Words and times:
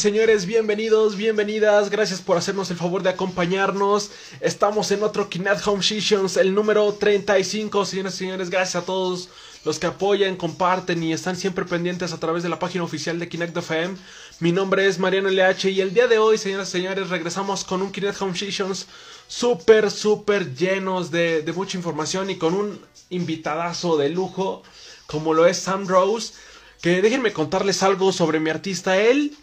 Señores, 0.00 0.46
bienvenidos, 0.46 1.14
bienvenidas, 1.14 1.90
gracias 1.90 2.22
por 2.22 2.38
hacernos 2.38 2.70
el 2.70 2.78
favor 2.78 3.02
de 3.02 3.10
acompañarnos. 3.10 4.10
Estamos 4.40 4.90
en 4.92 5.02
otro 5.02 5.28
Kinect 5.28 5.66
Home 5.66 5.82
Sessions, 5.82 6.38
el 6.38 6.54
número 6.54 6.94
35. 6.94 7.84
Señores 7.84 8.14
y 8.14 8.16
señores, 8.16 8.48
gracias 8.48 8.82
a 8.82 8.86
todos 8.86 9.28
los 9.62 9.78
que 9.78 9.88
apoyan, 9.88 10.36
comparten 10.36 11.02
y 11.02 11.12
están 11.12 11.36
siempre 11.36 11.66
pendientes 11.66 12.14
a 12.14 12.18
través 12.18 12.42
de 12.42 12.48
la 12.48 12.58
página 12.58 12.82
oficial 12.82 13.18
de 13.18 13.28
Kinect 13.28 13.54
FM. 13.54 13.94
Mi 14.38 14.52
nombre 14.52 14.86
es 14.86 14.98
Mariano 14.98 15.28
LH 15.28 15.68
y 15.68 15.82
el 15.82 15.92
día 15.92 16.06
de 16.08 16.16
hoy, 16.16 16.38
señoras 16.38 16.70
y 16.70 16.72
señores, 16.72 17.10
regresamos 17.10 17.62
con 17.64 17.82
un 17.82 17.92
Kinect 17.92 18.22
Home 18.22 18.34
Sessions 18.34 18.86
súper, 19.28 19.90
súper 19.90 20.54
llenos 20.54 21.10
de, 21.10 21.42
de 21.42 21.52
mucha 21.52 21.76
información 21.76 22.30
y 22.30 22.36
con 22.36 22.54
un 22.54 22.80
invitadazo 23.10 23.98
de 23.98 24.08
lujo 24.08 24.62
como 25.04 25.34
lo 25.34 25.44
es 25.44 25.58
Sam 25.58 25.86
Rose. 25.86 26.32
Que 26.80 27.02
déjenme 27.02 27.34
contarles 27.34 27.82
algo 27.82 28.10
sobre 28.10 28.40
mi 28.40 28.48
artista. 28.48 28.96
Él, 28.96 29.36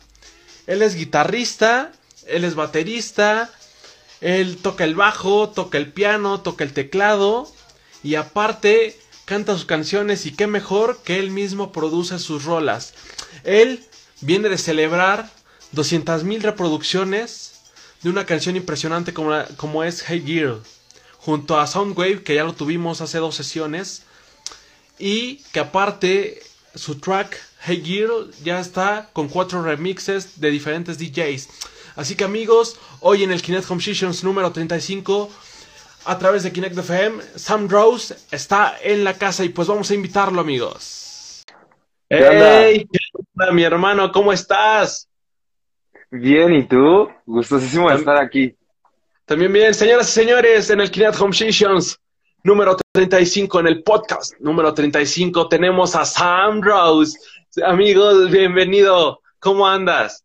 él 0.67 0.81
es 0.81 0.95
guitarrista, 0.95 1.91
él 2.27 2.43
es 2.43 2.55
baterista, 2.55 3.49
él 4.21 4.57
toca 4.57 4.83
el 4.83 4.95
bajo, 4.95 5.49
toca 5.49 5.77
el 5.77 5.91
piano, 5.91 6.41
toca 6.41 6.63
el 6.63 6.73
teclado 6.73 7.51
y 8.03 8.15
aparte 8.15 8.99
canta 9.25 9.53
sus 9.53 9.65
canciones 9.65 10.25
y 10.25 10.31
qué 10.31 10.47
mejor 10.47 10.99
que 11.03 11.19
él 11.19 11.31
mismo 11.31 11.71
produce 11.71 12.19
sus 12.19 12.43
rolas. 12.45 12.93
Él 13.43 13.85
viene 14.21 14.49
de 14.49 14.57
celebrar 14.57 15.29
200.000 15.73 16.41
reproducciones 16.41 17.61
de 18.01 18.09
una 18.09 18.25
canción 18.25 18.55
impresionante 18.55 19.13
como, 19.13 19.33
como 19.57 19.83
es 19.83 20.03
Hey 20.07 20.23
Girl, 20.25 20.61
junto 21.17 21.59
a 21.59 21.67
Soundwave, 21.67 22.23
que 22.23 22.35
ya 22.35 22.43
lo 22.43 22.53
tuvimos 22.53 23.01
hace 23.01 23.17
dos 23.17 23.35
sesiones, 23.35 24.03
y 24.99 25.37
que 25.51 25.59
aparte 25.59 26.41
su 26.75 26.95
track 26.99 27.37
Hey 27.59 27.81
Girl 27.83 28.31
ya 28.43 28.59
está 28.59 29.09
con 29.13 29.27
cuatro 29.27 29.61
remixes 29.61 30.39
de 30.39 30.51
diferentes 30.51 30.97
DJs. 30.97 31.49
Así 31.95 32.15
que 32.15 32.23
amigos, 32.23 32.79
hoy 32.99 33.23
en 33.23 33.31
el 33.31 33.41
Kinect 33.41 33.69
Home 33.69 33.81
Sessions 33.81 34.23
número 34.23 34.51
35, 34.51 35.29
a 36.05 36.17
través 36.17 36.43
de 36.43 36.51
Kinect 36.51 36.77
FM, 36.77 37.23
Sam 37.35 37.67
Rose 37.67 38.15
está 38.31 38.75
en 38.81 39.03
la 39.03 39.13
casa 39.15 39.43
y 39.43 39.49
pues 39.49 39.67
vamos 39.67 39.89
a 39.89 39.95
invitarlo 39.95 40.39
amigos. 40.39 41.43
¿Qué 42.09 42.17
onda? 42.17 42.61
¡Hey! 42.61 42.87
¿Qué 42.91 42.99
onda, 43.13 43.51
mi 43.51 43.63
hermano? 43.63 44.11
¿Cómo 44.11 44.31
estás? 44.31 45.09
Bien, 46.09 46.53
¿y 46.53 46.63
tú? 46.67 47.09
Gustosísimo 47.25 47.89
de 47.89 47.95
estar 47.95 48.17
aquí. 48.17 48.55
También 49.25 49.51
bien, 49.51 49.73
señoras 49.73 50.07
y 50.09 50.11
señores, 50.13 50.69
en 50.69 50.79
el 50.79 50.89
Kinect 50.89 51.19
Home 51.19 51.33
Sessions 51.33 51.99
número 52.43 52.77
35, 52.93 53.59
en 53.59 53.67
el 53.67 53.83
podcast 53.83 54.33
número 54.39 54.73
35, 54.73 55.49
tenemos 55.49 55.95
a 55.95 56.05
Sam 56.05 56.61
Rose. 56.61 57.17
Amigos, 57.65 58.31
bienvenido. 58.31 59.21
¿Cómo 59.39 59.67
andas? 59.67 60.23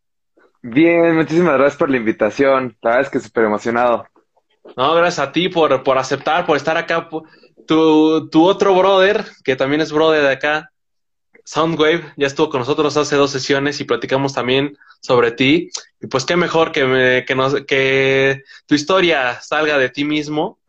Bien, 0.63 1.15
muchísimas 1.15 1.53
gracias 1.59 1.77
por 1.77 1.89
la 1.91 1.97
invitación. 1.97 2.75
La 2.81 2.89
verdad 2.91 3.05
es 3.05 3.09
que 3.11 3.19
súper 3.19 3.43
emocionado. 3.45 4.07
No, 4.75 4.93
gracias 4.95 5.27
a 5.27 5.31
ti 5.31 5.49
por, 5.49 5.83
por 5.83 5.97
aceptar, 5.97 6.45
por 6.45 6.57
estar 6.57 6.77
acá. 6.77 7.09
Tu, 7.67 8.29
tu 8.29 8.43
otro 8.45 8.75
brother, 8.75 9.25
que 9.43 9.55
también 9.55 9.81
es 9.81 9.91
brother 9.91 10.21
de 10.23 10.31
acá, 10.31 10.69
Soundwave, 11.45 12.13
ya 12.17 12.27
estuvo 12.27 12.49
con 12.49 12.59
nosotros 12.61 12.97
hace 12.97 13.15
dos 13.17 13.31
sesiones 13.31 13.79
y 13.81 13.85
platicamos 13.85 14.33
también 14.33 14.77
sobre 15.01 15.31
ti. 15.31 15.69
Y 16.01 16.07
pues 16.07 16.25
qué 16.25 16.35
mejor 16.37 16.71
que, 16.71 16.85
me- 16.85 17.25
que, 17.25 17.35
nos, 17.35 17.55
que 17.65 18.43
tu 18.67 18.75
historia 18.75 19.41
salga 19.41 19.77
de 19.77 19.89
ti 19.89 20.05
mismo. 20.05 20.59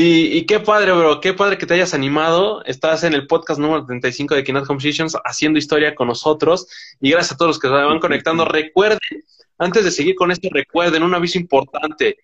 Y, 0.00 0.26
y 0.38 0.46
qué 0.46 0.60
padre, 0.60 0.92
bro, 0.92 1.20
qué 1.20 1.34
padre 1.34 1.58
que 1.58 1.66
te 1.66 1.74
hayas 1.74 1.92
animado. 1.92 2.64
Estás 2.66 3.02
en 3.02 3.14
el 3.14 3.26
podcast 3.26 3.58
número 3.58 3.84
35 3.84 4.36
de 4.36 4.44
Kinect 4.44 4.70
Home 4.70 4.80
Sessions 4.80 5.16
haciendo 5.24 5.58
historia 5.58 5.96
con 5.96 6.06
nosotros. 6.06 6.68
Y 7.00 7.10
gracias 7.10 7.32
a 7.32 7.36
todos 7.36 7.48
los 7.48 7.58
que 7.58 7.66
se 7.66 7.74
van 7.74 7.98
conectando. 7.98 8.44
Recuerden, 8.44 9.00
antes 9.58 9.82
de 9.84 9.90
seguir 9.90 10.14
con 10.14 10.30
esto, 10.30 10.50
recuerden 10.52 11.02
un 11.02 11.16
aviso 11.16 11.36
importante. 11.36 12.16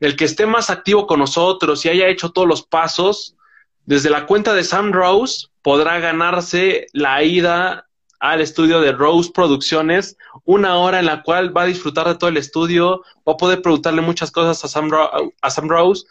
El 0.00 0.16
que 0.16 0.24
esté 0.24 0.44
más 0.44 0.70
activo 0.70 1.06
con 1.06 1.20
nosotros 1.20 1.84
y 1.84 1.88
haya 1.88 2.08
hecho 2.08 2.30
todos 2.32 2.48
los 2.48 2.64
pasos, 2.66 3.36
desde 3.84 4.10
la 4.10 4.26
cuenta 4.26 4.52
de 4.52 4.64
Sam 4.64 4.90
Rose 4.92 5.46
podrá 5.62 6.00
ganarse 6.00 6.88
la 6.94 7.22
ida 7.22 7.86
al 8.18 8.40
estudio 8.40 8.80
de 8.80 8.90
Rose 8.90 9.30
Producciones, 9.32 10.16
una 10.44 10.78
hora 10.78 10.98
en 10.98 11.06
la 11.06 11.22
cual 11.22 11.56
va 11.56 11.62
a 11.62 11.66
disfrutar 11.66 12.08
de 12.08 12.16
todo 12.16 12.28
el 12.30 12.38
estudio, 12.38 13.02
va 13.18 13.34
a 13.34 13.36
poder 13.36 13.62
preguntarle 13.62 14.00
muchas 14.00 14.32
cosas 14.32 14.64
a 14.64 14.68
Sam, 14.68 14.90
Ro- 14.90 15.32
a 15.40 15.50
Sam 15.50 15.68
Rose 15.68 16.06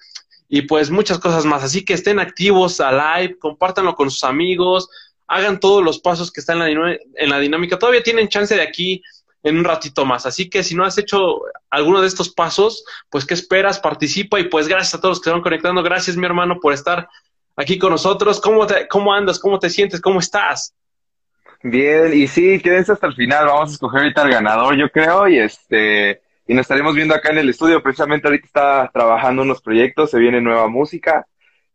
y 0.55 0.61
pues 0.61 0.91
muchas 0.91 1.17
cosas 1.17 1.45
más. 1.45 1.63
Así 1.63 1.83
que 1.83 1.93
estén 1.95 2.19
activos 2.19 2.79
a 2.79 2.91
live, 2.91 3.39
compártanlo 3.39 3.95
con 3.95 4.11
sus 4.11 4.23
amigos, 4.23 4.87
hagan 5.25 5.59
todos 5.59 5.83
los 5.83 5.97
pasos 5.99 6.31
que 6.31 6.41
están 6.41 6.61
en 6.61 6.79
la, 6.79 6.95
en 7.15 7.29
la 7.31 7.39
dinámica. 7.39 7.79
Todavía 7.79 8.03
tienen 8.03 8.27
chance 8.27 8.53
de 8.53 8.61
aquí 8.61 9.01
en 9.41 9.57
un 9.57 9.63
ratito 9.63 10.05
más. 10.05 10.27
Así 10.27 10.51
que 10.51 10.61
si 10.61 10.75
no 10.75 10.85
has 10.85 10.95
hecho 10.99 11.41
alguno 11.71 12.01
de 12.01 12.07
estos 12.07 12.29
pasos, 12.29 12.85
pues 13.09 13.25
¿qué 13.25 13.33
esperas? 13.33 13.79
Participa 13.79 14.39
y 14.39 14.43
pues 14.43 14.67
gracias 14.67 14.93
a 14.93 14.99
todos 15.01 15.13
los 15.13 15.21
que 15.21 15.31
se 15.31 15.33
van 15.33 15.41
conectando. 15.41 15.81
Gracias, 15.81 16.17
mi 16.17 16.25
hermano, 16.27 16.59
por 16.61 16.71
estar 16.71 17.09
aquí 17.55 17.79
con 17.79 17.89
nosotros. 17.89 18.39
¿Cómo, 18.39 18.67
te- 18.67 18.87
cómo 18.87 19.11
andas? 19.11 19.39
¿Cómo 19.39 19.57
te 19.57 19.71
sientes? 19.71 19.99
¿Cómo 20.01 20.19
estás? 20.19 20.75
Bien, 21.63 22.13
y 22.13 22.27
sí, 22.27 22.59
quédense 22.59 22.91
hasta 22.91 23.07
el 23.07 23.15
final. 23.15 23.47
Vamos 23.47 23.71
a 23.71 23.73
escoger 23.73 24.01
ahorita 24.01 24.21
al 24.21 24.29
ganador, 24.29 24.75
yo 24.75 24.87
creo, 24.91 25.27
y 25.27 25.39
este, 25.39 26.21
y 26.47 26.53
nos 26.53 26.61
estaremos 26.63 26.95
viendo 26.95 27.13
acá 27.15 27.29
en 27.31 27.37
el 27.39 27.49
estudio. 27.49 27.81
Precisamente 27.81 28.27
ahorita 28.27 28.45
está 28.45 28.91
trabajando 28.93 29.41
unos 29.43 29.61
proyectos, 29.61 30.11
se 30.11 30.19
viene 30.19 30.41
nueva 30.41 30.67
música. 30.67 31.25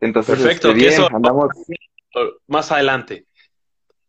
Entonces, 0.00 0.38
Perfecto, 0.38 0.68
este, 0.68 0.80
que 0.80 0.86
bien, 0.88 0.92
eso- 1.02 1.14
andamos. 1.14 1.48
Más 2.46 2.70
adelante. 2.72 3.26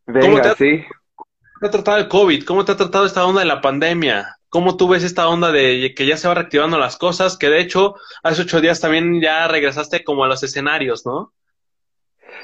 Venga, 0.05 0.55
te- 0.55 0.79
sí. 0.79 0.85
¿Cómo 1.15 1.27
te 1.61 1.67
ha 1.67 1.71
tratado 1.71 1.97
el 1.97 2.07
COVID? 2.07 2.43
¿Cómo 2.45 2.65
te 2.65 2.71
ha 2.71 2.77
tratado 2.77 3.05
esta 3.05 3.25
onda 3.25 3.41
de 3.41 3.47
la 3.47 3.61
pandemia? 3.61 4.35
¿Cómo 4.49 4.77
tú 4.77 4.87
ves 4.87 5.03
esta 5.03 5.27
onda 5.27 5.51
de 5.51 5.93
que 5.95 6.05
ya 6.07 6.17
se 6.17 6.27
va 6.27 6.33
reactivando 6.33 6.79
las 6.79 6.97
cosas? 6.97 7.37
Que 7.37 7.49
de 7.49 7.59
hecho, 7.61 7.95
hace 8.23 8.41
ocho 8.41 8.61
días 8.61 8.79
también 8.81 9.21
ya 9.21 9.47
regresaste 9.47 10.03
como 10.03 10.23
a 10.23 10.27
los 10.27 10.41
escenarios, 10.41 11.05
¿no? 11.05 11.33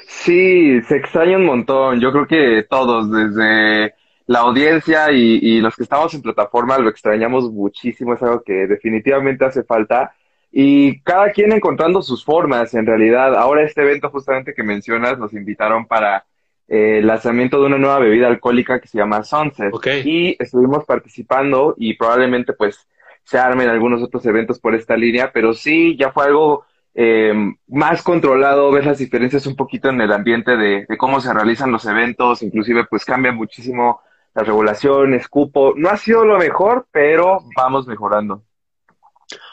Sí, 0.06 0.80
se 0.82 0.96
extraña 0.96 1.36
un 1.36 1.46
montón. 1.46 2.00
Yo 2.00 2.12
creo 2.12 2.26
que 2.26 2.64
todos, 2.68 3.10
desde 3.10 3.94
la 4.26 4.40
audiencia 4.40 5.12
y, 5.12 5.38
y 5.40 5.60
los 5.60 5.76
que 5.76 5.84
estamos 5.84 6.12
en 6.14 6.22
plataforma, 6.22 6.78
lo 6.78 6.90
extrañamos 6.90 7.50
muchísimo. 7.52 8.14
Es 8.14 8.22
algo 8.22 8.42
que 8.42 8.66
definitivamente 8.66 9.44
hace 9.44 9.62
falta. 9.62 10.12
Y 10.50 11.00
cada 11.00 11.30
quien 11.32 11.52
encontrando 11.52 12.02
sus 12.02 12.24
formas, 12.24 12.74
en 12.74 12.86
realidad. 12.86 13.34
Ahora 13.36 13.62
este 13.62 13.82
evento 13.82 14.10
justamente 14.10 14.54
que 14.54 14.62
mencionas, 14.62 15.18
nos 15.18 15.32
invitaron 15.32 15.86
para 15.86 16.24
eh, 16.68 16.98
el 16.98 17.06
lanzamiento 17.06 17.60
de 17.60 17.66
una 17.66 17.78
nueva 17.78 17.98
bebida 17.98 18.26
alcohólica 18.26 18.80
que 18.80 18.88
se 18.88 18.98
llama 18.98 19.22
Sunset. 19.22 19.72
Ok. 19.72 19.86
Y 20.04 20.36
estuvimos 20.38 20.84
participando 20.84 21.74
y 21.76 21.94
probablemente 21.94 22.52
pues 22.52 22.88
se 23.22 23.38
armen 23.38 23.68
algunos 23.68 24.02
otros 24.02 24.24
eventos 24.26 24.58
por 24.58 24.74
esta 24.74 24.96
línea, 24.96 25.30
pero 25.32 25.52
sí, 25.52 25.96
ya 25.96 26.12
fue 26.12 26.26
algo 26.26 26.64
eh, 26.94 27.34
más 27.66 28.02
controlado, 28.02 28.70
ves 28.70 28.86
las 28.86 28.98
diferencias 28.98 29.46
un 29.46 29.56
poquito 29.56 29.88
en 29.88 30.00
el 30.00 30.12
ambiente 30.12 30.56
de, 30.56 30.86
de 30.88 30.96
cómo 30.96 31.20
se 31.20 31.34
realizan 31.34 31.72
los 31.72 31.84
eventos, 31.86 32.42
inclusive 32.42 32.86
pues 32.86 33.04
cambian 33.04 33.34
muchísimo 33.36 34.00
las 34.36 34.46
regulaciones, 34.46 35.28
cupo. 35.28 35.72
No 35.76 35.88
ha 35.88 35.96
sido 35.96 36.24
lo 36.24 36.38
mejor, 36.38 36.86
pero 36.92 37.40
vamos 37.56 37.86
mejorando. 37.86 38.42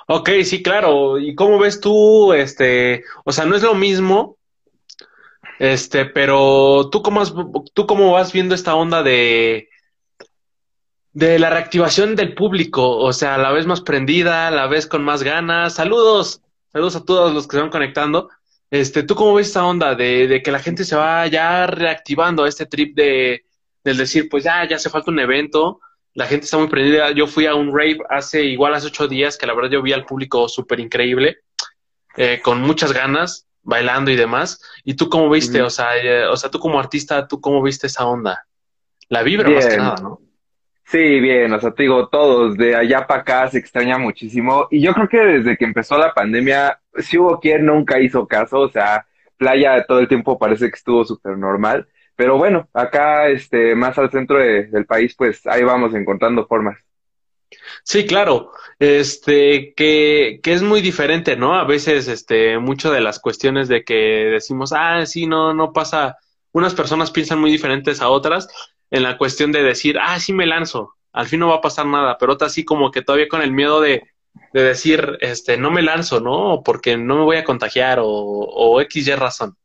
Ok, 0.07 0.29
sí, 0.43 0.61
claro. 0.61 1.17
¿Y 1.17 1.33
cómo 1.35 1.57
ves 1.57 1.79
tú, 1.79 2.33
este, 2.33 3.03
o 3.23 3.31
sea, 3.31 3.45
no 3.45 3.55
es 3.55 3.63
lo 3.63 3.73
mismo, 3.75 4.37
este, 5.59 6.05
pero 6.05 6.89
tú 6.89 7.01
cómo, 7.01 7.21
has- 7.21 7.33
tú 7.73 7.87
cómo 7.87 8.11
vas 8.11 8.33
viendo 8.33 8.53
esta 8.55 8.75
onda 8.75 9.01
de, 9.03 9.69
de 11.13 11.39
la 11.39 11.49
reactivación 11.49 12.15
del 12.15 12.33
público? 12.35 12.97
O 12.97 13.13
sea, 13.13 13.37
la 13.37 13.51
ves 13.51 13.65
más 13.65 13.81
prendida, 13.81 14.51
la 14.51 14.67
ves 14.67 14.87
con 14.87 15.03
más 15.03 15.23
ganas. 15.23 15.75
Saludos, 15.75 16.41
saludos 16.71 16.95
a 16.97 17.05
todos 17.05 17.33
los 17.33 17.47
que 17.47 17.55
se 17.57 17.61
van 17.61 17.71
conectando. 17.71 18.29
Este, 18.69 19.03
¿tú 19.03 19.15
cómo 19.15 19.35
ves 19.35 19.47
esta 19.47 19.65
onda 19.65 19.95
de, 19.95 20.27
de 20.27 20.41
que 20.41 20.51
la 20.51 20.59
gente 20.59 20.83
se 20.83 20.95
va 20.95 21.25
ya 21.27 21.67
reactivando 21.67 22.43
a 22.43 22.49
este 22.49 22.65
trip 22.65 22.95
de, 22.95 23.45
del 23.83 23.97
decir, 23.97 24.29
pues 24.29 24.43
ya, 24.43 24.67
ya 24.67 24.77
hace 24.77 24.89
falta 24.89 25.11
un 25.11 25.19
evento? 25.19 25.79
La 26.13 26.25
gente 26.25 26.45
está 26.45 26.57
muy 26.57 26.67
prendida. 26.67 27.11
Yo 27.11 27.27
fui 27.27 27.45
a 27.45 27.55
un 27.55 27.67
rave 27.67 27.99
hace 28.09 28.43
igual 28.43 28.73
hace 28.73 28.87
ocho 28.87 29.07
días, 29.07 29.37
que 29.37 29.47
la 29.47 29.53
verdad 29.53 29.71
yo 29.71 29.81
vi 29.81 29.93
al 29.93 30.05
público 30.05 30.47
súper 30.47 30.79
increíble, 30.79 31.39
eh, 32.15 32.39
con 32.43 32.61
muchas 32.61 32.93
ganas, 32.93 33.47
bailando 33.61 34.11
y 34.11 34.15
demás. 34.15 34.61
¿Y 34.83 34.93
tú 34.93 35.09
cómo 35.09 35.29
viste? 35.29 35.61
O 35.61 35.69
sea, 35.69 35.97
eh, 35.97 36.25
o 36.25 36.37
sea, 36.37 36.49
tú 36.51 36.59
como 36.59 36.79
artista, 36.79 37.27
¿tú 37.27 37.41
cómo 37.41 37.61
viste 37.61 37.87
esa 37.87 38.05
onda? 38.05 38.45
La 39.09 39.23
vibra 39.23 39.49
más 39.49 39.65
que 39.65 39.75
Bien. 39.75 39.83
nada, 39.83 40.01
¿no? 40.01 40.19
Sí, 40.85 41.19
bien, 41.19 41.51
o 41.53 41.59
sea, 41.59 41.71
te 41.71 41.83
digo, 41.83 42.07
todos, 42.09 42.57
de 42.57 42.75
allá 42.75 43.07
para 43.07 43.21
acá 43.21 43.49
se 43.49 43.57
extraña 43.57 43.97
muchísimo. 43.97 44.67
Y 44.69 44.81
yo 44.81 44.93
creo 44.93 45.07
que 45.07 45.17
desde 45.17 45.57
que 45.57 45.65
empezó 45.65 45.97
la 45.97 46.13
pandemia, 46.13 46.79
si 46.97 47.17
hubo 47.17 47.39
quien 47.39 47.65
nunca 47.65 47.99
hizo 47.99 48.27
caso, 48.27 48.59
o 48.59 48.69
sea, 48.69 49.05
playa 49.37 49.85
todo 49.85 49.99
el 49.99 50.07
tiempo 50.07 50.37
parece 50.37 50.69
que 50.69 50.75
estuvo 50.75 51.03
súper 51.05 51.37
normal. 51.37 51.87
Pero 52.15 52.37
bueno, 52.37 52.69
acá, 52.73 53.27
este, 53.29 53.75
más 53.75 53.97
al 53.97 54.11
centro 54.11 54.37
de- 54.39 54.67
del 54.67 54.85
país, 54.85 55.15
pues 55.17 55.45
ahí 55.47 55.63
vamos 55.63 55.93
encontrando 55.95 56.45
formas. 56.47 56.77
Sí, 57.83 58.05
claro. 58.05 58.51
Este, 58.79 59.73
que, 59.75 60.39
que 60.43 60.53
es 60.53 60.61
muy 60.61 60.81
diferente, 60.81 61.35
¿no? 61.35 61.55
A 61.55 61.63
veces, 61.65 62.07
este, 62.07 62.57
mucho 62.59 62.91
de 62.91 63.01
las 63.01 63.19
cuestiones 63.19 63.67
de 63.67 63.83
que 63.83 63.93
decimos, 64.31 64.73
ah, 64.75 65.05
sí, 65.05 65.27
no, 65.27 65.53
no 65.53 65.73
pasa. 65.73 66.17
Unas 66.51 66.73
personas 66.75 67.11
piensan 67.11 67.39
muy 67.39 67.51
diferentes 67.51 68.01
a 68.01 68.09
otras 68.09 68.47
en 68.91 69.03
la 69.03 69.17
cuestión 69.17 69.51
de 69.51 69.63
decir, 69.63 69.97
ah, 70.01 70.19
sí 70.19 70.33
me 70.33 70.45
lanzo. 70.45 70.93
al 71.13 71.27
fin 71.27 71.39
no 71.39 71.49
va 71.49 71.55
a 71.57 71.61
pasar 71.61 71.85
nada, 71.85 72.17
pero 72.19 72.33
otra 72.33 72.47
así 72.47 72.65
como 72.65 72.89
que 72.91 73.03
todavía 73.03 73.27
con 73.27 73.41
el 73.43 73.51
miedo 73.51 73.81
de, 73.81 74.01
de 74.51 74.63
decir, 74.63 75.17
este, 75.21 75.57
no 75.57 75.69
me 75.71 75.83
lanzo, 75.83 76.19
¿no? 76.19 76.61
Porque 76.65 76.97
no 76.97 77.17
me 77.17 77.23
voy 77.23 77.37
a 77.37 77.43
contagiar 77.43 77.99
o, 77.99 78.07
o 78.07 78.81
X, 78.81 79.07
Y 79.07 79.13
razón, 79.15 79.55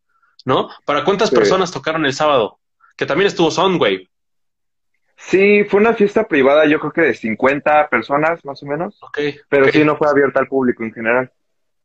¿no? 0.49 0.71
¿Para 0.87 1.05
cuántas 1.05 1.31
personas 1.31 1.71
tocaron 1.71 2.07
el 2.07 2.15
sábado? 2.15 2.59
Que 2.97 3.05
también 3.05 3.27
estuvo 3.27 3.51
Soundwave. 3.51 4.09
Sí, 5.15 5.65
fue 5.65 5.79
una 5.79 5.93
fiesta 5.93 6.27
privada, 6.27 6.65
yo 6.65 6.81
creo 6.81 6.93
que 6.93 7.01
de 7.03 7.15
50 7.15 7.91
personas 7.91 8.43
más 8.47 8.63
o 8.63 8.67
menos. 8.67 8.97
Ok. 9.03 9.19
Pero 9.51 9.71
sí, 9.71 9.85
no 9.85 9.99
fue 9.99 10.09
abierta 10.09 10.41
al 10.41 10.49
público 10.49 10.83
en 10.85 10.95
general. 10.95 11.31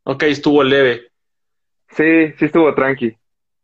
Ok, 0.04 0.22
estuvo 0.22 0.64
leve. 0.64 1.10
Sí, 1.90 2.32
sí 2.38 2.46
estuvo 2.46 2.74
tranqui. 2.74 3.14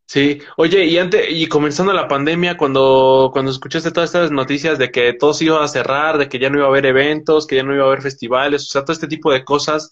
Sí, 0.04 0.42
oye, 0.58 0.84
y 0.84 0.98
antes, 0.98 1.24
y 1.30 1.46
comenzando 1.46 1.94
la 1.94 2.06
pandemia, 2.06 2.58
cuando, 2.58 3.30
cuando 3.32 3.52
escuchaste 3.52 3.92
todas 3.92 4.10
estas 4.10 4.30
noticias 4.30 4.76
de 4.76 4.90
que 4.90 5.14
todo 5.14 5.32
se 5.32 5.46
iba 5.46 5.64
a 5.64 5.68
cerrar, 5.68 6.18
de 6.18 6.28
que 6.28 6.38
ya 6.38 6.50
no 6.50 6.58
iba 6.58 6.66
a 6.66 6.68
haber 6.68 6.84
eventos, 6.84 7.46
que 7.46 7.56
ya 7.56 7.62
no 7.62 7.74
iba 7.74 7.84
a 7.84 7.86
haber 7.86 8.02
festivales, 8.02 8.64
o 8.64 8.66
sea, 8.66 8.82
todo 8.82 8.92
este 8.92 9.06
tipo 9.06 9.32
de 9.32 9.44
cosas, 9.44 9.90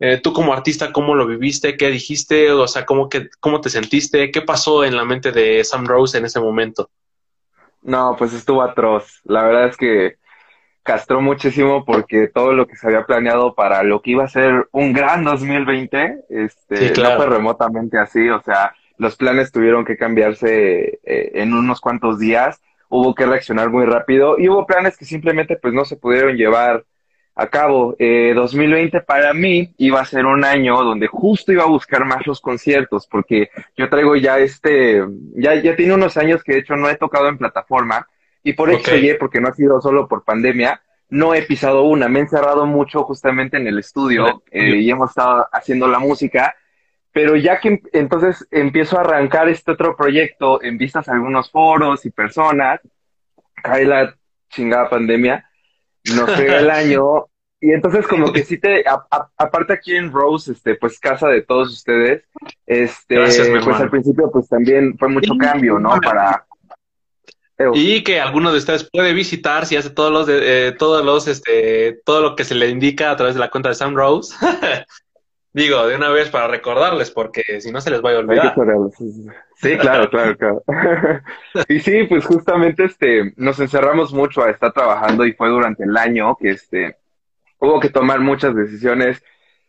eh, 0.00 0.20
tú 0.22 0.32
como 0.32 0.52
artista, 0.52 0.92
¿cómo 0.92 1.14
lo 1.14 1.26
viviste? 1.26 1.76
¿Qué 1.76 1.88
dijiste? 1.88 2.52
O 2.52 2.68
sea, 2.68 2.86
¿cómo, 2.86 3.08
que, 3.08 3.28
¿cómo 3.40 3.60
te 3.60 3.68
sentiste? 3.68 4.30
¿Qué 4.30 4.42
pasó 4.42 4.84
en 4.84 4.96
la 4.96 5.04
mente 5.04 5.32
de 5.32 5.64
Sam 5.64 5.86
Rose 5.86 6.18
en 6.18 6.24
ese 6.24 6.40
momento? 6.40 6.90
No, 7.82 8.14
pues 8.16 8.32
estuvo 8.32 8.62
atroz. 8.62 9.20
La 9.24 9.42
verdad 9.42 9.68
es 9.68 9.76
que 9.76 10.16
castró 10.82 11.20
muchísimo 11.20 11.84
porque 11.84 12.28
todo 12.28 12.52
lo 12.52 12.66
que 12.66 12.76
se 12.76 12.86
había 12.86 13.04
planeado 13.04 13.54
para 13.54 13.82
lo 13.82 14.00
que 14.00 14.12
iba 14.12 14.24
a 14.24 14.28
ser 14.28 14.68
un 14.72 14.92
gran 14.92 15.24
2020, 15.24 16.24
este, 16.30 16.76
Sí, 16.76 16.92
claro. 16.92 17.10
no 17.10 17.16
fue 17.16 17.26
remotamente 17.26 17.98
así. 17.98 18.28
O 18.30 18.40
sea, 18.42 18.74
los 18.98 19.16
planes 19.16 19.52
tuvieron 19.52 19.84
que 19.84 19.96
cambiarse 19.96 21.00
eh, 21.04 21.30
en 21.34 21.54
unos 21.54 21.80
cuantos 21.80 22.18
días. 22.18 22.60
Hubo 22.88 23.14
que 23.14 23.26
reaccionar 23.26 23.68
muy 23.68 23.84
rápido 23.84 24.38
y 24.38 24.48
hubo 24.48 24.66
planes 24.66 24.96
que 24.96 25.04
simplemente 25.04 25.56
pues 25.56 25.74
no 25.74 25.84
se 25.84 25.96
pudieron 25.96 26.36
llevar 26.36 26.84
a 27.40 27.46
cabo. 27.46 27.94
Eh, 28.00 28.32
2020 28.34 29.00
para 29.00 29.32
mí 29.32 29.72
iba 29.78 30.00
a 30.00 30.04
ser 30.04 30.26
un 30.26 30.44
año 30.44 30.82
donde 30.82 31.06
justo 31.06 31.52
iba 31.52 31.62
a 31.62 31.68
buscar 31.68 32.04
más 32.04 32.26
los 32.26 32.40
conciertos 32.40 33.06
porque 33.06 33.48
yo 33.76 33.88
traigo 33.88 34.16
ya 34.16 34.38
este, 34.40 35.04
ya, 35.36 35.54
ya 35.54 35.76
tiene 35.76 35.94
unos 35.94 36.16
años 36.16 36.42
que 36.42 36.54
de 36.54 36.58
hecho 36.58 36.76
no 36.76 36.90
he 36.90 36.96
tocado 36.96 37.28
en 37.28 37.38
plataforma 37.38 38.06
y 38.42 38.54
por 38.54 38.68
Ok. 38.70 38.80
X 38.80 38.92
o 38.92 38.96
Y, 38.96 39.14
porque 39.14 39.40
no 39.40 39.48
ha 39.48 39.54
sido 39.54 39.80
solo 39.80 40.08
por 40.08 40.24
pandemia, 40.24 40.82
no 41.10 41.32
he 41.32 41.42
pisado 41.42 41.84
una. 41.84 42.08
Me 42.08 42.18
he 42.18 42.22
encerrado 42.22 42.66
mucho 42.66 43.04
justamente 43.04 43.56
en 43.56 43.66
el 43.68 43.78
estudio 43.78 44.42
eh, 44.50 44.76
y 44.76 44.90
hemos 44.90 45.10
estado 45.10 45.46
haciendo 45.52 45.86
la 45.88 46.00
música. 46.00 46.54
Pero 47.12 47.36
ya 47.36 47.60
que 47.60 47.68
em- 47.68 47.80
entonces 47.92 48.46
empiezo 48.50 48.98
a 48.98 49.02
arrancar 49.02 49.48
este 49.48 49.72
otro 49.72 49.96
proyecto 49.96 50.62
en 50.62 50.76
vistas 50.76 51.08
a 51.08 51.12
algunos 51.12 51.50
foros 51.50 52.04
y 52.04 52.10
personas, 52.10 52.80
cae 53.62 53.84
la 53.84 54.14
chingada 54.50 54.88
pandemia, 54.90 55.47
nos 56.14 56.30
pega 56.30 56.58
el 56.60 56.70
año 56.70 57.26
y 57.60 57.72
entonces 57.72 58.06
como 58.06 58.32
que 58.32 58.44
sí 58.44 58.58
te, 58.58 58.86
a- 58.88 59.04
a- 59.10 59.30
aparte 59.36 59.72
aquí 59.72 59.96
en 59.96 60.12
Rose, 60.12 60.52
este, 60.52 60.76
pues 60.76 61.00
casa 61.00 61.28
de 61.28 61.42
todos 61.42 61.72
ustedes, 61.72 62.22
este, 62.66 63.16
Gracias, 63.16 63.48
pues 63.48 63.62
hermano. 63.62 63.82
al 63.84 63.90
principio 63.90 64.30
pues 64.30 64.48
también 64.48 64.96
fue 64.98 65.08
mucho 65.08 65.32
cambio, 65.38 65.78
¿no? 65.78 65.98
Para... 66.00 66.44
Y 67.74 68.04
que 68.04 68.20
alguno 68.20 68.52
de 68.52 68.58
ustedes 68.58 68.88
puede 68.88 69.12
visitar 69.12 69.66
si 69.66 69.74
hace 69.76 69.90
todos 69.90 70.12
los, 70.12 70.26
de- 70.28 70.68
eh, 70.68 70.72
todos 70.72 71.04
los, 71.04 71.26
este, 71.26 72.00
todo 72.04 72.20
lo 72.20 72.36
que 72.36 72.44
se 72.44 72.54
le 72.54 72.68
indica 72.68 73.10
a 73.10 73.16
través 73.16 73.34
de 73.34 73.40
la 73.40 73.50
cuenta 73.50 73.68
de 73.70 73.74
Sam 73.74 73.96
Rose. 73.96 74.32
Digo, 75.52 75.86
de 75.86 75.96
una 75.96 76.10
vez 76.10 76.28
para 76.28 76.46
recordarles, 76.46 77.10
porque 77.10 77.60
si 77.60 77.72
no 77.72 77.80
se 77.80 77.90
les 77.90 78.04
va 78.04 78.10
a 78.10 78.12
Hay 78.12 78.24
que 78.24 78.30
olvidar. 78.30 78.54
sí, 79.56 79.76
claro, 79.80 80.10
claro, 80.10 80.36
claro. 80.36 80.62
Y 81.68 81.80
sí, 81.80 82.04
pues 82.04 82.24
justamente 82.26 82.84
este, 82.84 83.32
nos 83.36 83.58
encerramos 83.58 84.12
mucho 84.12 84.42
a 84.42 84.50
estar 84.50 84.72
trabajando 84.72 85.24
y 85.24 85.32
fue 85.32 85.48
durante 85.48 85.84
el 85.84 85.96
año 85.96 86.36
que 86.36 86.50
este, 86.50 86.96
hubo 87.58 87.80
que 87.80 87.88
tomar 87.88 88.20
muchas 88.20 88.54
decisiones, 88.54 89.22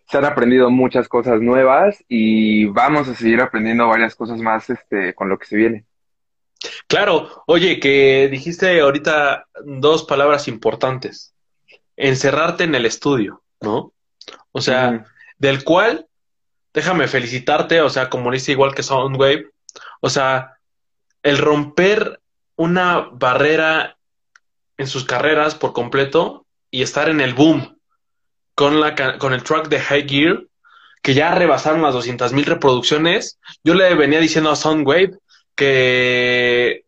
se 0.07 0.17
han 0.17 0.25
aprendido 0.25 0.69
muchas 0.69 1.07
cosas 1.07 1.39
nuevas 1.39 2.03
y 2.07 2.65
vamos 2.65 3.07
a 3.07 3.15
seguir 3.15 3.41
aprendiendo 3.41 3.87
varias 3.87 4.15
cosas 4.15 4.39
más 4.39 4.69
este, 4.69 5.13
con 5.13 5.29
lo 5.29 5.37
que 5.37 5.45
se 5.45 5.55
viene. 5.55 5.85
Claro, 6.87 7.43
oye, 7.47 7.79
que 7.79 8.27
dijiste 8.29 8.81
ahorita 8.81 9.47
dos 9.63 10.03
palabras 10.03 10.47
importantes. 10.47 11.33
Encerrarte 11.95 12.65
en 12.65 12.75
el 12.75 12.85
estudio, 12.85 13.43
¿no? 13.61 13.93
O 14.51 14.61
sea. 14.61 15.05
Del 15.39 15.63
cual, 15.63 16.07
déjame 16.74 17.07
felicitarte, 17.07 17.81
o 17.81 17.89
sea, 17.89 18.09
como 18.09 18.30
lo 18.30 18.36
hice 18.36 18.51
igual 18.51 18.75
que 18.75 18.83
Soundwave, 18.83 19.50
o 20.01 20.09
sea, 20.09 20.57
el 21.24 21.38
romper 21.38 22.19
una 22.56 23.09
barrera 23.12 23.97
en 24.77 24.88
sus 24.88 25.06
carreras 25.06 25.56
por 25.56 25.74
completo 25.74 26.45
y 26.71 26.81
estar 26.81 27.09
en 27.09 27.21
el 27.21 27.33
boom 27.33 27.77
con, 28.53 28.80
la, 28.80 29.18
con 29.18 29.33
el 29.33 29.44
track 29.44 29.69
de 29.69 29.80
High 29.80 30.07
Gear, 30.07 30.44
que 31.01 31.13
ya 31.13 31.33
rebasaron 31.33 31.81
las 31.81 31.94
200 31.94 32.33
mil 32.33 32.45
reproducciones. 32.45 33.39
Yo 33.63 33.74
le 33.74 33.95
venía 33.95 34.19
diciendo 34.19 34.51
a 34.51 34.56
Soundwave 34.56 35.18
que 35.56 36.83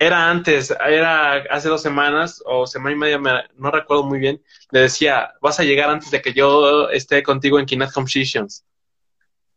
era 0.00 0.30
antes, 0.30 0.74
era 0.88 1.34
hace 1.50 1.68
dos 1.68 1.82
semanas 1.82 2.42
o 2.46 2.66
semana 2.66 2.96
y 2.96 2.98
media, 2.98 3.18
me- 3.18 3.44
no 3.58 3.70
recuerdo 3.70 4.02
muy 4.02 4.18
bien, 4.18 4.42
le 4.70 4.80
decía, 4.80 5.34
vas 5.42 5.60
a 5.60 5.62
llegar 5.62 5.90
antes 5.90 6.10
de 6.10 6.22
que 6.22 6.32
yo 6.32 6.88
esté 6.88 7.22
contigo 7.22 7.58
en 7.58 7.66
Kinect 7.66 7.92
Compositions. 7.92 8.64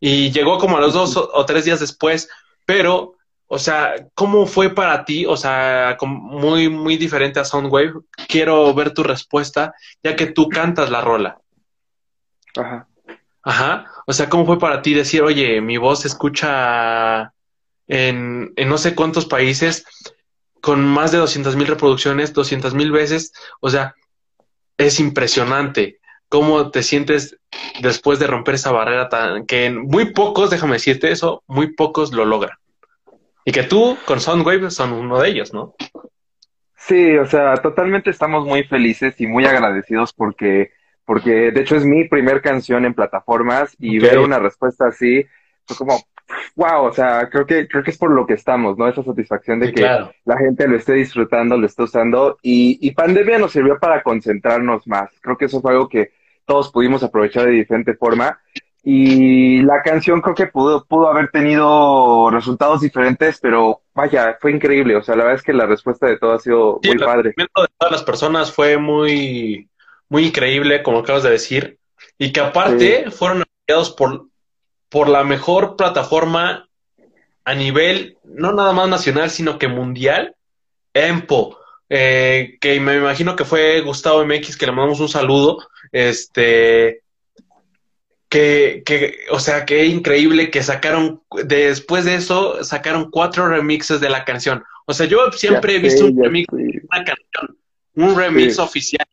Y 0.00 0.30
llegó 0.32 0.58
como 0.58 0.76
a 0.76 0.82
los 0.82 0.92
dos 0.92 1.16
o, 1.16 1.30
o 1.32 1.46
tres 1.46 1.64
días 1.64 1.80
después, 1.80 2.28
pero, 2.66 3.14
o 3.46 3.58
sea, 3.58 3.94
¿cómo 4.14 4.44
fue 4.44 4.68
para 4.68 5.06
ti? 5.06 5.24
O 5.24 5.34
sea, 5.34 5.96
muy, 6.06 6.68
muy 6.68 6.98
diferente 6.98 7.40
a 7.40 7.44
Soundwave. 7.46 7.94
Quiero 8.28 8.74
ver 8.74 8.92
tu 8.92 9.02
respuesta, 9.02 9.72
ya 10.02 10.14
que 10.14 10.26
tú 10.26 10.50
cantas 10.50 10.90
la 10.90 11.00
rola. 11.00 11.38
Ajá. 12.54 12.86
Ajá. 13.42 13.86
O 14.06 14.12
sea, 14.12 14.28
¿cómo 14.28 14.44
fue 14.44 14.58
para 14.58 14.82
ti 14.82 14.92
decir, 14.92 15.22
oye, 15.22 15.62
mi 15.62 15.78
voz 15.78 16.00
se 16.02 16.08
escucha 16.08 17.32
en, 17.86 18.52
en 18.56 18.68
no 18.68 18.76
sé 18.76 18.94
cuántos 18.94 19.24
países 19.24 19.86
con 20.64 20.82
más 20.82 21.12
de 21.12 21.18
200 21.18 21.56
mil 21.56 21.66
reproducciones, 21.66 22.32
200 22.32 22.72
mil 22.72 22.90
veces? 22.90 23.34
O 23.60 23.68
sea, 23.68 23.94
es 24.78 24.98
impresionante 24.98 25.98
cómo 26.30 26.70
te 26.70 26.82
sientes 26.82 27.38
después 27.82 28.18
de 28.18 28.26
romper 28.26 28.54
esa 28.54 28.72
barrera 28.72 29.10
tan 29.10 29.44
que 29.44 29.66
en 29.66 29.82
muy 29.82 30.14
pocos, 30.14 30.48
déjame 30.48 30.72
decirte 30.72 31.12
eso, 31.12 31.42
muy 31.46 31.74
pocos 31.74 32.14
lo 32.14 32.24
logran. 32.24 32.56
Y 33.44 33.52
que 33.52 33.64
tú 33.64 33.98
con 34.06 34.20
Soundwave 34.20 34.70
son 34.70 34.94
uno 34.94 35.20
de 35.20 35.28
ellos, 35.28 35.52
¿no? 35.52 35.74
Sí, 36.78 37.14
o 37.18 37.26
sea, 37.26 37.56
totalmente 37.56 38.08
estamos 38.08 38.46
muy 38.46 38.64
felices 38.64 39.20
y 39.20 39.26
muy 39.26 39.44
agradecidos 39.44 40.14
porque, 40.14 40.72
porque 41.04 41.50
de 41.50 41.60
hecho 41.60 41.76
es 41.76 41.84
mi 41.84 42.08
primer 42.08 42.40
canción 42.40 42.86
en 42.86 42.94
plataformas 42.94 43.76
y 43.78 43.98
ver 43.98 44.18
una 44.18 44.38
respuesta 44.38 44.86
así 44.86 45.26
fue 45.66 45.76
como, 45.76 46.02
wow, 46.56 46.84
o 46.86 46.92
sea, 46.92 47.28
creo 47.30 47.46
que, 47.46 47.68
creo 47.68 47.82
que 47.82 47.90
es 47.90 47.98
por 47.98 48.10
lo 48.10 48.26
que 48.26 48.34
estamos, 48.34 48.78
¿no? 48.78 48.88
Esa 48.88 49.02
satisfacción 49.02 49.60
de 49.60 49.68
Sí, 49.68 49.72
que 49.72 49.82
claro. 49.82 50.12
la 50.24 50.38
gente 50.38 50.66
lo 50.68 50.76
esté 50.76 50.94
disfrutando, 50.94 51.56
lo 51.56 51.66
esté 51.66 51.82
usando 51.82 52.38
y, 52.42 52.78
y 52.86 52.92
pandemia 52.92 53.38
nos 53.38 53.52
sirvió 53.52 53.78
para 53.78 54.02
concentrarnos 54.02 54.86
más. 54.86 55.10
Creo 55.20 55.36
que 55.36 55.46
eso 55.46 55.60
fue 55.60 55.72
algo 55.72 55.88
que 55.88 56.12
todos 56.44 56.70
pudimos 56.70 57.02
aprovechar 57.02 57.44
de 57.46 57.52
diferente 57.52 57.94
forma 57.94 58.38
y 58.82 59.62
la 59.62 59.82
canción 59.82 60.20
creo 60.20 60.34
que 60.34 60.46
pudo, 60.46 60.84
pudo 60.84 61.08
haber 61.08 61.30
tenido 61.30 62.30
resultados 62.30 62.82
diferentes, 62.82 63.38
pero 63.40 63.80
vaya, 63.94 64.36
fue 64.40 64.52
increíble. 64.52 64.96
O 64.96 65.02
sea, 65.02 65.16
la 65.16 65.24
verdad 65.24 65.38
es 65.40 65.42
que 65.42 65.54
la 65.54 65.66
respuesta 65.66 66.06
de 66.06 66.18
todo 66.18 66.32
ha 66.32 66.38
sido 66.38 66.80
Sí, 66.82 66.88
muy 66.88 66.98
el 66.98 67.04
padre. 67.04 67.22
recibimiento 67.30 67.62
de 67.62 67.68
todas 67.78 67.92
las 67.92 68.02
personas 68.02 68.52
fue 68.52 68.76
muy, 68.76 69.70
muy 70.08 70.26
increíble, 70.26 70.82
como 70.82 70.98
acabas 70.98 71.22
de 71.22 71.30
decir, 71.30 71.78
y 72.18 72.30
que 72.32 72.40
aparte 72.40 73.10
fueron 73.10 73.42
apoyados 73.42 73.90
por, 73.92 74.26
por 74.88 75.08
la 75.08 75.24
mejor 75.24 75.76
plataforma 75.76 76.68
a 77.44 77.54
nivel, 77.54 78.16
no 78.24 78.52
nada 78.52 78.72
más 78.72 78.88
nacional, 78.88 79.30
sino 79.30 79.58
que 79.58 79.68
mundial, 79.68 80.34
EMPO, 80.94 81.58
eh, 81.90 82.56
que 82.60 82.80
me 82.80 82.96
imagino 82.96 83.36
que 83.36 83.44
fue 83.44 83.80
Gustavo 83.82 84.24
MX, 84.24 84.56
que 84.56 84.66
le 84.66 84.72
mandamos 84.72 85.00
un 85.00 85.08
saludo, 85.08 85.58
este, 85.92 87.02
que, 88.28 88.82
que, 88.84 89.18
o 89.30 89.38
sea, 89.38 89.64
que 89.64 89.84
increíble 89.86 90.50
que 90.50 90.62
sacaron, 90.62 91.22
después 91.44 92.04
de 92.04 92.16
eso, 92.16 92.64
sacaron 92.64 93.10
cuatro 93.10 93.48
remixes 93.48 94.00
de 94.00 94.10
la 94.10 94.24
canción. 94.24 94.64
O 94.86 94.92
sea, 94.94 95.06
yo 95.06 95.30
siempre 95.32 95.74
Ya 95.74 95.78
he 95.78 95.82
visto 95.82 96.04
sé, 96.06 96.10
un 96.12 96.22
remix 96.22 96.46
sé. 96.50 96.82
una 96.90 97.04
canción, 97.04 97.58
un 97.96 98.16
remix 98.16 98.56
Sí. 98.56 98.60
oficial. 98.60 99.06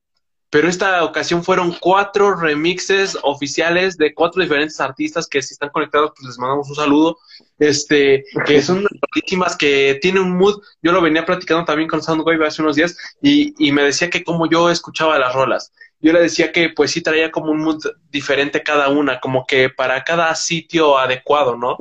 Pero 0.51 0.67
esta 0.67 1.03
ocasión 1.05 1.43
fueron 1.43 1.75
cuatro 1.79 2.35
remixes 2.35 3.17
oficiales 3.23 3.97
de 3.97 4.13
cuatro 4.13 4.41
diferentes 4.41 4.81
artistas 4.81 5.25
que 5.27 5.41
si 5.41 5.53
están 5.53 5.69
conectados, 5.69 6.11
pues 6.13 6.27
les 6.27 6.37
mandamos 6.37 6.69
un 6.69 6.75
saludo. 6.75 7.17
Este, 7.57 8.25
que 8.45 8.61
son 8.61 8.85
artísimas 9.01 9.55
que 9.55 9.97
tienen 10.01 10.23
un 10.23 10.37
mood. 10.37 10.61
Yo 10.83 10.91
lo 10.91 11.01
venía 11.01 11.25
platicando 11.25 11.63
también 11.63 11.87
con 11.87 12.03
Soundwave 12.03 12.45
hace 12.45 12.61
unos 12.61 12.75
días 12.75 12.97
y, 13.21 13.53
y 13.65 13.71
me 13.71 13.83
decía 13.83 14.09
que 14.09 14.25
como 14.25 14.49
yo 14.49 14.69
escuchaba 14.69 15.17
las 15.17 15.33
rolas. 15.33 15.71
Yo 16.01 16.11
le 16.11 16.21
decía 16.21 16.51
que 16.51 16.69
pues 16.69 16.91
sí 16.91 17.01
traía 17.01 17.31
como 17.31 17.51
un 17.51 17.59
mood 17.63 17.85
diferente 18.09 18.61
cada 18.61 18.89
una, 18.89 19.21
como 19.21 19.45
que 19.47 19.69
para 19.69 20.03
cada 20.03 20.35
sitio 20.35 20.97
adecuado, 20.97 21.55
¿no? 21.55 21.77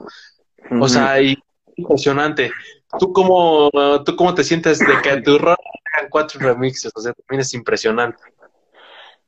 O 0.81 0.89
sea, 0.89 1.21
y 1.21 1.37
impresionante. 1.77 2.53
¿tú 2.99 3.13
cómo, 3.13 3.71
tú 4.05 4.17
cómo 4.17 4.35
te 4.35 4.45
sientes 4.45 4.79
de 4.79 5.01
que 5.03 5.21
tu 5.23 5.39
rol 5.39 5.57
hagan 5.95 6.11
cuatro 6.11 6.41
remixes? 6.41 6.93
O 6.95 7.01
sea, 7.01 7.13
también 7.13 7.41
es 7.41 7.55
impresionante. 7.55 8.23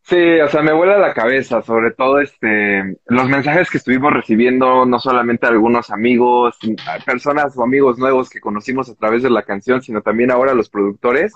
Sí, 0.05 0.41
o 0.41 0.49
sea, 0.49 0.63
me 0.63 0.73
vuela 0.73 0.99
la 0.99 1.15
cabeza, 1.15 1.63
sobre 1.63 1.93
todo 1.93 2.21
este, 2.21 2.99
los 3.07 3.29
mensajes 3.29 3.71
que 3.71 3.79
estuvimos 3.79 4.13
recibiendo, 4.13 4.85
no 4.85 4.99
solamente 4.99 5.47
algunos 5.47 5.91
amigos, 5.91 6.59
personas 7.07 7.57
o 7.57 7.63
amigos 7.63 7.99
nuevos 7.99 8.29
que 8.29 8.41
conocimos 8.41 8.91
a 8.91 8.95
través 8.97 9.23
de 9.23 9.31
la 9.31 9.45
canción, 9.45 9.81
sino 9.81 10.03
también 10.03 10.33
ahora 10.33 10.55
los 10.55 10.69
productores. 10.69 11.33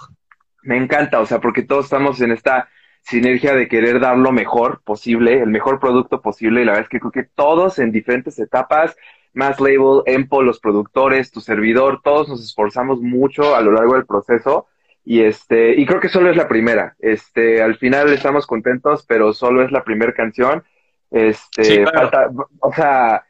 Me 0.62 0.76
encanta, 0.76 1.20
o 1.20 1.26
sea, 1.26 1.40
porque 1.40 1.62
todos 1.62 1.84
estamos 1.86 2.20
en 2.20 2.32
esta 2.32 2.68
sinergia 3.02 3.54
de 3.54 3.68
querer 3.68 4.00
dar 4.00 4.18
lo 4.18 4.32
mejor 4.32 4.82
posible, 4.82 5.40
el 5.40 5.50
mejor 5.50 5.78
producto 5.78 6.20
posible, 6.20 6.62
y 6.62 6.64
la 6.64 6.72
verdad 6.72 6.86
es 6.86 6.90
que 6.90 6.98
creo 6.98 7.12
que 7.12 7.30
todos 7.34 7.78
en 7.78 7.92
diferentes 7.92 8.38
etapas, 8.40 8.96
más 9.32 9.60
label, 9.60 10.02
Empo, 10.06 10.42
los 10.42 10.58
productores, 10.58 11.30
tu 11.30 11.40
servidor, 11.40 12.00
todos 12.02 12.28
nos 12.28 12.42
esforzamos 12.42 13.00
mucho 13.00 13.54
a 13.54 13.60
lo 13.60 13.70
largo 13.70 13.94
del 13.94 14.06
proceso 14.06 14.66
y 15.08 15.22
este, 15.22 15.80
y 15.80 15.86
creo 15.86 16.00
que 16.00 16.08
solo 16.08 16.30
es 16.30 16.36
la 16.36 16.48
primera. 16.48 16.96
Este, 16.98 17.62
al 17.62 17.76
final 17.76 18.12
estamos 18.12 18.44
contentos, 18.44 19.06
pero 19.06 19.32
solo 19.32 19.62
es 19.62 19.70
la 19.70 19.84
primera 19.84 20.12
canción. 20.12 20.64
Este, 21.12 21.86
falta, 21.86 22.28
o 22.58 22.72
sea, 22.72 23.24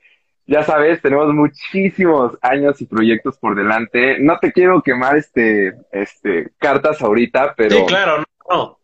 ya 0.46 0.62
sabes, 0.62 1.02
tenemos 1.02 1.34
muchísimos 1.34 2.38
años 2.40 2.80
y 2.80 2.86
proyectos 2.86 3.36
por 3.36 3.54
delante. 3.54 4.18
No 4.20 4.38
te 4.38 4.52
quiero 4.52 4.80
quemar 4.80 5.18
este, 5.18 5.74
este, 5.92 6.48
cartas 6.58 7.02
ahorita, 7.02 7.52
pero. 7.54 7.76
Sí, 7.76 7.84
claro, 7.86 8.24
no. 8.50 8.78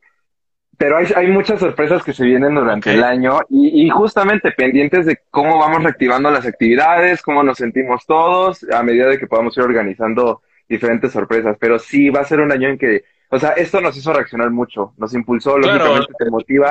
Pero 0.76 0.99
hay, 0.99 1.06
hay 1.16 1.28
muchas 1.28 1.61
sorpresas 1.61 2.04
que 2.04 2.12
se 2.12 2.26
vienen 2.26 2.54
durante 2.54 2.92
el 2.92 3.04
año 3.04 3.40
y, 3.49 3.87
y 3.87 3.88
justamente 3.88 4.50
pendientes 4.50 5.06
de 5.06 5.18
cómo 5.30 5.58
vamos 5.58 5.82
reactivando 5.82 6.30
las 6.30 6.44
actividades, 6.44 7.22
cómo 7.22 7.42
nos 7.42 7.56
sentimos 7.56 8.04
todos, 8.04 8.66
a 8.70 8.82
medida 8.82 9.06
de 9.06 9.18
que 9.18 9.26
podamos 9.26 9.56
ir 9.56 9.62
organizando 9.62 10.42
diferentes 10.72 11.12
sorpresas, 11.12 11.56
pero 11.60 11.78
sí 11.78 12.08
va 12.08 12.20
a 12.20 12.24
ser 12.24 12.40
un 12.40 12.50
año 12.50 12.68
en 12.68 12.78
que, 12.78 13.04
o 13.28 13.38
sea, 13.38 13.50
esto 13.50 13.80
nos 13.80 13.96
hizo 13.96 14.12
reaccionar 14.12 14.50
mucho, 14.50 14.94
nos 14.96 15.14
impulsó, 15.14 15.58
lógicamente 15.58 16.12
te 16.18 16.30
motiva. 16.30 16.70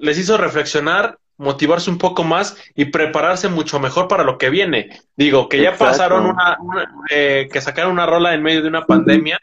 Les 0.00 0.18
hizo, 0.18 0.36
reflexionar, 0.36 1.18
motivarse 1.36 1.90
un 1.90 1.98
poco 1.98 2.24
más 2.24 2.56
y 2.74 2.86
prepararse 2.86 3.48
mucho 3.48 3.78
mejor 3.78 4.08
para 4.08 4.24
lo 4.24 4.36
que 4.36 4.50
viene. 4.50 5.00
Digo, 5.16 5.48
que 5.48 5.62
ya 5.62 5.76
pasaron 5.76 6.26
una, 6.26 6.58
eh, 7.10 7.48
que 7.52 7.60
sacaron 7.60 7.92
una 7.92 8.06
rola 8.06 8.34
en 8.34 8.42
medio 8.42 8.62
de 8.62 8.68
una 8.68 8.84
pandemia 8.84 9.38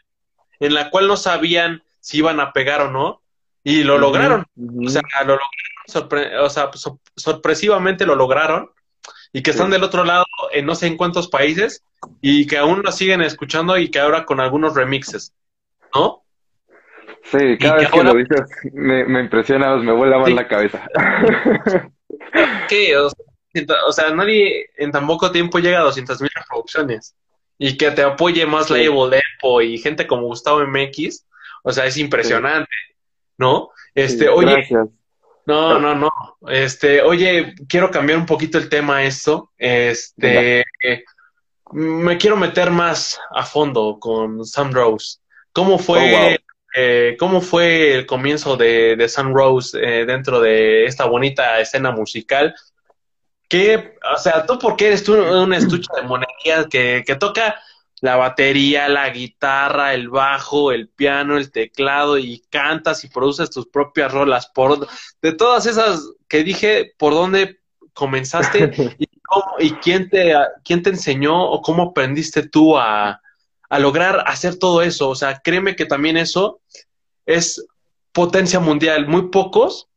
en 0.60 0.74
la 0.74 0.90
cual 0.90 1.08
no 1.08 1.16
sabían 1.16 1.82
si 2.00 2.18
iban 2.18 2.40
a 2.40 2.52
pegar 2.52 2.82
o 2.82 2.90
no 2.90 3.22
y 3.64 3.84
lo 3.84 3.98
lograron. 3.98 4.44
O 4.84 4.88
sea, 4.88 5.02
lo 5.24 5.38
lograron, 5.38 6.44
o 6.44 6.50
sea, 6.50 6.70
sorpresivamente 7.16 8.04
lo 8.04 8.14
lograron 8.14 8.70
y 9.32 9.42
que 9.42 9.50
están 9.50 9.70
del 9.70 9.84
otro 9.84 10.04
lado 10.04 10.24
en 10.52 10.66
no 10.66 10.74
sé 10.74 10.86
en 10.86 10.96
cuántos 10.96 11.28
países 11.28 11.84
y 12.20 12.46
que 12.46 12.58
aún 12.58 12.82
nos 12.82 12.96
siguen 12.96 13.22
escuchando 13.22 13.76
y 13.76 13.90
que 13.90 14.00
ahora 14.00 14.24
con 14.24 14.40
algunos 14.40 14.74
remixes, 14.74 15.34
¿no? 15.94 16.22
Sí, 17.24 17.58
cada 17.58 17.76
vez 17.76 17.90
que, 17.90 18.02
lo 18.02 18.14
dices 18.14 18.40
me, 18.72 19.04
me 19.04 19.20
impresiona, 19.20 19.76
me 19.76 19.92
vuelve 19.92 20.16
a 20.16 20.28
la 20.30 20.48
cabeza. 20.48 20.86
¿Qué? 22.68 22.96
O 22.96 23.92
sea, 23.92 24.10
nadie 24.10 24.70
en 24.76 24.92
tan 24.92 25.06
poco 25.06 25.30
tiempo 25.30 25.58
llega 25.58 25.80
a 25.80 25.84
200 25.84 26.20
mil 26.20 26.30
reproducciones 26.34 27.14
y 27.58 27.76
que 27.76 27.90
te 27.90 28.02
apoye 28.02 28.46
más 28.46 28.70
la 28.70 28.78
Label 28.78 29.20
Epo 29.36 29.60
y 29.60 29.78
gente 29.78 30.06
como 30.06 30.26
Gustavo 30.26 30.64
MX, 30.66 31.26
o 31.64 31.72
sea, 31.72 31.86
es 31.86 31.96
impresionante, 31.96 32.70
¿no? 33.36 33.70
Este, 33.94 34.28
oye, 34.28 34.52
gracias. 34.52 34.88
No, 35.48 35.78
no, 35.78 35.94
no. 35.94 36.12
Este, 36.46 37.00
oye, 37.00 37.54
quiero 37.66 37.90
cambiar 37.90 38.18
un 38.18 38.26
poquito 38.26 38.58
el 38.58 38.68
tema 38.68 38.98
a 38.98 39.04
esto. 39.04 39.50
Este, 39.56 40.62
me 41.72 42.18
quiero 42.18 42.36
meter 42.36 42.70
más 42.70 43.18
a 43.34 43.46
fondo 43.46 43.96
con 43.98 44.44
Sam 44.44 44.72
Rose. 44.72 45.20
¿Cómo 45.50 45.78
fue, 45.78 46.36
oh, 46.36 46.58
eh, 46.76 47.16
cómo 47.18 47.40
fue 47.40 47.94
el 47.94 48.04
comienzo 48.04 48.58
de, 48.58 48.94
de 48.94 49.08
Sam 49.08 49.32
Rose 49.32 49.78
eh, 49.82 50.04
dentro 50.04 50.38
de 50.38 50.84
esta 50.84 51.06
bonita 51.06 51.58
escena 51.60 51.92
musical? 51.92 52.54
¿Qué, 53.48 53.94
o 54.14 54.18
sea, 54.18 54.44
tú 54.44 54.58
por 54.58 54.76
qué 54.76 54.88
eres 54.88 55.02
tú 55.02 55.14
un 55.14 55.54
estuche 55.54 55.88
de 55.96 56.02
monerías 56.02 56.66
que, 56.66 57.02
que 57.06 57.14
toca 57.14 57.58
la 58.00 58.16
batería, 58.16 58.88
la 58.88 59.08
guitarra, 59.10 59.94
el 59.94 60.08
bajo, 60.08 60.72
el 60.72 60.88
piano, 60.88 61.36
el 61.36 61.50
teclado 61.50 62.18
y 62.18 62.40
cantas 62.50 63.04
y 63.04 63.08
produces 63.08 63.50
tus 63.50 63.66
propias 63.66 64.12
rolas. 64.12 64.46
Por, 64.48 64.86
de 65.20 65.32
todas 65.32 65.66
esas 65.66 66.08
que 66.28 66.44
dije, 66.44 66.92
¿por 66.96 67.12
dónde 67.14 67.60
comenzaste 67.92 68.70
y, 68.98 69.08
y 69.58 69.70
quién, 69.74 70.08
te, 70.08 70.34
quién 70.64 70.82
te 70.82 70.90
enseñó 70.90 71.42
o 71.42 71.60
cómo 71.60 71.90
aprendiste 71.90 72.46
tú 72.48 72.78
a, 72.78 73.20
a 73.68 73.78
lograr 73.78 74.24
hacer 74.26 74.56
todo 74.56 74.82
eso? 74.82 75.08
O 75.08 75.14
sea, 75.14 75.40
créeme 75.42 75.74
que 75.74 75.86
también 75.86 76.16
eso 76.16 76.60
es 77.26 77.66
potencia 78.12 78.60
mundial. 78.60 79.08
Muy 79.08 79.28
pocos 79.30 79.88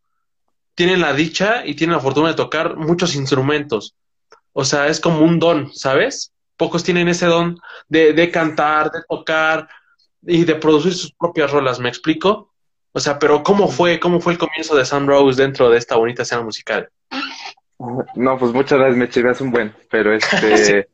tienen 0.75 1.01
la 1.01 1.13
dicha 1.13 1.65
y 1.65 1.75
tienen 1.75 1.95
la 1.95 2.01
fortuna 2.01 2.29
de 2.29 2.35
tocar 2.35 2.77
muchos 2.77 3.15
instrumentos. 3.15 3.95
O 4.53 4.65
sea, 4.65 4.87
es 4.87 4.99
como 4.99 5.19
un 5.19 5.39
don, 5.39 5.73
¿sabes? 5.73 6.30
Pocos 6.61 6.83
tienen 6.83 7.07
ese 7.07 7.25
don 7.25 7.57
de, 7.89 8.29
cantar, 8.31 8.91
de 8.91 8.99
tocar 9.09 9.67
y 10.21 10.45
de 10.45 10.53
producir 10.53 10.93
sus 10.93 11.11
propias 11.11 11.49
rolas, 11.49 11.79
¿me 11.79 11.89
explico? 11.89 12.53
O 12.91 12.99
sea, 12.99 13.17
pero 13.17 13.41
¿cómo 13.41 13.67
fue, 13.67 13.99
cómo 13.99 14.19
fue 14.19 14.33
el 14.33 14.37
comienzo 14.37 14.75
de 14.75 14.85
Sun 14.85 15.07
Rose 15.07 15.41
dentro 15.41 15.71
de 15.71 15.79
esta 15.79 15.95
bonita 15.95 16.21
escena 16.21 16.43
musical? 16.43 16.87
No, 18.15 18.37
pues 18.37 18.53
muchas 18.53 18.77
gracias, 18.77 18.95
me 18.95 19.09
chigas 19.09 19.41
un 19.41 19.49
buen, 19.49 19.73
pero 19.89 20.13
este... 20.13 20.87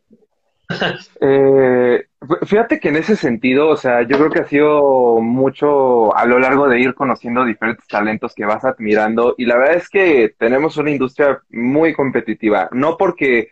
eh, 1.19 2.07
fíjate 2.45 2.79
que 2.79 2.87
en 2.87 2.95
ese 2.95 3.17
sentido, 3.17 3.67
o 3.67 3.75
sea, 3.75 4.03
yo 4.03 4.17
creo 4.17 4.29
que 4.29 4.39
ha 4.39 4.47
sido 4.47 5.19
mucho 5.19 6.15
a 6.15 6.25
lo 6.25 6.39
largo 6.39 6.69
de 6.69 6.79
ir 6.79 6.93
conociendo 6.93 7.43
diferentes 7.43 7.85
talentos 7.87 8.33
que 8.33 8.45
vas 8.45 8.63
admirando 8.63 9.35
y 9.37 9.43
la 9.43 9.57
verdad 9.57 9.75
es 9.75 9.89
que 9.89 10.33
tenemos 10.39 10.77
una 10.77 10.91
industria 10.91 11.41
muy 11.49 11.93
competitiva, 11.93 12.69
no 12.71 12.95
porque 12.95 13.49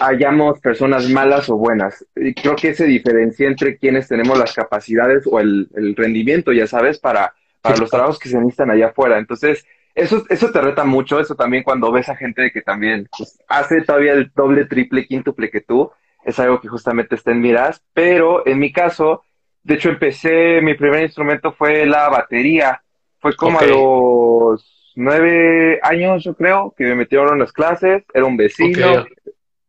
hayamos 0.00 0.60
personas 0.60 1.08
malas 1.08 1.48
o 1.48 1.56
buenas. 1.56 2.06
Y 2.16 2.34
creo 2.34 2.56
que 2.56 2.74
se 2.74 2.86
diferencia 2.86 3.46
entre 3.46 3.76
quienes 3.76 4.08
tenemos 4.08 4.38
las 4.38 4.54
capacidades 4.54 5.26
o 5.26 5.40
el, 5.40 5.68
rendimiento, 5.96 6.52
ya 6.52 6.66
sabes, 6.66 6.98
para, 6.98 7.34
para 7.60 7.76
los 7.76 7.90
trabajos 7.90 8.18
que 8.18 8.28
se 8.28 8.38
necesitan 8.38 8.70
allá 8.70 8.88
afuera. 8.88 9.18
Entonces, 9.18 9.64
eso, 9.94 10.24
eso 10.28 10.50
te 10.50 10.60
reta 10.60 10.84
mucho, 10.84 11.20
eso 11.20 11.34
también 11.34 11.62
cuando 11.62 11.90
ves 11.90 12.08
a 12.08 12.16
gente 12.16 12.50
que 12.52 12.62
también 12.62 13.08
pues, 13.16 13.38
hace 13.48 13.82
todavía 13.82 14.12
el 14.12 14.30
doble, 14.34 14.66
triple, 14.66 15.06
quíntuple 15.06 15.50
que 15.50 15.60
tú, 15.60 15.90
es 16.24 16.38
algo 16.38 16.60
que 16.60 16.68
justamente 16.68 17.14
está 17.14 17.32
en 17.32 17.40
miras. 17.40 17.82
Pero 17.92 18.46
en 18.46 18.58
mi 18.58 18.72
caso, 18.72 19.24
de 19.62 19.74
hecho 19.74 19.88
empecé, 19.88 20.60
mi 20.62 20.74
primer 20.74 21.02
instrumento 21.02 21.52
fue 21.52 21.86
la 21.86 22.08
batería. 22.08 22.82
Fue 23.18 23.34
como 23.36 23.58
a 23.58 23.66
los 23.66 24.92
nueve 24.94 25.80
años, 25.82 26.24
yo 26.24 26.34
creo, 26.34 26.74
que 26.76 26.84
me 26.84 26.94
metieron 26.94 27.32
en 27.34 27.38
las 27.40 27.52
clases, 27.52 28.04
era 28.12 28.24
un 28.24 28.36
vecino, 28.36 29.04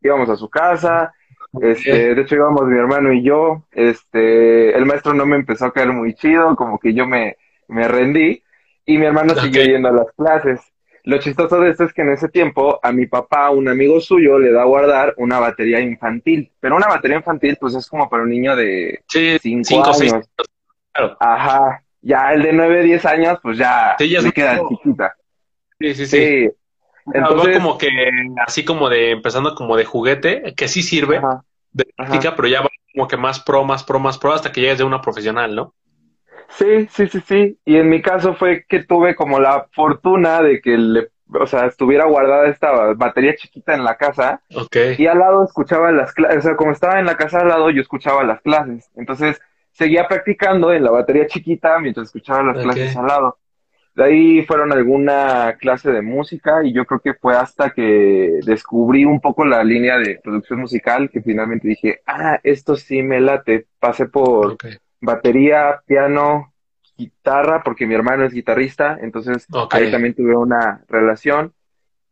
íbamos 0.02 0.28
a 0.28 0.36
su 0.36 0.48
casa, 0.48 1.12
este, 1.60 2.14
de 2.14 2.22
hecho 2.22 2.34
íbamos 2.34 2.66
mi 2.66 2.78
hermano 2.78 3.12
y 3.12 3.22
yo, 3.22 3.64
este, 3.72 4.76
el 4.76 4.86
maestro 4.86 5.12
no 5.14 5.26
me 5.26 5.36
empezó 5.36 5.66
a 5.66 5.72
caer 5.72 5.92
muy 5.92 6.14
chido, 6.14 6.56
como 6.56 6.78
que 6.78 6.94
yo 6.94 7.06
me, 7.06 7.36
me 7.68 7.86
rendí, 7.88 8.42
y 8.86 8.98
mi 8.98 9.06
hermano 9.06 9.34
siguió 9.34 9.62
yendo 9.62 9.88
a 9.88 9.92
las 9.92 10.12
clases. 10.16 10.60
Lo 11.04 11.18
chistoso 11.18 11.60
de 11.60 11.70
esto 11.70 11.84
es 11.84 11.92
que 11.92 12.02
en 12.02 12.10
ese 12.10 12.28
tiempo 12.28 12.78
a 12.82 12.92
mi 12.92 13.06
papá, 13.06 13.50
un 13.50 13.68
amigo 13.68 14.00
suyo, 14.00 14.38
le 14.38 14.52
da 14.52 14.62
a 14.62 14.66
guardar 14.66 15.14
una 15.16 15.40
batería 15.40 15.80
infantil. 15.80 16.50
Pero 16.60 16.76
una 16.76 16.86
batería 16.86 17.16
infantil, 17.16 17.56
pues 17.60 17.74
es 17.74 17.88
como 17.88 18.08
para 18.08 18.22
un 18.22 18.30
niño 18.30 18.54
de 18.54 19.02
5 19.08 19.80
años. 20.00 20.28
claro. 20.92 21.16
Ajá. 21.18 21.82
Ya 22.02 22.32
el 22.32 22.42
de 22.42 22.52
9, 22.52 22.82
10 22.82 23.04
años, 23.06 23.38
pues 23.42 23.58
ya, 23.58 23.96
se 23.98 24.32
queda 24.32 24.60
chiquita. 24.68 25.16
Sí, 25.78 25.94
sí, 25.94 26.06
sí. 26.06 26.50
Entonces, 27.12 27.58
como 27.58 27.78
que 27.78 27.88
así 28.46 28.64
como 28.64 28.88
de 28.88 29.10
empezando 29.10 29.54
como 29.54 29.76
de 29.76 29.84
juguete, 29.84 30.54
que 30.56 30.68
sí 30.68 30.82
sirve 30.82 31.20
de 31.72 31.84
práctica, 31.96 32.34
pero 32.36 32.48
ya 32.48 32.60
va 32.60 32.68
como 32.94 33.08
que 33.08 33.16
más 33.16 33.40
pro, 33.40 33.64
más 33.64 33.82
pro, 33.84 33.98
más 33.98 34.18
pro 34.18 34.32
hasta 34.32 34.52
que 34.52 34.60
llegues 34.60 34.78
de 34.78 34.84
una 34.84 35.00
profesional, 35.00 35.54
¿no? 35.54 35.74
Sí, 36.50 36.86
sí, 36.90 37.08
sí, 37.08 37.20
sí. 37.26 37.58
Y 37.64 37.76
en 37.76 37.88
mi 37.88 38.02
caso 38.02 38.34
fue 38.34 38.64
que 38.68 38.84
tuve 38.84 39.14
como 39.14 39.40
la 39.40 39.68
fortuna 39.72 40.42
de 40.42 40.60
que 40.60 40.76
le, 40.76 41.08
o 41.32 41.46
sea, 41.46 41.66
estuviera 41.66 42.04
guardada 42.04 42.48
esta 42.48 42.92
batería 42.94 43.34
chiquita 43.34 43.74
en 43.74 43.84
la 43.84 43.96
casa. 43.96 44.42
Okay. 44.54 44.96
Y 44.98 45.06
al 45.06 45.18
lado 45.18 45.44
escuchaba 45.44 45.90
las 45.92 46.12
clases, 46.12 46.38
o 46.38 46.42
sea, 46.42 46.56
como 46.56 46.72
estaba 46.72 46.98
en 47.00 47.06
la 47.06 47.16
casa 47.16 47.40
al 47.40 47.48
lado, 47.48 47.70
yo 47.70 47.80
escuchaba 47.80 48.22
las 48.24 48.40
clases. 48.42 48.90
Entonces, 48.96 49.40
seguía 49.72 50.06
practicando 50.06 50.72
en 50.72 50.84
la 50.84 50.90
batería 50.90 51.26
chiquita 51.26 51.78
mientras 51.78 52.08
escuchaba 52.08 52.42
las 52.42 52.62
clases 52.62 52.96
al 52.96 53.06
lado. 53.06 53.38
De 53.94 54.04
ahí 54.04 54.42
fueron 54.46 54.72
alguna 54.72 55.56
clase 55.58 55.90
de 55.90 56.00
música 56.00 56.64
y 56.64 56.72
yo 56.72 56.86
creo 56.86 57.00
que 57.00 57.14
fue 57.14 57.36
hasta 57.36 57.70
que 57.70 58.40
descubrí 58.44 59.04
un 59.04 59.20
poco 59.20 59.44
la 59.44 59.62
línea 59.62 59.98
de 59.98 60.18
producción 60.22 60.60
musical 60.60 61.10
que 61.10 61.20
finalmente 61.20 61.68
dije, 61.68 62.00
ah, 62.06 62.40
esto 62.42 62.74
sí 62.76 63.02
me 63.02 63.20
late. 63.20 63.66
Pasé 63.78 64.06
por 64.06 64.56
batería, 65.00 65.82
piano, 65.86 66.54
guitarra, 66.96 67.62
porque 67.62 67.86
mi 67.86 67.94
hermano 67.94 68.24
es 68.24 68.32
guitarrista, 68.32 68.98
entonces 69.00 69.46
ahí 69.70 69.90
también 69.90 70.14
tuve 70.14 70.36
una 70.36 70.82
relación. 70.88 71.52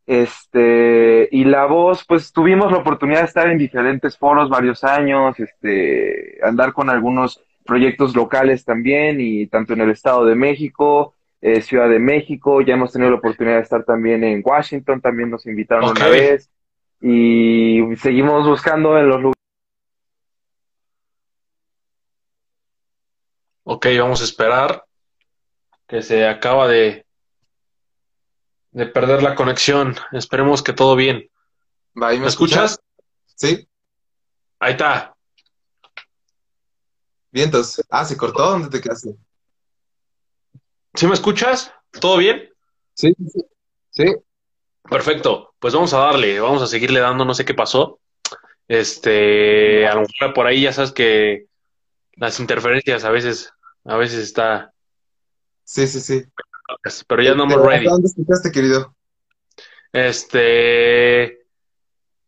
Este, 0.06 1.28
y 1.30 1.44
la 1.44 1.66
voz, 1.66 2.04
pues 2.04 2.32
tuvimos 2.32 2.72
la 2.72 2.78
oportunidad 2.78 3.20
de 3.20 3.26
estar 3.26 3.48
en 3.48 3.58
diferentes 3.58 4.18
foros 4.18 4.50
varios 4.50 4.82
años, 4.82 5.38
este, 5.38 6.38
andar 6.42 6.72
con 6.72 6.90
algunos 6.90 7.40
proyectos 7.64 8.16
locales 8.16 8.64
también, 8.64 9.20
y 9.20 9.46
tanto 9.46 9.72
en 9.72 9.82
el 9.82 9.90
Estado 9.90 10.24
de 10.24 10.34
México, 10.34 11.14
eh, 11.40 11.62
Ciudad 11.62 11.88
de 11.88 11.98
México, 11.98 12.60
ya 12.60 12.74
hemos 12.74 12.92
tenido 12.92 13.10
la 13.10 13.16
oportunidad 13.16 13.56
de 13.56 13.62
estar 13.62 13.84
también 13.84 14.24
en 14.24 14.42
Washington, 14.44 15.00
también 15.00 15.30
nos 15.30 15.46
invitaron 15.46 15.90
una 15.90 16.08
vez, 16.08 16.50
y 17.00 17.80
seguimos 17.96 18.46
buscando 18.46 18.98
en 18.98 19.08
los 19.08 19.20
lugares. 19.20 19.36
Ok, 23.64 23.86
vamos 23.98 24.20
a 24.20 24.24
esperar 24.24 24.84
que 25.86 26.02
se 26.02 26.26
acaba 26.26 26.68
de, 26.68 27.06
de 28.72 28.86
perder 28.86 29.22
la 29.22 29.34
conexión. 29.34 29.96
Esperemos 30.12 30.62
que 30.62 30.72
todo 30.72 30.96
bien. 30.96 31.28
¿Me, 31.94 32.26
escuchas? 32.26 32.80
Sí. 33.34 33.68
Ahí 34.58 34.72
está. 34.72 35.14
Vientos. 37.30 37.82
Ah, 37.90 38.04
se 38.04 38.16
cortó. 38.16 38.50
¿Dónde 38.50 38.68
te 38.68 38.80
quedaste? 38.80 39.16
¿Sí 40.94 41.06
me 41.06 41.14
escuchas? 41.14 41.72
¿Todo 42.00 42.16
bien? 42.16 42.50
Sí, 42.94 43.14
sí. 43.90 44.04
Perfecto. 44.88 45.54
Pues 45.58 45.74
vamos 45.74 45.92
a 45.94 45.98
darle, 45.98 46.40
vamos 46.40 46.62
a 46.62 46.66
seguirle 46.66 47.00
dando, 47.00 47.24
no 47.24 47.34
sé 47.34 47.44
qué 47.44 47.54
pasó. 47.54 48.00
Este, 48.66 49.86
a 49.86 49.94
lo 49.94 50.02
mejor 50.02 50.34
por 50.34 50.46
ahí 50.46 50.62
ya 50.62 50.72
sabes 50.72 50.92
que 50.92 51.46
las 52.14 52.38
interferencias 52.40 53.04
a 53.04 53.10
veces, 53.10 53.52
a 53.84 53.96
veces 53.96 54.20
está. 54.20 54.72
Sí, 55.64 55.86
sí, 55.86 56.00
sí. 56.00 56.24
Pero 57.06 57.22
ya 57.22 57.32
andamos 57.32 57.62
ready. 57.62 57.86
¿Dónde 57.86 58.06
escuchaste, 58.06 58.52
querido? 58.52 58.94
Este, 59.92 61.40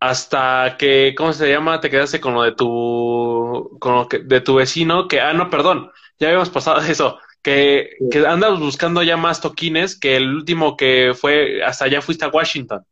hasta 0.00 0.76
que, 0.78 1.14
¿cómo 1.16 1.32
se 1.32 1.48
llama? 1.48 1.80
Te 1.80 1.90
quedaste 1.90 2.20
con 2.20 2.34
lo 2.34 2.42
de 2.42 2.52
tu, 2.52 3.76
con 3.80 3.94
lo 3.94 4.08
que, 4.08 4.18
de 4.18 4.40
tu 4.40 4.56
vecino, 4.56 5.06
que, 5.06 5.20
ah, 5.20 5.32
no, 5.32 5.48
perdón, 5.48 5.92
ya 6.18 6.28
habíamos 6.28 6.50
pasado 6.50 6.80
eso, 6.88 7.18
que, 7.42 7.96
que 8.10 8.26
andas 8.26 8.58
buscando 8.58 9.02
ya 9.02 9.16
más 9.16 9.40
toquines, 9.40 9.98
que 9.98 10.16
el 10.16 10.34
último 10.34 10.76
que 10.76 11.12
fue, 11.18 11.62
hasta 11.64 11.86
allá 11.86 12.00
fuiste 12.00 12.24
a 12.24 12.28
Washington, 12.28 12.84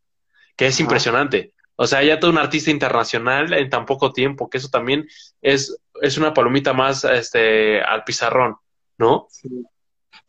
que 0.56 0.66
es 0.66 0.80
impresionante. 0.80 1.52
O 1.76 1.86
sea, 1.86 2.02
ya 2.02 2.20
todo 2.20 2.30
un 2.30 2.38
artista 2.38 2.70
internacional 2.70 3.52
en 3.52 3.70
tan 3.70 3.86
poco 3.86 4.12
tiempo, 4.12 4.50
que 4.50 4.58
eso 4.58 4.68
también 4.68 5.08
es, 5.40 5.78
es 6.02 6.18
una 6.18 6.34
palomita 6.34 6.72
más 6.72 7.04
este, 7.04 7.80
al 7.80 8.04
pizarrón, 8.04 8.56
¿no? 8.98 9.28
Sí 9.30 9.48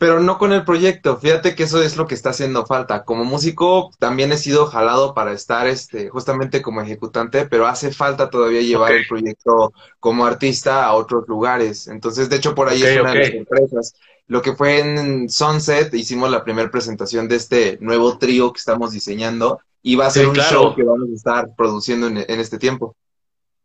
pero 0.02 0.20
no 0.20 0.40
con 0.40 0.52
el 0.52 0.64
proyecto. 0.64 1.18
Fíjate 1.18 1.54
que 1.54 1.62
eso 1.62 1.80
es 1.84 1.96
lo 1.96 2.08
que 2.08 2.16
está 2.16 2.32
haciendo 2.32 2.66
falta. 2.66 3.06
Como 3.06 3.24
músico 3.24 3.92
también 4.00 4.32
he 4.32 4.38
sido 4.38 4.66
jalado 4.66 5.14
para 5.14 5.32
estar 5.32 5.68
este, 5.68 6.10
justamente 6.10 6.64
como 6.64 6.82
ejecutante, 6.82 7.46
pero 7.46 7.68
hace 7.68 7.92
falta 7.92 8.32
todavía 8.32 8.62
llevar 8.62 8.94
el 8.94 9.06
proyecto 9.06 9.74
como 10.00 10.26
artista 10.26 10.86
a 10.86 10.96
otros 10.96 11.28
lugares. 11.28 11.88
Entonces, 11.88 12.30
de 12.32 12.38
hecho, 12.38 12.56
por 12.56 12.68
ahí 12.68 12.82
es 12.82 13.00
una 13.00 13.12
de 13.12 13.20
las 13.20 13.30
empresas. 13.30 13.96
Lo 14.28 14.42
que 14.42 14.54
fue 14.54 14.80
en 14.80 15.30
Sunset, 15.30 15.94
hicimos 15.94 16.32
la 16.32 16.44
primera 16.44 16.72
presentación 16.72 17.28
de 17.28 17.36
este 17.36 17.78
nuevo 17.82 18.18
trío 18.18 18.54
que 18.54 18.60
estamos 18.60 18.92
diseñando 18.92 19.60
y 19.84 19.96
va 19.96 20.08
a 20.08 20.12
ser 20.12 20.28
un 20.28 20.36
show 20.36 20.76
que 20.76 20.84
vamos 20.84 21.10
a 21.12 21.16
estar 21.16 21.56
produciendo 21.56 22.08
en, 22.08 22.18
este 22.18 22.58
tiempo. 22.58 22.96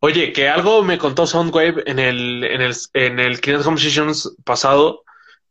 Oye, 0.01 0.33
que 0.33 0.49
algo 0.49 0.83
me 0.83 0.99
contó 0.99 1.27
Soundwave 1.27 1.83
en 1.87 1.99
el, 1.99 2.45
en 2.45 2.61
el, 2.61 2.75
en 2.95 3.19
el 3.21 3.41
Home 3.65 3.79
Sessions 3.79 4.35
pasado, 4.45 5.03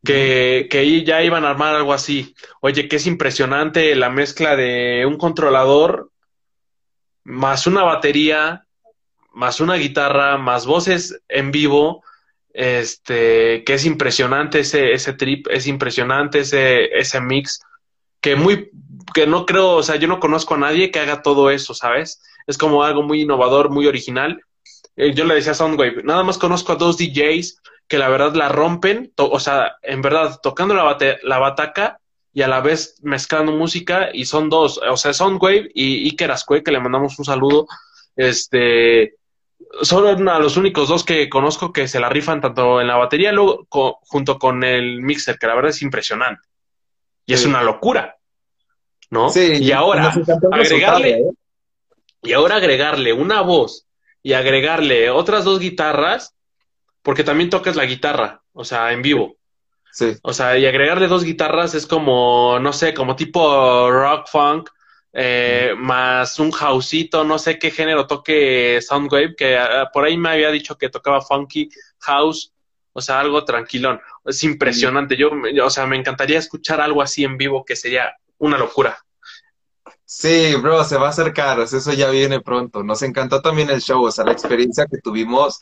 que, 0.04 0.68
que 0.70 1.04
ya 1.04 1.24
iban 1.24 1.46
a 1.46 1.50
armar 1.50 1.76
algo 1.76 1.94
así. 1.94 2.36
Oye, 2.62 2.88
que 2.88 2.98
es 2.98 3.08
impresionante 3.08 3.96
la 3.96 4.10
mezcla 4.10 4.56
de 4.56 5.06
un 5.06 5.18
controlador 5.18 6.12
más 7.26 7.68
una 7.68 7.84
batería, 7.84 8.66
más 9.34 9.60
una 9.60 9.76
guitarra, 9.76 10.38
más 10.38 10.66
voces 10.66 11.22
en 11.28 11.52
vivo, 11.52 12.04
este, 12.56 13.64
que 13.66 13.74
es 13.74 13.86
impresionante 13.86 14.62
ese, 14.62 14.94
ese 14.94 15.14
trip, 15.14 15.48
es 15.50 15.68
impresionante 15.68 16.40
ese, 16.40 16.86
ese 16.98 17.20
mix, 17.20 17.60
que 18.22 18.36
muy, 18.36 18.72
que 19.14 19.28
no 19.28 19.46
creo, 19.46 19.74
o 19.74 19.84
sea, 19.84 19.98
yo 19.98 20.08
no 20.08 20.20
conozco 20.20 20.56
a 20.56 20.58
nadie 20.58 20.90
que 20.90 21.00
haga 21.00 21.22
todo 21.22 21.52
eso, 21.52 21.74
¿sabes? 21.74 22.22
Es 22.48 22.58
como 22.58 22.84
algo 22.84 23.04
muy 23.04 23.22
innovador, 23.22 23.70
muy 23.70 23.88
original. 23.88 24.42
Eh, 24.96 25.14
yo 25.14 25.26
le 25.26 25.36
decía 25.36 25.52
a 25.52 25.56
Soundwave, 25.56 26.04
nada 26.04 26.24
más 26.24 26.38
conozco 26.38 26.72
a 26.72 26.76
dos 26.76 26.98
DJs 26.98 27.62
que 27.88 27.98
la 27.98 28.10
verdad 28.10 28.34
la 28.34 28.50
rompen, 28.50 29.12
o 29.18 29.40
sea, 29.40 29.76
en 29.84 30.02
verdad, 30.02 30.40
tocando 30.42 30.74
la, 30.74 30.98
la 31.24 31.40
bataca 31.40 32.00
y 32.34 32.42
a 32.42 32.48
la 32.48 32.62
vez 32.62 32.96
mezclando 33.04 33.52
música, 33.52 34.10
y 34.14 34.26
son 34.26 34.50
dos, 34.50 34.80
o 34.90 34.98
sea, 34.98 35.14
Soundwave 35.14 35.70
y 35.74 36.06
Iker 36.06 36.32
Ascue, 36.32 36.64
que 36.64 36.72
le 36.72 36.80
mandamos 36.80 37.20
un 37.20 37.26
saludo, 37.26 37.68
este, 38.16 39.16
son 39.82 40.28
a 40.28 40.40
los 40.40 40.58
únicos 40.58 40.88
dos 40.88 41.04
que 41.04 41.30
conozco 41.30 41.74
que 41.74 41.88
se 41.88 42.00
la 42.00 42.10
rifan 42.10 42.42
tanto 42.42 42.82
en 42.82 42.88
la 42.88 42.98
batería 42.98 43.32
luego, 43.32 43.68
junto 43.70 44.40
con 44.40 44.64
el 44.64 45.02
mixer, 45.02 45.38
que 45.38 45.48
la 45.48 45.56
verdad 45.56 45.72
es 45.72 45.82
impresionante. 45.82 46.48
Y 47.26 47.34
es 47.34 47.46
una 47.46 47.64
locura, 47.64 48.18
¿no? 49.10 49.30
Sí, 49.30 49.54
y 49.60 49.72
ahora, 49.72 50.14
agregarle, 50.52 51.12
¿eh? 51.12 51.32
y 52.22 52.34
ahora 52.34 52.58
agregarle 52.58 53.14
una 53.14 53.42
voz 53.42 53.88
y 54.22 54.34
agregarle 54.34 55.10
otras 55.10 55.44
dos 55.44 55.60
guitarras, 55.60 56.36
porque 57.02 57.24
también 57.24 57.50
tocas 57.50 57.76
la 57.76 57.86
guitarra, 57.86 58.42
o 58.54 58.64
sea, 58.64 58.92
en 58.92 59.02
vivo. 59.02 59.38
Sí. 59.92 60.14
O 60.24 60.34
sea, 60.34 60.58
y 60.58 60.66
agregarle 60.66 61.08
dos 61.08 61.24
guitarras 61.24 61.74
es 61.74 61.88
como, 61.88 62.60
no 62.60 62.74
sé, 62.74 62.94
como 62.94 63.16
tipo 63.16 63.90
rock 63.90 64.28
funk, 64.28 64.70
eh, 65.18 65.74
más 65.78 66.40
un 66.40 66.52
houseito, 66.52 67.24
no 67.24 67.40
sé 67.40 67.58
qué 67.58 67.72
género 67.72 68.06
toque 68.06 68.82
Soundwave, 68.82 69.34
que 69.38 69.58
ah, 69.58 69.90
por 69.94 70.04
ahí 70.04 70.18
me 70.18 70.30
había 70.30 70.52
dicho 70.52 70.78
que 70.78 70.90
tocaba 70.90 71.22
funky 71.22 71.70
house, 72.00 72.52
o 72.92 73.00
sea, 73.00 73.22
algo 73.22 73.46
tranquilón. 73.46 74.02
Es 74.26 74.44
impresionante. 74.44 75.16
Yo, 75.16 75.32
o 75.64 75.70
sea, 75.70 75.86
me 75.86 75.96
encantaría 75.96 76.38
escuchar 76.38 76.82
algo 76.82 77.02
así 77.02 77.24
en 77.24 77.38
vivo 77.38 77.64
que 77.64 77.78
sería 77.78 78.14
una 78.40 78.58
locura. 78.58 78.98
Sí, 80.04 80.54
bro, 80.62 80.84
se 80.84 80.98
va 80.98 81.08
a 81.08 81.10
acercar, 81.12 81.62
eso 81.62 81.94
ya 81.94 82.10
viene 82.10 82.42
pronto. 82.42 82.84
Nos 82.84 83.02
encantó 83.02 83.42
también 83.42 83.70
el 83.70 83.82
show, 83.82 84.04
o 84.04 84.12
sea, 84.12 84.26
la 84.26 84.34
experiencia 84.34 84.86
que 84.86 84.98
tuvimos 84.98 85.62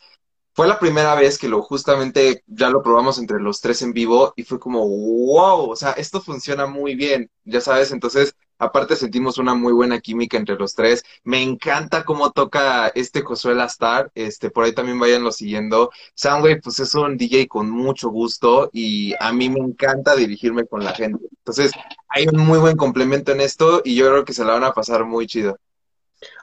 fue 0.54 0.68
la 0.68 0.80
primera 0.80 1.14
vez 1.16 1.38
que 1.38 1.48
lo 1.48 1.62
justamente 1.62 2.44
ya 2.48 2.70
lo 2.70 2.82
probamos 2.82 3.20
entre 3.20 3.40
los 3.40 3.62
tres 3.62 3.84
en 3.84 3.94
vivo 3.94 4.34
y 4.36 4.44
fue 4.44 4.60
como, 4.60 4.88
wow, 4.88 5.70
o 5.70 5.76
sea, 5.76 5.92
esto 5.92 6.22
funciona 6.22 6.66
muy 6.66 6.96
bien, 6.96 7.30
ya 7.44 7.62
sabes, 7.62 7.92
entonces 7.92 8.36
aparte 8.64 8.96
sentimos 8.96 9.38
una 9.38 9.54
muy 9.54 9.74
buena 9.74 10.00
química 10.00 10.38
entre 10.38 10.56
los 10.56 10.76
tres. 10.76 11.04
Me 11.24 11.42
encanta 11.42 12.04
cómo 12.04 12.32
toca 12.32 12.88
este 12.96 13.22
Josué 13.22 13.54
Star, 13.66 14.12
este, 14.16 14.50
por 14.50 14.66
ahí 14.66 14.74
también 14.74 15.00
vayanlo 15.00 15.32
siguiendo. 15.32 15.92
Soundwave, 16.16 16.62
pues 16.62 16.80
es 16.80 16.94
un 16.96 17.18
DJ 17.18 17.48
con 17.48 17.70
mucho 17.70 18.10
gusto 18.10 18.70
y 18.74 19.14
a 19.20 19.32
mí 19.32 19.50
me 19.50 19.60
encanta 19.60 20.16
dirigirme 20.16 20.66
con 20.66 20.84
la 20.84 20.94
gente. 20.94 21.26
Entonces, 21.40 21.72
hay 22.10 22.28
un 22.28 22.38
muy 22.38 22.60
buen 22.60 22.78
complemento 22.78 23.32
en 23.32 23.42
esto 23.42 23.82
y 23.84 23.96
yo 23.96 24.10
creo 24.10 24.26
que 24.26 24.34
se 24.34 24.46
la 24.46 24.54
van 24.54 24.64
a 24.64 24.74
pasar 24.74 25.06
muy 25.06 25.28
chido. 25.28 25.58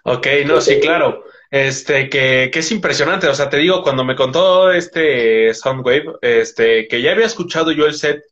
Ok, 0.04 0.26
no, 0.46 0.60
sí, 0.60 0.80
claro. 0.80 1.24
Este, 1.50 2.08
que, 2.08 2.50
que, 2.52 2.58
es 2.60 2.70
impresionante. 2.70 3.26
O 3.28 3.34
sea, 3.34 3.48
te 3.48 3.56
digo, 3.56 3.82
cuando 3.82 4.04
me 4.04 4.16
contó 4.16 4.70
este 4.70 5.52
Soundwave, 5.54 6.18
este, 6.22 6.86
que 6.86 7.02
ya 7.02 7.12
había 7.12 7.26
escuchado 7.26 7.72
yo 7.72 7.86
el 7.86 7.94
set, 7.94 8.22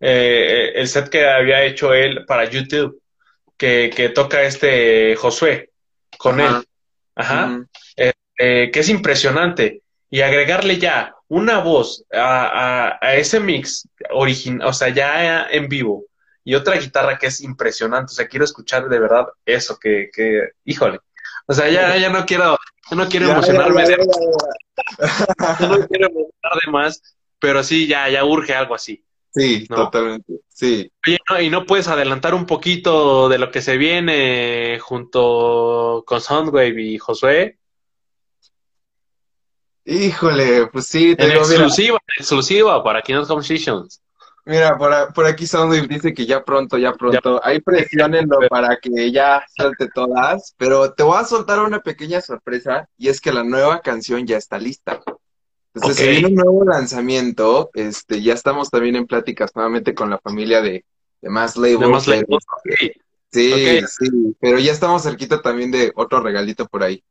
eh, 0.00 0.72
el 0.74 0.88
set 0.88 1.08
que 1.08 1.26
había 1.26 1.64
hecho 1.64 1.94
él 1.94 2.24
para 2.26 2.48
YouTube, 2.48 3.00
que, 3.56 3.90
que 3.94 4.08
toca 4.10 4.42
este 4.42 5.16
Josué 5.16 5.70
con 6.18 6.40
él. 6.40 6.64
Ajá. 7.14 7.64
Eh, 7.96 8.12
eh, 8.38 8.70
que 8.72 8.80
es 8.80 8.88
impresionante. 8.88 9.82
Y 10.08 10.20
agregarle 10.20 10.78
ya 10.78 11.14
una 11.28 11.58
voz 11.58 12.04
a, 12.12 12.98
a, 13.00 13.14
ese 13.16 13.40
mix 13.40 13.88
original, 14.10 14.68
o 14.68 14.72
sea, 14.72 14.88
ya 14.88 15.48
en 15.50 15.68
vivo, 15.68 16.04
y 16.44 16.54
otra 16.54 16.76
guitarra 16.76 17.18
que 17.18 17.26
es 17.26 17.40
impresionante. 17.40 18.12
O 18.12 18.14
sea, 18.14 18.28
quiero 18.28 18.44
escuchar 18.44 18.88
de 18.88 19.00
verdad 19.00 19.26
eso, 19.44 19.76
que, 19.78 20.10
que 20.12 20.50
híjole. 20.64 21.00
O 21.46 21.54
sea, 21.54 21.68
ya, 21.68 21.96
ya 21.96 22.08
no 22.08 22.24
quiero, 22.24 22.56
no 22.92 23.08
quiero 23.08 23.30
emocionarme. 23.30 23.84
de, 23.84 23.96
no 23.96 25.86
quiero 25.88 26.06
emocionar 26.06 26.58
de 26.64 26.70
más, 26.70 27.02
pero 27.38 27.64
sí, 27.64 27.86
ya, 27.86 28.08
ya 28.08 28.24
urge 28.24 28.54
algo 28.54 28.74
así. 28.74 29.04
Sí, 29.30 29.66
totalmente, 29.66 30.32
sí. 30.56 30.90
y 31.40 31.50
no 31.50 31.66
puedes 31.66 31.88
adelantar 31.88 32.34
un 32.34 32.46
poquito 32.46 33.28
de 33.28 33.38
lo 33.38 33.50
que 33.50 33.62
se 33.62 33.76
viene 33.76 34.78
junto 34.80 36.02
con 36.06 36.20
Soundwave 36.20 36.80
y 36.82 36.98
Josué. 36.98 37.58
Híjole, 39.84 40.66
pues 40.66 40.86
sí. 40.86 41.14
Te 41.14 41.26
en 41.26 41.32
exclusiva, 41.32 41.98
exclusiva 42.18 42.82
para 42.82 43.02
Keynote 43.02 43.28
Compositions. 43.28 44.02
Mira, 44.44 44.78
por, 44.78 45.12
por 45.12 45.26
aquí 45.26 45.46
Soundwave 45.46 45.88
dice 45.88 46.14
que 46.14 46.24
ya 46.24 46.44
pronto, 46.44 46.78
ya 46.78 46.92
pronto. 46.92 47.40
Hay 47.44 47.60
presionenlo 47.60 48.38
para 48.48 48.76
que 48.76 49.10
ya 49.10 49.44
salte 49.56 49.88
todas, 49.92 50.54
pero 50.56 50.92
te 50.92 51.02
voy 51.02 51.18
a 51.18 51.24
soltar 51.24 51.58
una 51.60 51.80
pequeña 51.80 52.20
sorpresa 52.20 52.88
y 52.96 53.08
es 53.08 53.20
que 53.20 53.32
la 53.32 53.44
nueva 53.44 53.80
canción 53.80 54.26
ya 54.26 54.36
está 54.36 54.58
lista. 54.58 55.02
Entonces 55.76 55.96
se 56.04 56.10
viene 56.10 56.28
un 56.28 56.34
nuevo 56.34 56.64
lanzamiento, 56.64 57.70
este, 57.74 58.22
ya 58.22 58.32
estamos 58.34 58.70
también 58.70 58.96
en 58.96 59.06
pláticas 59.06 59.54
nuevamente 59.54 59.94
con 59.94 60.10
la 60.10 60.18
familia 60.18 60.62
de, 60.62 60.84
de 61.20 61.28
Más 61.28 61.56
Labels. 61.56 62.04
Sí, 63.30 63.80
sí, 63.86 64.36
pero 64.40 64.58
ya 64.58 64.72
estamos 64.72 65.02
cerquita 65.02 65.42
también 65.42 65.70
de 65.70 65.92
otro 65.94 66.20
regalito 66.20 66.66
por 66.66 66.82
ahí. 66.82 67.02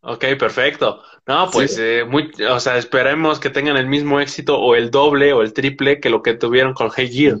Ok, 0.00 0.24
perfecto. 0.38 1.02
No, 1.26 1.50
pues, 1.50 1.74
Sí. 1.74 1.80
eh, 1.82 2.04
muy, 2.08 2.30
o 2.48 2.60
sea, 2.60 2.78
esperemos 2.78 3.40
que 3.40 3.50
tengan 3.50 3.76
el 3.76 3.88
mismo 3.88 4.20
éxito 4.20 4.58
o 4.58 4.76
el 4.76 4.90
doble 4.90 5.32
o 5.32 5.42
el 5.42 5.52
triple 5.52 6.00
que 6.00 6.08
lo 6.08 6.22
que 6.22 6.34
tuvieron 6.34 6.72
con 6.74 6.90
Hey 6.96 7.10
Gear, 7.12 7.36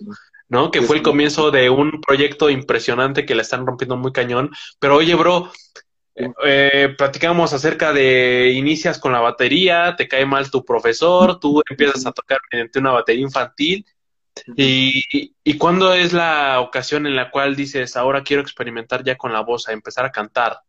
¿no? 0.48 0.72
Que 0.72 0.82
fue 0.82 0.96
el 0.96 1.02
comienzo 1.02 1.52
de 1.52 1.70
un 1.70 2.00
proyecto 2.00 2.50
impresionante 2.50 3.24
que 3.24 3.36
la 3.36 3.42
están 3.42 3.64
rompiendo 3.64 3.96
muy 3.96 4.10
cañón. 4.10 4.50
Pero 4.80 4.96
oye, 4.96 5.14
bro, 5.14 5.52
eh, 6.44 6.94
platicamos 6.96 7.52
acerca 7.52 7.92
de 7.92 8.50
inicias 8.50 8.98
con 8.98 9.12
la 9.12 9.20
batería, 9.20 9.94
te 9.96 10.08
cae 10.08 10.26
mal 10.26 10.50
tu 10.50 10.64
profesor, 10.64 11.38
tú 11.38 11.62
empiezas 11.68 12.06
a 12.06 12.12
tocar 12.12 12.38
mediante 12.52 12.78
una 12.78 12.92
batería 12.92 13.22
infantil. 13.22 13.86
¿Y, 14.56 15.02
y, 15.12 15.34
y 15.42 15.58
cuándo 15.58 15.92
es 15.92 16.12
la 16.12 16.60
ocasión 16.60 17.06
en 17.06 17.16
la 17.16 17.30
cual 17.30 17.56
dices, 17.56 17.96
ahora 17.96 18.22
quiero 18.22 18.42
experimentar 18.42 19.02
ya 19.02 19.16
con 19.16 19.32
la 19.32 19.40
voz, 19.40 19.68
a 19.68 19.72
empezar 19.72 20.04
a 20.04 20.12
cantar? 20.12 20.60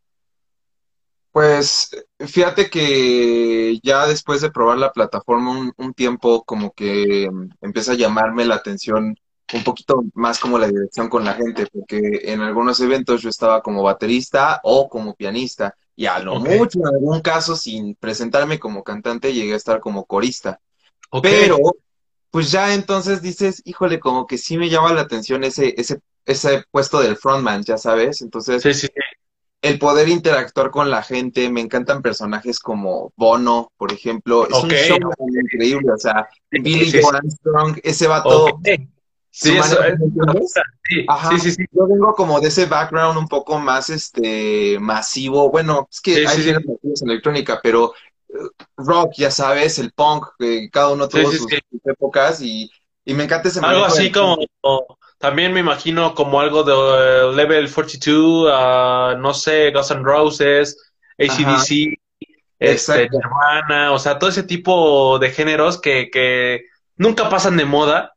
Pues 1.32 1.92
fíjate 2.20 2.70
que 2.70 3.80
ya 3.84 4.08
después 4.08 4.42
de 4.42 4.52
probar 4.52 4.80
la 4.80 4.92
plataforma 4.92 5.52
un, 5.52 5.74
un 5.78 5.94
tiempo 5.94 6.44
como 6.44 6.72
que 6.72 7.30
mm, 7.32 7.50
empieza 7.62 7.92
a 7.92 7.96
llamarme 7.96 8.46
la 8.46 8.56
atención 8.56 9.16
un 9.54 9.64
poquito 9.64 10.04
más 10.14 10.40
como 10.40 10.58
la 10.58 10.68
dirección 10.68 11.10
con 11.10 11.26
la 11.26 11.34
gente, 11.34 11.66
porque 11.72 12.22
en 12.24 12.42
algunos 12.42 12.80
eventos 12.80 13.22
yo 13.22 13.30
estaba 13.30 13.62
como 13.62 13.84
baterista 13.84 14.60
o 14.64 14.90
como 14.90 15.16
pianista, 15.16 15.76
y 15.96 16.06
a 16.06 16.20
lo 16.20 16.40
mucho 16.40 16.80
en 16.80 16.88
algún 16.88 17.20
caso 17.22 17.56
sin 17.56 17.96
presentarme 17.96 18.60
como 18.60 18.84
cantante 18.84 19.34
llegué 19.34 19.54
a 19.54 19.58
estar 19.58 19.80
como 19.80 20.06
corista. 20.06 20.60
Pero 21.22 21.58
pues 22.32 22.52
ya 22.52 22.74
entonces 22.74 23.22
dices, 23.22 23.62
híjole, 23.66 24.00
como 24.00 24.28
que 24.28 24.38
sí 24.38 24.58
me 24.58 24.70
llama 24.70 24.94
la 24.94 25.02
atención 25.02 25.44
ese, 25.44 25.74
ese, 25.78 26.00
ese 26.26 26.64
puesto 26.72 27.02
del 27.02 27.18
frontman, 27.18 27.64
ya 27.64 27.78
sabes. 27.78 28.22
Entonces, 28.22 28.62
Sí, 28.62 28.74
sí, 28.74 28.88
sí. 28.88 28.94
el 29.62 29.80
poder 29.80 30.08
interactuar 30.08 30.70
con 30.70 30.92
la 30.92 31.02
gente, 31.02 31.50
me 31.50 31.62
encantan 31.62 32.02
personajes 32.02 32.60
como 32.60 33.12
Bono, 33.16 33.72
por 33.78 33.92
ejemplo. 33.92 34.48
Es 34.48 34.64
un 34.64 34.70
show 34.70 35.00
increíble, 35.44 35.92
o 35.92 35.98
sea, 35.98 36.30
Billy. 36.52 37.02
Joe 37.02 37.18
Armstrong, 37.18 37.80
ese 37.84 38.08
vato. 38.08 38.60
Sí, 39.40 39.56
eso 39.58 39.82
es. 39.82 39.98
Sí, 40.84 41.06
sí, 41.30 41.40
sí, 41.40 41.52
sí. 41.52 41.66
Yo 41.72 41.88
vengo 41.88 42.14
como 42.14 42.42
de 42.42 42.50
ese 42.50 42.66
background 42.66 43.18
un 43.18 43.28
poco 43.28 43.58
más 43.58 43.90
este 43.90 44.78
masivo. 44.82 45.50
Bueno, 45.50 45.88
es 45.90 46.02
que 46.02 46.16
Sí, 46.16 46.26
hay 46.26 46.44
sí, 46.44 46.50
en 46.50 47.10
electrónica, 47.10 47.62
pero 47.64 47.94
eh, 48.28 48.34
rock, 48.76 49.14
ya 49.16 49.32
sabes, 49.32 49.80
el 49.80 49.94
punk, 49.94 50.26
eh, 50.40 50.70
cada 50.70 50.90
uno 50.90 51.08
tuvo 51.08 51.32
sus, 51.32 51.40
sus 51.40 51.86
épocas 51.86 52.42
y, 52.42 52.70
y 53.06 53.14
me 53.14 53.24
encanta 53.24 53.48
ese 53.48 53.62
Algo 53.62 53.86
así 53.86 54.12
como, 54.12 54.38
también 55.20 55.54
me 55.54 55.62
imagino 55.62 56.14
como 56.16 56.42
algo 56.42 56.64
de 56.64 56.74
eh, 56.74 57.34
Level 57.34 57.72
42, 57.74 58.50
ah, 58.52 59.16
no 59.18 59.34
sé, 59.34 59.72
Guns 59.72 59.92
N' 59.92 60.04
Roses, 60.04 60.92
AC/DC, 61.18 61.98
este. 62.60 63.10
Nirvana, 63.10 63.94
o 63.94 64.00
sea, 64.00 64.20
todo 64.20 64.30
ese 64.30 64.44
tipo 64.44 65.18
de 65.18 65.32
géneros 65.32 65.80
que, 65.80 66.10
que 66.12 66.66
nunca 66.98 67.30
pasan 67.30 67.56
de 67.56 67.64
moda 67.64 68.16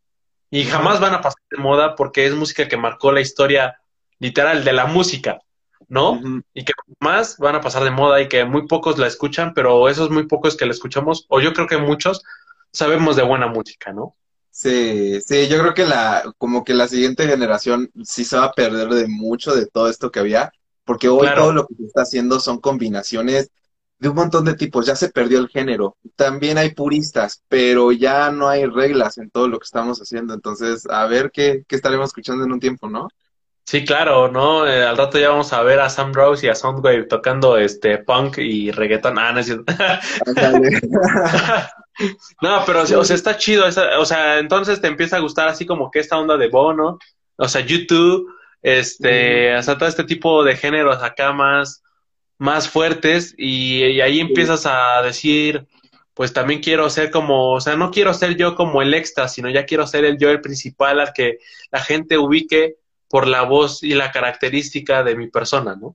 y 0.52 0.64
jamás 0.64 1.00
van 1.00 1.14
a 1.14 1.22
pasar 1.22 1.40
de 1.50 1.56
moda 1.56 1.96
porque 1.96 2.26
es 2.26 2.34
música 2.34 2.68
que 2.68 2.76
marcó 2.76 3.10
la 3.10 3.22
historia 3.22 3.78
literal 4.18 4.64
de 4.64 4.74
la 4.74 4.84
música, 4.84 5.40
¿no? 5.88 6.20
Y 6.52 6.66
que 6.66 6.74
más 7.00 7.38
van 7.38 7.54
a 7.54 7.62
pasar 7.62 7.84
de 7.84 7.90
moda 7.90 8.20
y 8.20 8.28
que 8.28 8.44
muy 8.44 8.66
pocos 8.68 8.98
la 8.98 9.06
escuchan, 9.06 9.54
pero 9.54 9.88
esos 9.88 10.10
muy 10.10 10.26
pocos 10.26 10.54
que 10.54 10.66
la 10.66 10.72
escuchamos, 10.72 11.24
o 11.30 11.40
yo 11.40 11.54
creo 11.54 11.66
que 11.66 11.78
muchos, 11.78 12.22
sabemos 12.70 13.16
de 13.16 13.22
buena 13.22 13.46
música, 13.46 13.94
¿no? 13.94 14.14
Sí, 14.50 15.22
sí, 15.22 15.48
yo 15.48 15.58
creo 15.58 15.72
que 15.72 15.86
la, 15.86 16.30
como 16.36 16.64
que 16.64 16.74
la 16.74 16.86
siguiente 16.86 17.26
generación 17.26 17.90
sí 18.04 18.22
se 18.22 18.36
va 18.36 18.44
a 18.44 18.52
perder 18.52 18.90
de 18.90 19.08
mucho 19.08 19.54
de 19.54 19.64
todo 19.64 19.88
esto 19.88 20.10
que 20.10 20.20
había, 20.20 20.52
porque 20.84 21.08
hoy 21.08 21.28
Claro. 21.28 21.44
todo 21.44 21.52
lo 21.54 21.66
que 21.66 21.76
se 21.76 21.86
está 21.86 22.02
haciendo 22.02 22.40
son 22.40 22.60
combinaciones 22.60 23.50
de 24.02 24.08
un 24.08 24.16
montón 24.16 24.44
de 24.44 24.54
tipos, 24.54 24.84
ya 24.84 24.96
se 24.96 25.10
perdió 25.10 25.38
el 25.38 25.48
género. 25.48 25.96
También 26.16 26.58
hay 26.58 26.74
puristas, 26.74 27.44
pero 27.46 27.92
ya 27.92 28.32
no 28.32 28.48
hay 28.48 28.66
reglas 28.66 29.16
en 29.16 29.30
todo 29.30 29.46
lo 29.46 29.60
que 29.60 29.64
estamos 29.64 30.00
haciendo, 30.00 30.34
entonces 30.34 30.88
a 30.90 31.06
ver 31.06 31.30
qué, 31.30 31.62
qué 31.68 31.76
estaremos 31.76 32.08
escuchando 32.08 32.44
en 32.44 32.50
un 32.50 32.58
tiempo, 32.58 32.90
¿no? 32.90 33.06
Sí, 33.64 33.84
claro, 33.84 34.26
¿no? 34.26 34.66
Eh, 34.66 34.84
al 34.84 34.96
rato 34.96 35.20
ya 35.20 35.28
vamos 35.28 35.52
a 35.52 35.62
ver 35.62 35.78
a 35.78 35.88
Sam 35.88 36.12
Rose 36.12 36.44
y 36.44 36.50
a 36.50 36.56
Soundwave 36.56 37.04
tocando 37.04 37.56
este 37.56 37.98
punk 37.98 38.38
y 38.38 38.72
reggaetón. 38.72 39.20
Ah, 39.20 39.32
no 39.32 39.38
es 39.38 39.46
cierto. 39.46 39.72
Ándale. 40.26 40.80
No, 42.40 42.62
pero 42.64 42.82
o 42.82 43.04
sea, 43.04 43.14
está 43.14 43.36
chido, 43.36 43.66
o 43.66 44.04
sea, 44.06 44.38
entonces 44.38 44.80
te 44.80 44.88
empieza 44.88 45.18
a 45.18 45.20
gustar 45.20 45.48
así 45.48 45.66
como 45.66 45.90
que 45.90 46.00
esta 46.00 46.18
onda 46.18 46.38
de 46.38 46.48
Bono, 46.48 46.98
o 47.36 47.48
sea, 47.48 47.60
YouTube, 47.60 48.34
este, 48.62 49.54
o 49.54 49.62
sea, 49.62 49.76
todo 49.76 49.90
este 49.90 50.04
tipo 50.04 50.42
de 50.42 50.56
géneros 50.56 51.02
acá 51.02 51.34
más, 51.34 51.82
más 52.42 52.68
fuertes 52.68 53.36
y, 53.38 53.84
y 53.84 54.00
ahí 54.00 54.18
empiezas 54.18 54.66
a 54.66 55.00
decir, 55.00 55.64
pues 56.12 56.32
también 56.32 56.60
quiero 56.60 56.90
ser 56.90 57.12
como, 57.12 57.52
o 57.52 57.60
sea, 57.60 57.76
no 57.76 57.92
quiero 57.92 58.12
ser 58.12 58.36
yo 58.36 58.56
como 58.56 58.82
el 58.82 58.94
extra, 58.94 59.28
sino 59.28 59.48
ya 59.48 59.64
quiero 59.64 59.86
ser 59.86 60.04
el 60.04 60.18
yo 60.18 60.28
el 60.28 60.40
principal 60.40 60.98
al 60.98 61.12
que 61.12 61.38
la 61.70 61.78
gente 61.78 62.18
ubique 62.18 62.78
por 63.08 63.28
la 63.28 63.42
voz 63.42 63.84
y 63.84 63.94
la 63.94 64.10
característica 64.10 65.04
de 65.04 65.14
mi 65.14 65.28
persona, 65.28 65.76
¿no? 65.76 65.94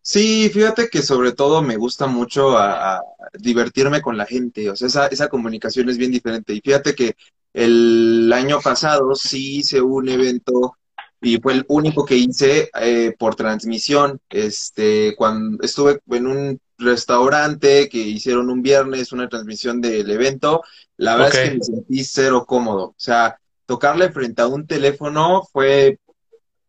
Sí, 0.00 0.50
fíjate 0.52 0.88
que 0.88 1.00
sobre 1.00 1.30
todo 1.30 1.62
me 1.62 1.76
gusta 1.76 2.08
mucho 2.08 2.58
a, 2.58 2.96
a 2.96 3.02
divertirme 3.38 4.02
con 4.02 4.16
la 4.16 4.26
gente, 4.26 4.68
o 4.68 4.74
sea, 4.74 4.88
esa, 4.88 5.06
esa 5.06 5.28
comunicación 5.28 5.88
es 5.88 5.96
bien 5.96 6.10
diferente. 6.10 6.54
Y 6.54 6.60
fíjate 6.60 6.96
que 6.96 7.14
el 7.54 8.32
año 8.32 8.60
pasado 8.60 9.14
sí 9.14 9.58
hice 9.58 9.80
un 9.80 10.08
evento 10.08 10.76
y 11.22 11.38
fue 11.40 11.52
el 11.54 11.64
único 11.68 12.04
que 12.04 12.16
hice 12.16 12.68
eh, 12.80 13.14
por 13.18 13.34
transmisión. 13.36 14.20
Este, 14.28 15.14
cuando 15.16 15.62
estuve 15.62 16.00
en 16.10 16.26
un 16.26 16.60
restaurante 16.78 17.88
que 17.88 17.98
hicieron 17.98 18.50
un 18.50 18.60
viernes 18.60 19.12
una 19.12 19.28
transmisión 19.28 19.80
del 19.80 20.10
evento, 20.10 20.62
la 20.96 21.14
verdad 21.16 21.28
es 21.28 21.34
que 21.50 21.56
me 21.58 21.64
sentí 21.64 22.04
cero 22.04 22.44
cómodo. 22.46 22.84
O 22.86 22.94
sea, 22.98 23.38
tocarle 23.66 24.10
frente 24.10 24.42
a 24.42 24.46
un 24.48 24.66
teléfono 24.66 25.42
fue 25.52 25.98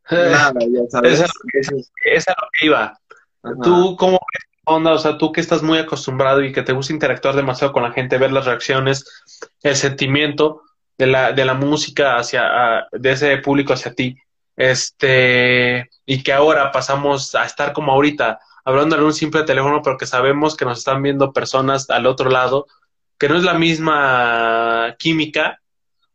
nada, 0.09 0.53
ya 0.61 0.81
sabes. 0.89 1.13
Esa- 1.13 1.25
Es 2.05 2.25
lo 2.27 2.47
que 2.59 2.65
iba. 2.67 2.99
ajá. 3.43 3.55
¿Tú 3.63 3.95
cómo 3.97 4.13
ves 4.33 4.43
onda? 4.65 4.93
O 4.93 4.97
sea, 4.99 5.17
tú 5.17 5.31
que 5.31 5.41
estás 5.41 5.63
muy 5.63 5.77
acostumbrado 5.79 6.41
y 6.43 6.51
que 6.53 6.61
te 6.61 6.73
gusta 6.73 6.93
interactuar 6.93 7.35
demasiado 7.35 7.73
con 7.73 7.83
la 7.83 7.91
gente, 7.91 8.17
ver 8.17 8.31
las 8.31 8.45
reacciones, 8.45 9.05
el 9.63 9.75
sentimiento 9.75 10.61
de 10.97 11.07
la, 11.07 11.31
de 11.31 11.43
la 11.45 11.53
música 11.55 12.17
hacia, 12.17 12.43
a- 12.45 12.87
de 12.91 13.11
ese 13.11 13.37
público 13.37 13.73
hacia 13.73 13.93
ti, 13.93 14.15
este, 14.55 15.89
y 16.05 16.23
que 16.23 16.33
ahora 16.33 16.71
pasamos 16.71 17.35
a 17.35 17.45
estar 17.45 17.73
como 17.73 17.91
ahorita, 17.91 18.39
hablando 18.65 18.95
en 18.95 19.03
un 19.03 19.13
simple 19.13 19.43
teléfono, 19.43 19.81
pero 19.83 19.97
que 19.97 20.05
sabemos 20.05 20.55
que 20.55 20.65
nos 20.65 20.79
están 20.79 21.01
viendo 21.01 21.33
personas 21.33 21.89
al 21.89 22.05
otro 22.05 22.29
lado, 22.29 22.67
que 23.17 23.29
no 23.29 23.37
es 23.37 23.43
la 23.43 23.53
misma 23.53 24.95
química, 24.99 25.61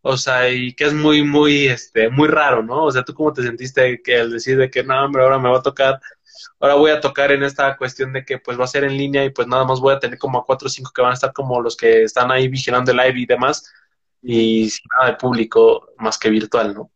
o 0.03 0.17
sea, 0.17 0.49
y 0.49 0.75
que 0.75 0.85
es 0.85 0.95
muy, 0.95 1.23
muy, 1.25 1.67
este, 1.67 2.09
muy 2.11 2.29
raro, 2.29 2.63
¿no? 2.63 2.85
O 2.85 2.91
sea, 2.91 3.03
¿tú 3.05 3.15
cómo 3.15 3.33
te 3.33 3.43
sentiste 3.43 4.01
que 4.03 4.21
al 4.21 4.33
decir 4.33 4.57
de 4.57 4.71
que 4.71 4.83
no, 4.85 5.05
hombre, 5.05 5.23
ahora 5.23 5.39
me 5.39 5.51
va 5.51 5.59
a 5.59 5.63
tocar 5.63 6.01
ahora 6.61 6.75
voy 6.75 6.91
a 6.91 7.01
tocar 7.01 7.33
en 7.33 7.43
esta 7.43 7.77
cuestión 7.77 8.13
de 8.13 8.25
que 8.25 8.39
pues 8.39 8.59
va 8.59 8.65
a 8.65 8.69
ser 8.69 8.85
en 8.85 8.97
línea 8.97 9.25
y 9.25 9.31
pues 9.31 9.49
nada 9.49 9.65
más 9.65 9.81
voy 9.81 9.95
a 9.95 9.99
tener 9.99 10.19
como 10.19 10.39
a 10.39 10.45
cuatro 10.45 10.67
o 10.67 10.71
cinco 10.71 10.91
que 10.95 11.03
van 11.03 11.13
a 11.13 11.15
estar 11.15 11.33
como 11.33 11.61
los 11.61 11.77
que 11.77 12.03
están 12.05 12.31
ahí 12.31 12.49
vigilando 12.49 12.91
el 12.91 12.99
live 12.99 13.21
y 13.21 13.27
demás 13.27 13.73
y 14.23 14.71
sin 14.71 14.85
nada 14.97 15.13
de 15.13 15.17
público 15.17 15.89
más 15.99 16.19
que 16.19 16.31
virtual, 16.31 16.75
¿no? 16.75 16.91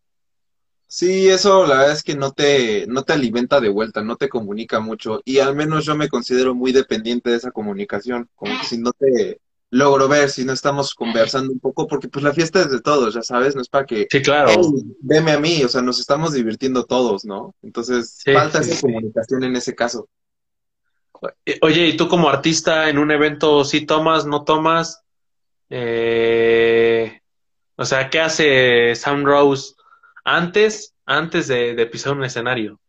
Sí, 0.95 1.27
eso 1.31 1.67
la 1.67 1.79
verdad 1.79 1.93
es 1.93 2.03
que 2.03 2.15
no 2.15 2.33
te, 2.33 2.87
no 2.87 3.03
te 3.03 3.15
alimenta 3.15 3.61
de 3.63 3.71
vuelta, 3.71 4.03
no 4.03 4.17
te 4.17 4.29
comunica 4.29 4.79
mucho. 4.79 5.23
Y 5.25 5.39
al 5.39 5.57
menos 5.57 5.87
yo 5.87 5.97
me 5.97 6.11
considero 6.11 6.55
muy 6.55 6.71
dependiente 6.71 7.31
de 7.31 7.37
esa 7.37 7.51
comunicación. 7.51 8.29
Como 8.35 8.53
que 8.61 8.67
si 8.67 8.77
no 8.77 8.93
te 8.93 9.41
logro 9.71 10.07
ver, 10.07 10.29
si 10.29 10.45
no 10.45 10.53
estamos 10.53 10.95
conversando 10.95 11.51
un 11.51 11.61
poco, 11.61 11.87
porque 11.87 12.09
pues 12.09 12.23
la 12.23 12.35
fiesta 12.35 12.61
es 12.61 12.71
de 12.71 12.83
todos, 12.83 13.15
ya 13.15 13.23
sabes, 13.23 13.57
no 13.57 13.63
es 13.63 13.71
para 13.71 13.87
que, 13.87 14.07
Sí, 14.11 14.21
claro. 14.21 14.51
hey, 14.55 14.95
veme 15.01 15.33
a 15.33 15.41
mí, 15.41 15.65
o 15.65 15.69
sea, 15.69 15.81
nos 15.81 15.99
estamos 15.99 16.35
divirtiendo 16.35 16.85
todos, 16.85 17.25
¿no? 17.25 17.55
Entonces, 17.63 18.19
Sí, 18.23 18.35
falta 18.35 18.63
sí, 18.63 18.73
esa 18.73 18.83
comunicación 18.83 19.45
en 19.45 19.57
ese 19.57 19.75
caso. 19.75 20.11
Eh, 21.47 21.59
Oye, 21.63 21.87
¿y 21.87 21.97
tú 21.97 22.07
como 22.07 22.29
artista 22.29 22.91
en 22.91 22.99
un 22.99 23.11
evento 23.11 23.65
sí 23.65 23.87
tomas, 23.87 24.27
no 24.27 24.45
tomas? 24.45 25.03
Eh, 25.71 27.19
o 27.77 27.87
sea, 27.87 28.11
¿qué 28.11 28.21
hace 28.21 28.95
Sam 28.95 29.25
Rose 29.25 29.73
antes, 30.25 30.95
antes 31.07 31.49
de, 31.49 31.75
de 31.75 31.87
pisar 31.87 32.15
un 32.15 32.25
escenario? 32.25 32.81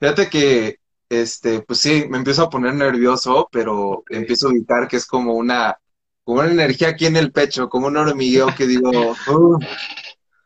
Fíjate 0.00 0.28
que, 0.28 0.76
este, 1.08 1.60
pues 1.62 1.78
sí, 1.80 2.04
me 2.08 2.18
empiezo 2.18 2.42
a 2.42 2.50
poner 2.50 2.74
nervioso, 2.74 3.48
pero 3.50 4.04
empiezo 4.10 4.48
a 4.48 4.50
ubicar 4.50 4.88
que 4.88 4.96
es 4.96 5.06
como 5.06 5.34
una, 5.34 5.78
como 6.24 6.40
una 6.40 6.50
energía 6.50 6.88
aquí 6.88 7.06
en 7.06 7.16
el 7.16 7.32
pecho, 7.32 7.68
como 7.68 7.86
un 7.86 7.96
hormigueo 7.96 8.54
que 8.56 8.66
digo, 8.66 8.90
"Uh, 9.28 9.58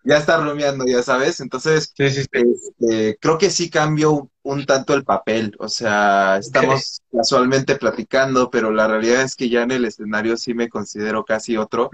ya 0.05 0.17
está 0.17 0.39
rumiando, 0.39 0.85
ya 0.87 1.03
sabes. 1.03 1.41
Entonces, 1.41 1.93
Sí, 1.97 2.11
sí, 2.11 2.23
sí. 2.23 2.29
este, 2.33 3.19
creo 3.21 3.37
que 3.37 3.51
sí 3.51 3.69
cambio 3.69 4.13
un, 4.13 4.31
un 4.43 4.67
tanto 4.67 4.95
el 4.95 5.05
papel. 5.05 5.55
O 5.59 5.69
sea, 5.69 6.39
estamos 6.39 7.03
casualmente 7.13 7.77
platicando, 7.77 8.51
pero 8.51 8.71
la 8.71 8.87
realidad 8.87 9.23
es 9.23 9.35
que 9.37 9.49
ya 9.49 9.63
en 9.63 9.73
el 9.73 9.85
escenario 9.85 10.37
sí 10.37 10.55
me 10.55 10.69
considero 10.69 11.25
casi 11.25 11.57
otro, 11.57 11.91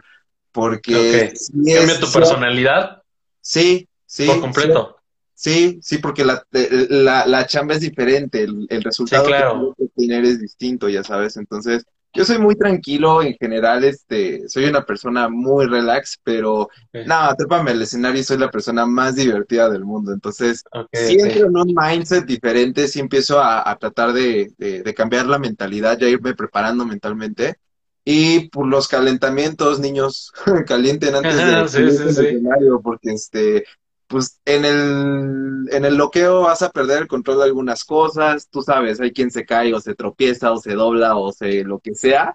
porque 0.53 1.33
¿Cambia 1.53 1.99
tu 1.99 2.12
personalidad 2.12 3.03
Sí, 3.44 3.87
sí, 4.07 4.26
por 4.26 4.40
completo? 4.40 4.96
Sí, 5.35 5.78
sí, 5.83 5.98
porque 5.98 6.24
la, 6.24 6.42
la, 6.50 7.26
la 7.26 7.46
chamba 7.46 7.74
es 7.74 7.80
diferente, 7.80 8.42
el, 8.42 8.66
el 8.70 8.83
resultado 8.83 9.26
claro. 9.26 9.74
que 9.76 9.87
tener 9.94 10.24
es 10.24 10.40
distinto, 10.40 10.88
ya 10.88 11.04
sabes. 11.04 11.37
Entonces, 11.37 11.85
yo 12.14 12.24
soy 12.24 12.38
muy 12.38 12.57
tranquilo 12.57 13.22
en 13.22 13.35
general, 13.35 13.85
este, 13.85 14.48
soy 14.48 14.64
una 14.66 14.87
persona 14.87 15.28
muy 15.28 15.66
relax, 15.66 16.18
pero 16.22 16.70
nada, 16.92 17.35
trépame 17.35 17.72
al 17.72 17.83
escenario 17.83 18.20
y 18.20 18.24
soy 18.24 18.38
la 18.38 18.50
persona 18.50 18.87
más 18.87 19.16
divertida 19.16 19.68
del 19.68 19.85
mundo. 19.85 20.12
Entonces, 20.12 20.62
si 20.92 21.20
entro 21.20 21.48
en 21.48 21.57
un 21.57 21.74
mindset 21.76 22.24
diferente, 22.24 22.88
si 22.88 23.00
empiezo 23.00 23.42
a, 23.42 23.76
tratar 23.78 24.12
de, 24.12 24.52
de, 24.57 24.94
cambiar 24.94 25.26
la 25.26 25.38
mentalidad, 25.38 25.98
ya 25.98 26.09
irme 26.09 26.35
preparando 26.35 26.87
mentalmente. 26.87 27.57
Y 28.04 28.50
por 28.50 28.66
los 28.66 28.86
calentamientos, 28.86 29.80
niños, 29.80 30.32
calienten 30.66 31.14
antes 31.14 31.72
de 31.72 31.90
sí, 31.92 32.08
escenario, 32.08 32.80
porque 32.82 33.12
este, 33.12 33.64
pues 34.06 34.40
en 34.44 34.64
el, 34.64 35.74
en 35.74 35.84
el 35.84 35.94
bloqueo 35.94 36.42
vas 36.42 36.62
a 36.62 36.70
perder 36.70 37.02
el 37.02 37.08
control 37.08 37.38
de 37.38 37.44
algunas 37.44 37.84
cosas, 37.84 38.48
tú 38.50 38.62
sabes, 38.62 39.00
hay 39.00 39.12
quien 39.12 39.30
se 39.30 39.46
cae 39.46 39.72
o 39.72 39.80
se 39.80 39.94
tropieza 39.94 40.52
o 40.52 40.58
se 40.58 40.74
dobla 40.74 41.16
o 41.16 41.32
se 41.32 41.64
lo 41.64 41.78
que 41.78 41.94
sea. 41.94 42.34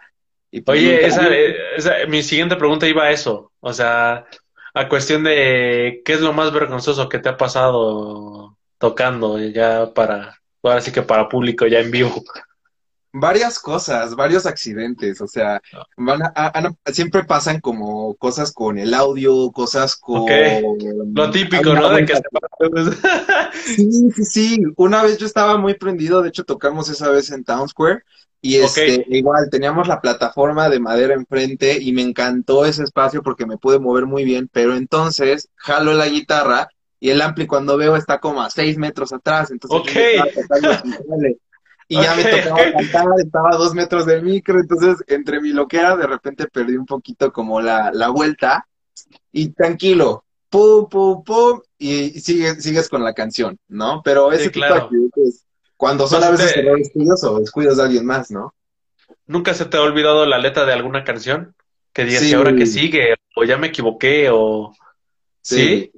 Y 0.52 0.62
pues 0.62 0.80
Oye, 0.80 1.06
esa, 1.06 1.30
esa, 1.78 1.94
mi 2.08 2.24
siguiente 2.24 2.56
pregunta 2.56 2.88
iba 2.88 3.04
a 3.04 3.12
eso, 3.12 3.52
o 3.60 3.72
sea, 3.72 4.26
a 4.74 4.90
cuestión 4.90 5.24
de 5.24 6.02
qué 6.04 6.14
es 6.14 6.22
lo 6.22 6.34
más 6.34 6.52
vergonzoso 6.52 7.08
que 7.08 7.20
te 7.20 7.30
ha 7.30 7.38
pasado 7.38 8.58
tocando 8.80 9.38
ya 9.40 9.94
para, 9.94 10.42
ahora 10.64 10.82
sí 10.82 10.92
que 10.92 11.04
para 11.04 11.30
público 11.30 11.68
ya 11.68 11.80
en 11.80 11.92
vivo 11.92 12.24
varias 13.12 13.60
cosas, 13.60 14.16
varios 14.16 14.46
accidentes, 14.46 15.20
o 15.22 15.28
sea, 15.28 15.62
van 15.98 16.22
a, 16.24 16.52
siempre 16.92 17.24
pasan 17.24 17.60
como 17.60 18.16
cosas 18.16 18.52
con 18.52 18.78
el 18.78 18.94
audio, 18.94 19.52
cosas 19.52 19.96
con... 19.96 20.26
Lo 21.14 21.32
típico, 21.32 21.74
¿no? 21.74 21.90
De 21.90 22.06
que 22.06 22.16
sí, 23.66 24.12
sí, 24.16 24.26
sí. 24.26 24.64
Una 24.76 25.04
vez 25.04 25.18
yo 25.18 25.26
estaba 25.26 25.58
muy 25.58 25.74
prendido, 25.74 26.22
de 26.22 26.30
hecho 26.30 26.44
tocamos 26.44 26.90
esa 26.90 27.10
vez 27.10 27.32
en 27.32 27.44
Town 27.44 27.68
Square, 27.68 28.04
y 28.42 28.56
este, 28.56 29.06
igual 29.10 29.50
teníamos 29.52 29.88
la 29.88 30.00
plataforma 30.00 30.70
de 30.70 30.80
madera 30.80 31.14
enfrente 31.14 31.78
y 31.82 31.92
me 31.92 32.02
encantó 32.04 32.66
ese 32.66 32.84
espacio 32.84 33.22
porque 33.22 33.46
me 33.46 33.58
pude 33.58 33.80
mover 33.80 34.06
muy 34.06 34.24
bien, 34.24 34.50
pero 34.52 34.76
entonces 34.76 35.50
jalo 35.56 35.94
la 35.94 36.08
guitarra 36.08 36.70
y 37.02 37.10
el 37.10 37.22
ampli 37.22 37.48
cuando 37.48 37.76
veo 37.76 37.98
está 37.98 38.20
como 38.20 38.42
a 38.42 38.50
seis 38.50 38.78
metros 38.78 39.12
atrás, 39.12 39.52
entonces 39.52 39.82
y 41.92 42.00
ya 42.00 42.16
me 42.16 42.24
tocaba 42.24 42.72
cantar, 42.72 43.08
estaba 43.18 43.50
a 43.52 43.58
dos 43.58 43.74
metros 43.74 44.06
del 44.06 44.22
micro, 44.22 44.60
entonces 44.60 44.98
entre 45.08 45.42
mi 45.42 45.50
loquera 45.50 45.98
de 45.98 46.06
repente 46.06 46.48
perdí 46.48 46.78
un 46.78 46.86
poquito 46.86 47.34
como 47.34 47.60
la, 47.62 47.90
la 47.92 48.10
vuelta 48.10 48.68
y 49.32 49.50
tranquilo, 49.50 50.24
pum, 50.50 50.88
pum, 50.88 51.24
pum, 51.24 51.62
y 51.80 52.12
sigues, 52.20 52.64
sigues 52.64 52.90
con 52.90 53.04
la 53.04 53.14
canción, 53.14 53.58
¿no? 53.68 54.04
Pero 54.04 54.32
ese 54.32 54.52
tipo 54.52 54.68
de 54.68 54.80
actividades, 54.80 55.46
cuando 55.76 56.08
son 56.08 56.24
a 56.24 56.30
veces 56.30 56.54
descuidos 56.64 57.24
o 57.24 57.40
descuidos 57.40 57.78
de 57.78 57.84
alguien 57.84 58.06
más, 58.06 58.30
¿no? 58.30 58.54
¿Nunca 59.26 59.56
se 59.56 59.66
te 59.66 59.78
ha 59.78 59.82
olvidado 59.82 60.28
la 60.28 60.38
letra 60.38 60.66
de 60.66 60.74
alguna 60.74 61.04
canción? 61.04 61.56
Que 61.92 62.06
digas 62.06 62.22
que 62.22 62.36
ahora 62.36 62.56
que 62.56 62.68
sigue, 62.68 63.16
o 63.36 63.44
ya 63.44 63.58
me 63.58 63.68
equivoqué, 63.68 64.30
o... 64.32 64.76
¿Sí? 65.42 65.92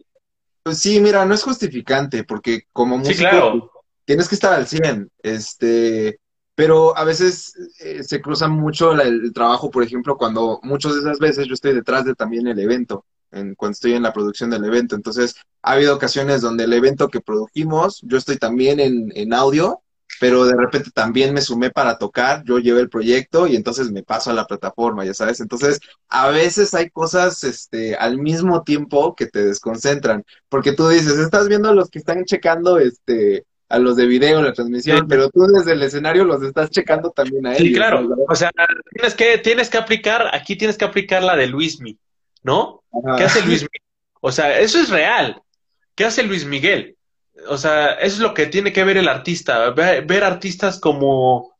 Pues 0.64 0.80
sí, 0.80 1.02
mira, 1.02 1.26
no 1.26 1.34
es 1.34 1.44
justificante, 1.44 2.24
porque 2.24 2.68
como 2.72 2.98
músico... 2.98 3.18
Sí, 3.18 3.26
claro 3.26 3.72
tienes 4.06 4.28
que 4.28 4.36
estar 4.36 4.54
al 4.54 4.68
100, 4.68 5.10
este, 5.24 6.20
pero 6.56 6.98
a 6.98 7.04
veces 7.04 7.54
eh, 7.80 8.04
se 8.04 8.22
cruza 8.22 8.48
mucho 8.48 8.92
el 8.94 9.34
trabajo, 9.34 9.72
por 9.72 9.84
ejemplo, 9.84 10.18
cuando 10.18 10.60
muchas 10.64 10.94
de 10.94 11.00
esas 11.02 11.20
veces 11.20 11.48
yo 11.48 11.54
estoy 11.54 11.74
detrás 11.74 12.06
de 12.06 12.16
también 12.16 12.48
el 12.48 12.60
evento, 12.60 13.06
en, 13.32 13.56
cuando 13.56 13.74
estoy 13.74 13.94
en 13.94 14.04
la 14.04 14.14
producción 14.14 14.50
del 14.50 14.66
evento. 14.66 14.96
Entonces, 14.96 15.36
ha 15.62 15.74
habido 15.74 15.96
ocasiones 15.96 16.42
donde 16.42 16.66
el 16.66 16.74
evento 16.74 17.10
que 17.10 17.22
produjimos, 17.22 18.02
yo 18.04 18.18
estoy 18.18 18.38
también 18.38 18.80
en, 18.80 19.12
en 19.16 19.34
audio, 19.34 19.82
pero 20.20 20.46
de 20.46 20.56
repente 20.56 20.92
también 20.92 21.34
me 21.34 21.42
sumé 21.42 21.72
para 21.72 21.98
tocar, 21.98 22.44
yo 22.44 22.60
llevé 22.60 22.82
el 22.82 22.90
proyecto 22.90 23.48
y 23.48 23.56
entonces 23.56 23.92
me 23.92 24.04
paso 24.04 24.30
a 24.30 24.34
la 24.34 24.46
plataforma, 24.46 25.06
ya 25.06 25.14
sabes. 25.14 25.40
Entonces, 25.40 25.80
a 26.10 26.30
veces 26.30 26.74
hay 26.74 26.90
cosas 26.90 27.44
este, 27.44 27.96
al 27.96 28.18
mismo 28.20 28.64
tiempo 28.64 29.16
que 29.16 29.26
te 29.26 29.44
desconcentran, 29.44 30.24
porque 30.50 30.74
tú 30.74 30.88
dices, 30.90 31.18
estás 31.18 31.48
viendo 31.48 31.70
a 31.70 31.74
los 31.74 31.90
que 31.90 32.00
están 32.00 32.24
checando 32.26 32.78
este, 32.78 33.46
a 33.72 33.80
los 33.80 33.96
de 33.96 34.06
video, 34.06 34.42
la 34.42 34.54
transmisión, 34.54 35.08
pero 35.08 35.30
tú 35.30 35.48
desde 35.48 35.74
el 35.74 35.82
escenario 35.82 36.26
los 36.26 36.44
estás 36.44 36.70
checando 36.70 37.12
también 37.12 37.48
a 37.48 37.54
ellos. 37.54 37.68
Sí, 37.68 37.74
claro. 37.74 38.08
O 38.28 38.36
sea, 38.36 38.52
tienes 38.92 39.16
que, 39.16 39.38
tienes 39.38 39.70
que 39.70 39.78
aplicar, 39.78 40.30
aquí 40.34 40.58
tienes 40.58 40.78
que 40.78 40.86
aplicar 40.86 41.24
la 41.24 41.38
de 41.38 41.48
Luismi, 41.48 41.98
¿no? 42.44 42.84
¿Qué 43.18 43.24
hace 43.24 43.42
Luis 43.46 43.62
Miguel? 43.62 43.82
O 44.20 44.32
sea, 44.32 44.60
eso 44.60 44.78
es 44.78 44.90
real. 44.90 45.42
¿Qué 45.96 46.06
hace 46.06 46.24
Luis 46.24 46.46
Miguel? 46.46 46.98
O 47.48 47.58
sea, 47.58 47.94
eso 47.94 48.16
es 48.16 48.20
lo 48.20 48.34
que 48.34 48.48
tiene 48.48 48.74
que 48.74 48.84
ver 48.84 48.98
el 48.98 49.08
artista. 49.08 49.70
Ver, 49.72 50.06
ver 50.06 50.24
artistas 50.24 50.80
como 50.80 51.56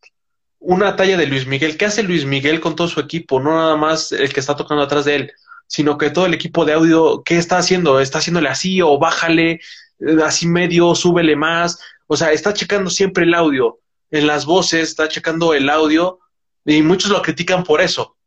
una 0.60 0.96
talla 0.96 1.18
de 1.18 1.28
Luis 1.28 1.48
Miguel. 1.48 1.78
¿Qué 1.78 1.86
hace 1.86 2.04
Luis 2.04 2.26
Miguel 2.26 2.60
con 2.60 2.76
todo 2.76 2.88
su 2.88 3.00
equipo? 3.00 3.40
No 3.40 3.56
nada 3.56 3.76
más 3.78 4.12
el 4.12 4.34
que 4.34 4.40
está 4.40 4.56
tocando 4.56 4.84
atrás 4.84 5.06
de 5.06 5.16
él, 5.16 5.32
sino 5.68 5.98
que 5.98 6.10
todo 6.10 6.26
el 6.26 6.34
equipo 6.34 6.66
de 6.66 6.74
audio, 6.74 7.24
¿qué 7.24 7.38
está 7.38 7.58
haciendo? 7.58 8.00
¿Está 8.00 8.20
haciéndole 8.20 8.50
así 8.50 8.82
o 8.82 9.00
bájale, 9.00 9.62
eh, 10.00 10.18
así 10.24 10.48
medio, 10.48 10.94
súbele 10.96 11.36
más? 11.36 11.80
O 12.12 12.18
sea, 12.18 12.34
está 12.34 12.54
checando 12.54 12.90
siempre 12.90 13.24
el 13.24 13.34
audio. 13.34 13.80
En 14.10 14.28
las 14.28 14.46
voces 14.46 14.90
está 14.90 15.08
checando 15.08 15.54
el 15.54 15.70
audio 15.70 16.20
y 16.66 16.82
muchos 16.82 17.10
lo 17.10 17.22
critican 17.22 17.64
por 17.64 17.80
eso. 17.80 18.18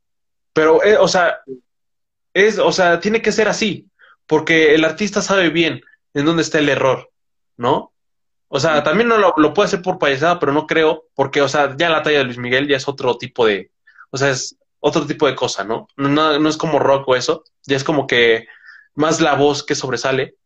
Pero, 0.54 0.82
eh, 0.82 0.96
o 0.96 1.06
sea, 1.06 1.40
es, 2.32 2.58
o 2.58 2.72
sea, 2.72 2.98
tiene 2.98 3.20
que 3.20 3.30
ser 3.30 3.46
así, 3.46 3.86
porque 4.26 4.74
el 4.74 4.86
artista 4.86 5.20
sabe 5.20 5.50
bien 5.50 5.82
en 6.14 6.24
dónde 6.24 6.40
está 6.40 6.60
el 6.60 6.70
error, 6.70 7.10
¿no? 7.58 7.92
O 8.48 8.58
sea, 8.58 8.82
también 8.82 9.06
no 9.06 9.18
lo, 9.18 9.52
puede 9.52 9.66
hacer 9.66 9.82
por 9.82 9.98
payasada, 9.98 10.40
pero 10.40 10.52
no 10.52 10.66
creo, 10.66 11.04
porque, 11.14 11.42
o 11.42 11.48
sea, 11.50 11.76
ya 11.76 11.90
la 11.90 12.02
talla 12.02 12.20
de 12.20 12.24
Luis 12.24 12.38
Miguel 12.38 12.66
ya 12.66 12.78
es 12.78 12.88
otro 12.88 13.18
tipo 13.18 13.44
de, 13.44 13.70
o 14.10 14.16
sea, 14.16 14.30
es 14.30 14.56
otro 14.80 15.04
tipo 15.04 15.26
de 15.26 15.36
cosa, 15.36 15.62
¿no? 15.62 15.88
No, 15.98 16.38
no 16.38 16.48
es 16.48 16.56
como 16.56 16.78
rock 16.78 17.06
o 17.08 17.16
eso, 17.16 17.44
ya 17.66 17.76
es 17.76 17.84
como 17.84 18.06
que 18.06 18.46
más 18.94 19.20
la 19.20 19.34
voz 19.34 19.62
que 19.62 19.74
sobresale. 19.74 20.36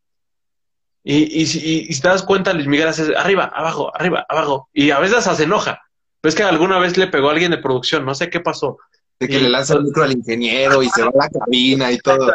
Y, 1.11 1.41
y, 1.41 1.47
si 1.47 2.03
te 2.03 2.09
das 2.09 2.23
cuenta, 2.23 2.53
Luis 2.53 2.67
Miguel 2.67 2.87
hace 2.87 3.17
arriba, 3.17 3.51
abajo, 3.55 3.91
arriba, 3.99 4.27
abajo. 4.29 4.69
Y 4.75 4.91
a 4.91 4.99
veces 4.99 5.25
se 5.25 5.43
enoja. 5.43 5.81
Pero 6.21 6.29
es 6.29 6.35
que 6.35 6.43
alguna 6.43 6.79
vez 6.79 6.99
le 6.99 7.07
pegó 7.07 7.31
a 7.31 7.33
alguien 7.33 7.51
de 7.51 7.57
producción, 7.57 8.05
no 8.05 8.15
sé 8.15 8.29
qué 8.29 8.41
pasó. 8.41 8.77
De 9.19 9.27
que 9.27 9.41
le 9.41 9.49
lanza 9.49 9.73
el 9.73 9.85
micro 9.85 10.05
al 10.05 10.13
ingeniero 10.13 10.83
y 10.83 10.91
se 10.91 11.03
va 11.03 11.09
a 11.09 11.25
la 11.25 11.31
cabina 11.31 11.91
y 11.91 11.97
todo. 11.97 12.31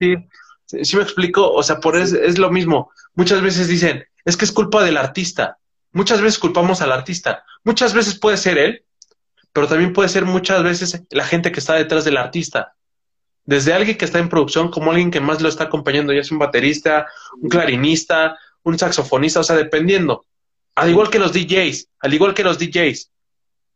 ¿sí? 0.00 0.16
sí, 0.82 0.96
me 0.96 1.02
explico. 1.02 1.52
O 1.52 1.62
sea, 1.62 1.80
por 1.80 1.98
eso 1.98 2.16
es 2.16 2.38
lo 2.38 2.50
mismo. 2.50 2.90
Muchas 3.14 3.42
veces 3.42 3.68
dicen, 3.68 4.02
es 4.24 4.38
que 4.38 4.46
es 4.46 4.52
culpa 4.52 4.82
del 4.82 4.96
artista. 4.96 5.58
Muchas 5.92 6.22
veces 6.22 6.38
culpamos 6.38 6.80
al 6.80 6.92
artista. 6.92 7.44
Muchas 7.62 7.92
veces 7.92 8.18
puede 8.18 8.38
ser 8.38 8.56
él, 8.56 8.86
pero 9.52 9.68
también 9.68 9.92
puede 9.92 10.08
ser 10.08 10.24
muchas 10.24 10.62
veces 10.62 11.02
la 11.10 11.26
gente 11.26 11.52
que 11.52 11.60
está 11.60 11.74
detrás 11.74 12.06
del 12.06 12.16
artista 12.16 12.72
desde 13.44 13.72
alguien 13.72 13.96
que 13.96 14.04
está 14.04 14.18
en 14.18 14.28
producción 14.28 14.70
como 14.70 14.90
alguien 14.90 15.10
que 15.10 15.20
más 15.20 15.40
lo 15.40 15.48
está 15.48 15.64
acompañando, 15.64 16.12
ya 16.12 16.22
sea 16.22 16.34
un 16.34 16.38
baterista, 16.40 17.06
un 17.40 17.48
clarinista, 17.48 18.38
un 18.62 18.78
saxofonista, 18.78 19.40
o 19.40 19.44
sea, 19.44 19.56
dependiendo. 19.56 20.24
Al 20.74 20.90
igual 20.90 21.10
que 21.10 21.18
los 21.18 21.32
DJs, 21.32 21.88
al 22.00 22.14
igual 22.14 22.34
que 22.34 22.44
los 22.44 22.58
DJs. 22.58 23.10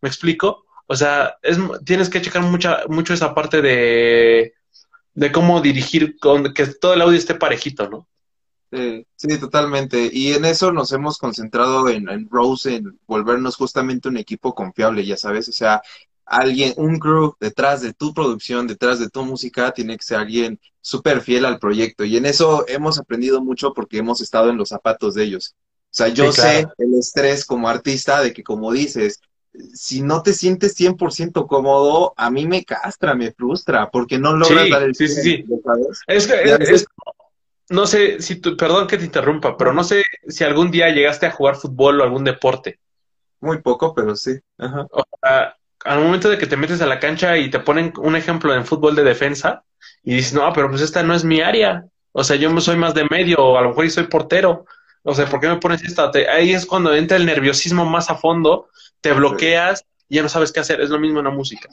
¿Me 0.01 0.09
explico? 0.09 0.65
O 0.87 0.95
sea, 0.95 1.37
es, 1.43 1.59
tienes 1.85 2.09
que 2.09 2.23
checar 2.23 2.43
mucha, 2.43 2.85
mucho 2.89 3.13
esa 3.13 3.35
parte 3.35 3.61
de, 3.61 4.55
de 5.15 5.33
cómo 5.33 5.61
dirigir, 5.61 6.19
con, 6.19 6.55
que 6.55 6.67
todo 6.67 6.95
el 6.95 7.03
audio 7.03 7.19
esté 7.19 7.35
parejito, 7.35 7.89
¿no? 7.89 8.09
Sí, 8.73 9.07
sí, 9.17 9.39
totalmente. 9.39 10.11
Y 10.13 10.33
en 10.33 10.45
eso 10.45 10.73
nos 10.73 10.93
hemos 10.93 11.19
concentrado 11.19 11.89
en, 11.89 12.09
en 12.09 12.29
Rose, 12.29 12.77
en 12.77 12.99
volvernos 13.07 13.57
justamente 13.57 14.09
un 14.09 14.17
equipo 14.17 14.55
confiable, 14.55 15.05
ya 15.05 15.17
sabes. 15.17 15.49
O 15.49 15.53
sea, 15.53 15.83
alguien, 16.27 16.75
un 16.77 16.99
crew 16.99 17.35
detrás 17.41 17.81
de 17.81 17.95
tu 17.95 18.13
producción, 18.13 18.67
detrás 18.67 18.99
de 18.99 19.09
tu 19.09 19.25
música, 19.25 19.73
tiene 19.73 19.97
que 19.97 20.05
ser 20.05 20.19
alguien 20.19 20.61
súper 20.81 21.21
fiel 21.21 21.45
al 21.45 21.59
proyecto. 21.59 22.05
Y 22.05 22.17
en 22.17 22.27
eso 22.27 22.65
hemos 22.69 22.99
aprendido 22.99 23.41
mucho 23.41 23.73
porque 23.73 23.99
hemos 23.99 24.21
estado 24.21 24.51
en 24.51 24.57
los 24.57 24.69
zapatos 24.69 25.15
de 25.15 25.25
ellos. 25.25 25.55
O 25.57 25.97
sea, 25.97 26.09
yo 26.09 26.31
sé 26.33 26.67
el 26.79 26.99
estrés 26.99 27.45
como 27.45 27.69
artista 27.69 28.21
de 28.21 28.33
que, 28.33 28.43
como 28.43 28.73
dices, 28.73 29.21
si 29.73 30.03
no 30.03 30.23
te 30.23 30.35
sientes 30.35 30.79
100% 30.79 31.47
cómodo, 31.47 32.13
a 32.17 32.31
mí 32.31 32.47
me 32.47 32.65
castra, 32.65 33.15
me 33.15 33.33
frustra, 33.33 33.91
porque 33.91 34.19
no 34.19 34.37
logras 34.37 34.69
dar 34.69 34.83
el 34.83 34.95
sí, 34.95 35.09
sí, 35.09 35.23
sí. 35.23 35.45
Es 36.07 36.27
que, 36.27 36.85
no 37.71 37.87
sé 37.87 38.21
si 38.21 38.37
tú, 38.37 38.57
perdón 38.57 38.87
que 38.87 38.99
te 38.99 39.05
interrumpa, 39.05 39.57
pero 39.57 39.73
no 39.73 39.83
sé 39.83 40.05
si 40.29 40.45
algún 40.45 40.71
día 40.71 40.91
llegaste 40.91 41.27
a 41.27 41.33
jugar 41.33 41.57
fútbol 41.57 42.01
o 42.01 42.05
algún 42.05 42.25
deporte. 42.25 42.79
Muy 43.41 43.61
poco, 43.61 43.95
pero 43.95 44.15
sí. 44.17 44.33
Ajá. 44.59 44.87
O 44.91 45.03
sea, 45.21 45.57
al 45.87 46.01
momento 46.01 46.29
de 46.29 46.39
que 46.39 46.47
te 46.47 46.57
metes 46.57 46.81
a 46.81 46.87
la 46.87 47.01
cancha 47.01 47.37
y 47.37 47.51
te 47.51 47.61
ponen 47.61 47.93
un 47.99 48.17
ejemplo 48.17 48.55
en 48.55 48.67
fútbol 48.67 48.95
de 48.95 49.05
defensa 49.05 49.65
y 50.03 50.15
dices, 50.17 50.35
no, 50.35 50.53
pero 50.53 50.69
pues 50.69 50.83
esta 50.83 51.03
no 51.03 51.15
es 51.15 51.25
mi 51.25 51.41
área. 51.41 51.87
O 52.13 52.25
sea, 52.25 52.37
yo 52.37 52.61
soy 52.61 52.77
más 52.77 52.95
de 52.95 53.07
medio, 53.11 53.39
o 53.39 53.59
a 53.59 53.63
lo 53.63 53.71
mejor 53.71 53.91
soy 53.91 54.05
portero. 54.05 54.65
O 55.03 55.15
sea, 55.15 55.27
¿por 55.27 55.41
qué 55.41 55.49
me 55.49 55.59
pones 55.59 55.83
esta? 55.83 56.11
ahí 56.33 56.53
es 56.53 56.67
cuando 56.67 56.95
entra 56.95 57.17
el 57.17 57.27
nerviosismo 57.27 57.85
más 57.85 58.11
a 58.11 58.17
fondo, 58.17 58.69
te 59.01 59.13
bloqueas 59.13 59.85
y 60.09 60.17
ya 60.17 60.23
no 60.23 60.29
sabes 60.29 60.51
qué 60.51 60.61
hacer. 60.61 60.81
Es 60.81 60.91
lo 60.91 60.99
mismo 60.99 61.19
en 61.19 61.27
la 61.27 61.31
música. 61.31 61.69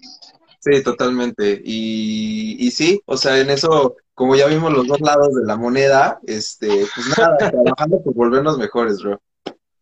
Sí, 0.60 0.84
totalmente. 0.84 1.62
Y, 1.63 2.58
y 2.60 2.71
sí, 2.71 3.02
o 3.06 3.17
sea, 3.17 3.39
en 3.39 3.49
eso, 3.49 3.95
como 4.13 4.36
ya 4.36 4.47
vimos 4.47 4.71
los 4.71 4.88
dos 4.88 5.02
lados 5.02 5.34
de 5.34 5.45
la 5.45 5.58
moneda, 5.58 6.19
este, 6.26 6.86
pues 6.93 7.17
nada, 7.17 7.38
trabajando 7.38 8.02
por 8.02 8.13
volvernos 8.13 8.58
mejores, 8.58 9.02
bro. 9.02 9.19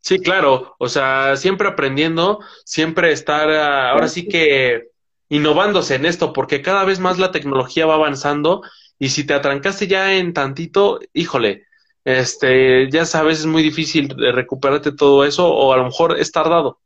Sí, 0.01 0.19
claro, 0.19 0.75
o 0.79 0.89
sea, 0.89 1.35
siempre 1.37 1.67
aprendiendo, 1.67 2.39
siempre 2.65 3.11
estar, 3.11 3.49
ah, 3.51 3.91
ahora 3.91 4.07
sí 4.07 4.27
que 4.27 4.89
innovándose 5.29 5.95
en 5.95 6.05
esto, 6.05 6.33
porque 6.33 6.61
cada 6.61 6.83
vez 6.83 6.99
más 6.99 7.19
la 7.19 7.31
tecnología 7.31 7.85
va 7.85 7.93
avanzando 7.93 8.63
y 8.97 9.09
si 9.09 9.25
te 9.25 9.33
atrancaste 9.33 9.87
ya 9.87 10.13
en 10.15 10.33
tantito, 10.33 10.99
híjole, 11.13 11.65
este, 12.03 12.89
ya 12.89 13.05
sabes, 13.05 13.39
es 13.39 13.45
muy 13.45 13.61
difícil 13.61 14.09
recuperarte 14.33 14.91
todo 14.91 15.23
eso 15.23 15.47
o 15.47 15.71
a 15.71 15.77
lo 15.77 15.85
mejor 15.85 16.19
es 16.19 16.31
tardado, 16.31 16.79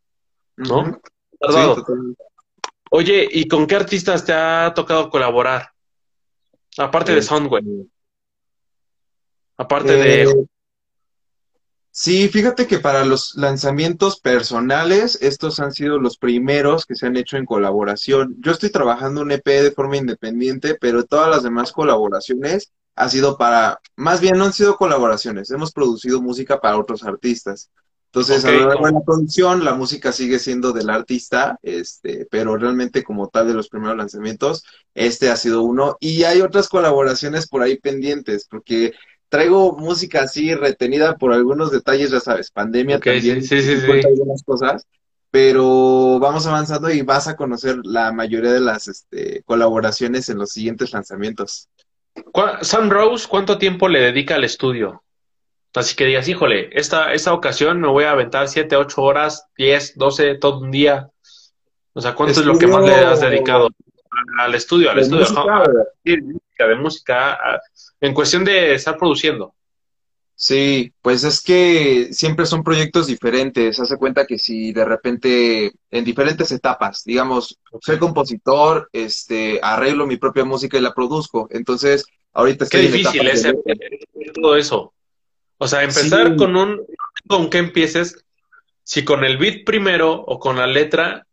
¿no? 0.58 1.00
Tardado. 1.40 1.86
Oye, 2.92 3.28
¿y 3.32 3.48
con 3.48 3.66
qué 3.66 3.76
artistas 3.76 4.26
te 4.26 4.34
ha 4.34 4.74
tocado 4.76 5.10
colaborar? 5.10 5.70
Aparte 6.78 7.16
de 7.16 7.22
Soundwave. 7.22 7.88
Aparte 9.58 9.96
de 9.96 10.24
Eh, 10.24 10.46
Sí, 11.98 12.28
fíjate 12.28 12.68
que 12.68 12.80
para 12.80 13.06
los 13.06 13.36
lanzamientos 13.36 14.20
personales, 14.20 15.18
estos 15.22 15.62
han 15.62 15.72
sido 15.72 15.98
los 15.98 16.18
primeros 16.18 16.86
que 16.86 16.94
se 16.94 17.08
han 17.08 17.16
hecho 17.16 17.38
en 17.38 17.46
colaboración. 17.46 18.36
Yo 18.40 18.52
estoy 18.52 18.70
trabajando 18.70 19.22
un 19.22 19.32
EP 19.32 19.46
de 19.46 19.72
forma 19.72 19.96
independiente, 19.96 20.76
pero 20.76 21.06
todas 21.06 21.30
las 21.30 21.44
demás 21.44 21.72
colaboraciones 21.72 22.74
ha 22.96 23.08
sido 23.08 23.38
para, 23.38 23.80
más 23.96 24.20
bien 24.20 24.38
no 24.38 24.44
han 24.44 24.52
sido 24.52 24.76
colaboraciones, 24.76 25.50
hemos 25.52 25.72
producido 25.72 26.22
música 26.22 26.60
para 26.60 26.78
otros 26.78 27.06
artistas. 27.06 27.72
Entonces, 28.08 28.44
a 28.44 28.52
lo 28.52 28.68
largo 28.68 28.88
de 28.88 28.92
la 28.92 29.02
producción, 29.02 29.64
la 29.64 29.74
música 29.74 30.12
sigue 30.12 30.40
siendo 30.40 30.74
del 30.74 30.90
artista, 30.90 31.58
este, 31.64 32.28
pero 32.30 32.58
realmente 32.58 33.06
como 33.06 33.30
tal 33.30 33.48
de 33.48 33.54
los 33.54 33.70
primeros 33.70 33.96
lanzamientos, 33.96 34.66
este 34.94 35.30
ha 35.30 35.38
sido 35.38 35.64
uno. 35.64 35.96
Y 36.02 36.24
hay 36.24 36.42
otras 36.42 36.68
colaboraciones 36.68 37.48
por 37.48 37.62
ahí 37.62 37.78
pendientes, 37.78 38.48
porque 38.50 38.94
traigo 39.36 39.74
música 39.78 40.22
así 40.24 40.56
retenida 40.56 41.18
por 41.18 41.34
algunos 41.34 41.70
detalles, 41.72 42.12
ya 42.12 42.22
sabes, 42.22 42.52
pandemia 42.52 42.98
Ok, 42.98 43.04
también, 43.04 43.44
sí, 43.44 43.62
algunas 44.06 44.44
cosas, 44.44 44.88
pero 45.30 46.20
vamos 46.20 46.48
avanzando 46.48 46.90
y 46.90 47.02
vas 47.02 47.28
a 47.28 47.36
conocer 47.36 47.80
la 47.84 48.14
mayoría 48.14 48.54
de 48.54 48.62
las 48.62 48.88
este, 48.88 49.44
colaboraciones 49.44 50.30
en 50.30 50.38
los 50.38 50.52
siguientes 50.52 50.94
lanzamientos. 50.94 51.68
¿Cuá- 52.32 52.64
Sam 52.64 52.90
Rose, 52.90 53.28
¿cuánto 53.28 53.58
tiempo 53.58 53.90
le 53.90 54.00
dedica 54.00 54.36
al 54.36 54.46
estudio? 54.46 55.04
Así 55.74 55.98
que 55.98 56.06
digas, 56.06 56.30
híjole, 56.30 56.70
esta, 56.72 57.12
esta 57.14 57.34
ocasión 57.34 57.82
me 57.82 57.90
voy 57.90 58.06
a 58.06 58.12
aventar 58.12 58.48
7, 58.48 58.78
8 58.78 59.02
horas, 59.02 59.48
10, 59.58 59.98
12, 59.98 60.36
todo 60.36 60.60
un 60.62 60.72
día. 60.72 61.10
O 61.92 62.00
sea, 62.00 62.16
¿cuánto 62.16 62.40
es 62.40 62.46
lo 62.46 62.58
que 62.58 62.68
más 62.68 62.86
le 62.86 62.96
has 62.96 63.20
dedicado 63.20 63.68
al 64.40 64.56
estudio, 64.56 64.90
al 64.90 65.00
estudio? 65.00 65.24
música, 65.24 65.64
de 66.06 66.24
música, 66.64 66.68
de 66.68 66.76
música, 66.76 67.62
en 68.02 68.14
cuestión 68.14 68.46
de 68.46 68.74
estar 68.74 68.98
produciendo. 68.98 69.54
Sí, 70.38 70.92
pues 71.02 71.24
es 71.24 71.42
que 71.42 72.10
siempre 72.12 72.46
son 72.46 72.62
proyectos 72.64 73.08
diferentes. 73.08 73.80
Hace 73.80 73.96
cuenta 73.98 74.26
que 74.26 74.38
si 74.38 74.74
de 74.74 74.84
repente 74.84 75.72
en 75.92 76.04
diferentes 76.04 76.52
etapas, 76.52 77.04
digamos, 77.06 77.58
soy 77.82 77.98
compositor, 77.98 78.90
este, 78.92 79.60
arreglo 79.64 80.06
mi 80.06 80.18
propia 80.18 80.44
música 80.44 80.78
y 80.78 80.82
la 80.82 80.94
produzco. 80.94 81.48
Entonces, 81.52 82.06
ahorita 82.34 82.66
Qué 82.70 82.82
estoy 82.82 82.92
difícil 83.00 83.28
es 83.28 83.44
de- 83.44 83.56
todo 84.34 84.58
eso. 84.58 84.94
O 85.58 85.68
sea, 85.70 85.84
empezar 85.84 86.32
Sí. 86.32 86.36
con 86.36 86.58
un, 86.58 86.82
con 87.28 87.50
que 87.50 87.60
empieces, 87.60 88.26
si 88.84 89.06
con 89.06 89.24
el 89.24 89.38
beat 89.38 89.64
primero 89.66 90.12
o 90.14 90.38
con 90.38 90.58
la 90.58 90.68
letra, 90.68 91.25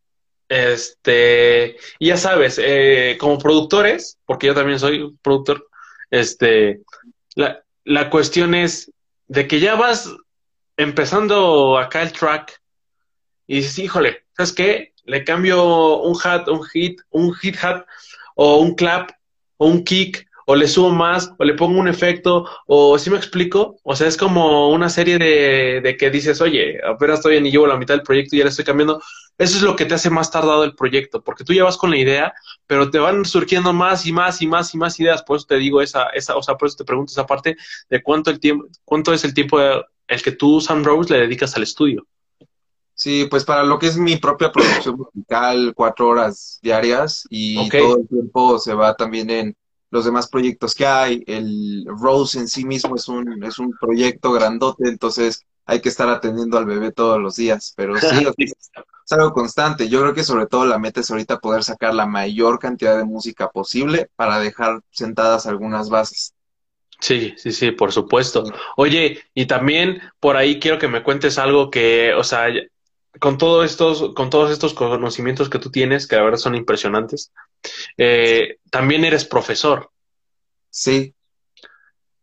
este, 0.53 1.77
ya 1.99 2.19
sabes, 2.19 2.61
eh, 2.63 3.17
como 3.19 3.39
productores, 3.39 4.19
porque 4.27 4.49
yo 4.49 4.55
también 4.55 4.79
soy 4.79 5.17
productor, 5.23 5.67
este, 6.11 6.83
la, 7.35 7.65
la 7.85 8.11
cuestión 8.11 8.55
es 8.55 8.93
de 9.29 9.49
que 9.49 9.61
ya 9.61 9.77
vas 9.77 10.15
empezando 10.77 11.79
acá 11.79 12.03
el 12.03 12.13
track 12.13 12.61
y 13.47 13.57
dices, 13.57 13.79
híjole, 13.79 14.25
¿sabes 14.37 14.53
qué? 14.53 14.93
Le 15.05 15.25
cambio 15.25 16.03
un 16.03 16.19
hat, 16.23 16.47
un 16.49 16.63
hit, 16.65 17.01
un 17.11 17.35
hit 17.35 17.57
hat, 17.63 17.87
o 18.35 18.59
un 18.59 18.75
clap, 18.75 19.11
o 19.57 19.67
un 19.69 19.83
kick, 19.85 20.29
o 20.47 20.55
le 20.57 20.69
subo 20.69 20.91
más, 20.91 21.33
o 21.39 21.45
le 21.45 21.55
pongo 21.55 21.79
un 21.79 21.89
efecto, 21.89 22.47
o 22.67 22.99
si 22.99 23.11
me 23.11 23.17
explico, 23.17 23.77
o 23.83 23.97
sea, 23.97 24.09
es 24.09 24.17
como 24.17 24.71
una 24.71 24.89
serie 24.89 25.19
de, 25.19 25.81
de 25.83 25.97
que 25.97 26.11
dices, 26.11 26.41
oye, 26.41 26.79
apenas 26.85 27.19
estoy 27.19 27.37
en 27.37 27.47
y 27.47 27.51
llevo 27.51 27.67
la 27.67 27.77
mitad 27.77 27.95
del 27.95 28.03
proyecto 28.03 28.35
y 28.35 28.39
ya 28.39 28.45
le 28.45 28.51
estoy 28.51 28.65
cambiando. 28.65 29.01
Eso 29.39 29.57
es 29.57 29.63
lo 29.63 29.77
que 29.77 29.85
te 29.85 29.95
hace 29.95 30.11
más 30.11 30.31
tardado 30.31 30.65
el 30.65 30.75
proyecto, 30.75 31.23
porque 31.23 31.45
tú 31.45 31.53
ya 31.53 31.65
vas 31.65 31.77
con 31.77 31.91
la 31.91 31.99
idea, 31.99 32.33
pero 32.67 32.91
te 32.91 32.99
van 32.99 33.25
surgiendo 33.25 33.73
más 33.73 34.07
y 34.07 34.13
más 34.13 34.43
y 34.43 34.47
más 34.47 34.75
y 34.75 34.79
más 34.79 35.01
ideas. 35.01 35.23
Por 35.23 35.37
eso 35.37 35.47
te 35.47 35.57
digo 35.57 35.81
esa, 35.81 36.05
esa, 36.15 36.37
o 36.37 36.43
sea, 36.43 36.57
por 36.57 36.69
eso 36.69 36.77
te 36.77 36.85
pregunto 36.85 37.13
esa 37.13 37.27
parte 37.27 37.57
de 37.89 38.03
cuánto 38.03 38.31
el 38.31 38.41
tiempo, 38.41 38.67
cuánto 38.85 39.13
es 39.13 39.25
el 39.25 39.35
tiempo 39.35 39.61
el 39.61 40.23
que 40.23 40.33
tú, 40.33 40.61
Sam 40.61 40.85
Rose, 40.85 41.13
le 41.13 41.21
dedicas 41.21 41.57
al 41.57 41.63
estudio. 41.63 42.07
Sí, 42.95 43.27
pues 43.29 43.45
para 43.45 43.65
lo 43.65 43.79
que 43.79 43.87
es 43.87 43.97
mi 43.97 44.17
propia 44.17 44.53
producción 44.53 44.97
musical, 44.97 45.73
cuatro 45.75 46.09
horas 46.09 46.59
diarias 46.63 47.27
y 47.31 47.69
todo 47.71 47.97
el 47.97 48.07
tiempo 48.07 48.59
se 48.59 48.75
va 48.75 48.95
también 48.95 49.31
en 49.31 49.57
los 49.93 50.07
demás 50.07 50.27
proyectos 50.27 50.75
que 50.75 50.87
hay. 50.87 51.23
El 51.27 51.85
Rose 51.87 52.39
en 52.39 52.49
sí 52.49 52.65
mismo 52.65 52.97
es 52.97 53.07
un, 53.09 53.45
es 53.45 53.59
un 53.59 53.73
proyecto 53.79 54.33
grandote, 54.33 54.89
entonces 54.89 55.45
hay 55.67 55.81
que 55.81 55.91
estar 55.91 56.09
atendiendo 56.09 56.57
al 56.57 56.65
bebé 56.65 56.93
todos 56.93 57.21
los 57.21 57.37
días. 57.37 57.75
Pero 57.77 57.95
sí, 57.97 58.07
es 58.39 59.13
algo 59.13 59.33
constante. 59.33 59.91
Yo 59.91 60.01
creo 60.01 60.15
que 60.15 60.25
sobre 60.25 60.47
todo 60.47 60.65
la 60.65 60.79
meta 60.79 61.01
es 61.01 61.11
ahorita 61.11 61.39
poder 61.41 61.63
sacar 61.63 61.95
la 61.95 62.07
mayor 62.07 62.59
cantidad 62.59 62.97
de 62.97 63.05
música 63.05 63.51
posible 63.51 64.09
para 64.17 64.41
dejar 64.41 64.81
sentadas 64.91 65.47
algunas 65.47 65.91
bases. 65.91 66.33
Sí, 66.99 67.35
sí, 67.37 67.53
sí, 67.53 67.73
por 67.73 67.93
supuesto. 67.93 68.45
Oye, 68.77 69.23
y 69.35 69.45
también 69.45 70.01
por 70.21 70.37
ahí 70.39 70.59
quiero 70.59 70.79
que 70.79 70.89
me 70.89 71.03
cuentes 71.03 71.37
algo 71.37 71.71
que, 71.71 72.15
o 72.15 72.25
sea, 72.25 72.47
con 73.21 73.37
todos 73.37 73.71
estos, 73.71 74.15
con 74.15 74.31
todos 74.31 74.51
estos 74.51 74.73
conocimientos 74.73 75.51
que 75.51 75.59
tú 75.59 75.71
tienes, 75.71 76.07
que 76.07 76.17
la 76.17 76.23
verdad 76.23 76.39
son 76.39 76.55
impresionantes, 76.55 77.31
eh, 77.97 78.59
también 78.71 79.05
eres 79.05 79.25
profesor. 79.25 79.91
Sí, 80.71 81.15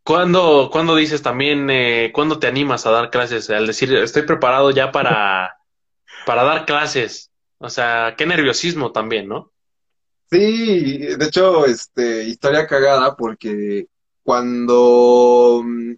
¿Cuándo, 0.09 0.69
cuándo 0.71 0.95
dices 0.95 1.21
también, 1.21 1.69
eh, 1.69 2.11
cuándo 2.11 2.39
te 2.39 2.47
animas 2.47 2.83
a 2.87 2.89
dar 2.89 3.11
clases? 3.11 3.47
Al 3.51 3.67
decir, 3.67 3.93
estoy 3.93 4.23
preparado 4.23 4.71
ya 4.71 4.91
para, 4.91 5.55
para 6.25 6.43
dar 6.43 6.65
clases. 6.65 7.29
O 7.59 7.69
sea, 7.69 8.15
qué 8.17 8.25
nerviosismo 8.25 8.91
también, 8.91 9.27
¿no? 9.27 9.51
Sí, 10.31 10.97
de 10.97 11.25
hecho, 11.25 11.63
este, 11.67 12.23
historia 12.23 12.65
cagada 12.65 13.15
porque 13.15 13.85
cuando 14.23 15.61
mm, 15.63 15.93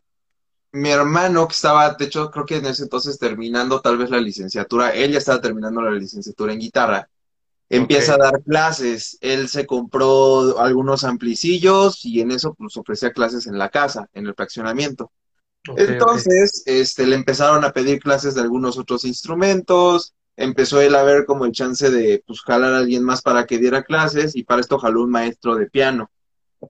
mi 0.73 0.89
hermano 0.89 1.47
que 1.47 1.53
estaba, 1.53 1.91
de 1.91 2.03
hecho, 2.03 2.29
creo 2.31 2.45
que 2.45 2.57
en 2.57 2.65
ese 2.65 2.83
entonces 2.83 3.17
terminando 3.17 3.79
tal 3.79 3.97
vez 3.97 4.09
la 4.09 4.19
licenciatura, 4.19 4.89
él 4.89 5.13
ya 5.13 5.19
estaba 5.19 5.39
terminando 5.39 5.81
la 5.81 5.91
licenciatura 5.91 6.51
en 6.51 6.59
guitarra, 6.59 7.09
empieza 7.71 8.15
a 8.15 8.17
dar 8.17 8.43
clases, 8.43 9.17
él 9.21 9.47
se 9.47 9.65
compró 9.65 10.59
algunos 10.59 11.03
amplicillos 11.03 12.05
y 12.05 12.21
en 12.21 12.31
eso 12.31 12.53
pues 12.53 12.75
ofrecía 12.77 13.11
clases 13.11 13.47
en 13.47 13.57
la 13.57 13.69
casa, 13.69 14.09
en 14.13 14.27
el 14.27 14.35
fraccionamiento. 14.35 15.11
Entonces, 15.77 16.63
este, 16.65 17.05
le 17.05 17.15
empezaron 17.15 17.63
a 17.63 17.71
pedir 17.71 17.99
clases 17.99 18.35
de 18.35 18.41
algunos 18.41 18.77
otros 18.77 19.05
instrumentos, 19.05 20.13
empezó 20.35 20.81
él 20.81 20.95
a 20.95 21.03
ver 21.03 21.25
como 21.25 21.45
el 21.45 21.51
chance 21.51 21.89
de, 21.89 22.23
pues, 22.25 22.41
jalar 22.41 22.73
a 22.73 22.77
alguien 22.77 23.03
más 23.03 23.21
para 23.21 23.45
que 23.45 23.59
diera 23.59 23.83
clases, 23.83 24.35
y 24.35 24.43
para 24.43 24.61
esto 24.61 24.79
jaló 24.79 25.03
un 25.03 25.11
maestro 25.11 25.55
de 25.55 25.67
piano. 25.67 26.09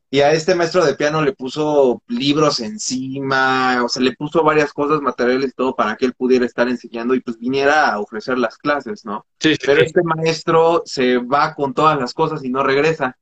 Y 0.09 0.21
a 0.21 0.31
este 0.31 0.55
maestro 0.55 0.85
de 0.85 0.95
piano 0.95 1.21
le 1.21 1.33
puso 1.33 2.01
libros 2.07 2.59
encima, 2.59 3.83
o 3.83 3.89
sea, 3.89 4.01
le 4.01 4.13
puso 4.13 4.43
varias 4.43 4.73
cosas, 4.73 5.01
materiales 5.01 5.49
y 5.49 5.53
todo 5.53 5.75
para 5.75 5.95
que 5.95 6.05
él 6.05 6.13
pudiera 6.13 6.45
estar 6.45 6.67
enseñando 6.69 7.13
y 7.15 7.19
pues 7.21 7.37
viniera 7.37 7.89
a 7.93 7.99
ofrecer 7.99 8.37
las 8.37 8.57
clases, 8.57 9.05
¿no? 9.05 9.25
Sí, 9.39 9.55
sí, 9.55 9.61
Pero 9.65 9.79
sí. 9.81 9.85
este 9.87 10.01
maestro 10.03 10.83
se 10.85 11.17
va 11.17 11.53
con 11.55 11.73
todas 11.73 11.99
las 11.99 12.13
cosas 12.13 12.43
y 12.43 12.49
no 12.49 12.63
regresa. 12.63 13.17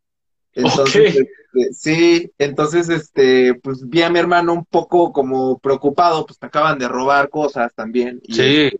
Entonces, 0.53 1.15
Ok. 1.15 1.27
este, 1.53 1.73
sí, 1.73 2.32
entonces, 2.38 2.89
este, 2.89 3.55
pues 3.55 3.88
vi 3.88 4.01
a 4.01 4.10
mi 4.10 4.19
hermano 4.19 4.53
un 4.53 4.65
poco 4.65 5.12
como 5.13 5.60
preocupado, 5.60 6.25
pues 6.25 6.39
te 6.39 6.47
acaban 6.47 6.77
de 6.79 6.88
robar 6.88 7.29
cosas 7.29 7.73
también. 7.73 8.19
Y, 8.23 8.34
Sí, 8.34 8.71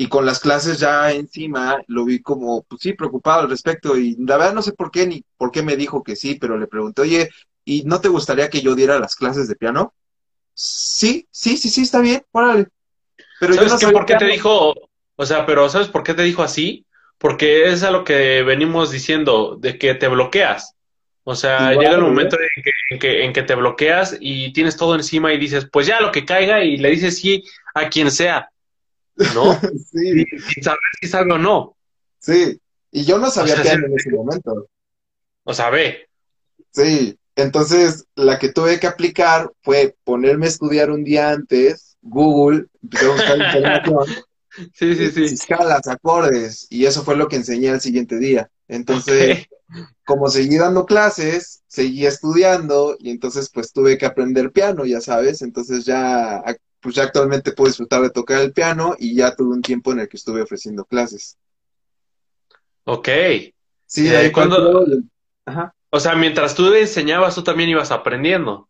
y 0.00 0.08
con 0.08 0.24
las 0.24 0.38
clases 0.38 0.78
ya 0.78 1.10
encima, 1.10 1.82
lo 1.88 2.04
vi 2.04 2.22
como, 2.22 2.62
pues 2.62 2.82
sí, 2.82 2.92
preocupado 2.92 3.40
al 3.40 3.50
respecto. 3.50 3.96
Y 3.96 4.14
la 4.20 4.36
verdad 4.36 4.54
no 4.54 4.62
sé 4.62 4.70
por 4.70 4.92
qué 4.92 5.08
ni 5.08 5.24
por 5.36 5.50
qué 5.50 5.60
me 5.60 5.76
dijo 5.76 6.04
que 6.04 6.14
sí, 6.14 6.36
pero 6.36 6.56
le 6.56 6.68
pregunté, 6.68 7.02
oye, 7.02 7.28
¿y 7.64 7.82
no 7.82 8.00
te 8.00 8.06
gustaría 8.06 8.48
que 8.48 8.60
yo 8.60 8.76
diera 8.76 9.00
las 9.00 9.16
clases 9.16 9.48
de 9.48 9.56
piano? 9.56 9.92
Sí, 10.54 11.26
sí, 11.32 11.56
sí, 11.56 11.68
sí, 11.68 11.82
está 11.82 12.00
bien, 12.00 12.22
órale. 12.30 12.68
Pero 13.40 13.54
yo 13.54 13.68
¿Sabes 13.68 13.72
no 13.72 13.78
qué? 13.88 13.92
¿Por 13.92 14.06
qué 14.06 14.14
te 14.14 14.26
dijo? 14.26 14.72
O 15.16 15.26
sea, 15.26 15.44
pero 15.44 15.68
¿sabes 15.68 15.88
por 15.88 16.04
qué 16.04 16.14
te 16.14 16.22
dijo 16.22 16.44
así? 16.44 16.86
Porque 17.18 17.64
es 17.64 17.82
a 17.82 17.90
lo 17.90 18.04
que 18.04 18.44
venimos 18.44 18.92
diciendo, 18.92 19.56
de 19.58 19.78
que 19.78 19.96
te 19.96 20.06
bloqueas. 20.06 20.76
O 21.24 21.34
sea, 21.34 21.72
Igual, 21.72 21.86
llega 21.86 21.96
el 21.96 22.04
¿eh? 22.04 22.08
momento 22.08 22.36
en 22.36 22.62
que, 22.62 22.70
en 22.90 22.98
que, 23.00 23.24
en 23.24 23.32
que 23.32 23.42
te 23.42 23.56
bloqueas 23.56 24.16
y 24.20 24.52
tienes 24.52 24.76
todo 24.76 24.94
encima 24.94 25.32
y 25.32 25.38
dices, 25.38 25.68
pues 25.72 25.88
ya 25.88 26.00
lo 26.00 26.12
que 26.12 26.24
caiga 26.24 26.62
y 26.62 26.76
le 26.76 26.90
dices 26.90 27.18
sí 27.18 27.42
a 27.74 27.88
quien 27.88 28.12
sea, 28.12 28.48
¿no? 29.34 29.58
Sí, 29.92 30.24
Sin 30.54 30.62
saber 30.62 30.78
si 31.00 31.08
sabe 31.08 31.32
o 31.32 31.38
no. 31.38 31.76
sí. 32.18 32.60
Y 32.90 33.04
yo 33.04 33.18
no 33.18 33.30
sabía 33.30 33.54
sea, 33.54 33.62
piano 33.62 33.86
sí. 33.86 33.92
en 33.92 33.98
ese 33.98 34.10
momento. 34.10 34.68
O 35.44 35.52
sea, 35.52 35.68
B. 35.68 36.08
Sí, 36.72 37.18
entonces 37.36 38.06
la 38.14 38.38
que 38.38 38.50
tuve 38.50 38.80
que 38.80 38.86
aplicar 38.86 39.52
fue 39.62 39.94
ponerme 40.04 40.46
a 40.46 40.48
estudiar 40.48 40.90
un 40.90 41.04
día 41.04 41.30
antes, 41.30 41.96
Google, 42.00 42.66
empecé 42.82 43.04
a 43.06 43.08
buscar 43.10 43.38
información. 43.38 44.06
Sí, 44.74 44.92
sí, 44.96 45.10
sí. 45.12 45.24
Escalas, 45.26 45.86
acordes, 45.86 46.66
y 46.68 46.86
eso 46.86 47.04
fue 47.04 47.14
lo 47.14 47.28
que 47.28 47.36
enseñé 47.36 47.68
al 47.68 47.80
siguiente 47.80 48.18
día. 48.18 48.50
Entonces, 48.66 49.46
como 50.04 50.28
seguí 50.28 50.56
dando 50.56 50.84
clases, 50.84 51.62
seguí 51.68 52.06
estudiando, 52.06 52.96
y 52.98 53.10
entonces 53.10 53.50
pues 53.54 53.72
tuve 53.72 53.98
que 53.98 54.06
aprender 54.06 54.50
piano, 54.50 54.84
ya 54.84 55.00
sabes, 55.00 55.42
entonces 55.42 55.84
ya, 55.84 56.42
pues 56.80 56.94
ya 56.94 57.04
actualmente 57.04 57.52
puedo 57.52 57.68
disfrutar 57.68 58.02
de 58.02 58.10
tocar 58.10 58.40
el 58.40 58.52
piano 58.52 58.94
y 58.98 59.14
ya 59.16 59.34
tuve 59.34 59.54
un 59.54 59.62
tiempo 59.62 59.92
en 59.92 60.00
el 60.00 60.08
que 60.08 60.16
estuve 60.16 60.42
ofreciendo 60.42 60.84
clases. 60.84 61.36
Ok. 62.84 63.08
Sí, 63.86 64.08
Eh, 64.08 64.16
ahí 64.16 64.32
¿cuándo- 64.32 64.72
cuando- 64.72 65.02
Ajá. 65.46 65.74
O 65.90 65.98
sea, 66.00 66.14
mientras 66.14 66.54
tú 66.54 66.72
enseñabas, 66.74 67.34
tú 67.34 67.42
también 67.42 67.70
ibas 67.70 67.90
aprendiendo. 67.90 68.68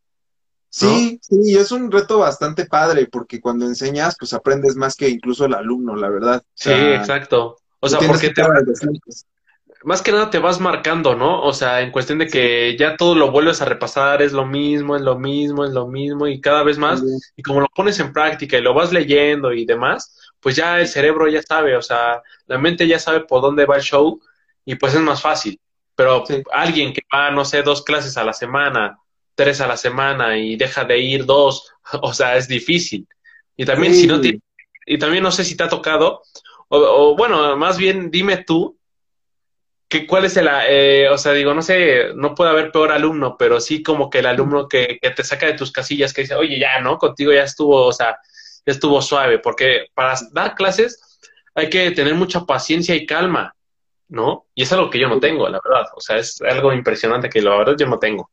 Sí, 0.71 1.19
sí, 1.23 1.37
y 1.45 1.57
es 1.57 1.73
un 1.73 1.91
reto 1.91 2.19
bastante 2.19 2.67
padre 2.67 3.07
porque 3.11 3.41
cuando 3.41 3.65
enseñas, 3.67 4.17
pues 4.19 4.33
aprendes 4.35 4.77
más 4.77 4.95
que 4.95 5.09
incluso 5.09 5.47
el 5.47 5.55
alumno, 5.55 5.97
la 5.97 6.09
verdad. 6.11 6.43
O 6.45 6.51
Sí, 6.55 6.71
exacto. 6.71 7.57
O 7.81 7.89
sea, 7.89 7.99
porque 8.01 8.29
que 8.29 8.35
te. 8.35 8.43
Más 9.85 10.03
que 10.03 10.13
nada 10.13 10.31
te 10.31 10.39
vas 10.39 10.61
marcando, 10.61 11.15
¿no? 11.15 11.43
O 11.43 11.53
sea, 11.53 11.81
en 11.83 11.91
cuestión 11.93 12.19
de 12.19 12.27
que 12.29 12.77
ya 12.79 12.97
todo 12.97 13.15
lo 13.15 13.31
vuelves 13.31 13.63
a 13.63 13.65
repasar, 13.67 14.23
es 14.23 14.33
lo 14.33 14.45
mismo, 14.47 14.97
es 14.97 15.03
lo 15.03 15.19
mismo, 15.19 15.65
es 15.65 15.73
lo 15.73 15.87
mismo, 15.89 16.27
y 16.27 16.41
cada 16.41 16.63
vez 16.63 16.79
más, 16.79 17.03
y 17.37 17.43
como 17.43 17.61
lo 17.61 17.69
pones 17.75 17.99
en 18.01 18.13
práctica 18.13 18.59
y 18.59 18.63
lo 18.63 18.75
vas 18.75 18.93
leyendo 18.93 19.53
y 19.53 19.65
demás, 19.67 20.33
pues 20.41 20.57
ya 20.57 20.81
el 20.81 20.89
cerebro 20.89 21.29
ya 21.29 21.43
sabe, 21.43 21.77
o 21.77 21.83
sea, 21.83 22.23
la 22.47 22.59
mente 22.59 22.87
ya 22.89 22.99
sabe 22.99 23.21
por 23.21 23.41
dónde 23.43 23.67
va 23.67 23.77
el 23.77 23.83
show, 23.83 24.21
y 24.65 24.75
pues 24.77 24.95
es 24.95 25.01
más 25.01 25.21
fácil. 25.23 25.61
Pero 25.95 26.25
Sí. 26.27 26.43
alguien 26.53 26.93
que 26.93 27.03
va, 27.15 27.31
no 27.31 27.45
sé, 27.45 27.63
dos 27.63 27.83
clases 27.83 28.17
a 28.17 28.25
la 28.25 28.33
semana, 28.33 28.99
tres 29.35 29.61
a 29.61 29.67
la 29.67 29.77
semana 29.77 30.37
y 30.39 30.57
deja 30.57 30.85
de 30.85 30.99
ir 30.99 31.25
dos, 31.27 31.73
o 32.03 32.13
sea, 32.13 32.37
es 32.37 32.49
difícil. 32.49 33.07
Y 33.57 33.65
también 33.65 33.95
si 33.95 34.07
no 34.07 34.21
tiene, 34.21 34.41
y 34.87 34.99
también 34.99 35.23
no 35.25 35.33
sé 35.33 35.45
si 35.45 35.57
te 35.57 35.65
ha 35.65 35.69
tocado, 35.69 36.23
o, 36.69 36.79
o 36.79 37.17
bueno, 37.17 37.57
más 37.57 37.79
bien 37.79 38.11
dime 38.11 38.39
tú, 38.45 38.78
que 39.89 40.07
cuál 40.07 40.27
es 40.27 40.37
el, 40.37 40.49
eh, 40.69 41.09
o 41.11 41.17
sea, 41.17 41.33
digo, 41.33 41.55
no 41.55 41.63
sé, 41.63 42.13
no 42.15 42.35
puede 42.35 42.51
haber 42.51 42.71
peor 42.71 42.93
alumno, 42.93 43.37
pero 43.39 43.59
sí 43.61 43.83
como 43.83 44.11
que 44.11 44.19
el 44.19 44.27
alumno 44.27 44.69
que, 44.69 44.99
que 45.01 45.11
te 45.11 45.25
saca 45.25 45.47
de 45.47 45.55
tus 45.55 45.73
casillas, 45.73 46.13
que 46.13 46.23
dice, 46.23 46.35
oye, 46.35 46.59
ya, 46.59 46.81
¿no? 46.81 46.99
Contigo 46.99 47.33
ya 47.33 47.45
estuvo, 47.45 47.87
o 47.87 47.93
sea, 47.93 48.19
ya 48.67 48.73
estuvo 48.73 49.01
suave, 49.01 49.39
porque 49.39 49.87
para 49.95 50.15
dar 50.33 50.55
clases 50.55 51.19
hay 51.55 51.71
que 51.71 51.91
tener 51.93 52.15
mucha 52.15 52.45
paciencia 52.45 52.95
y 52.95 53.07
calma, 53.07 53.55
¿no? 54.09 54.47
Y 54.55 54.63
es 54.63 54.73
algo 54.73 54.91
que 54.91 54.99
yo 54.99 55.09
no 55.09 55.21
tengo, 55.21 55.49
la 55.49 55.61
verdad, 55.65 55.87
o 55.95 56.01
sea, 56.01 56.19
es 56.19 56.41
algo 56.43 56.73
impresionante 56.73 57.31
que 57.31 57.41
la 57.41 57.57
verdad 57.57 57.77
yo 57.79 57.87
no 57.87 57.99
tengo. 57.99 58.31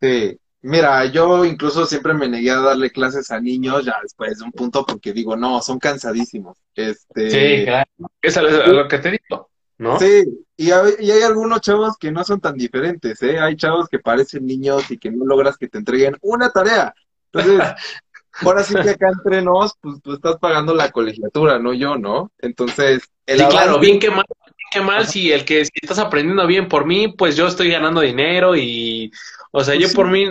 Sí. 0.00 0.38
Mira, 0.60 1.04
yo 1.04 1.44
incluso 1.44 1.86
siempre 1.86 2.14
me 2.14 2.28
negué 2.28 2.50
a 2.50 2.60
darle 2.60 2.90
clases 2.90 3.30
a 3.30 3.40
niños 3.40 3.84
ya 3.84 3.96
después 4.02 4.38
de 4.38 4.44
un 4.44 4.50
punto 4.50 4.84
porque 4.84 5.12
digo, 5.12 5.36
no, 5.36 5.60
son 5.60 5.78
cansadísimos. 5.78 6.58
Este, 6.74 7.30
Sí, 7.30 7.64
claro. 7.64 7.88
Eso 8.20 8.46
es 8.46 8.68
lo 8.68 8.88
que 8.88 8.98
te 8.98 9.10
digo, 9.12 9.50
¿no? 9.78 9.98
Sí, 9.98 10.24
y, 10.56 10.70
hay- 10.70 10.94
y 11.00 11.10
hay 11.10 11.22
algunos 11.22 11.60
chavos 11.60 11.96
que 11.98 12.10
no 12.10 12.24
son 12.24 12.40
tan 12.40 12.56
diferentes, 12.56 13.22
¿eh? 13.22 13.38
Hay 13.38 13.56
chavos 13.56 13.88
que 13.88 13.98
parecen 14.00 14.46
niños 14.46 14.90
y 14.90 14.98
que 14.98 15.10
no 15.10 15.24
logras 15.24 15.56
que 15.56 15.68
te 15.68 15.78
entreguen 15.78 16.16
una 16.20 16.50
tarea. 16.50 16.94
Entonces, 17.32 17.60
ahora 18.42 18.62
sí 18.64 18.74
que 18.74 18.90
acá 18.90 19.08
entre 19.08 19.42
nos, 19.42 19.74
pues 19.80 20.00
tú 20.02 20.14
estás 20.14 20.36
pagando 20.38 20.74
la 20.74 20.90
colegiatura, 20.90 21.58
no 21.58 21.72
yo, 21.74 21.96
¿no? 21.96 22.32
Entonces, 22.38 23.02
el 23.26 23.38
Sí, 23.40 23.46
claro, 23.46 23.78
bien 23.78 23.98
que 23.98 24.10
mal, 24.10 24.24
bien 24.28 24.68
que 24.72 24.80
mal, 24.80 25.06
si 25.06 25.32
el 25.32 25.44
que 25.44 25.64
si 25.64 25.70
estás 25.80 25.98
aprendiendo 25.98 26.46
bien 26.46 26.68
por 26.68 26.86
mí, 26.86 27.08
pues 27.08 27.36
yo 27.36 27.46
estoy 27.46 27.70
ganando 27.70 28.00
dinero 28.00 28.56
y, 28.56 29.10
o 29.52 29.62
sea, 29.62 29.74
yo 29.74 29.80
Pues 29.82 29.90
sí. 29.90 29.96
por 29.96 30.08
mí, 30.08 30.26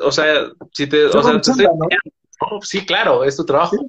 o 0.00 0.12
sea, 0.12 0.50
si 0.72 0.86
te, 0.86 1.04
o 1.06 1.10
Yo 1.12 1.22
sea, 1.22 1.40
te 1.40 1.50
estoy 1.50 1.66
¿no? 1.66 2.60
Sí, 2.62 2.86
claro, 2.86 3.24
es 3.24 3.36
tu 3.36 3.44
trabajo. 3.44 3.76
Sí, 3.76 3.86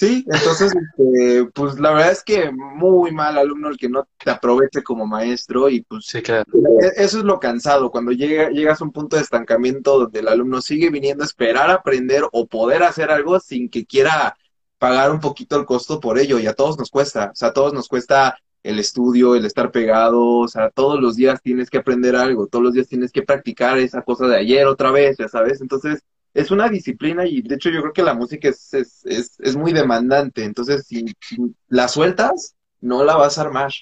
entonces, 0.00 0.74
este, 0.74 1.46
pues 1.54 1.78
la 1.78 1.92
verdad 1.92 2.12
es 2.12 2.22
que 2.22 2.50
muy 2.52 3.12
mal 3.12 3.38
alumno 3.38 3.68
el 3.68 3.78
que 3.78 3.88
no 3.88 4.06
te 4.22 4.30
aproveche 4.30 4.82
como 4.82 5.06
maestro 5.06 5.68
y 5.70 5.80
pues 5.82 6.06
Sí, 6.06 6.20
claro. 6.22 6.44
E- 6.82 7.02
Eso 7.02 7.18
es 7.18 7.24
lo 7.24 7.40
cansado, 7.40 7.90
cuando 7.90 8.12
llega, 8.12 8.50
llegas 8.50 8.80
a 8.80 8.84
un 8.84 8.92
punto 8.92 9.16
de 9.16 9.22
estancamiento 9.22 9.98
donde 9.98 10.20
el 10.20 10.28
alumno 10.28 10.60
sigue 10.60 10.90
viniendo 10.90 11.24
a 11.24 11.26
esperar 11.26 11.70
a 11.70 11.74
aprender 11.74 12.24
o 12.32 12.46
poder 12.46 12.82
hacer 12.82 13.10
algo 13.10 13.40
sin 13.40 13.70
que 13.70 13.86
quiera 13.86 14.36
pagar 14.78 15.10
un 15.10 15.20
poquito 15.20 15.56
el 15.58 15.64
costo 15.64 15.98
por 16.00 16.18
ello, 16.18 16.38
y 16.38 16.46
a 16.46 16.52
todos 16.52 16.78
nos 16.78 16.90
cuesta, 16.90 17.30
o 17.32 17.34
sea, 17.34 17.48
a 17.48 17.52
todos 17.54 17.72
nos 17.72 17.88
cuesta 17.88 18.38
el 18.62 18.78
estudio, 18.78 19.34
el 19.34 19.46
estar 19.46 19.70
pegado, 19.70 20.22
o 20.40 20.48
sea, 20.48 20.68
todos 20.70 21.00
los 21.00 21.16
días 21.16 21.40
tienes 21.40 21.70
que 21.70 21.78
aprender 21.78 22.16
algo, 22.16 22.46
todos 22.48 22.64
los 22.64 22.74
días 22.74 22.88
tienes 22.88 23.10
que 23.12 23.22
practicar 23.22 23.78
esa 23.78 24.02
cosa 24.02 24.26
de 24.26 24.36
ayer 24.36 24.66
otra 24.66 24.90
vez, 24.90 25.16
ya 25.16 25.28
sabes, 25.28 25.62
entonces 25.62 26.02
es 26.36 26.50
una 26.50 26.68
disciplina 26.68 27.26
y 27.26 27.40
de 27.40 27.54
hecho 27.54 27.70
yo 27.70 27.80
creo 27.80 27.92
que 27.94 28.02
la 28.02 28.12
música 28.12 28.48
es, 28.48 28.74
es, 28.74 29.06
es, 29.06 29.40
es 29.40 29.56
muy 29.56 29.72
demandante, 29.72 30.44
entonces 30.44 30.86
si, 30.86 31.06
si 31.20 31.36
la 31.68 31.88
sueltas, 31.88 32.54
no 32.80 33.02
la 33.04 33.16
vas 33.16 33.38
a 33.38 33.42
armar. 33.42 33.72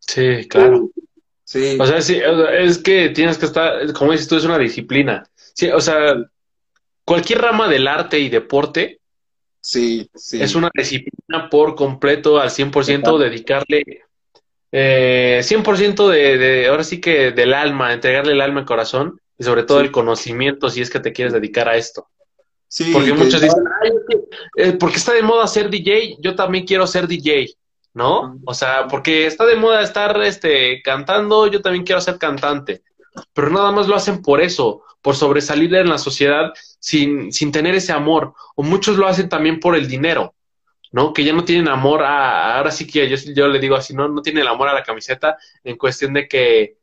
Sí, 0.00 0.48
claro. 0.48 0.90
Sí. 1.44 1.78
O 1.80 1.86
sea, 1.86 2.02
sí, 2.02 2.20
es 2.52 2.78
que 2.78 3.10
tienes 3.10 3.38
que 3.38 3.46
estar, 3.46 3.92
como 3.92 4.10
dices 4.10 4.26
tú, 4.26 4.36
es 4.36 4.44
una 4.44 4.58
disciplina. 4.58 5.24
Sí, 5.36 5.70
o 5.70 5.80
sea, 5.80 6.16
cualquier 7.04 7.42
rama 7.42 7.68
del 7.68 7.86
arte 7.86 8.18
y 8.18 8.28
deporte 8.28 9.00
Sí, 9.60 10.10
sí. 10.14 10.42
es 10.42 10.54
una 10.56 10.70
disciplina 10.74 11.48
por 11.48 11.74
completo 11.76 12.40
al 12.40 12.50
100%, 12.50 13.18
dedicarle 13.18 13.84
eh, 14.72 15.40
100% 15.42 16.08
de, 16.08 16.38
de, 16.38 16.66
ahora 16.66 16.82
sí 16.82 17.00
que 17.00 17.30
del 17.30 17.54
alma, 17.54 17.92
entregarle 17.92 18.32
el 18.32 18.40
alma 18.40 18.62
y 18.62 18.64
corazón 18.64 19.20
y 19.38 19.44
sobre 19.44 19.62
todo 19.64 19.80
Sí. 19.80 19.86
el 19.86 19.92
conocimiento 19.92 20.70
si 20.70 20.80
es 20.82 20.90
que 20.90 21.00
te 21.00 21.12
quieres 21.12 21.32
dedicar 21.32 21.68
a 21.68 21.76
esto. 21.76 22.08
Sí, 22.68 22.90
Porque 22.92 23.08
que 23.12 23.14
muchos 23.14 23.40
ya- 23.40 23.46
dicen, 23.46 23.64
"Ay, 23.82 23.90
es 23.90 24.02
que, 24.08 24.62
eh, 24.62 24.72
porque 24.72 24.96
está 24.96 25.12
de 25.12 25.22
moda 25.22 25.46
ser 25.46 25.70
DJ, 25.70 26.16
yo 26.20 26.34
también 26.34 26.64
quiero 26.66 26.86
ser 26.86 27.06
DJ, 27.06 27.54
¿no? 27.92 28.38
O 28.44 28.54
sea, 28.54 28.88
porque 28.88 29.26
está 29.26 29.44
de 29.46 29.54
moda 29.56 29.82
estar 29.82 30.20
este, 30.22 30.82
cantando, 30.82 31.46
yo 31.46 31.60
también 31.62 31.84
quiero 31.84 32.00
ser 32.00 32.18
cantante. 32.18 32.82
Pero 33.32 33.50
nada 33.50 33.70
más 33.70 33.86
lo 33.86 33.94
hacen 33.94 34.22
por 34.22 34.40
eso, 34.40 34.82
por 35.00 35.14
sobresalir 35.14 35.72
en 35.76 35.88
la 35.88 35.98
sociedad 35.98 36.52
sin, 36.80 37.32
sin 37.32 37.52
tener 37.52 37.74
ese 37.76 37.92
amor. 37.92 38.34
O 38.56 38.62
muchos 38.64 38.96
lo 38.96 39.06
hacen 39.06 39.28
también 39.28 39.60
por 39.60 39.76
el 39.76 39.86
dinero, 39.86 40.34
¿no? 40.90 41.12
Que 41.12 41.22
ya 41.22 41.32
no 41.32 41.44
tienen 41.44 41.68
amor 41.68 42.02
a, 42.02 42.56
ahora 42.56 42.72
sí 42.72 42.86
que 42.88 43.08
yo, 43.08 43.16
yo 43.34 43.46
le 43.46 43.60
digo 43.60 43.76
así, 43.76 43.94
no, 43.94 44.08
no 44.08 44.20
tienen 44.22 44.42
el 44.42 44.48
amor 44.48 44.68
a 44.68 44.74
la 44.74 44.82
camiseta 44.82 45.36
en 45.62 45.76
cuestión 45.76 46.12
de 46.14 46.26
que 46.26 46.76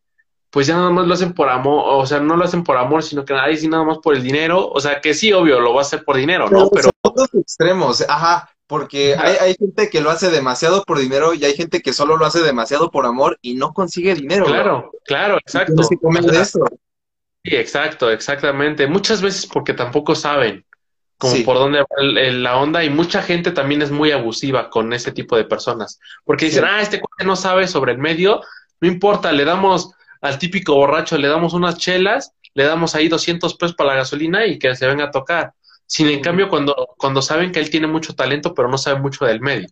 pues 0.52 0.68
ya 0.68 0.76
nada 0.76 0.92
más 0.92 1.08
lo 1.08 1.14
hacen 1.16 1.34
por 1.34 1.50
amor, 1.50 1.84
o 1.88 2.06
sea, 2.06 2.20
no 2.20 2.36
lo 2.38 2.44
hacen 2.46 2.64
por 2.64 2.78
amor, 2.78 3.02
sino 3.04 3.26
que 3.26 3.34
ahí 3.34 3.58
sí 3.58 3.68
nada 3.68 3.84
más 3.84 3.98
por 4.00 4.16
el 4.16 4.22
dinero, 4.22 4.70
o 4.70 4.80
sea, 4.80 5.02
que 5.02 5.14
sí, 5.16 5.34
obvio, 5.34 5.60
lo 5.60 5.74
va 5.74 5.80
a 5.80 5.82
hacer 5.82 6.04
por 6.04 6.18
dinero, 6.18 6.50
¿no? 6.50 6.70
Pero 6.70 6.90
son 7.04 7.14
dos 7.16 7.30
extremos, 7.34 8.06
ajá, 8.08 8.50
porque 8.68 9.16
Ajá. 9.16 9.28
hay, 9.28 9.36
hay 9.42 9.56
gente 9.56 9.90
que 9.90 10.02
lo 10.02 10.12
hace 10.12 10.30
demasiado 10.30 10.84
por 10.84 11.00
dinero 11.00 11.34
y 11.34 11.44
hay 11.46 11.54
gente 11.56 11.82
que 11.82 11.94
solo 11.94 12.18
lo 12.18 12.26
hace 12.26 12.42
demasiado 12.42 12.92
por 12.92 13.06
amor 13.06 13.40
y 13.42 13.56
no 13.56 13.74
consigue 13.74 14.14
dinero. 14.14 14.44
bro. 14.46 14.54
claro, 14.54 14.92
claro, 15.06 15.38
exacto. 15.38 15.74
Tienes 15.74 15.90
que 15.90 15.98
comer 15.98 16.22
O 16.22 16.30
sea, 16.30 16.38
de 16.38 16.42
eso. 16.44 16.60
Sí, 17.44 17.56
exacto, 17.56 18.12
exactamente. 18.12 18.88
Muchas 18.88 19.22
veces 19.22 19.48
porque 19.48 19.74
tampoco 19.74 20.16
saben 20.16 20.64
como 21.18 21.36
Sí. 21.36 21.44
por 21.44 21.58
dónde 21.58 21.80
va 21.82 21.88
la 22.02 22.58
onda 22.58 22.84
y 22.84 22.90
mucha 22.90 23.22
gente 23.22 23.52
también 23.52 23.82
es 23.82 23.92
muy 23.92 24.12
abusiva 24.12 24.70
con 24.70 24.92
ese 24.94 25.12
tipo 25.12 25.36
de 25.36 25.44
personas. 25.46 26.00
Porque 26.24 26.46
dicen, 26.46 26.64
Sí. 26.64 26.70
ah, 26.72 26.82
este 26.82 27.00
cuate 27.00 27.26
no 27.26 27.36
sabe 27.36 27.68
sobre 27.68 27.92
el 27.94 27.98
medio, 27.98 28.42
no 28.80 28.88
importa, 28.88 29.32
le 29.32 29.44
damos 29.46 29.92
al 30.22 30.40
típico 30.40 30.76
borracho, 30.76 31.18
le 31.18 31.28
damos 31.28 31.54
unas 31.54 31.78
chelas, 31.78 32.34
le 32.54 32.64
damos 32.64 32.96
ahí 32.96 33.08
200 33.08 33.56
pesos 33.56 33.76
para 33.76 33.90
la 33.92 33.96
gasolina 33.98 34.46
y 34.46 34.60
que 34.60 34.76
se 34.76 34.88
venga 34.88 35.06
a 35.06 35.12
tocar. 35.12 35.54
Sin 35.86 36.08
en 36.08 36.22
cambio, 36.22 36.48
cuando, 36.48 36.90
cuando 36.98 37.22
saben 37.22 37.52
que 37.52 37.60
él 37.60 37.70
tiene 37.70 37.88
mucho 37.88 38.16
talento, 38.16 38.54
pero 38.54 38.70
no 38.70 38.78
sabe 38.78 39.00
mucho 39.02 39.26
del 39.26 39.42
medio. 39.42 39.68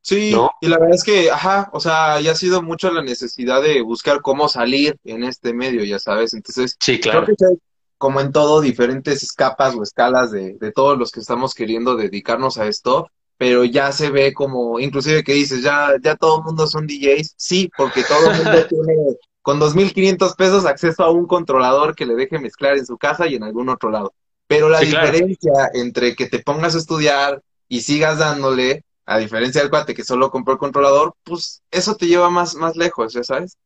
Sí, 0.00 0.32
¿No? 0.32 0.50
y 0.60 0.68
la 0.68 0.78
verdad 0.78 0.94
es 0.94 1.04
que, 1.04 1.30
ajá, 1.30 1.68
o 1.72 1.80
sea, 1.80 2.20
ya 2.20 2.32
ha 2.32 2.34
sido 2.34 2.62
mucho 2.62 2.90
la 2.90 3.02
necesidad 3.02 3.62
de 3.62 3.82
buscar 3.82 4.22
cómo 4.22 4.48
salir 4.48 4.96
en 5.04 5.24
este 5.24 5.52
medio, 5.52 5.84
ya 5.84 5.98
sabes. 5.98 6.32
Entonces, 6.34 6.76
Sí, 6.80 6.98
creo 6.98 7.24
claro. 7.24 7.26
que 7.26 7.44
hay, 7.44 7.56
como 7.98 8.20
en 8.20 8.32
todo, 8.32 8.60
diferentes 8.60 9.32
capas 9.32 9.74
o 9.74 9.82
escalas 9.82 10.30
de, 10.32 10.54
de 10.54 10.72
todos 10.72 10.98
los 10.98 11.12
que 11.12 11.20
estamos 11.20 11.54
queriendo 11.54 11.96
dedicarnos 11.96 12.56
a 12.58 12.66
esto, 12.66 13.08
pero 13.36 13.64
ya 13.64 13.92
se 13.92 14.10
ve 14.10 14.32
como, 14.32 14.80
inclusive 14.80 15.22
que 15.22 15.34
dices, 15.34 15.62
ya, 15.62 15.90
ya 16.02 16.16
todo 16.16 16.38
el 16.38 16.44
mundo 16.44 16.66
son 16.66 16.86
DJs, 16.86 17.34
sí, 17.36 17.70
porque 17.76 18.02
todo 18.04 18.30
el 18.30 18.36
mundo 18.38 18.50
tiene 18.68 18.94
con 19.42 19.58
2.500 19.58 20.34
pesos 20.36 20.64
acceso 20.66 21.02
a 21.04 21.10
un 21.10 21.26
controlador 21.26 21.94
que 21.94 22.06
le 22.06 22.14
deje 22.14 22.38
mezclar 22.38 22.76
en 22.78 22.86
su 22.86 22.96
casa 22.96 23.26
y 23.26 23.34
en 23.34 23.42
algún 23.42 23.68
otro 23.68 23.90
lado. 23.90 24.14
Pero 24.46 24.68
la 24.68 24.78
Sí, 24.78 24.90
claro. 24.90 25.06
diferencia 25.10 25.70
entre 25.74 26.14
que 26.14 26.26
te 26.26 26.38
pongas 26.38 26.74
a 26.74 26.78
estudiar 26.78 27.42
y 27.68 27.80
sigas 27.80 28.18
dándole, 28.18 28.84
a 29.06 29.18
diferencia 29.18 29.60
del 29.60 29.70
cuate 29.70 29.94
que 29.94 30.04
solo 30.04 30.30
compró 30.30 30.52
el 30.54 30.58
controlador, 30.58 31.14
pues 31.24 31.62
eso 31.70 31.96
te 31.96 32.06
lleva 32.06 32.30
más, 32.30 32.54
más 32.54 32.76
lejos, 32.76 33.12
ya 33.14 33.24
sabes. 33.24 33.56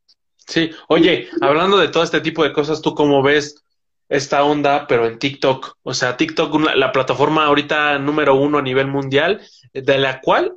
Sí, 0.47 0.71
oye, 0.89 1.29
hablando 1.41 1.77
de 1.77 1.89
todo 1.89 2.03
este 2.05 2.21
tipo 2.21 2.45
de 2.45 2.53
cosas, 2.53 2.81
¿tú 2.81 2.95
cómo 2.95 3.23
ves 3.23 3.63
esta 4.09 4.45
onda, 4.45 4.87
pero 4.87 5.07
en 5.07 5.19
TikTok? 5.19 5.75
O 5.83 5.93
sea, 5.93 6.17
TikTok, 6.17 6.55
una- 6.55 6.77
la 6.77 6.93
plataforma 6.93 7.45
ahorita 7.47 7.99
número 7.99 8.37
uno 8.37 8.59
a 8.59 8.63
nivel 8.63 8.87
mundial, 8.87 9.41
de 9.75 9.99
la 9.99 10.21
cual 10.21 10.55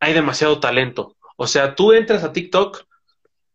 hay 0.00 0.12
demasiado 0.14 0.60
talento. 0.60 1.16
O 1.36 1.46
sea, 1.46 1.74
tú 1.74 1.92
entras 1.92 2.24
a 2.24 2.32
TikTok 2.32 2.84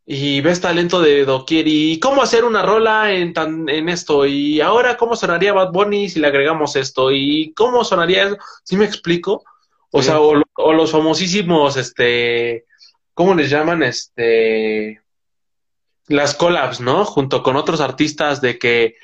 y 0.06 0.42
ves 0.42 0.60
talento 0.60 1.02
de 1.02 1.24
doquier 1.26 1.66
y 1.68 2.00
cómo 2.00 2.22
hacer 2.22 2.44
una 2.44 2.62
rola 2.62 3.14
en, 3.14 3.34
tan, 3.34 3.70
en 3.70 3.88
esto 3.88 4.26
y 4.26 4.60
ahora 4.60 4.98
cómo 4.98 5.16
sonaría 5.16 5.54
Bad 5.54 5.72
Bunny 5.72 6.10
si 6.10 6.20
le 6.20 6.28
agregamos 6.28 6.76
esto 6.76 7.12
y 7.12 7.54
cómo 7.56 7.86
sonaría 7.86 8.24
eso, 8.24 8.38
¿sí 8.64 8.76
me 8.76 8.86
explico? 8.86 9.44
O 9.92 10.02
sea, 10.02 10.20
o, 10.20 10.42
o, 10.56 10.74
los 10.74 10.92
famosísimos, 10.92 11.78
este, 11.78 12.66
¿cómo 13.14 13.36
les 13.36 13.50
llaman? 13.50 13.84
Este, 13.84 15.02
las 16.08 16.34
collabs, 16.34 16.82
¿no? 16.82 17.06
Junto 17.06 17.44
con 17.44 17.56
otros 17.56 17.80
artistas 17.80 18.42
de 18.42 18.58
que 18.58 18.96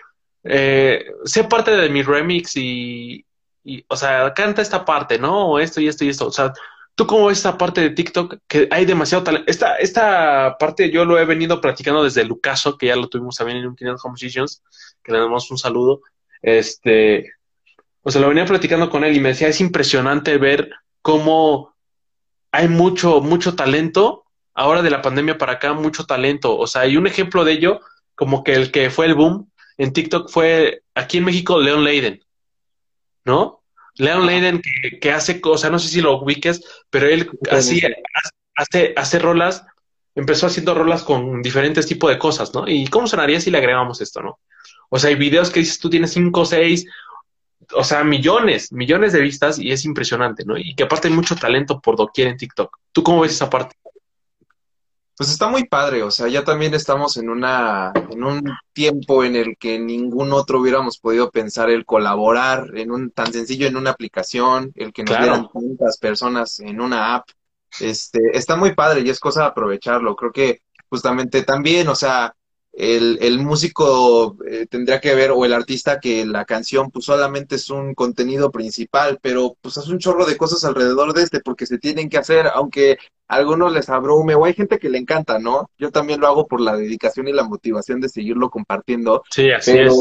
eh, 0.44 1.06
sé 1.26 1.44
parte 1.44 1.72
de 1.78 1.90
mi 1.90 2.02
remix 2.02 2.58
y, 2.58 3.24
y, 3.64 3.86
o 3.88 3.96
sea, 3.96 4.34
canta 4.34 4.64
esta 4.64 4.84
parte, 4.84 5.20
¿no? 5.20 5.50
O 5.50 5.60
esto 5.60 5.80
y 5.80 5.88
esto 5.88 6.06
y 6.06 6.10
esto, 6.10 6.28
o 6.28 6.32
sea, 6.32 6.54
¿Tú 7.00 7.08
cómo 7.08 7.28
ves 7.28 7.38
esta 7.38 7.58
parte 7.58 7.80
de 7.80 7.92
TikTok? 7.92 8.40
Que 8.46 8.68
hay 8.72 8.84
demasiado 8.84 9.24
talento. 9.24 9.50
Esta, 9.50 9.78
esta 9.78 10.58
parte 10.60 10.92
yo 10.92 11.06
lo 11.06 11.18
he 11.18 11.24
venido 11.24 11.62
practicando 11.62 12.04
desde 12.04 12.26
Lucaso, 12.26 12.78
que 12.78 12.88
ya 12.88 12.98
lo 12.98 13.08
tuvimos 13.08 13.38
también 13.38 13.60
en 13.60 13.68
un 13.68 13.76
Kingdom 13.78 13.96
Compositions, 13.96 14.62
que 15.02 15.14
le 15.14 15.20
damos 15.20 15.50
un 15.50 15.58
saludo. 15.58 16.02
Este, 16.42 17.32
o 18.02 18.12
sea, 18.12 18.20
lo 18.20 18.28
venía 18.28 18.44
platicando 18.44 18.90
con 18.90 19.06
él 19.06 19.16
y 19.16 19.22
me 19.22 19.30
decía, 19.30 19.48
es 19.48 19.62
impresionante 19.62 20.38
ver 20.38 20.72
cómo 21.02 21.74
hay 22.52 22.68
mucho, 22.68 23.22
mucho 23.22 23.56
talento. 23.56 24.26
Ahora 24.54 24.82
de 24.82 24.90
la 24.90 25.02
pandemia 25.02 25.38
para 25.38 25.54
acá, 25.54 25.72
mucho 25.72 26.06
talento. 26.06 26.58
O 26.58 26.68
sea, 26.68 26.82
hay 26.82 26.98
un 26.98 27.08
ejemplo 27.08 27.46
de 27.46 27.54
ello, 27.54 27.80
como 28.14 28.44
que 28.44 28.56
el 28.56 28.74
que 28.74 28.90
fue 28.90 29.06
el 29.06 29.16
boom 29.16 29.50
en 29.78 29.94
TikTok 29.94 30.30
fue 30.30 30.84
aquí 30.96 31.20
en 31.20 31.24
México, 31.24 31.62
Leon 31.62 31.86
Leiden, 31.86 32.26
¿no? 33.24 33.59
Leon 34.00 34.26
Leiden 34.26 34.62
que, 35.00 35.12
hace 35.12 35.40
cosas, 35.42 35.72
no 35.72 35.78
sé 35.78 35.90
si 35.90 36.02
lo 36.02 36.22
ubiques, 36.22 36.64
pero 36.90 37.08
él 37.08 37.30
así 37.52 37.82
hace, 38.56 38.94
hace 38.96 39.20
rolas, 39.20 39.64
empezó 40.16 40.48
haciendo 40.48 40.74
rolas 40.74 41.04
con 41.04 41.42
diferentes 41.42 41.86
tipos 41.86 42.10
de 42.10 42.18
cosas, 42.18 42.54
¿no? 42.54 42.68
¿Y 42.68 42.88
cómo 42.88 43.08
sonaría 43.08 43.40
si 43.42 43.52
le 43.52 43.58
agregamos 43.58 44.02
esto, 44.02 44.22
no? 44.22 44.40
O 44.90 44.98
sea, 44.98 45.10
hay 45.10 45.16
videos 45.16 45.50
que 45.50 45.60
dices 45.60 45.80
tú 45.80 45.90
tienes 45.90 46.14
cinco, 46.14 46.46
seis, 46.46 46.86
o 47.74 47.84
sea, 47.84 48.04
millones, 48.04 48.72
millones 48.72 49.14
de 49.14 49.22
vistas 49.22 49.60
y 49.60 49.72
es 49.72 49.84
impresionante, 49.84 50.44
¿no? 50.46 50.58
Y 50.58 50.76
que 50.76 50.84
aparte 50.84 51.10
hay 51.10 51.14
mucho 51.14 51.36
talento 51.36 51.80
por 51.82 51.98
doquier 51.98 52.30
en 52.30 52.38
TikTok. 52.38 52.78
¿Tú 52.94 53.04
cómo 53.04 53.22
ves 53.22 53.34
esa 53.34 53.50
parte? 53.50 53.76
Pues 55.20 55.32
está 55.32 55.50
muy 55.50 55.66
padre, 55.66 56.02
o 56.02 56.12
sea, 56.12 56.30
ya 56.30 56.46
también 56.46 56.74
estamos 56.74 57.18
en 57.18 57.30
una, 57.30 57.92
en 58.10 58.24
un 58.24 58.42
tiempo 58.72 59.26
en 59.26 59.36
el 59.36 59.58
que 59.58 59.78
ningún 59.78 60.32
otro 60.32 60.62
hubiéramos 60.62 60.98
podido 60.98 61.30
pensar 61.30 61.70
el 61.70 61.84
colaborar 61.84 62.70
en 62.78 62.90
un 62.90 63.12
tan 63.12 63.34
sencillo 63.34 63.68
en 63.68 63.76
una 63.76 63.90
aplicación, 63.90 64.72
el 64.76 64.94
que 64.94 65.04
nos 65.04 65.18
claro. 65.18 65.52
tantas 65.54 65.98
personas 65.98 66.62
en 66.62 66.80
una 66.80 67.16
app. 67.16 67.28
Este, 67.82 68.22
está 68.32 68.56
muy 68.56 68.74
padre 68.74 69.02
y 69.02 69.10
es 69.10 69.20
cosa 69.20 69.42
de 69.42 69.48
aprovecharlo. 69.48 70.16
Creo 70.16 70.32
que 70.32 70.62
justamente 70.88 71.44
también, 71.44 71.90
o 71.90 71.96
sea, 71.96 72.34
el, 72.80 73.20
el 73.22 73.40
músico 73.40 74.38
eh, 74.48 74.66
tendría 74.66 75.02
que 75.02 75.14
ver, 75.14 75.32
o 75.32 75.44
el 75.44 75.52
artista, 75.52 76.00
que 76.00 76.26
la 76.26 76.46
canción 76.46 76.90
pues 76.92 77.04
solamente 77.04 77.56
es 77.56 77.70
un 77.70 77.94
contenido 77.94 78.52
principal, 78.52 79.20
pero 79.22 79.58
pues 79.60 79.76
es 79.76 79.90
un 79.90 80.00
chorro 80.00 80.26
de 80.26 80.38
cosas 80.38 80.64
alrededor 80.64 81.14
de 81.14 81.24
este 81.24 81.42
porque 81.42 81.66
se 81.66 81.78
tienen 81.78 82.08
que 82.08 82.18
hacer, 82.18 82.48
aunque 82.54 82.98
a 83.28 83.36
algunos 83.36 83.74
les 83.74 83.90
abrume, 83.90 84.34
o 84.34 84.46
hay 84.46 84.54
gente 84.54 84.80
que 84.80 84.88
le 84.88 84.98
encanta, 84.98 85.40
¿no? 85.40 85.70
Yo 85.78 85.92
también 85.92 86.22
lo 86.22 86.28
hago 86.28 86.48
por 86.48 86.62
la 86.62 86.78
dedicación 86.78 87.28
y 87.28 87.34
la 87.34 87.44
motivación 87.44 88.00
de 88.00 88.08
seguirlo 88.08 88.50
compartiendo. 88.50 89.24
Sí, 89.30 89.52
así 89.52 89.74
pero, 89.74 89.92
es. 89.92 89.98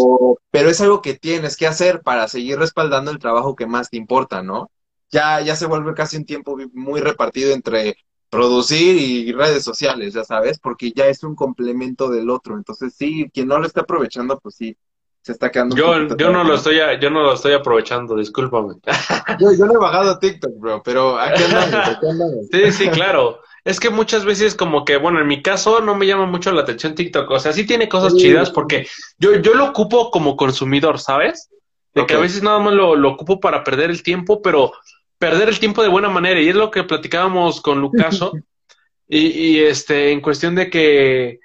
Pero 0.53 0.71
es 0.71 0.81
algo 0.81 1.03
que 1.03 1.15
tienes 1.15 1.57
que 1.57 1.67
hacer 1.67 2.03
para 2.03 2.29
seguir 2.29 2.61
respaldando 2.61 3.11
el 3.11 3.19
trabajo 3.19 3.57
que 3.57 3.67
más 3.67 3.91
te 3.91 3.97
importa, 3.97 4.45
¿no? 4.45 4.71
Ya, 5.11 5.41
ya 5.41 5.57
se 5.57 5.67
vuelve 5.67 5.95
casi 5.95 6.17
un 6.17 6.27
tiempo 6.27 6.57
muy 6.73 7.01
repartido 7.01 7.53
entre 7.53 7.97
producir 8.31 8.97
y 8.97 9.33
redes 9.33 9.65
sociales, 9.65 10.15
ya 10.15 10.25
sabes, 10.25 10.59
porque 10.59 10.93
ya 10.93 11.07
es 11.07 11.23
un 11.23 11.35
complemento 11.35 12.11
del 12.11 12.31
otro. 12.31 12.57
Entonces, 12.57 12.95
sí, 12.97 13.31
quien 13.33 13.49
no 13.49 13.59
lo 13.59 13.67
está 13.67 13.83
aprovechando, 13.83 14.39
pues 14.39 14.57
sí, 14.57 14.77
se 15.23 15.33
está 15.33 15.51
quedando. 15.51 15.77
Yo, 15.77 16.17
yo 16.17 16.31
no 16.31 16.45
lo 16.45 16.55
estoy, 16.55 16.79
yo 17.01 17.11
no 17.11 17.23
lo 17.23 17.35
estoy 17.35 17.53
aprovechando, 17.53 18.17
discúlpame. 18.17 18.75
Yo, 19.39 19.53
yo 19.53 19.67
no 19.67 19.75
he 19.75 19.79
bajado 19.79 20.19
TikTok, 20.19 20.53
bro, 20.59 20.83
pero 20.83 21.19
aquí 21.19 21.43
andamos, 21.43 21.75
aquí 21.89 22.07
andamos. 22.07 22.47
Sí, 22.51 22.73
sí, 22.73 22.89
claro. 22.89 23.41
Es 23.63 23.79
que 23.79 23.91
muchas 23.91 24.25
veces 24.25 24.55
como 24.55 24.87
que, 24.87 24.97
bueno, 24.97 25.21
en 25.21 25.27
mi 25.27 25.43
caso 25.43 25.81
no 25.81 25.95
me 25.95 26.07
llama 26.07 26.25
mucho 26.25 26.51
la 26.53 26.63
atención 26.63 26.95
TikTok. 26.95 27.31
O 27.31 27.39
sea, 27.39 27.53
sí 27.53 27.67
tiene 27.67 27.89
cosas 27.89 28.15
chidas 28.17 28.51
porque 28.51 28.87
yo, 29.19 29.35
yo 29.37 29.53
lo 29.53 29.67
ocupo 29.67 30.11
como 30.11 30.37
consumidor, 30.37 30.99
¿sabes? 30.99 31.51
De 31.95 32.07
que 32.07 32.15
a 32.15 32.19
veces 32.19 32.43
nada 32.43 32.59
más 32.61 32.73
lo, 32.73 32.97
lo 32.97 33.11
ocupo 33.11 33.41
para 33.41 33.65
perder 33.65 33.91
el 33.91 34.03
tiempo, 34.03 34.41
pero 34.41 34.73
perder 35.19 35.49
el 35.49 35.59
tiempo 35.59 35.83
de 35.83 35.89
buena 35.89 36.09
manera. 36.09 36.41
Y 36.41 36.49
es 36.49 36.55
lo 36.55 36.71
que 36.71 36.85
platicábamos 36.85 37.61
con 37.61 37.81
Lucaso. 37.81 38.33
y, 39.09 39.27
y, 39.27 39.61
este, 39.61 40.13
en 40.13 40.21
cuestión 40.21 40.55
de 40.55 40.71
que, 40.71 41.41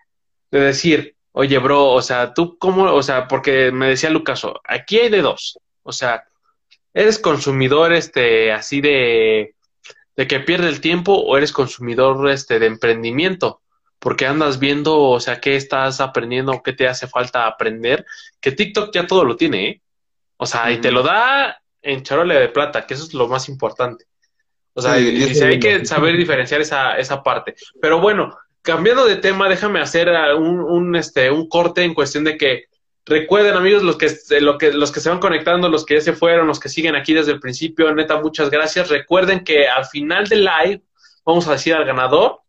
de 0.52 0.60
decir, 0.60 1.16
oye, 1.32 1.58
bro, 1.58 1.88
o 1.92 2.02
sea, 2.02 2.34
tú 2.34 2.58
cómo, 2.58 2.84
o 2.94 3.04
sea, 3.04 3.28
porque 3.28 3.72
me 3.72 3.90
decía 3.90 4.10
Lucaso, 4.10 4.62
aquí 4.64 5.00
hay 5.00 5.10
de 5.10 5.22
dos. 5.22 5.60
O 5.82 5.92
sea, 5.92 6.24
eres 6.94 7.20
consumidor, 7.20 7.94
este, 7.94 8.52
así 8.52 8.82
de, 8.82 9.56
de 10.16 10.28
que 10.28 10.40
pierde 10.40 10.70
el 10.70 10.82
tiempo 10.82 11.14
o 11.14 11.38
eres 11.38 11.52
consumidor, 11.52 12.30
este, 12.30 12.60
de 12.60 12.68
emprendimiento. 12.68 13.62
Porque 14.00 14.28
andas 14.28 14.60
viendo, 14.60 15.00
o 15.00 15.20
sea, 15.22 15.40
qué 15.40 15.56
estás 15.56 16.02
aprendiendo, 16.02 16.62
qué 16.62 16.74
te 16.74 16.88
hace 16.88 17.08
falta 17.08 17.48
aprender. 17.48 18.06
Que 18.42 18.52
TikTok 18.52 18.94
ya 18.94 19.08
todo 19.08 19.24
lo 19.24 19.38
tiene, 19.38 19.68
¿eh? 19.70 19.82
O 20.36 20.46
sea, 20.46 20.72
y 20.72 20.82
te 20.82 20.92
lo 20.92 21.04
da 21.04 21.63
en 21.84 22.02
charola 22.04 22.36
de 22.36 22.50
plata, 22.50 22.88
que 22.88 22.96
eso 22.96 23.04
es 23.04 23.14
lo 23.14 23.28
más 23.28 23.50
importante. 23.50 24.06
O 24.74 24.82
sea, 24.82 24.96
sí, 24.96 25.10
y, 25.10 25.38
y 25.38 25.44
hay 25.44 25.60
que 25.60 25.86
saber 25.86 26.18
diferenciar 26.18 26.62
esa, 26.62 26.98
esa 26.98 27.22
parte. 27.22 27.54
Pero 27.80 28.00
bueno, 28.00 28.36
cambiando 28.64 29.06
de 29.06 29.18
tema, 29.18 29.48
déjame 29.48 29.80
hacer 29.80 30.10
un, 30.36 30.60
un, 30.60 30.96
este, 30.96 31.30
un 31.30 31.48
corte 31.48 31.84
en 31.84 31.94
cuestión 31.94 32.24
de 32.24 32.38
que 32.38 32.66
recuerden, 33.06 33.56
amigos, 33.56 33.84
los 33.84 33.98
que, 33.98 34.10
lo 34.40 34.58
que, 34.58 34.72
los 34.72 34.92
que 34.92 35.02
se 35.02 35.10
van 35.10 35.20
conectando, 35.20 35.70
los 35.70 35.86
que 35.86 35.96
ya 35.96 36.02
se 36.02 36.14
fueron, 36.14 36.48
los 36.48 36.60
que 36.60 36.70
siguen 36.70 36.96
aquí 36.96 37.14
desde 37.14 37.34
el 37.34 37.40
principio, 37.40 37.94
neta, 37.94 38.20
muchas 38.20 38.50
gracias. 38.50 38.90
Recuerden 38.90 39.44
que 39.44 39.68
al 39.68 39.86
final 39.86 40.28
del 40.28 40.46
live 40.46 40.82
vamos 41.26 41.48
a 41.48 41.52
decir 41.52 41.74
al 41.74 41.86
ganador, 41.86 42.40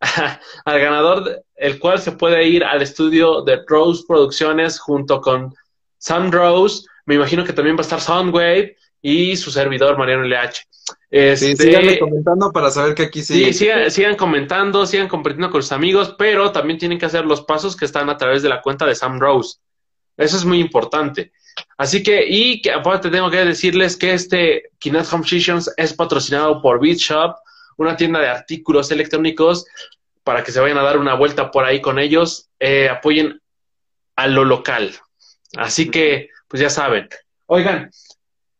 al 0.64 0.80
ganador, 0.80 1.44
el 1.54 1.78
cual 1.78 2.00
se 2.00 2.12
puede 2.12 2.46
ir 2.48 2.64
al 2.64 2.82
estudio 2.82 3.42
de 3.42 3.62
Rose 3.66 4.02
Producciones 4.08 4.80
junto 4.80 5.20
con 5.20 5.54
Sam 5.98 6.32
Rose 6.32 6.86
me 7.10 7.16
imagino 7.16 7.44
que 7.44 7.52
también 7.52 7.74
va 7.74 7.80
a 7.80 7.82
estar 7.82 8.00
Soundwave 8.00 8.76
y 9.02 9.36
su 9.36 9.50
servidor 9.50 9.98
Mariano 9.98 10.22
LH. 10.22 10.60
Este, 11.10 11.56
sí, 11.56 11.56
sigan 11.56 11.98
comentando 11.98 12.52
para 12.52 12.70
saber 12.70 12.94
que 12.94 13.02
aquí 13.02 13.20
sí. 13.20 13.46
Sí, 13.46 13.52
sigan, 13.52 13.90
sigan, 13.90 14.14
comentando, 14.14 14.86
sigan 14.86 15.08
compartiendo 15.08 15.50
con 15.50 15.60
sus 15.60 15.72
amigos, 15.72 16.14
pero 16.16 16.52
también 16.52 16.78
tienen 16.78 17.00
que 17.00 17.06
hacer 17.06 17.24
los 17.24 17.42
pasos 17.42 17.74
que 17.74 17.84
están 17.84 18.08
a 18.10 18.16
través 18.16 18.42
de 18.42 18.48
la 18.48 18.62
cuenta 18.62 18.86
de 18.86 18.94
Sam 18.94 19.18
Rose. 19.18 19.58
Eso 20.16 20.36
es 20.36 20.44
muy 20.44 20.60
importante. 20.60 21.32
Así 21.76 22.00
que, 22.04 22.24
y 22.28 22.62
que 22.62 22.70
aparte 22.70 23.10
tengo 23.10 23.28
que 23.28 23.44
decirles 23.44 23.96
que 23.96 24.14
este 24.14 24.70
Kinect 24.78 25.12
Home 25.12 25.26
Sessions 25.26 25.68
es 25.76 25.92
patrocinado 25.92 26.62
por 26.62 26.80
BeatShop, 26.80 27.38
una 27.76 27.96
tienda 27.96 28.20
de 28.20 28.28
artículos 28.28 28.92
electrónicos, 28.92 29.66
para 30.22 30.44
que 30.44 30.52
se 30.52 30.60
vayan 30.60 30.78
a 30.78 30.82
dar 30.82 30.96
una 30.96 31.14
vuelta 31.14 31.50
por 31.50 31.64
ahí 31.64 31.80
con 31.80 31.98
ellos. 31.98 32.50
Eh, 32.60 32.88
apoyen 32.88 33.42
a 34.14 34.28
lo 34.28 34.44
local. 34.44 34.94
Así 35.56 35.90
que 35.90 36.28
pues 36.50 36.60
ya 36.60 36.68
saben. 36.68 37.08
Oigan, 37.46 37.90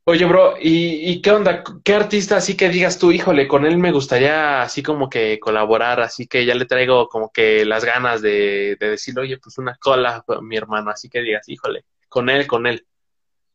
oye, 0.05 0.25
bro, 0.25 0.55
¿y, 0.61 1.11
¿y, 1.11 1.21
qué 1.21 1.33
onda? 1.33 1.65
¿Qué 1.83 1.95
artista 1.95 2.37
así 2.37 2.57
que 2.57 2.69
digas 2.69 2.99
tú, 2.99 3.11
híjole, 3.11 3.49
con 3.49 3.67
él 3.67 3.79
me 3.79 3.91
gustaría 3.91 4.63
así 4.63 4.81
como 4.81 5.11
que 5.11 5.41
colaborar, 5.41 6.01
así 6.01 6.29
que 6.29 6.47
ya 6.47 6.55
le 6.55 6.67
traigo 6.67 7.09
como 7.09 7.33
que 7.33 7.65
las 7.65 7.85
ganas 7.85 8.23
de, 8.23 8.77
de 8.79 8.91
decirle, 8.91 9.23
oye, 9.23 9.39
pues 9.39 9.59
una 9.59 9.77
cola, 9.77 10.25
mi 10.41 10.57
hermano, 10.57 10.93
así 10.93 11.09
que 11.09 11.21
digas, 11.21 11.49
híjole, 11.49 11.85
con 12.09 12.31
él, 12.31 12.47
con 12.47 12.69
él. 12.69 12.87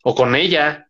O 0.04 0.14
con 0.14 0.36
ella. 0.36 0.90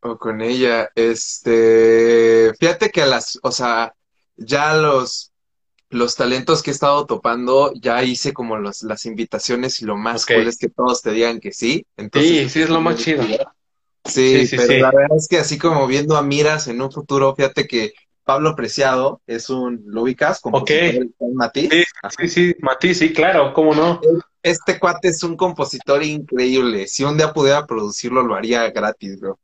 O 0.00 0.18
con 0.18 0.42
ella, 0.42 0.90
este, 0.96 2.52
fíjate 2.58 2.90
que 2.90 3.02
a 3.02 3.06
las, 3.06 3.38
o 3.42 3.52
sea, 3.52 3.94
ya 4.36 4.74
los 4.74 5.32
los 5.94 6.16
talentos 6.16 6.62
que 6.62 6.70
he 6.70 6.74
estado 6.74 7.06
topando, 7.06 7.72
ya 7.74 8.02
hice 8.02 8.32
como 8.32 8.56
los, 8.56 8.82
las 8.82 9.06
invitaciones 9.06 9.80
y 9.80 9.84
lo 9.84 9.96
más 9.96 10.24
okay. 10.24 10.38
cool 10.38 10.48
es 10.48 10.58
que 10.58 10.68
todos 10.68 11.02
te 11.02 11.12
digan 11.12 11.38
que 11.38 11.52
sí. 11.52 11.86
Entonces, 11.96 12.30
sí, 12.30 12.48
sí, 12.48 12.62
es 12.62 12.68
lo 12.68 12.80
más 12.80 12.96
chido. 12.96 13.22
Sí, 14.04 14.40
sí, 14.40 14.46
sí 14.48 14.56
pero 14.56 14.68
sí. 14.68 14.78
la 14.80 14.90
verdad 14.90 15.16
es 15.16 15.28
que 15.28 15.38
así 15.38 15.56
como 15.56 15.86
viendo 15.86 16.16
a 16.16 16.22
Miras 16.22 16.66
en 16.68 16.82
un 16.82 16.90
futuro, 16.90 17.34
fíjate 17.34 17.66
que 17.66 17.94
Pablo 18.24 18.56
Preciado 18.56 19.22
es 19.26 19.48
un, 19.50 19.82
¿lo 19.86 20.02
ubicas? 20.02 20.40
Ok. 20.42 20.70
Matiz. 21.32 21.70
Sí, 21.70 21.84
sí, 22.18 22.28
sí, 22.28 22.56
Matiz, 22.60 22.98
sí, 22.98 23.12
claro, 23.12 23.52
cómo 23.54 23.74
no. 23.74 24.00
Este 24.42 24.78
cuate 24.78 25.08
es 25.08 25.22
un 25.22 25.36
compositor 25.36 26.02
increíble. 26.02 26.88
Si 26.88 27.04
un 27.04 27.16
día 27.16 27.32
pudiera 27.32 27.66
producirlo, 27.66 28.22
lo 28.22 28.34
haría 28.34 28.68
gratis, 28.70 29.20
bro. 29.20 29.38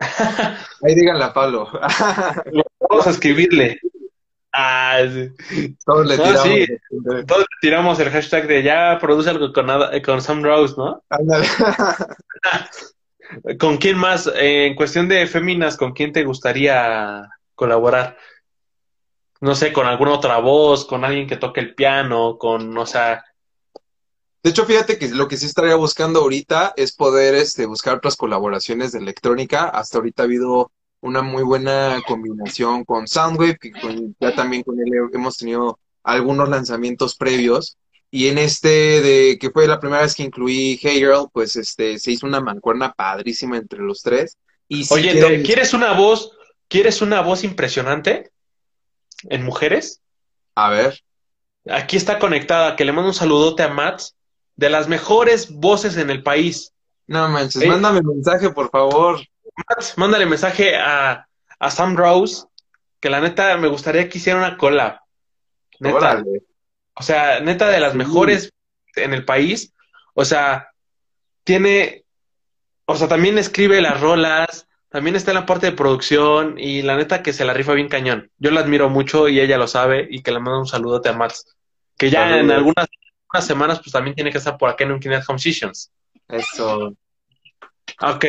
Ahí 0.82 0.94
díganle 0.94 1.24
a 1.24 1.32
Pablo. 1.32 1.68
Vamos 2.90 3.06
a 3.06 3.10
escribirle. 3.10 3.80
Ah, 4.60 4.98
sí. 5.08 5.76
Todos 5.84 6.06
le 6.06 6.16
tiramos. 6.16 6.34
No, 6.34 6.42
sí. 6.42 6.66
Todos 7.26 7.40
le 7.40 7.46
tiramos 7.60 8.00
el 8.00 8.10
hashtag 8.10 8.48
de 8.48 8.62
ya 8.64 8.98
produce 9.00 9.30
algo 9.30 9.52
con, 9.52 9.68
con 10.04 10.20
Sam 10.20 10.42
Rose, 10.42 10.74
¿no? 10.76 11.04
Ándale. 11.08 11.46
¿Con 13.60 13.76
quién 13.76 13.96
más? 13.96 14.26
Eh, 14.26 14.66
en 14.66 14.74
cuestión 14.74 15.06
de 15.06 15.26
féminas, 15.26 15.76
¿con 15.76 15.92
quién 15.92 16.12
te 16.12 16.24
gustaría 16.24 17.28
colaborar? 17.54 18.16
no 19.40 19.54
sé, 19.54 19.72
con 19.72 19.86
alguna 19.86 20.14
otra 20.14 20.38
voz, 20.38 20.84
con 20.84 21.04
alguien 21.04 21.28
que 21.28 21.36
toque 21.36 21.60
el 21.60 21.74
piano, 21.74 22.38
con, 22.38 22.76
o 22.76 22.86
sea, 22.86 23.24
De 24.42 24.50
hecho, 24.50 24.64
fíjate 24.64 24.98
que 24.98 25.08
lo 25.08 25.28
que 25.28 25.36
sí 25.36 25.46
estaría 25.46 25.74
buscando 25.74 26.20
ahorita 26.20 26.72
es 26.76 26.92
poder 26.92 27.34
este, 27.34 27.66
buscar 27.66 27.96
otras 27.96 28.16
colaboraciones 28.16 28.92
de 28.92 29.00
electrónica. 29.00 29.68
Hasta 29.68 29.98
ahorita 29.98 30.22
ha 30.22 30.26
habido 30.26 30.70
una 31.00 31.22
muy 31.22 31.42
buena 31.42 32.02
combinación 32.06 32.84
con 32.84 33.06
Soundwave, 33.06 33.56
que 33.58 33.70
con- 33.72 34.16
ya 34.20 34.34
también 34.34 34.62
con 34.62 34.78
él 34.80 34.88
hemos 35.12 35.36
tenido 35.36 35.78
algunos 36.02 36.48
lanzamientos 36.48 37.14
previos. 37.16 37.76
Y 38.10 38.28
en 38.28 38.38
este, 38.38 38.68
de 39.02 39.38
que 39.38 39.50
fue 39.50 39.66
la 39.68 39.78
primera 39.80 40.02
vez 40.02 40.14
que 40.14 40.22
incluí 40.22 40.78
Hey 40.80 40.96
Girl, 40.98 41.28
pues 41.32 41.56
este, 41.56 41.98
se 41.98 42.12
hizo 42.12 42.26
una 42.26 42.40
mancuerna 42.40 42.92
padrísima 42.94 43.58
entre 43.58 43.80
los 43.80 44.02
tres. 44.02 44.36
Y 44.66 44.84
sí 44.84 44.94
oye, 44.94 45.12
quiero- 45.12 45.28
¿te- 45.28 45.42
¿quieres 45.42 45.74
una 45.74 45.92
voz, 45.92 46.32
quieres 46.68 47.02
una 47.02 47.20
voz 47.20 47.44
impresionante 47.44 48.30
en 49.24 49.44
mujeres? 49.44 50.00
A 50.54 50.70
ver, 50.70 51.00
Aquí 51.70 51.98
está 51.98 52.18
conectada, 52.18 52.76
que 52.76 52.84
le 52.86 52.92
mando 52.92 53.08
un 53.10 53.14
saludote 53.14 53.62
a 53.62 53.68
Matt, 53.68 54.00
de 54.56 54.70
las 54.70 54.88
mejores 54.88 55.50
voces 55.50 55.98
en 55.98 56.08
el 56.08 56.22
país. 56.22 56.72
no 57.06 57.28
manches, 57.28 57.60
Ey. 57.60 57.68
mándame 57.68 58.00
mensaje, 58.02 58.48
por 58.50 58.70
favor. 58.70 59.20
Matt, 59.58 59.96
mándale 59.96 60.26
mensaje 60.26 60.76
a, 60.76 61.26
a 61.58 61.70
Sam 61.70 61.96
Rose, 61.96 62.46
que 63.00 63.10
la 63.10 63.20
neta 63.20 63.56
me 63.56 63.68
gustaría 63.68 64.08
que 64.08 64.18
hiciera 64.18 64.38
una 64.38 64.56
collab. 64.56 65.00
Neta. 65.80 65.96
Órale. 65.96 66.42
O 66.94 67.02
sea, 67.02 67.40
neta 67.40 67.68
de 67.68 67.80
las 67.80 67.94
mejores 67.94 68.52
en 68.96 69.14
el 69.14 69.24
país. 69.24 69.72
O 70.14 70.24
sea, 70.24 70.70
tiene, 71.44 72.04
o 72.86 72.96
sea, 72.96 73.06
también 73.06 73.38
escribe 73.38 73.80
las 73.80 74.00
rolas, 74.00 74.66
también 74.88 75.14
está 75.14 75.30
en 75.30 75.36
la 75.36 75.46
parte 75.46 75.66
de 75.66 75.76
producción 75.76 76.58
y 76.58 76.82
la 76.82 76.96
neta 76.96 77.22
que 77.22 77.32
se 77.32 77.44
la 77.44 77.54
rifa 77.54 77.74
bien 77.74 77.88
cañón. 77.88 78.30
Yo 78.38 78.50
la 78.50 78.60
admiro 78.60 78.88
mucho 78.88 79.28
y 79.28 79.38
ella 79.38 79.58
lo 79.58 79.68
sabe 79.68 80.08
y 80.10 80.22
que 80.22 80.32
le 80.32 80.40
mando 80.40 80.60
un 80.60 80.66
saludote 80.66 81.08
a 81.08 81.12
Max. 81.12 81.44
Que 81.96 82.10
ya 82.10 82.38
en 82.38 82.50
algunas, 82.50 82.86
algunas 83.28 83.46
semanas 83.46 83.78
pues 83.78 83.92
también 83.92 84.16
tiene 84.16 84.32
que 84.32 84.38
estar 84.38 84.56
por 84.56 84.70
acá 84.70 84.84
en 84.84 84.92
un 84.92 85.00
Kinect 85.00 85.28
Home 85.28 85.38
Sessions. 85.38 85.92
Eso. 86.26 86.94
Ok. 88.02 88.24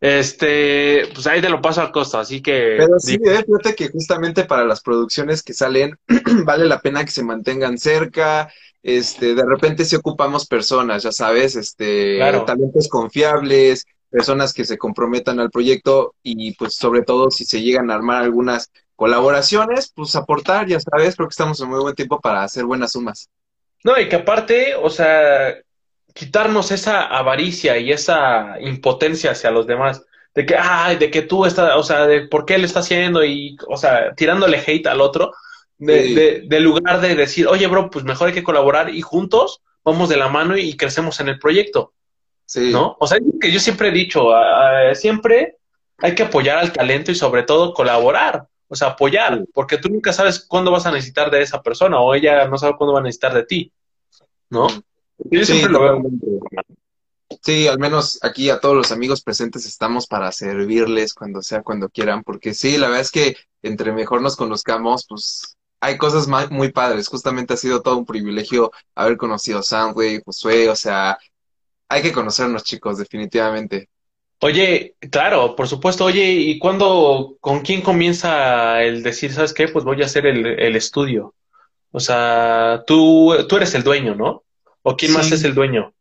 Este, 0.00 1.08
pues 1.14 1.26
ahí 1.26 1.40
te 1.40 1.48
lo 1.48 1.62
paso 1.62 1.80
al 1.80 1.90
costo, 1.90 2.18
así 2.18 2.42
que 2.42 2.76
Pero 2.78 2.98
sí, 2.98 3.14
eh, 3.14 3.44
fíjate 3.46 3.74
que 3.74 3.88
justamente 3.88 4.44
para 4.44 4.64
las 4.64 4.82
producciones 4.82 5.42
que 5.42 5.54
salen, 5.54 5.98
vale 6.44 6.66
la 6.66 6.80
pena 6.80 7.04
que 7.04 7.10
se 7.10 7.24
mantengan 7.24 7.78
cerca. 7.78 8.52
Este, 8.82 9.34
de 9.34 9.44
repente 9.44 9.84
sí 9.84 9.96
ocupamos 9.96 10.46
personas, 10.46 11.02
ya 11.02 11.12
sabes, 11.12 11.56
este, 11.56 12.16
Claro. 12.18 12.44
talentos 12.44 12.88
confiables, 12.88 13.84
personas 14.10 14.52
que 14.52 14.64
se 14.64 14.78
comprometan 14.78 15.40
al 15.40 15.50
proyecto 15.50 16.14
y 16.22 16.54
pues 16.54 16.74
sobre 16.74 17.02
todo 17.02 17.30
si 17.30 17.44
se 17.44 17.62
llegan 17.62 17.90
a 17.90 17.94
armar 17.94 18.22
algunas 18.22 18.70
colaboraciones, 18.94 19.92
pues 19.94 20.14
aportar, 20.14 20.66
ya 20.68 20.78
sabes, 20.80 21.16
creo 21.16 21.28
que 21.28 21.32
estamos 21.32 21.60
en 21.60 21.68
muy 21.68 21.80
buen 21.80 21.94
tiempo 21.94 22.20
para 22.20 22.42
hacer 22.42 22.64
buenas 22.64 22.92
sumas. 22.92 23.28
No, 23.84 23.98
y 24.00 24.08
que 24.08 24.16
aparte, 24.16 24.74
o 24.74 24.88
sea, 24.90 25.54
quitarnos 26.16 26.70
esa 26.72 27.02
avaricia 27.06 27.76
y 27.78 27.92
esa 27.92 28.56
impotencia 28.60 29.32
hacia 29.32 29.50
los 29.50 29.66
demás, 29.66 30.02
de 30.34 30.46
que, 30.46 30.56
ay, 30.58 30.96
de 30.96 31.10
que 31.10 31.22
tú 31.22 31.44
estás, 31.44 31.72
o 31.76 31.82
sea, 31.82 32.06
de 32.06 32.26
por 32.28 32.44
qué 32.46 32.54
él 32.54 32.64
está 32.64 32.80
haciendo 32.80 33.22
y, 33.24 33.56
o 33.68 33.76
sea, 33.76 34.14
tirándole 34.14 34.62
hate 34.66 34.86
al 34.86 35.00
otro, 35.02 35.32
de, 35.78 36.02
Sí. 36.04 36.14
de, 36.14 36.42
de 36.46 36.60
lugar 36.60 37.00
de 37.02 37.14
decir, 37.14 37.46
oye, 37.46 37.66
bro, 37.66 37.90
pues 37.90 38.04
mejor 38.04 38.28
hay 38.28 38.34
que 38.34 38.42
colaborar 38.42 38.88
y 38.94 39.02
juntos 39.02 39.60
vamos 39.84 40.08
de 40.08 40.16
la 40.16 40.28
mano 40.28 40.56
y 40.56 40.74
crecemos 40.76 41.20
en 41.20 41.28
el 41.28 41.38
proyecto, 41.38 41.92
Sí. 42.46 42.70
¿no? 42.72 42.96
O 42.98 43.06
sea, 43.06 43.18
es 43.18 43.24
lo 43.24 43.38
que 43.38 43.52
yo 43.52 43.60
siempre 43.60 43.88
he 43.88 43.92
dicho, 43.92 44.30
siempre 44.94 45.56
hay 45.98 46.14
que 46.14 46.22
apoyar 46.24 46.58
al 46.58 46.72
talento 46.72 47.10
y 47.10 47.14
sobre 47.14 47.42
todo 47.42 47.74
colaborar. 47.74 48.46
O 48.68 48.74
sea, 48.74 48.88
apoyar, 48.88 49.38
Sí. 49.38 49.44
porque 49.54 49.76
tú 49.78 49.88
nunca 49.90 50.12
sabes 50.12 50.44
cuándo 50.48 50.70
vas 50.70 50.86
a 50.86 50.92
necesitar 50.92 51.30
de 51.30 51.40
esa 51.42 51.62
persona 51.62 52.00
o 52.00 52.14
ella 52.14 52.46
no 52.48 52.56
sabe 52.58 52.74
cuándo 52.76 52.94
va 52.94 53.00
a 53.00 53.02
necesitar 53.02 53.32
de 53.34 53.44
ti, 53.44 53.70
¿no? 54.50 54.66
Yo 55.18 55.44
Sí, 55.44 55.46
siempre 55.46 55.72
lo 55.72 55.80
veo. 55.80 56.02
Sí, 57.42 57.66
al 57.66 57.78
menos 57.78 58.18
aquí 58.22 58.50
a 58.50 58.60
todos 58.60 58.76
los 58.76 58.92
amigos 58.92 59.22
presentes 59.22 59.66
estamos 59.66 60.06
para 60.06 60.30
servirles 60.32 61.12
cuando 61.14 61.42
sea, 61.42 61.62
cuando 61.62 61.88
quieran, 61.88 62.22
porque 62.22 62.54
sí, 62.54 62.78
la 62.78 62.86
verdad 62.86 63.02
es 63.02 63.10
que 63.10 63.36
entre 63.62 63.92
mejor 63.92 64.22
nos 64.22 64.36
conozcamos, 64.36 65.06
pues 65.08 65.56
hay 65.80 65.98
cosas 65.98 66.28
muy 66.50 66.72
padres. 66.72 67.08
Justamente 67.08 67.54
ha 67.54 67.56
sido 67.56 67.82
todo 67.82 67.98
un 67.98 68.06
privilegio 68.06 68.70
haber 68.94 69.16
conocido 69.16 69.58
a 69.58 69.62
Soundwave, 69.62 70.22
Josué, 70.24 70.68
o 70.68 70.76
sea, 70.76 71.18
hay 71.88 72.02
que 72.02 72.12
conocernos, 72.12 72.64
chicos, 72.64 72.98
definitivamente. 72.98 73.88
Oye, 74.40 74.96
claro, 75.10 75.56
por 75.56 75.66
supuesto. 75.66 76.04
Oye, 76.04 76.32
¿y 76.32 76.58
cuándo, 76.58 77.36
con 77.40 77.60
quién 77.60 77.80
comienza 77.82 78.82
el 78.82 79.02
decir, 79.02 79.32
¿sabes 79.32 79.54
qué? 79.54 79.68
Pues 79.68 79.84
voy 79.84 80.02
a 80.02 80.06
hacer 80.06 80.26
el, 80.26 80.46
el 80.46 80.76
estudio. 80.76 81.34
O 81.90 82.00
sea, 82.00 82.84
tú, 82.86 83.34
tú 83.48 83.56
eres 83.56 83.74
el 83.74 83.82
dueño, 83.82 84.14
¿no? 84.14 84.44
¿O 84.88 84.96
quién 84.96 85.12
más 85.12 85.26
Sí. 85.26 85.34
es 85.34 85.42
el 85.44 85.54
dueño? 85.54 85.92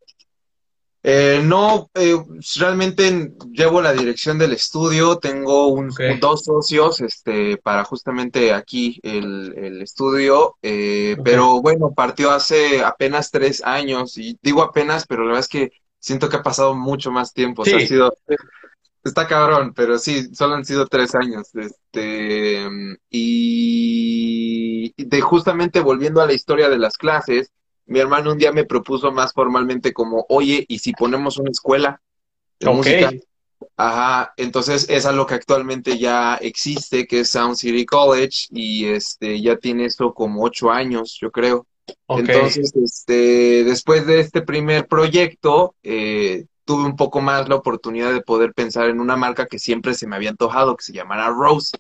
Eh, 1.08 1.40
no, 1.44 1.90
eh, 1.94 2.16
realmente 2.60 3.32
llevo 3.52 3.80
la 3.82 3.94
dirección 3.94 4.40
del 4.40 4.54
estudio, 4.54 5.18
tengo 5.20 5.68
un, 5.68 5.92
dos 6.20 6.44
socios 6.46 7.00
este, 7.00 7.58
para 7.58 7.84
justamente 7.84 8.52
aquí 8.54 9.00
el, 9.04 9.54
el 9.56 9.82
estudio, 9.84 10.56
eh, 10.64 11.16
pero 11.24 11.62
bueno, 11.62 11.94
partió 11.96 12.32
hace 12.32 12.84
apenas 12.84 13.30
tres 13.30 13.62
años 13.64 14.18
y 14.18 14.38
digo 14.42 14.64
apenas, 14.64 15.06
pero 15.06 15.22
la 15.22 15.28
verdad 15.28 15.42
es 15.42 15.48
que 15.48 15.72
siento 16.00 16.28
que 16.28 16.38
ha 16.38 16.44
pasado 16.44 16.74
mucho 16.76 17.12
más 17.12 17.34
tiempo, 17.34 17.62
o 17.62 17.66
sea, 17.66 17.78
Sí. 17.78 17.86
ha 17.86 17.88
sido, 17.88 18.18
está 19.04 19.28
cabrón, 19.28 19.74
pero 19.76 20.00
sí, 20.00 20.34
solo 20.34 20.56
han 20.56 20.66
sido 20.66 20.88
tres 20.88 21.14
años, 21.14 21.50
este, 21.54 22.66
y 23.12 24.94
de 24.98 25.22
justamente 25.22 25.80
volviendo 25.82 26.20
a 26.22 26.26
la 26.26 26.34
historia 26.34 26.68
de 26.70 26.80
las 26.80 26.98
clases, 26.98 27.52
mi 27.88 28.00
hermano 28.00 28.32
un 28.32 28.38
día 28.38 28.52
me 28.52 28.66
propuso 28.66 29.12
más 29.12 29.34
formalmente 29.34 29.94
como, 29.94 30.26
oye, 30.30 30.66
¿y 30.68 30.80
si 30.80 30.94
ponemos 30.94 31.38
una 31.38 31.52
escuela 31.52 32.02
de 32.60 32.70
Ok. 32.70 32.78
música? 32.78 33.12
Ajá, 33.78 34.34
entonces 34.38 34.88
es 34.90 35.06
algo 35.06 35.26
que 35.26 35.36
actualmente 35.36 35.98
ya 35.98 36.36
existe, 36.36 37.08
que 37.08 37.22
es 37.22 37.30
Sound 37.30 37.56
City 37.58 37.86
College, 37.86 38.48
y 38.52 38.86
este 38.86 39.42
ya 39.42 39.58
tiene 39.58 39.86
esto 39.86 40.14
como 40.14 40.44
ocho 40.44 40.72
años, 40.72 41.18
yo 41.22 41.32
creo. 41.32 41.68
Entonces, 42.14 42.74
este, 42.76 43.64
después 43.66 44.06
de 44.08 44.22
este 44.22 44.42
primer 44.42 44.88
proyecto, 44.88 45.76
eh, 45.84 46.46
tuve 46.64 46.86
un 46.86 46.96
poco 46.96 47.22
más 47.22 47.50
la 47.50 47.56
oportunidad 47.56 48.14
de 48.14 48.22
poder 48.22 48.54
pensar 48.54 48.90
en 48.90 49.00
una 49.02 49.18
marca 49.18 49.46
que 49.48 49.60
siempre 49.60 49.94
se 49.94 50.08
me 50.08 50.16
había 50.16 50.30
antojado, 50.32 50.76
que 50.78 50.84
se 50.84 50.94
llamara 50.94 51.30
Rose. 51.30 51.78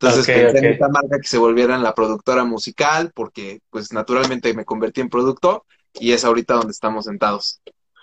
Entonces 0.00 0.24
Ok, 0.24 0.30
pensé 0.30 0.58
en 0.58 0.66
esta 0.66 0.88
marca 0.88 1.18
que 1.20 1.28
se 1.28 1.38
volviera 1.38 1.74
en 1.74 1.82
la 1.82 1.94
productora 1.94 2.44
musical, 2.44 3.12
porque 3.14 3.60
pues 3.70 3.92
naturalmente 3.92 4.54
me 4.54 4.64
convertí 4.64 5.00
en 5.02 5.10
productor 5.10 5.64
y 5.94 6.12
es 6.12 6.24
ahorita 6.24 6.54
donde 6.54 6.72
estamos 6.72 7.04
sentados. 7.04 7.60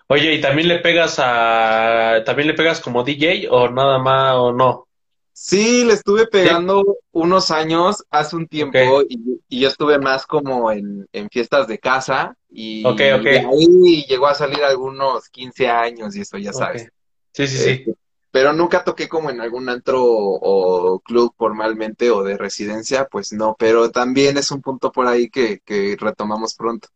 Oye, 0.09 0.33
¿y 0.35 0.41
también 0.41 0.67
le 0.69 0.79
pegas 0.79 1.15
a, 1.19 2.23
también 2.25 2.47
le 2.47 2.53
pegas 2.53 2.79
como 2.79 3.03
DJ 3.03 3.47
o 3.51 3.69
nada 3.69 3.99
más 3.99 4.35
o 4.35 4.53
no? 4.53 4.87
Sí, 5.33 5.83
le 5.83 5.93
estuve 5.93 6.25
pegando 6.27 6.97
unos 7.11 7.51
años 7.51 8.03
hace 8.09 8.35
un 8.35 8.47
tiempo 8.47 9.03
y, 9.07 9.39
y 9.47 9.59
yo 9.61 9.67
estuve 9.67 9.99
más 9.99 10.25
como 10.25 10.71
en, 10.71 11.07
en 11.11 11.29
fiestas 11.29 11.67
de 11.67 11.77
casa 11.77 12.35
y 12.49 12.83
Ok, 12.85 13.01
ok. 13.19 13.23
de 13.29 13.39
ahí 13.39 14.05
llegó 14.07 14.27
a 14.27 14.33
salir 14.33 14.63
algunos 14.63 15.29
15 15.29 15.67
años 15.67 16.15
y 16.15 16.21
eso 16.21 16.37
ya 16.39 16.53
sabes. 16.53 16.89
Sí, 17.33 17.47
sí, 17.47 17.57
sí. 17.57 17.69
Este, 17.69 17.93
pero 18.31 18.53
nunca 18.53 18.83
toqué 18.83 19.07
como 19.09 19.29
en 19.29 19.41
algún 19.41 19.69
antro 19.69 20.03
o, 20.03 20.93
o 20.95 20.99
club 21.01 21.33
formalmente 21.37 22.09
o 22.11 22.23
de 22.23 22.37
residencia, 22.37 23.05
pues 23.09 23.33
no, 23.33 23.55
pero 23.57 23.91
también 23.91 24.37
es 24.37 24.51
un 24.51 24.61
punto 24.61 24.91
por 24.91 25.07
ahí 25.07 25.29
que, 25.29 25.59
que 25.65 25.95
retomamos 25.99 26.55
pronto. 26.55 26.89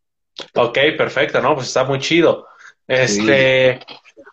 Ok, 0.54 0.78
perfecto, 0.96 1.40
¿no? 1.40 1.54
Pues 1.54 1.68
está 1.68 1.84
muy 1.84 1.98
chido. 1.98 2.46
Este, 2.86 3.80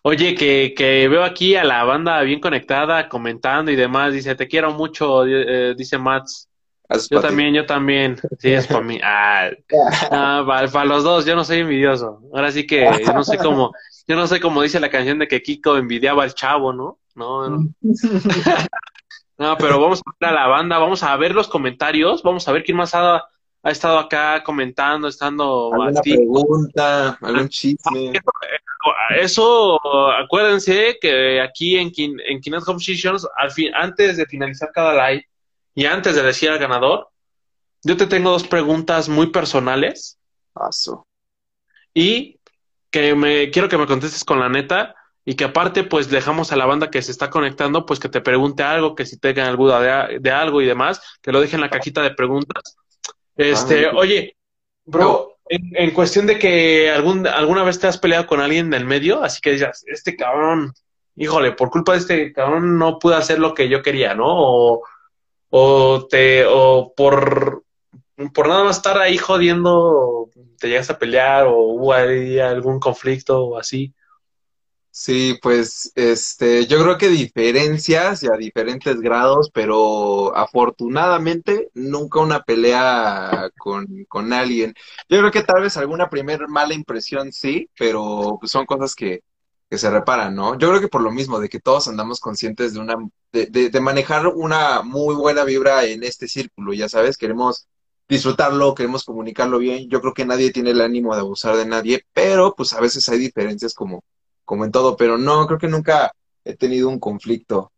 oye, 0.02 0.36
que, 0.36 0.74
que 0.76 1.08
veo 1.08 1.24
aquí 1.24 1.56
a 1.56 1.64
la 1.64 1.84
banda 1.84 2.22
bien 2.22 2.39
conectada, 2.39 3.08
comentando 3.10 3.72
y 3.72 3.76
demás. 3.76 4.14
Dice, 4.14 4.36
te 4.36 4.47
quiero 4.47 4.74
mucho, 4.74 5.26
eh, 5.26 5.76
dice 5.76 5.97
Mats. 5.97 6.50
Haces 6.88 7.10
Yo 7.10 7.20
ti. 7.22 7.22
también, 7.22 7.54
yo 7.54 7.66
también. 7.66 8.18
Sí, 8.38 8.52
es 8.52 8.68
para 8.68 8.84
mí. 8.86 9.00
Ah, 9.04 9.50
ah, 10.12 10.43
para, 10.47 10.68
para 10.70 10.86
los 10.86 11.04
dos, 11.04 11.26
yo 11.26 11.36
no 11.36 11.43
soy 11.43 11.60
envidioso. 11.60 12.22
Ahora 12.34 12.52
sí 12.52 12.66
que 12.68 13.10
no 13.14 13.24
sé 13.24 13.39
cómo, 13.39 13.72
yo 14.10 14.16
no 14.18 14.28
sé 14.28 14.41
cómo 14.41 14.62
dice 14.62 14.80
la 14.82 14.89
canción 14.89 15.20
de 15.20 15.28
que 15.30 15.41
Kiko 15.41 15.78
envidiaba 15.78 16.24
al 16.24 16.34
chavo, 16.34 16.74
¿no? 16.74 16.99
No, 17.16 17.47
no. 17.49 17.70
No, 19.38 19.55
pero 19.57 19.80
vamos 19.80 20.01
a 20.05 20.12
ver 20.20 20.30
a 20.32 20.34
la 20.34 20.47
banda, 20.47 20.78
vamos 20.80 21.01
a 21.01 21.16
ver 21.16 21.34
los 21.34 21.47
comentarios, 21.47 22.22
vamos 22.24 22.45
a 22.45 22.51
ver 22.51 22.62
quién 22.62 22.76
más 22.76 22.93
ha, 22.93 23.16
ha 23.64 23.72
estado 23.72 23.97
acá 23.97 24.43
comentando, 24.43 25.07
estando 25.07 25.70
¿Alguna 25.74 26.01
pregunta? 26.01 27.18
¿Algún 27.22 27.47
chisme? 27.47 28.12
Eso, 29.18 29.80
acuérdense 30.12 30.97
que 30.99 31.39
aquí 31.39 31.78
en, 31.78 31.89
Kin- 31.91 32.22
en 32.28 32.41
Kinect 32.41 32.68
Home 32.68 32.82
Sessions, 32.82 33.26
al 33.38 33.51
fin, 33.51 33.72
antes 33.74 34.18
de 34.18 34.26
finalizar 34.26 34.72
cada 34.74 35.10
live 35.10 35.26
y 35.74 35.86
antes 35.86 36.16
de 36.16 36.24
decir 36.24 36.49
al 36.49 36.60
ganador, 36.60 37.07
yo 37.84 37.95
te 37.95 38.07
tengo 38.07 38.32
dos 38.32 38.45
preguntas 38.45 39.07
muy 39.07 39.28
personales 39.28 40.20
Paso. 40.51 41.07
y 41.93 42.38
que 42.91 43.15
me 43.15 43.51
quiero 43.51 43.69
que 43.69 43.77
me 43.77 43.87
contestes 43.87 44.23
con 44.23 44.39
la 44.39 44.49
neta 44.49 44.95
y 45.25 45.35
que 45.35 45.43
aparte 45.45 45.83
pues 45.83 46.09
dejamos 46.09 46.51
a 46.51 46.55
la 46.55 46.65
banda 46.65 46.89
que 46.89 47.01
se 47.01 47.11
está 47.11 47.29
conectando 47.29 47.85
pues 47.85 47.99
que 47.99 48.09
te 48.09 48.21
pregunte 48.21 48.63
algo, 48.63 48.95
que 48.95 49.05
si 49.05 49.17
tengan 49.19 49.47
alguna 49.47 49.79
de, 49.79 50.19
de 50.19 50.31
algo 50.31 50.61
y 50.61 50.65
demás, 50.65 51.01
que 51.21 51.31
lo 51.31 51.41
dejen 51.41 51.57
en 51.57 51.61
la 51.61 51.69
cajita 51.69 52.01
de 52.01 52.11
preguntas. 52.11 52.77
Este, 53.35 53.87
Ah, 53.87 53.91
oye, 53.95 54.35
bro, 54.85 55.37
en, 55.47 55.61
en 55.75 55.91
cuestión 55.91 56.25
de 56.27 56.39
que 56.39 56.89
algún, 56.89 57.27
alguna 57.27 57.63
vez 57.63 57.79
te 57.79 57.87
has 57.87 57.97
peleado 57.97 58.25
con 58.27 58.41
alguien 58.41 58.69
del 58.69 58.85
medio, 58.85 59.23
así 59.23 59.39
que 59.41 59.51
digas, 59.51 59.83
este 59.87 60.15
cabrón, 60.15 60.73
híjole, 61.15 61.51
por 61.51 61.69
culpa 61.69 61.93
de 61.93 61.97
este 61.99 62.33
cabrón 62.33 62.77
no 62.77 62.97
pude 62.99 63.15
hacer 63.15 63.39
lo 63.39 63.53
que 63.53 63.69
yo 63.69 63.81
quería, 63.81 64.13
¿no? 64.15 64.25
O, 64.27 64.83
o 65.49 66.07
te, 66.07 66.45
o 66.47 66.93
por, 66.95 67.63
por 68.34 68.47
nada 68.47 68.63
más 68.63 68.78
estar 68.78 68.97
ahí 68.97 69.17
jodiendo, 69.17 70.30
te 70.59 70.67
llegas 70.67 70.89
a 70.89 70.99
pelear 70.99 71.47
o 71.47 71.57
hubo 71.57 71.93
ahí 71.93 72.39
algún 72.39 72.80
conflicto 72.80 73.45
o 73.45 73.57
así. 73.57 73.93
Sí, 74.91 75.38
pues 75.41 75.91
este, 75.95 76.65
yo 76.65 76.82
creo 76.84 76.97
que 76.97 77.07
diferencias 77.09 78.24
y 78.24 78.28
a 78.28 78.36
diferentes 78.36 78.99
grados, 78.99 79.49
pero 79.53 80.36
afortunadamente 80.36 81.70
nunca 81.74 82.20
una 82.20 82.41
pelea 82.43 83.49
con, 83.57 83.88
con 84.09 84.34
alguien. 84.34 84.74
Yo 85.07 85.20
creo 85.20 85.32
que 85.32 85.43
tal 85.43 85.61
vez 85.61 85.78
alguna 85.78 86.09
primer 86.09 86.47
mala 86.49 86.74
impresión 86.74 87.32
sí, 87.32 87.70
pero 87.78 88.39
son 88.43 88.65
cosas 88.65 88.95
que, 88.95 89.24
que 89.70 89.78
se 89.78 89.89
reparan, 89.89 90.36
¿no? 90.36 90.57
Yo 90.57 90.70
creo 90.70 90.82
que 90.82 90.88
por 90.89 91.01
lo 91.01 91.11
mismo, 91.11 91.39
de 91.39 91.49
que 91.49 91.59
todos 91.61 91.88
andamos 91.88 92.20
conscientes 92.20 92.74
de 92.74 92.80
una, 92.80 92.97
de, 93.32 93.70
de 93.70 93.82
manejar 93.82 94.28
una 94.28 94.82
muy 94.82 95.15
buena 95.15 95.43
vibra 95.45 95.86
en 95.86 96.03
este 96.03 96.28
círculo, 96.28 96.74
ya 96.74 96.89
sabes, 96.89 97.17
queremos 97.17 97.67
disfrutarlo, 98.10 98.76
queremos 98.76 99.03
comunicarlo 99.05 99.60
bien. 99.60 99.89
Yo 99.89 100.01
creo 100.01 100.14
que 100.14 100.26
nadie 100.26 100.51
tiene 100.51 100.72
el 100.72 100.82
ánimo 100.82 101.16
de 101.16 101.22
abusar 101.22 101.55
de 101.57 101.66
nadie, 101.66 102.05
pero 102.14 102.55
pues 102.55 102.74
a 102.74 102.82
veces 102.82 103.07
hay 103.10 103.20
diferencias 103.20 103.74
como 103.74 104.03
como 104.45 104.66
en 104.66 104.72
todo, 104.72 104.97
pero 104.97 105.18
no, 105.20 105.45
creo 105.47 105.60
que 105.60 105.68
nunca 105.68 106.12
he 106.43 106.55
tenido 106.55 106.89
un 106.89 106.99
conflicto. 106.99 107.72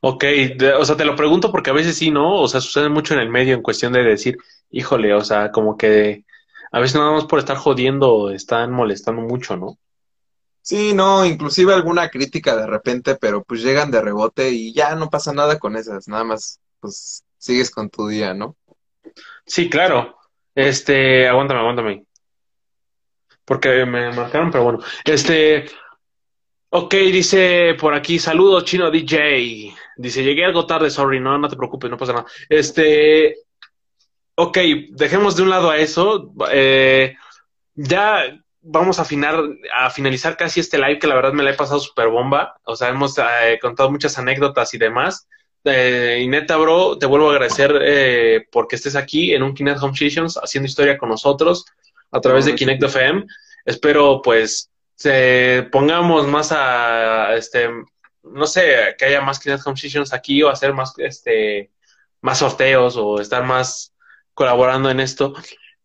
Ok, 0.00 0.22
de- 0.56 0.74
o 0.74 0.84
sea, 0.84 0.96
te 0.96 1.04
lo 1.04 1.16
pregunto 1.16 1.50
porque 1.50 1.70
a 1.70 1.72
veces 1.72 1.96
sí, 1.96 2.10
¿no? 2.10 2.40
O 2.40 2.48
sea, 2.48 2.60
sucede 2.60 2.88
mucho 2.88 3.14
en 3.14 3.20
el 3.20 3.30
medio 3.30 3.54
en 3.54 3.62
cuestión 3.62 3.92
de 3.92 4.02
decir, 4.02 4.36
híjole, 4.70 5.14
o 5.14 5.22
sea, 5.24 5.50
como 5.50 5.76
que 5.76 6.24
a 6.72 6.80
veces 6.80 6.96
nada 6.96 7.12
más 7.12 7.24
por 7.26 7.38
estar 7.38 7.56
jodiendo 7.56 8.30
están 8.30 8.72
molestando 8.72 9.22
mucho, 9.22 9.56
¿no? 9.56 9.78
Sí, 10.62 10.94
no, 10.94 11.26
inclusive 11.26 11.74
alguna 11.74 12.08
crítica 12.08 12.56
de 12.56 12.66
repente, 12.66 13.16
pero 13.16 13.44
pues 13.44 13.62
llegan 13.62 13.90
de 13.90 14.00
rebote 14.00 14.50
y 14.50 14.72
ya 14.72 14.94
no 14.94 15.10
pasa 15.10 15.32
nada 15.34 15.58
con 15.58 15.76
esas, 15.76 16.08
nada 16.08 16.24
más, 16.24 16.60
pues 16.80 17.22
sigues 17.38 17.70
con 17.70 17.90
tu 17.90 18.08
día, 18.08 18.32
¿no? 18.32 18.56
Sí, 19.46 19.68
claro. 19.70 20.18
Este, 20.54 21.28
aguántame, 21.28 21.60
aguántame. 21.60 22.04
Porque 23.44 23.84
me 23.84 24.10
marcaron, 24.12 24.50
pero 24.50 24.64
bueno. 24.64 24.78
Este, 25.04 25.66
ok, 26.70 26.94
dice 26.94 27.74
por 27.78 27.94
aquí, 27.94 28.18
saludos, 28.18 28.64
chino 28.64 28.90
DJ. 28.90 29.74
Dice, 29.96 30.24
llegué 30.24 30.44
algo 30.44 30.66
tarde, 30.66 30.90
sorry, 30.90 31.20
no, 31.20 31.38
no 31.38 31.48
te 31.48 31.56
preocupes, 31.56 31.90
no 31.90 31.96
pasa 31.96 32.12
nada. 32.14 32.26
Este, 32.48 33.36
ok, 34.36 34.58
dejemos 34.90 35.36
de 35.36 35.42
un 35.42 35.50
lado 35.50 35.70
a 35.70 35.78
eso. 35.78 36.32
Eh, 36.50 37.14
ya 37.74 38.24
vamos 38.62 38.98
a, 38.98 39.04
finar- 39.04 39.44
a 39.74 39.90
finalizar 39.90 40.36
casi 40.36 40.60
este 40.60 40.78
live, 40.78 40.98
que 40.98 41.06
la 41.06 41.16
verdad 41.16 41.32
me 41.32 41.42
la 41.42 41.50
he 41.50 41.54
pasado 41.54 41.80
súper 41.80 42.08
bomba. 42.08 42.56
O 42.64 42.76
sea, 42.76 42.88
hemos 42.88 43.16
eh, 43.18 43.58
contado 43.60 43.90
muchas 43.90 44.18
anécdotas 44.18 44.72
y 44.74 44.78
demás. 44.78 45.28
Eh, 45.64 46.20
y 46.22 46.28
neta, 46.28 46.56
bro, 46.56 46.98
te 46.98 47.06
vuelvo 47.06 47.30
a 47.30 47.32
agradecer 47.32 47.78
eh, 47.82 48.46
porque 48.52 48.76
estés 48.76 48.96
aquí 48.96 49.32
en 49.32 49.42
un 49.42 49.54
Kinect 49.54 49.82
Home 49.82 49.96
Sessions 49.96 50.36
haciendo 50.36 50.66
historia 50.68 50.98
con 50.98 51.08
nosotros 51.08 51.64
a 52.10 52.20
través 52.20 52.44
de 52.44 52.54
Kinect 52.54 52.82
FM. 52.82 53.24
Espero, 53.64 54.20
pues, 54.22 54.70
se 54.94 55.66
pongamos 55.72 56.26
más 56.28 56.52
a, 56.52 57.34
este, 57.34 57.70
no 58.22 58.46
sé, 58.46 58.94
que 58.98 59.06
haya 59.06 59.22
más 59.22 59.40
Kinect 59.40 59.66
Home 59.66 59.76
Sessions 59.76 60.12
aquí 60.12 60.42
o 60.42 60.50
hacer 60.50 60.74
más, 60.74 60.92
este, 60.98 61.70
más 62.20 62.38
sorteos 62.38 62.96
o 62.96 63.20
estar 63.20 63.42
más 63.44 63.94
colaborando 64.34 64.90
en 64.90 65.00
esto, 65.00 65.32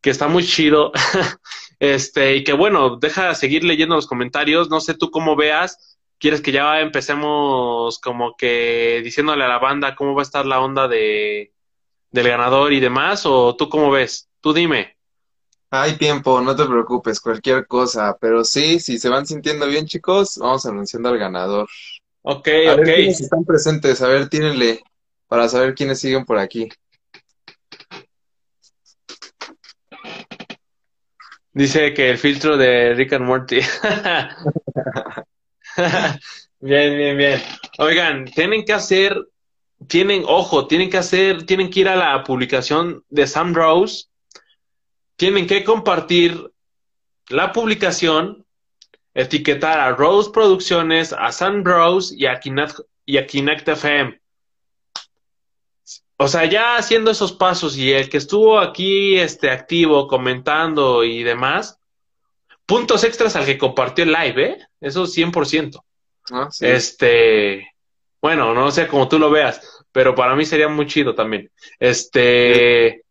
que 0.01 0.09
está 0.09 0.27
muy 0.27 0.45
chido. 0.45 0.91
Este, 1.81 2.35
y 2.35 2.43
que 2.43 2.51
bueno, 2.51 2.97
deja 2.97 3.33
seguir 3.35 3.63
leyendo 3.63 3.95
los 3.95 4.05
comentarios. 4.05 4.69
No 4.69 4.81
sé 4.81 4.95
tú 4.95 5.11
cómo 5.11 5.37
veas. 5.37 5.97
¿Quieres 6.19 6.41
que 6.41 6.51
ya 6.51 6.81
empecemos 6.81 7.97
como 7.99 8.35
que 8.35 9.01
diciéndole 9.03 9.45
a 9.45 9.47
la 9.47 9.57
banda 9.57 9.95
cómo 9.95 10.13
va 10.13 10.21
a 10.21 10.23
estar 10.23 10.45
la 10.45 10.59
onda 10.59 10.87
de, 10.89 11.53
del 12.11 12.27
ganador 12.27 12.73
y 12.73 12.81
demás? 12.81 13.25
¿O 13.25 13.55
tú 13.55 13.69
cómo 13.69 13.89
ves? 13.89 14.29
Tú 14.41 14.53
dime. 14.53 14.97
Hay 15.71 15.97
tiempo, 15.97 16.41
no 16.41 16.55
te 16.55 16.65
preocupes, 16.65 17.21
cualquier 17.21 17.67
cosa, 17.67 18.17
pero 18.19 18.43
sí, 18.43 18.79
si 18.79 18.97
se 18.97 19.07
van 19.07 19.25
sintiendo 19.25 19.67
bien, 19.67 19.85
chicos, 19.85 20.37
vamos 20.37 20.65
anunciando 20.65 21.09
al 21.09 21.19
ganador. 21.19 21.69
Ok, 22.23 22.47
A 22.65 22.75
ver 22.75 22.79
ok. 22.79 22.95
quiénes 22.95 23.21
están 23.21 23.45
presentes, 23.45 24.01
a 24.01 24.07
ver, 24.07 24.27
tírenle 24.27 24.81
para 25.27 25.47
saber 25.47 25.75
quiénes 25.75 25.99
siguen 25.99 26.25
por 26.25 26.37
aquí. 26.37 26.67
Dice 31.53 31.93
que 31.93 32.09
el 32.09 32.17
filtro 32.17 32.57
de 32.57 32.93
Rick 32.95 33.13
and 33.13 33.25
Morty. 33.25 33.59
Bien, 36.61 36.97
bien, 36.97 37.17
bien. 37.17 37.41
Oigan, 37.77 38.25
tienen 38.25 38.65
que 38.65 38.73
hacer, 38.73 39.15
tienen, 39.87 40.23
ojo, 40.27 40.67
tienen 40.67 40.89
que 40.89 40.97
hacer, 40.97 41.45
tienen 41.45 41.69
que 41.69 41.79
ir 41.81 41.87
a 41.87 41.95
la 41.95 42.21
publicación 42.23 43.05
de 43.09 43.25
Sam 43.27 43.53
Rose, 43.53 44.07
tienen 45.15 45.47
que 45.47 45.63
compartir 45.63 46.51
la 47.29 47.53
publicación, 47.53 48.45
etiquetar 49.13 49.79
a 49.79 49.91
Rose 49.93 50.31
Producciones, 50.31 51.13
a 51.13 51.31
Sam 51.31 51.63
Rose 51.63 52.13
y 52.17 52.25
a 52.25 52.41
Kinect, 52.41 52.81
y 53.05 53.17
a 53.17 53.25
Kinect 53.25 53.69
FM. 53.69 54.19
O 56.17 56.27
sea, 56.27 56.43
ya 56.43 56.75
haciendo 56.75 57.11
esos 57.11 57.31
pasos 57.31 57.77
y 57.77 57.93
el 57.93 58.09
que 58.09 58.17
estuvo 58.17 58.59
aquí 58.59 59.17
este, 59.17 59.49
activo, 59.49 60.07
comentando 60.07 61.05
y 61.05 61.23
demás, 61.23 61.78
puntos 62.69 63.03
extras 63.03 63.35
al 63.35 63.47
que 63.47 63.57
compartió 63.57 64.03
el 64.03 64.13
live, 64.13 64.45
¿eh? 64.45 64.57
Eso 64.79 65.05
100%. 65.05 65.81
¿no? 66.29 66.51
Sí. 66.51 66.67
Este, 66.67 67.67
bueno, 68.21 68.53
no 68.53 68.69
sé 68.69 68.87
cómo 68.87 69.09
tú 69.09 69.17
lo 69.17 69.31
veas, 69.31 69.59
pero 69.91 70.13
para 70.13 70.35
mí 70.35 70.45
sería 70.45 70.67
muy 70.67 70.85
chido 70.85 71.15
también. 71.15 71.49
Este, 71.79 73.03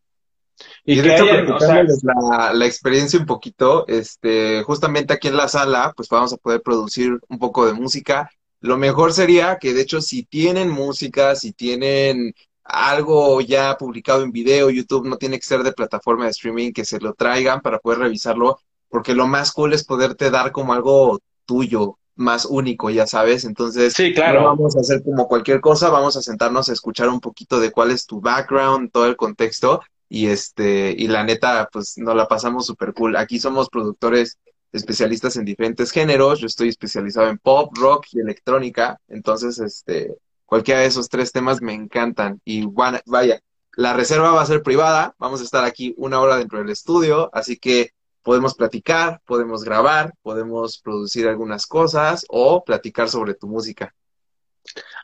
y 0.85 1.01
de 1.01 1.13
hecho, 1.13 1.25
hayan, 1.25 1.51
o 1.51 1.59
sea, 1.59 1.83
platicándoles 1.83 2.05
la, 2.05 2.53
la 2.53 2.67
experiencia 2.67 3.19
un 3.19 3.27
poquito, 3.27 3.85
este, 3.89 4.63
justamente 4.63 5.13
aquí 5.13 5.27
en 5.27 5.37
la 5.37 5.49
sala, 5.49 5.93
pues 5.97 6.09
vamos 6.09 6.33
a 6.33 6.37
poder 6.37 6.63
producir 6.63 7.19
un 7.29 7.39
poco 7.41 7.67
de 7.67 7.73
música. 7.73 8.31
Lo 8.61 8.77
mejor 8.77 9.13
sería 9.13 9.59
que, 9.59 9.75
de 9.75 9.83
hecho, 9.83 10.01
si 10.01 10.23
tienen 10.23 10.71
música, 10.71 11.35
si 11.35 11.53
tienen 11.53 12.33
algo 12.63 13.41
ya 13.41 13.77
publicado 13.77 14.23
en 14.23 14.31
video, 14.31 14.71
YouTube 14.71 15.09
no 15.09 15.17
tiene 15.17 15.39
que 15.39 15.47
ser 15.47 15.65
de 15.65 15.73
plataforma 15.73 16.27
de 16.27 16.31
streaming, 16.31 16.71
que 16.73 16.85
se 16.85 17.01
lo 17.01 17.15
traigan 17.15 17.61
para 17.61 17.81
poder 17.81 17.99
revisarlo, 17.99 18.61
porque 18.89 19.15
lo 19.15 19.27
más 19.27 19.53
cool 19.53 19.73
es 19.75 19.85
poderte 19.85 20.31
dar 20.31 20.53
como 20.53 20.73
algo 20.73 21.19
tuyo, 21.47 21.99
más 22.17 22.45
único, 22.47 22.91
ya 22.91 23.07
sabes. 23.07 23.45
Entonces, 23.45 23.95
sí, 23.95 24.23
no 24.25 24.43
vamos 24.43 24.77
a 24.77 24.81
hacer 24.81 25.03
como 25.05 25.29
cualquier 25.29 25.61
cosa, 25.61 25.91
vamos 25.91 26.17
a 26.17 26.23
sentarnos 26.23 26.69
a 26.69 26.73
escuchar 26.73 27.09
un 27.09 27.21
poquito 27.21 27.61
de 27.61 27.71
cuál 27.71 27.91
es 27.91 28.07
tu 28.07 28.21
background, 28.21 28.91
todo 28.93 29.07
el 29.07 29.17
contexto 29.17 29.83
y 30.09 30.27
este 30.29 30.95
y 30.97 31.07
la 31.09 31.23
neta 31.25 31.69
pues 31.73 31.95
nos 31.99 32.17
la 32.17 32.27
pasamos 32.29 32.67
súper 32.67 32.93
cool. 32.95 33.17
Aquí 33.17 33.39
somos 33.39 33.69
productores 33.69 34.39
especialistas 34.73 35.37
en 35.37 35.45
diferentes 35.45 35.91
géneros, 35.91 36.41
yo 36.41 36.47
estoy 36.47 36.69
especializado 36.69 37.29
en 37.29 37.39
pop, 37.39 37.73
rock 37.77 38.07
y 38.13 38.21
electrónica, 38.21 38.99
entonces 39.09 39.59
este 39.59 40.15
cualquiera 40.47 40.81
de 40.81 40.87
esos 40.87 41.09
tres 41.09 41.33
temas 41.33 41.61
me 41.63 41.75
encantan. 41.75 42.41
Y 42.45 42.67
van- 42.67 43.01
vaya, 43.07 43.41
la 43.77 43.93
reserva 43.93 44.33
va 44.33 44.43
a 44.43 44.47
ser 44.47 44.63
privada, 44.63 45.15
vamos 45.19 45.41
a 45.41 45.45
estar 45.45 45.65
aquí 45.65 45.95
una 45.97 46.21
hora 46.21 46.37
dentro 46.37 46.59
del 46.59 46.71
estudio, 46.71 47.31
así 47.35 47.57
que 47.59 47.91
podemos 48.29 48.55
platicar, 48.55 49.23
podemos 49.25 49.65
grabar, 49.65 50.13
podemos 50.21 50.77
producir 50.77 51.27
algunas 51.27 51.67
cosas 51.67 52.27
o 52.29 52.63
platicar 52.63 53.09
sobre 53.09 53.33
tu 53.33 53.47
música. 53.47 53.95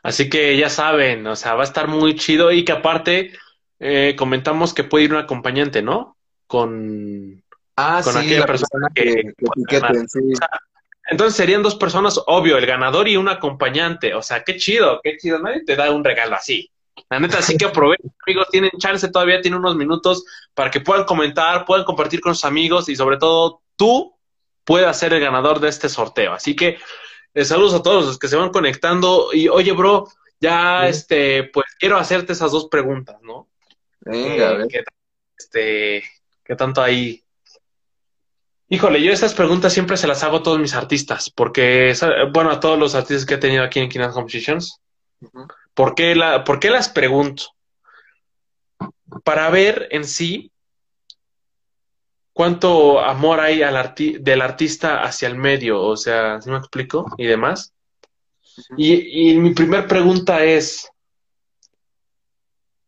Así 0.03 0.29
que 0.29 0.55
ya 0.55 0.69
saben, 0.69 1.25
o 1.25 1.35
sea, 1.35 1.55
va 1.55 1.61
a 1.61 1.63
estar 1.63 1.87
muy 1.87 2.13
chido 2.13 2.51
y 2.51 2.63
que 2.63 2.71
aparte 2.71 3.31
eh, 3.79 4.15
comentamos 4.15 4.75
que 4.75 4.83
puede 4.83 5.05
ir 5.05 5.13
un 5.13 5.17
acompañante, 5.17 5.81
¿no? 5.81 6.17
Con, 6.45 7.43
Ah, 7.75 8.01
Con 8.03 8.13
sí, 8.13 8.19
aquella 8.19 8.41
la 8.41 8.45
persona 8.45 8.87
persona 8.89 8.93
que-. 8.93 9.33
Entonces 11.09 11.35
serían 11.35 11.63
dos 11.63 11.75
personas, 11.77 12.21
obvio, 12.27 12.59
el 12.59 12.67
ganador 12.67 13.07
y 13.07 13.17
un 13.17 13.27
acompañante. 13.27 14.13
O 14.13 14.21
sea, 14.21 14.43
qué 14.43 14.57
chido, 14.57 15.01
qué 15.03 15.17
chido. 15.17 15.39
Nadie 15.39 15.63
te 15.65 15.75
da 15.75 15.91
un 15.91 16.03
regalo 16.03 16.35
así. 16.35 16.69
La 17.09 17.19
neta, 17.19 17.41
sí 17.41 17.57
que 17.57 17.65
aprovechen, 17.65 18.11
amigos. 18.25 18.47
Tienen 18.49 18.71
chance 18.77 19.07
todavía, 19.09 19.41
tienen 19.41 19.59
unos 19.59 19.75
minutos 19.75 20.23
para 20.53 20.71
que 20.71 20.81
puedan 20.81 21.05
comentar, 21.05 21.65
puedan 21.65 21.85
compartir 21.85 22.21
con 22.21 22.33
sus 22.35 22.45
amigos 22.45 22.89
y 22.89 22.95
sobre 22.95 23.17
todo 23.17 23.61
tú 23.75 24.15
puedas 24.63 24.97
ser 24.97 25.13
el 25.13 25.19
ganador 25.21 25.59
de 25.59 25.69
este 25.69 25.89
sorteo. 25.89 26.33
Así 26.33 26.55
que 26.55 26.77
eh, 27.33 27.45
saludos 27.45 27.73
a 27.75 27.83
todos 27.83 28.05
los 28.05 28.17
que 28.19 28.27
se 28.27 28.37
van 28.37 28.49
conectando. 28.49 29.29
Y 29.33 29.47
oye, 29.49 29.73
bro, 29.73 30.07
ya 30.39 30.81
Sí. 30.83 30.89
este, 30.89 31.43
pues 31.53 31.65
quiero 31.79 31.97
hacerte 31.97 32.33
esas 32.33 32.51
dos 32.51 32.67
preguntas, 32.69 33.17
¿no? 33.21 33.47
Venga, 34.01 34.63
Eh. 34.63 34.67
¿qué, 34.69 34.83
este, 35.37 36.03
qué 36.43 36.55
tanto 36.55 36.81
ahí 36.81 37.21
Híjole, 38.67 38.99
yo 39.03 39.11
estas 39.11 39.35
preguntas 39.35 39.71
siempre 39.73 39.95
se 39.95 40.07
las 40.07 40.23
hago 40.23 40.37
a 40.37 40.43
todos 40.43 40.57
mis 40.57 40.73
artistas, 40.73 41.29
porque, 41.29 41.93
bueno, 42.33 42.49
a 42.49 42.59
todos 42.59 42.79
los 42.79 42.95
artistas 42.95 43.23
que 43.27 43.35
he 43.35 43.37
tenido 43.37 43.63
aquí 43.63 43.79
en 43.79 43.89
Kinas 43.89 44.11
Compositions. 44.11 44.81
¿Por, 45.75 45.93
qué 45.93 46.15
la, 46.15 46.43
¿Por 46.43 46.59
qué 46.59 46.71
las 46.71 46.89
pregunto? 46.89 47.43
Para 49.23 49.49
ver 49.49 49.87
en 49.91 50.05
sí 50.05 50.51
cuánto 52.33 52.99
amor 52.99 53.39
hay 53.39 53.61
al 53.61 53.93
del 53.95 54.41
artista 54.41 55.03
hacia 55.03 55.27
el 55.27 55.37
medio, 55.37 55.81
o 55.81 55.95
sea, 55.95 56.41
¿sí 56.41 56.49
me 56.49 56.57
explico? 56.57 57.05
Y 57.17 57.27
demás. 57.27 57.73
y, 58.77 59.31
y 59.31 59.37
mi 59.37 59.53
primer 59.53 59.87
pregunta 59.87 60.43
es, 60.43 60.89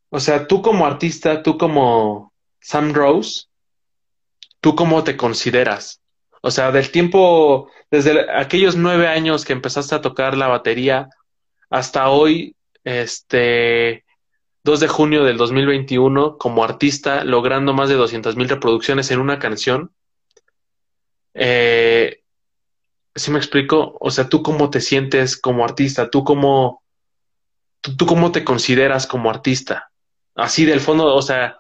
o 0.09 0.19
sea, 0.19 0.47
tú 0.47 0.61
como 0.61 0.85
artista, 0.85 1.43
tú 1.43 1.57
como 1.57 2.33
Sam 2.59 2.93
Rose, 2.93 3.47
¿tú 4.61 4.75
cómo 4.75 5.03
te 5.03 5.15
consideras? 5.15 6.01
O 6.41 6.51
sea, 6.51 6.71
del 6.71 6.91
tiempo, 6.91 7.69
desde 7.91 8.29
aquellos 8.31 8.75
nueve 8.75 9.07
años 9.07 9.43
que 9.43 9.53
empezaste 9.53 9.95
a 9.95 10.01
tocar 10.01 10.37
la 10.37 10.47
batería 10.47 11.09
hasta 11.69 12.09
hoy, 12.09 12.56
este, 12.87 14.05
2 14.63 14.79
de 14.79 14.87
junio 14.87 15.25
del 15.25 15.35
2021, 15.35 16.37
como 16.37 16.63
artista, 16.63 17.25
logrando 17.25 17.73
más 17.73 17.89
de 17.89 17.95
200 17.95 18.37
mil 18.37 18.47
reproducciones 18.47 19.11
en 19.11 19.19
una 19.19 19.39
canción. 19.39 19.91
Eh, 21.33 22.21
¿Sí 23.13 23.29
me 23.29 23.39
explico? 23.39 23.97
O 23.99 24.09
sea, 24.09 24.29
¿tú 24.29 24.41
cómo 24.41 24.69
te 24.69 24.79
sientes 24.79 25.35
como 25.35 25.65
artista? 25.65 26.09
¿Tú 26.09 26.23
cómo, 26.23 26.81
tú 27.81 28.05
cómo 28.05 28.31
te 28.31 28.45
consideras 28.45 29.05
como 29.05 29.29
artista? 29.29 29.91
Así 30.35 30.63
del 30.63 30.79
fondo, 30.79 31.13
o 31.13 31.21
sea, 31.21 31.57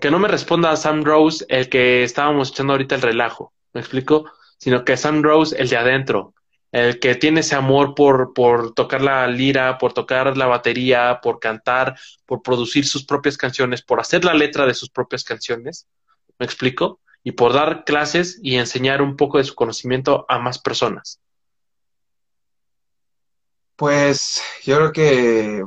que 0.00 0.10
no 0.10 0.18
me 0.18 0.26
responda 0.26 0.72
a 0.72 0.76
Sam 0.76 1.04
Rose 1.04 1.44
el 1.48 1.68
que 1.68 2.02
estábamos 2.02 2.50
echando 2.50 2.72
ahorita 2.72 2.96
el 2.96 3.02
relajo, 3.02 3.52
¿me 3.72 3.80
explico? 3.80 4.32
Sino 4.58 4.84
que 4.84 4.96
Sam 4.96 5.22
Rose 5.22 5.54
el 5.60 5.68
de 5.68 5.76
adentro, 5.76 6.34
el 6.76 7.00
que 7.00 7.14
tiene 7.14 7.40
ese 7.40 7.54
amor 7.54 7.94
por, 7.94 8.34
por 8.34 8.74
tocar 8.74 9.00
la 9.00 9.26
lira, 9.26 9.78
por 9.78 9.94
tocar 9.94 10.36
la 10.36 10.46
batería, 10.46 11.20
por 11.22 11.40
cantar, 11.40 11.98
por 12.26 12.42
producir 12.42 12.86
sus 12.86 13.04
propias 13.04 13.38
canciones, 13.38 13.80
por 13.80 13.98
hacer 13.98 14.24
la 14.26 14.34
letra 14.34 14.66
de 14.66 14.74
sus 14.74 14.90
propias 14.90 15.24
canciones, 15.24 15.86
¿me 16.38 16.44
explico? 16.44 17.00
Y 17.22 17.32
por 17.32 17.54
dar 17.54 17.84
clases 17.84 18.38
y 18.42 18.56
enseñar 18.56 19.00
un 19.00 19.16
poco 19.16 19.38
de 19.38 19.44
su 19.44 19.54
conocimiento 19.54 20.26
a 20.28 20.38
más 20.38 20.58
personas. 20.58 21.18
Pues 23.76 24.42
yo 24.62 24.76
creo 24.76 24.92
que 24.92 25.64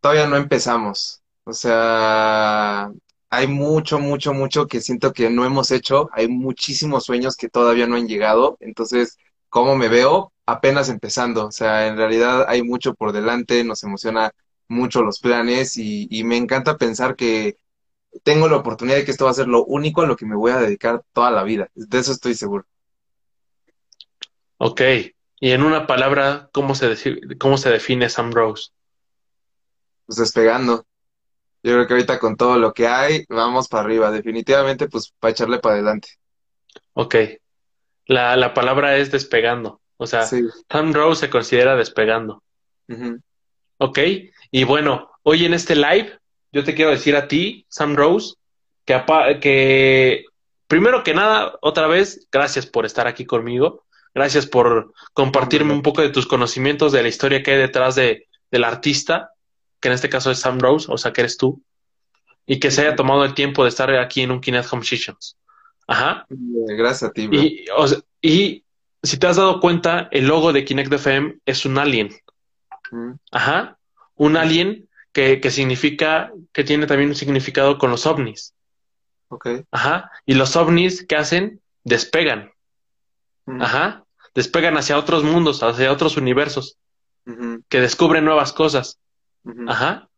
todavía 0.00 0.28
no 0.28 0.36
empezamos. 0.36 1.22
O 1.42 1.52
sea, 1.52 2.88
hay 3.30 3.46
mucho, 3.48 3.98
mucho, 3.98 4.32
mucho 4.32 4.68
que 4.68 4.80
siento 4.80 5.12
que 5.12 5.28
no 5.28 5.44
hemos 5.44 5.72
hecho, 5.72 6.08
hay 6.12 6.28
muchísimos 6.28 7.04
sueños 7.04 7.36
que 7.36 7.48
todavía 7.48 7.88
no 7.88 7.96
han 7.96 8.06
llegado, 8.06 8.56
entonces, 8.60 9.18
¿cómo 9.52 9.76
me 9.76 9.88
veo? 9.88 10.32
Apenas 10.46 10.88
empezando, 10.88 11.48
o 11.48 11.52
sea, 11.52 11.86
en 11.86 11.98
realidad 11.98 12.46
hay 12.48 12.62
mucho 12.62 12.94
por 12.94 13.12
delante, 13.12 13.62
nos 13.64 13.84
emociona 13.84 14.32
mucho 14.66 15.02
los 15.02 15.20
planes 15.20 15.76
y, 15.76 16.24
me 16.24 16.38
encanta 16.38 16.78
pensar 16.78 17.16
que 17.16 17.58
tengo 18.22 18.48
la 18.48 18.56
oportunidad 18.56 18.96
de 18.96 19.04
que 19.04 19.10
esto 19.10 19.26
va 19.26 19.32
a 19.32 19.34
ser 19.34 19.48
lo 19.48 19.62
único 19.66 20.00
a 20.00 20.06
lo 20.06 20.16
que 20.16 20.24
me 20.24 20.36
voy 20.36 20.52
a 20.52 20.56
dedicar 20.56 21.02
toda 21.12 21.30
la 21.30 21.42
vida, 21.44 21.68
de 21.74 21.98
eso 21.98 22.12
estoy 22.12 22.34
seguro. 22.34 22.64
Ok, 24.56 24.80
y 25.38 25.50
en 25.50 25.62
una 25.62 25.86
palabra, 25.86 26.48
¿cómo 26.52 26.74
se, 26.74 26.96
cómo 27.38 27.58
se 27.58 27.68
define 27.68 28.08
Sam 28.08 28.32
Rose? 28.32 28.70
Pues 30.06 30.16
despegando. 30.16 30.86
Yo 31.62 31.74
creo 31.74 31.86
que 31.86 31.92
ahorita 31.92 32.18
con 32.18 32.36
todo 32.36 32.56
lo 32.58 32.72
que 32.72 32.86
hay, 32.86 33.26
vamos 33.28 33.68
para 33.68 33.84
arriba. 33.84 34.10
Definitivamente, 34.10 34.88
pues 34.88 35.12
para 35.20 35.32
echarle 35.32 35.58
para 35.58 35.74
adelante. 35.74 36.08
Ok. 36.94 37.16
La, 38.06 38.36
la 38.36 38.54
palabra 38.54 38.96
es 38.96 39.10
despegando. 39.10 39.80
O 39.96 40.06
sea, 40.06 40.26
Sam 40.26 40.92
Rose 40.92 41.20
se 41.20 41.30
considera 41.30 41.76
despegando. 41.76 42.42
Ok. 43.78 43.98
Y 44.50 44.64
bueno, 44.64 45.10
hoy 45.22 45.44
en 45.44 45.54
este 45.54 45.76
live, 45.76 46.18
yo 46.50 46.64
te 46.64 46.74
quiero 46.74 46.90
decir 46.90 47.16
a 47.16 47.28
ti, 47.28 47.64
Sam 47.68 47.94
Rose, 47.94 48.34
que, 48.84 49.00
que 49.40 50.24
primero 50.66 51.04
que 51.04 51.14
nada, 51.14 51.56
otra 51.60 51.86
vez, 51.86 52.26
gracias 52.30 52.66
por 52.66 52.84
estar 52.84 53.06
aquí 53.06 53.24
conmigo. 53.24 53.84
Gracias 54.14 54.46
por 54.46 54.92
compartirme 55.14 55.72
un 55.72 55.82
poco 55.82 56.02
de 56.02 56.10
tus 56.10 56.26
conocimientos 56.26 56.92
de 56.92 57.02
la 57.02 57.08
historia 57.08 57.42
que 57.42 57.52
hay 57.52 57.58
detrás 57.58 57.94
de, 57.94 58.28
del 58.50 58.64
artista 58.64 59.32
que 59.82 59.88
en 59.88 59.94
este 59.94 60.08
caso 60.08 60.30
es 60.30 60.38
Sam 60.38 60.60
Rose, 60.60 60.86
o 60.88 60.96
sea, 60.96 61.12
que 61.12 61.22
eres 61.22 61.36
tú, 61.36 61.60
y 62.46 62.60
que 62.60 62.70
se 62.70 62.82
haya 62.82 62.94
tomado 62.94 63.24
el 63.24 63.34
tiempo 63.34 63.64
de 63.64 63.68
estar 63.68 63.90
aquí 63.96 64.22
en 64.22 64.30
un 64.30 64.40
Kinect 64.40 64.72
Home 64.72 64.84
Sessions. 64.84 65.36
Ajá. 65.86 66.26
Gracias 66.28 67.10
a 67.10 67.12
ti, 67.12 67.26
bro. 67.26 67.40
Y, 68.20 68.64
si 69.02 69.18
te 69.18 69.26
has 69.26 69.36
dado 69.36 69.60
cuenta, 69.60 70.08
el 70.12 70.28
logo 70.28 70.52
de 70.52 70.64
Kinect 70.64 70.92
FM 70.92 71.38
es 71.44 71.64
un 71.64 71.78
alien. 71.78 72.10
Ajá. 73.32 73.78
Un 74.14 74.36
alien 74.36 74.88
que, 75.12 75.40
que, 75.40 75.50
significa, 75.50 76.32
que 76.52 76.62
tiene 76.62 76.86
también 76.86 77.10
un 77.10 77.16
significado 77.16 77.78
con 77.78 77.90
los 77.90 78.06
ovnis. 78.06 78.54
Ok. 79.28 79.48
Ajá. 79.70 80.10
Y 80.24 80.34
los 80.34 80.54
ovnis, 80.56 81.04
¿qué 81.06 81.16
hacen? 81.16 81.60
Despegan. 81.84 82.52
Ajá. 83.46 84.04
Despegan 84.34 84.76
hacia 84.76 84.98
otros 84.98 85.24
mundos, 85.24 85.62
hacia 85.62 85.90
otros 85.90 86.16
universos. 86.16 86.78
Que 87.68 87.80
descubren 87.80 88.24
nuevas 88.24 88.52
cosas. 88.52 88.98
Ajá. 89.66 90.08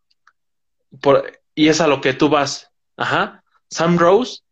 Por, 1.01 1.41
y 1.55 1.69
es 1.69 1.81
a 1.81 1.87
lo 1.87 2.01
que 2.01 2.13
tú 2.13 2.29
vas. 2.29 2.71
Ajá. 2.97 3.43
Sam 3.71 3.99
Rose 3.99 4.44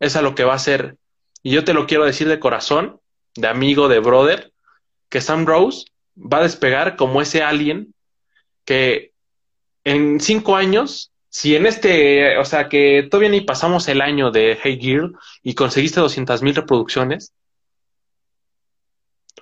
es 0.00 0.16
a 0.16 0.22
lo 0.22 0.34
que 0.34 0.44
va 0.44 0.54
a 0.54 0.58
ser. 0.58 0.96
Y 1.42 1.52
yo 1.52 1.64
te 1.64 1.74
lo 1.74 1.86
quiero 1.86 2.04
decir 2.04 2.28
de 2.28 2.40
corazón, 2.40 3.00
de 3.36 3.46
amigo, 3.46 3.88
de 3.88 4.00
brother, 4.00 4.52
que 5.08 5.20
Sam 5.20 5.46
Rose 5.46 5.84
va 6.16 6.38
a 6.38 6.42
despegar 6.42 6.96
como 6.96 7.22
ese 7.22 7.42
alien 7.42 7.94
que 8.64 9.12
en 9.84 10.20
cinco 10.20 10.56
años, 10.56 11.12
si 11.28 11.56
en 11.56 11.66
este, 11.66 12.38
o 12.38 12.44
sea, 12.44 12.68
que 12.68 13.06
todavía 13.10 13.30
ni 13.30 13.40
pasamos 13.40 13.88
el 13.88 14.00
año 14.00 14.30
de 14.30 14.58
Hey 14.62 14.78
Girl 14.80 15.16
y 15.42 15.54
conseguiste 15.54 16.00
200 16.00 16.42
mil 16.42 16.54
reproducciones, 16.54 17.32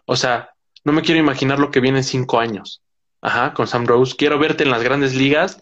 o 0.04 0.16
sea, 0.16 0.54
no 0.84 0.92
me 0.92 1.02
quiero 1.02 1.20
imaginar 1.20 1.58
lo 1.58 1.70
que 1.70 1.80
viene 1.80 1.98
en 1.98 2.04
cinco 2.04 2.40
años. 2.40 2.82
Ajá, 3.20 3.52
con 3.52 3.66
Sam 3.66 3.84
Rose. 3.84 4.14
Quiero 4.16 4.38
verte 4.38 4.64
en 4.64 4.70
las 4.70 4.82
grandes 4.82 5.14
ligas, 5.14 5.60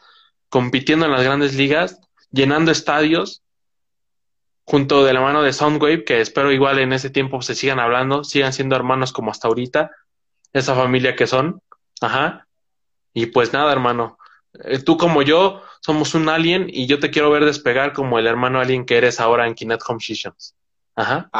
compitiendo 0.48 1.06
en 1.06 1.12
las 1.12 1.24
grandes 1.24 1.54
ligas, 1.54 1.98
llenando 2.30 2.70
estadios, 2.70 3.42
junto 4.66 5.04
de 5.04 5.14
la 5.14 5.20
mano 5.20 5.42
de 5.42 5.52
Soundwave, 5.52 6.04
que 6.04 6.20
espero 6.20 6.50
igual 6.50 6.80
en 6.80 6.92
ese 6.92 7.08
tiempo 7.08 7.40
se 7.40 7.54
sigan 7.54 7.78
hablando, 7.78 8.24
sigan 8.24 8.52
siendo 8.52 8.74
hermanos 8.74 9.12
como 9.12 9.30
hasta 9.30 9.46
ahorita, 9.46 9.92
esa 10.52 10.74
familia 10.74 11.14
que 11.14 11.26
son. 11.26 11.62
Ajá. 12.00 12.46
Y 13.14 13.26
pues 13.26 13.52
nada, 13.52 13.72
hermano. 13.72 14.18
Eh, 14.64 14.80
tú 14.80 14.96
como 14.96 15.22
yo 15.22 15.62
somos 15.80 16.14
un 16.14 16.28
alien 16.28 16.66
y 16.68 16.86
yo 16.86 16.98
te 16.98 17.10
quiero 17.10 17.30
ver 17.30 17.44
despegar 17.44 17.92
como 17.92 18.18
el 18.18 18.26
hermano 18.26 18.60
alien 18.60 18.84
que 18.84 18.96
eres 18.96 19.20
ahora 19.20 19.46
en 19.46 19.54
Kinet 19.54 19.80
Home 19.86 20.00
Ajá. 20.96 21.30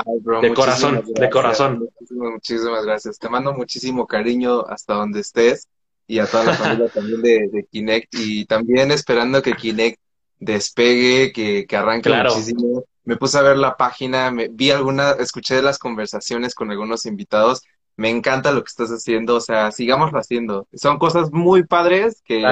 de 0.43 0.55
corazón, 0.55 1.03
de 1.07 1.31
corazón. 1.31 1.89
muchísimas 2.11 2.85
gracias. 2.85 3.19
Te 3.19 3.29
mando 3.29 3.53
muchísimo 3.55 4.07
cariño 4.07 4.61
hasta 4.69 4.95
donde 4.95 5.21
estés 5.21 5.67
y 6.07 6.21
a 6.21 6.27
toda 6.27 6.45
la 6.45 6.53
familia 6.55 6.89
también 6.91 7.23
de, 7.23 7.67
Kinect 7.71 8.15
y 8.15 8.45
también 8.45 8.93
esperando 8.93 9.43
que 9.43 9.55
Kinect 9.55 9.99
despegue, 10.39 11.33
que, 11.33 11.67
que 11.67 11.77
arranque 11.77 12.11
muchísimo. 12.11 12.85
Me 13.07 13.17
puse 13.17 13.39
a 13.39 13.43
ver 13.43 13.57
la 13.57 13.79
página, 13.79 14.31
me, 14.31 14.49
vi 14.49 14.71
alguna, 14.71 15.13
escuché 15.13 15.63
las 15.63 15.79
conversaciones 15.79 16.55
con 16.55 16.71
algunos 16.71 17.07
invitados. 17.07 17.63
Me 17.97 18.11
encanta 18.11 18.53
lo 18.53 18.63
que 18.63 18.69
estás 18.69 18.91
haciendo, 18.91 19.37
o 19.37 19.41
sea, 19.41 19.73
sigámoslo 19.73 20.19
haciendo. 20.19 20.69
Son 20.75 20.99
cosas 20.99 21.33
muy 21.33 21.65
padres 21.65 22.21
que 22.23 22.45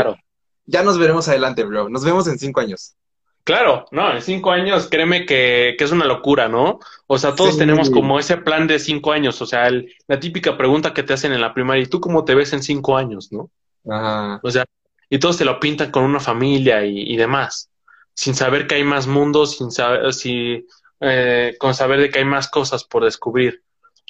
ya 0.64 0.82
nos 0.82 0.98
veremos 0.98 1.28
adelante, 1.28 1.64
bro. 1.64 1.90
Nos 1.90 2.02
vemos 2.02 2.26
en 2.28 2.38
cinco 2.38 2.61
años. 2.61 2.96
Claro, 3.44 3.84
no, 3.90 4.11
en 4.11 4.22
cinco 4.22 4.52
años, 4.52 4.88
créeme 4.90 5.26
que, 5.26 5.74
que 5.76 5.84
es 5.84 5.92
una 5.92 6.07
locura, 6.07 6.48
¿no? 6.48 6.78
O 7.07 7.18
sea, 7.18 7.34
todos 7.34 7.59
tenemos 7.59 7.90
como 7.90 8.18
ese 8.18 8.38
plan 8.38 8.66
de 8.66 8.78
cinco 8.78 9.12
años, 9.12 9.42
o 9.42 9.46
sea, 9.46 9.70
la 10.09 10.18
típica 10.18 10.57
pregunta 10.57 10.94
que 10.94 11.02
te 11.02 11.12
hacen 11.12 11.34
en 11.34 11.42
la 11.42 11.52
primaria, 11.52 11.82
¿y 11.82 11.86
tú 11.86 12.00
cómo 12.00 12.24
te 12.24 12.34
ves 12.34 12.55
en 12.55 12.62
cinco 12.62 12.96
años, 12.96 13.30
no? 13.32 13.50
Ajá. 13.86 14.40
O 14.42 14.50
sea, 14.50 14.64
y 15.11 15.18
todos 15.18 15.36
te 15.36 15.44
lo 15.44 15.61
pintan 15.61 15.90
con 15.90 16.05
una 16.05 16.20
familia 16.20 16.84
y, 16.86 17.16
demás, 17.16 17.70
sin 18.15 18.35
saber 18.35 18.67
que 18.67 18.77
hay 18.77 18.85
más 18.85 19.07
mundos, 19.07 19.59
sin 19.59 19.71
saber, 19.71 20.12
si, 20.15 20.67
eh, 21.01 21.57
con 21.59 21.75
saber 21.75 22.01
de 22.01 22.11
que 22.11 22.21
hay 22.21 22.25
más 22.25 22.49
cosas 22.49 22.85
por 22.85 23.05
descubrir, 23.05 23.62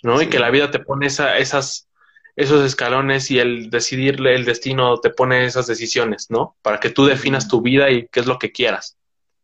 ¿no? 0.03 0.21
Y 0.21 0.29
que 0.29 0.39
la 0.39 0.51
vida 0.51 0.71
te 0.71 0.79
pone 0.79 1.07
esa, 1.07 1.39
esas, 1.39 1.89
esos 2.37 2.65
escalones 2.65 3.31
y 3.31 3.39
el 3.39 3.71
decidirle 3.71 4.35
el 4.35 4.45
destino 4.45 4.99
te 4.99 5.11
pone 5.11 5.45
esas 5.45 5.67
decisiones, 5.67 6.31
¿no? 6.31 6.57
Para 6.63 6.81
que 6.81 6.91
tú 6.91 7.07
definas 7.07 7.49
tu 7.49 7.63
vida 7.63 7.91
y 7.91 8.09
qué 8.09 8.21
es 8.21 8.27
lo 8.27 8.39
que 8.39 8.53
quieras. 8.53 8.97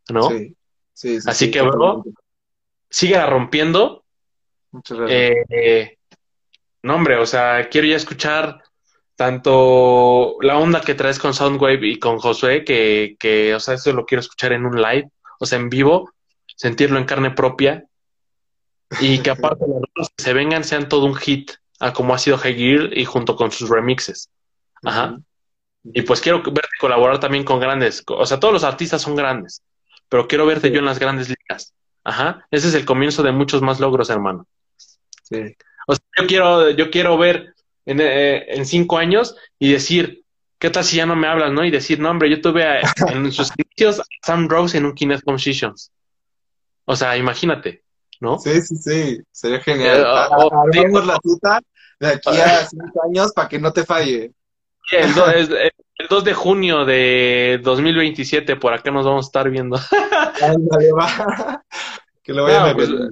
¿no? 0.08 0.28
Sí, 0.28 0.56
sí, 0.92 1.18
Así 1.26 1.50
que, 1.50 1.62
bro, 1.62 2.04
sigue 2.88 3.24
rompiendo. 3.24 4.04
Muchas 4.72 4.98
gracias. 4.98 5.46
Eh, 5.50 5.98
no, 6.82 6.96
hombre, 6.96 7.16
o 7.16 7.26
sea, 7.26 7.68
quiero 7.68 7.86
ya 7.86 7.96
escuchar 7.96 8.62
tanto 9.20 10.38
la 10.40 10.56
onda 10.56 10.80
que 10.80 10.94
traes 10.94 11.18
con 11.18 11.34
Soundwave 11.34 11.86
y 11.86 11.98
con 11.98 12.16
Josué, 12.16 12.64
que, 12.64 13.16
que, 13.20 13.54
o 13.54 13.60
sea, 13.60 13.74
eso 13.74 13.92
lo 13.92 14.06
quiero 14.06 14.20
escuchar 14.20 14.54
en 14.54 14.64
un 14.64 14.80
live, 14.80 15.10
o 15.38 15.44
sea, 15.44 15.58
en 15.58 15.68
vivo, 15.68 16.10
sentirlo 16.56 16.98
en 16.98 17.04
carne 17.04 17.30
propia. 17.30 17.84
y 18.98 19.18
que 19.18 19.28
aparte 19.36 19.66
los 19.68 19.82
rolas 19.82 20.10
que 20.16 20.24
se 20.24 20.32
vengan 20.32 20.64
sean 20.64 20.88
todo 20.88 21.04
un 21.04 21.14
hit, 21.16 21.50
a 21.80 21.92
como 21.92 22.14
ha 22.14 22.18
sido 22.18 22.38
Gear 22.38 22.96
y 22.96 23.04
junto 23.04 23.36
con 23.36 23.52
sus 23.52 23.68
remixes. 23.68 24.30
Ajá. 24.82 25.18
Y 25.84 26.00
pues 26.00 26.22
quiero 26.22 26.42
verte 26.42 26.70
colaborar 26.80 27.20
también 27.20 27.44
con 27.44 27.60
grandes, 27.60 28.02
o 28.06 28.24
sea, 28.24 28.40
todos 28.40 28.54
los 28.54 28.64
artistas 28.64 29.02
son 29.02 29.16
grandes, 29.16 29.62
pero 30.08 30.28
quiero 30.28 30.46
verte 30.46 30.70
yo 30.70 30.78
en 30.78 30.86
las 30.86 30.98
grandes 30.98 31.28
ligas. 31.28 31.74
Ajá. 32.04 32.46
Ese 32.50 32.68
es 32.68 32.74
el 32.74 32.86
comienzo 32.86 33.22
de 33.22 33.32
muchos 33.32 33.60
más 33.60 33.80
logros, 33.80 34.08
hermano. 34.08 34.46
Sí. 35.24 35.56
O 35.86 35.94
sea, 35.94 36.04
yo 36.16 36.26
quiero, 36.26 36.70
yo 36.70 36.90
quiero 36.90 37.18
ver 37.18 37.54
en, 37.90 38.00
eh, 38.00 38.44
en 38.56 38.64
cinco 38.66 38.98
años 38.98 39.36
y 39.58 39.72
decir, 39.72 40.22
¿qué 40.58 40.70
tal 40.70 40.84
si 40.84 40.96
ya 40.98 41.06
no 41.06 41.16
me 41.16 41.26
hablas, 41.26 41.52
no? 41.52 41.64
Y 41.64 41.70
decir, 41.70 41.98
no, 42.00 42.10
hombre, 42.10 42.30
yo 42.30 42.40
tuve 42.40 42.64
a- 42.64 42.80
en 43.08 43.32
sus 43.32 43.50
inicios 43.56 44.00
a 44.00 44.04
Sam 44.24 44.48
Rose 44.48 44.78
en 44.78 44.84
un 44.86 44.94
Kinect 44.94 45.24
Compositions. 45.24 45.90
O 46.84 46.96
sea, 46.96 47.16
imagínate, 47.16 47.82
¿no? 48.20 48.38
Sí, 48.38 48.60
sí, 48.62 48.76
sí, 48.76 49.18
sería 49.32 49.60
genial. 49.60 50.00
Eh, 50.00 50.04
A- 50.06 50.28
o- 50.28 50.54
a- 50.54 50.62
Armamos 50.72 51.06
la 51.06 51.18
cita 51.22 51.60
de 51.98 52.08
aquí 52.08 52.28
a 52.38 52.66
cinco 52.70 53.02
años 53.04 53.32
para 53.32 53.48
que 53.48 53.58
no 53.58 53.72
te 53.72 53.84
falle. 53.84 54.32
El, 54.92 55.14
do- 55.14 55.30
es- 55.30 55.50
el 55.50 56.06
2 56.08 56.24
de 56.24 56.34
junio 56.34 56.84
de 56.84 57.60
2027, 57.62 58.56
por 58.56 58.72
acá 58.72 58.90
nos 58.90 59.04
vamos 59.04 59.26
a 59.26 59.28
estar 59.28 59.50
viendo. 59.50 59.76
Ándale, 60.42 60.92
va. 60.92 61.62
Que 62.22 62.32
lo 62.32 62.44
vayan 62.44 62.62
No, 62.62 62.68
a 62.70 62.74
pues, 62.74 62.90
ver. 62.90 63.10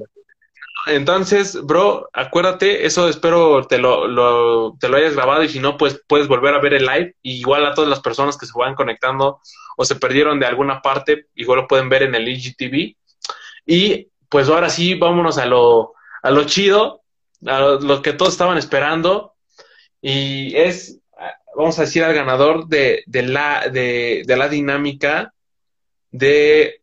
Entonces, 0.88 1.60
bro, 1.62 2.08
acuérdate, 2.12 2.86
eso 2.86 3.08
espero 3.08 3.66
te 3.66 3.78
lo, 3.78 4.76
te 4.78 4.88
lo 4.88 4.96
hayas 4.96 5.14
grabado 5.14 5.42
y 5.42 5.48
si 5.48 5.60
no, 5.60 5.76
pues 5.76 6.02
puedes 6.06 6.28
volver 6.28 6.54
a 6.54 6.60
ver 6.60 6.74
el 6.74 6.86
live. 6.86 7.14
Y 7.22 7.38
igual 7.38 7.66
a 7.66 7.74
todas 7.74 7.90
las 7.90 8.00
personas 8.00 8.36
que 8.36 8.46
se 8.46 8.52
van 8.56 8.74
conectando 8.74 9.40
o 9.76 9.84
se 9.84 9.96
perdieron 9.96 10.40
de 10.40 10.46
alguna 10.46 10.82
parte, 10.82 11.26
igual 11.34 11.60
lo 11.60 11.68
pueden 11.68 11.88
ver 11.88 12.02
en 12.02 12.14
el 12.14 12.28
IGTV. 12.28 12.96
Y 13.66 14.08
pues 14.28 14.48
ahora 14.48 14.70
sí, 14.70 14.94
vámonos 14.94 15.38
a 15.38 15.46
lo, 15.46 15.94
a 16.22 16.30
lo 16.30 16.44
chido, 16.44 17.02
a 17.46 17.60
lo, 17.60 17.80
lo 17.80 18.02
que 18.02 18.12
todos 18.12 18.32
estaban 18.32 18.58
esperando. 18.58 19.34
Y 20.00 20.56
es, 20.56 21.00
vamos 21.56 21.78
a 21.78 21.82
decir, 21.82 22.04
al 22.04 22.14
ganador 22.14 22.66
de, 22.66 23.02
de 23.06 23.22
la, 23.22 23.68
de, 23.68 24.22
de 24.26 24.36
la 24.36 24.48
dinámica 24.48 25.32
de 26.10 26.77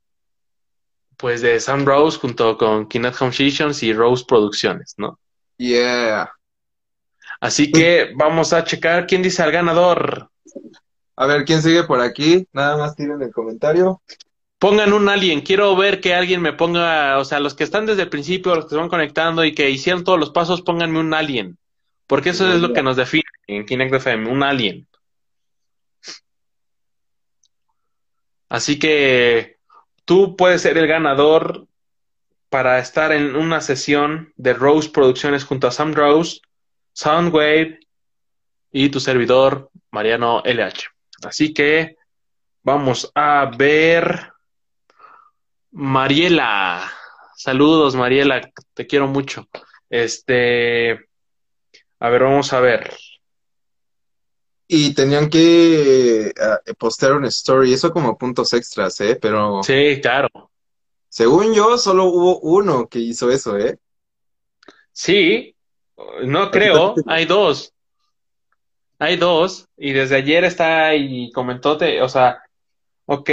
pues 1.18 1.41
de 1.41 1.59
Sam 1.59 1.86
Rose 1.86 2.18
junto 2.20 2.57
con 2.57 2.88
Kinect 2.88 3.22
Home 3.22 3.34
Sessions 3.34 3.84
y 3.84 3.93
Rose 3.93 4.26
Producciones, 4.28 4.95
¿no? 4.97 5.20
Yeah. 5.57 6.32
Así 7.39 7.72
que 7.72 8.11
vamos 8.16 8.53
a 8.53 8.63
checar 8.63 9.07
quién 9.07 9.22
dice 9.22 9.43
al 9.43 9.51
ganador. 9.51 10.30
A 11.16 11.26
ver, 11.26 11.45
¿quién 11.45 11.61
sigue 11.61 11.84
por 11.84 12.01
aquí? 12.01 12.47
Nada 12.51 12.78
más 12.78 12.95
tiren 12.95 13.22
el 13.22 13.32
comentario. 13.32 14.01
Pongan 14.57 14.93
un 14.93 15.09
alien, 15.09 15.41
quiero 15.41 15.76
ver 15.76 16.01
que 16.01 16.13
alguien 16.16 16.41
me 16.41 16.53
ponga, 16.53 17.20
o 17.20 17.26
sea, 17.26 17.39
los 17.39 17.53
que 17.53 17.63
están 17.63 17.86
desde 17.86 18.03
el 18.03 18.09
principio, 18.09 18.55
los 18.55 18.66
que 18.66 18.72
se 18.72 18.78
van 18.78 18.89
conectando 18.89 19.43
y 19.43 19.53
que 19.53 19.70
hicieron 19.70 20.03
todos 20.03 20.20
los 20.20 20.32
pasos, 20.32 20.61
pónganme 20.61 20.99
un 20.99 21.13
alien. 21.13 21.57
Porque 22.07 22.30
eso 22.30 22.51
es 22.51 22.61
lo 22.61 22.74
que 22.74 22.84
nos 22.84 22.95
define 22.95 23.24
en 23.47 23.66
Kinect 23.66 23.95
FM, 23.95 24.30
un 24.30 24.43
alien. 24.43 24.88
Así 28.49 28.80
que 28.80 29.54
tú 30.05 30.35
puedes 30.35 30.61
ser 30.61 30.77
el 30.77 30.87
ganador 30.87 31.67
para 32.49 32.79
estar 32.79 33.11
en 33.11 33.35
una 33.35 33.59
sesión 33.59 34.31
de 34.37 34.53
Rose 34.53 34.89
Producciones 34.89 35.43
junto 35.43 35.67
a 35.67 35.71
Sam 35.71 35.93
Rose, 35.93 36.39
Soundwave 36.93 37.79
y 38.71 38.89
tu 38.89 38.99
servidor 38.99 39.69
Mariano 39.91 40.41
LH. 40.45 40.87
Así 41.23 41.53
que 41.53 41.97
vamos 42.63 43.11
a 43.15 43.51
ver 43.57 44.31
Mariela. 45.71 46.89
Saludos, 47.35 47.95
Mariela, 47.95 48.41
te 48.73 48.87
quiero 48.87 49.07
mucho. 49.07 49.49
Este, 49.89 50.91
a 51.99 52.09
ver, 52.09 52.23
vamos 52.23 52.53
a 52.53 52.59
ver. 52.59 52.95
Y 54.68 54.93
tenían 54.93 55.30
que 55.30 56.28
eh, 56.28 56.34
postear 56.78 57.13
una 57.13 57.28
story, 57.28 57.74
eso 57.74 57.91
como 57.91 58.18
puntos 58.18 58.51
extras, 58.53 58.99
¿eh? 59.01 59.18
Pero 59.22 59.61
Sí, 59.63 59.99
claro. 60.01 60.30
según 61.07 61.53
yo, 61.53 61.78
solo 61.78 62.05
hubo 62.05 62.39
uno 62.39 62.88
que 62.88 62.99
hizo 62.99 63.30
eso, 63.30 63.57
¿eh? 63.57 63.78
Sí, 64.91 65.55
no 66.24 66.49
creo, 66.51 66.95
hay 67.07 67.26
dos. 67.26 67.72
Hay 68.97 69.18
dos, 69.18 69.68
y 69.78 69.91
desde 69.91 70.16
ayer 70.16 70.45
está 70.45 70.95
y 70.95 71.30
comentó, 71.32 71.78
te- 71.78 72.01
o 72.01 72.07
sea, 72.07 72.41
ok. 73.05 73.30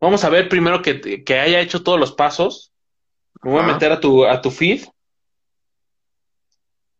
Vamos 0.00 0.24
a 0.24 0.28
ver 0.28 0.48
primero 0.48 0.82
que, 0.82 1.24
que 1.24 1.38
haya 1.38 1.60
hecho 1.60 1.82
todos 1.82 1.98
los 1.98 2.12
pasos. 2.12 2.72
Me 3.42 3.52
voy 3.52 3.60
a 3.62 3.66
meter 3.66 3.92
a 3.92 4.00
tu, 4.00 4.24
a 4.26 4.40
tu 4.40 4.50
feed. 4.50 4.82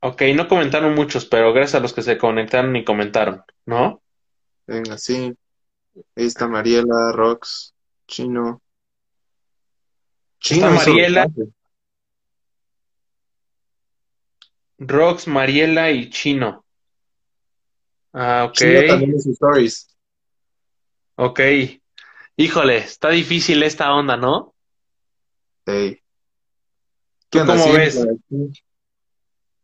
Ok, 0.06 0.22
no 0.36 0.46
comentaron 0.46 0.94
muchos, 0.94 1.26
pero 1.26 1.52
gracias 1.52 1.74
a 1.74 1.80
los 1.80 1.92
que 1.92 2.00
se 2.00 2.16
conectaron 2.16 2.76
y 2.76 2.84
comentaron, 2.84 3.42
¿no? 3.64 4.00
Venga, 4.64 4.96
sí. 4.98 5.34
Ahí 6.14 6.26
está 6.26 6.46
Mariela, 6.46 7.10
Rox, 7.12 7.74
Chino. 8.06 8.62
Está 10.40 10.54
hizo 10.54 10.70
los 10.70 10.86
Mariela. 10.86 11.26
Rox, 14.78 15.26
Mariela 15.26 15.90
y 15.90 16.08
Chino. 16.08 16.64
Ah, 18.12 18.44
ok. 18.48 18.52
Chino 18.52 18.86
también 18.86 19.16
hizo 19.16 19.30
stories. 19.30 19.88
Ok. 21.16 21.40
Híjole, 22.36 22.76
está 22.76 23.08
difícil 23.08 23.60
esta 23.64 23.92
onda, 23.92 24.16
¿no? 24.16 24.54
Sí. 25.66 26.00
¿Tú 27.28 27.38
¿Qué 27.38 27.40
onda, 27.40 27.54
cómo 27.54 27.64
sí, 27.64 27.72
ves? 27.72 27.96
aquí? 28.02 28.65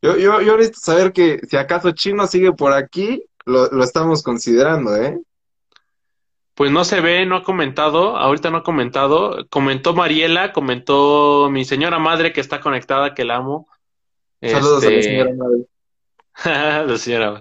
Yo, 0.02 0.16
yo, 0.16 0.40
yo 0.42 0.56
necesito 0.56 0.80
saber 0.80 1.12
que 1.12 1.40
si 1.48 1.56
acaso 1.56 1.92
Chino 1.92 2.26
sigue 2.26 2.52
por 2.52 2.72
aquí, 2.72 3.24
lo, 3.46 3.68
lo 3.68 3.84
estamos 3.84 4.22
considerando, 4.22 4.96
¿eh? 4.96 5.18
Pues 6.54 6.70
no 6.70 6.84
se 6.84 7.00
ve, 7.00 7.24
no 7.24 7.36
ha 7.36 7.42
comentado, 7.44 8.16
ahorita 8.16 8.50
no 8.50 8.58
ha 8.58 8.62
comentado. 8.62 9.46
Comentó 9.48 9.94
Mariela, 9.94 10.52
comentó 10.52 11.48
mi 11.50 11.64
señora 11.64 11.98
madre 11.98 12.32
que 12.32 12.40
está 12.40 12.60
conectada, 12.60 13.14
que 13.14 13.24
la 13.24 13.36
amo. 13.36 13.68
Saludos 14.42 14.84
a 14.84 14.90
la 14.90 14.96
Este, 14.96 15.02
señora 15.02 15.30
madre. 15.34 15.66
la 16.86 16.98
señora. 16.98 17.40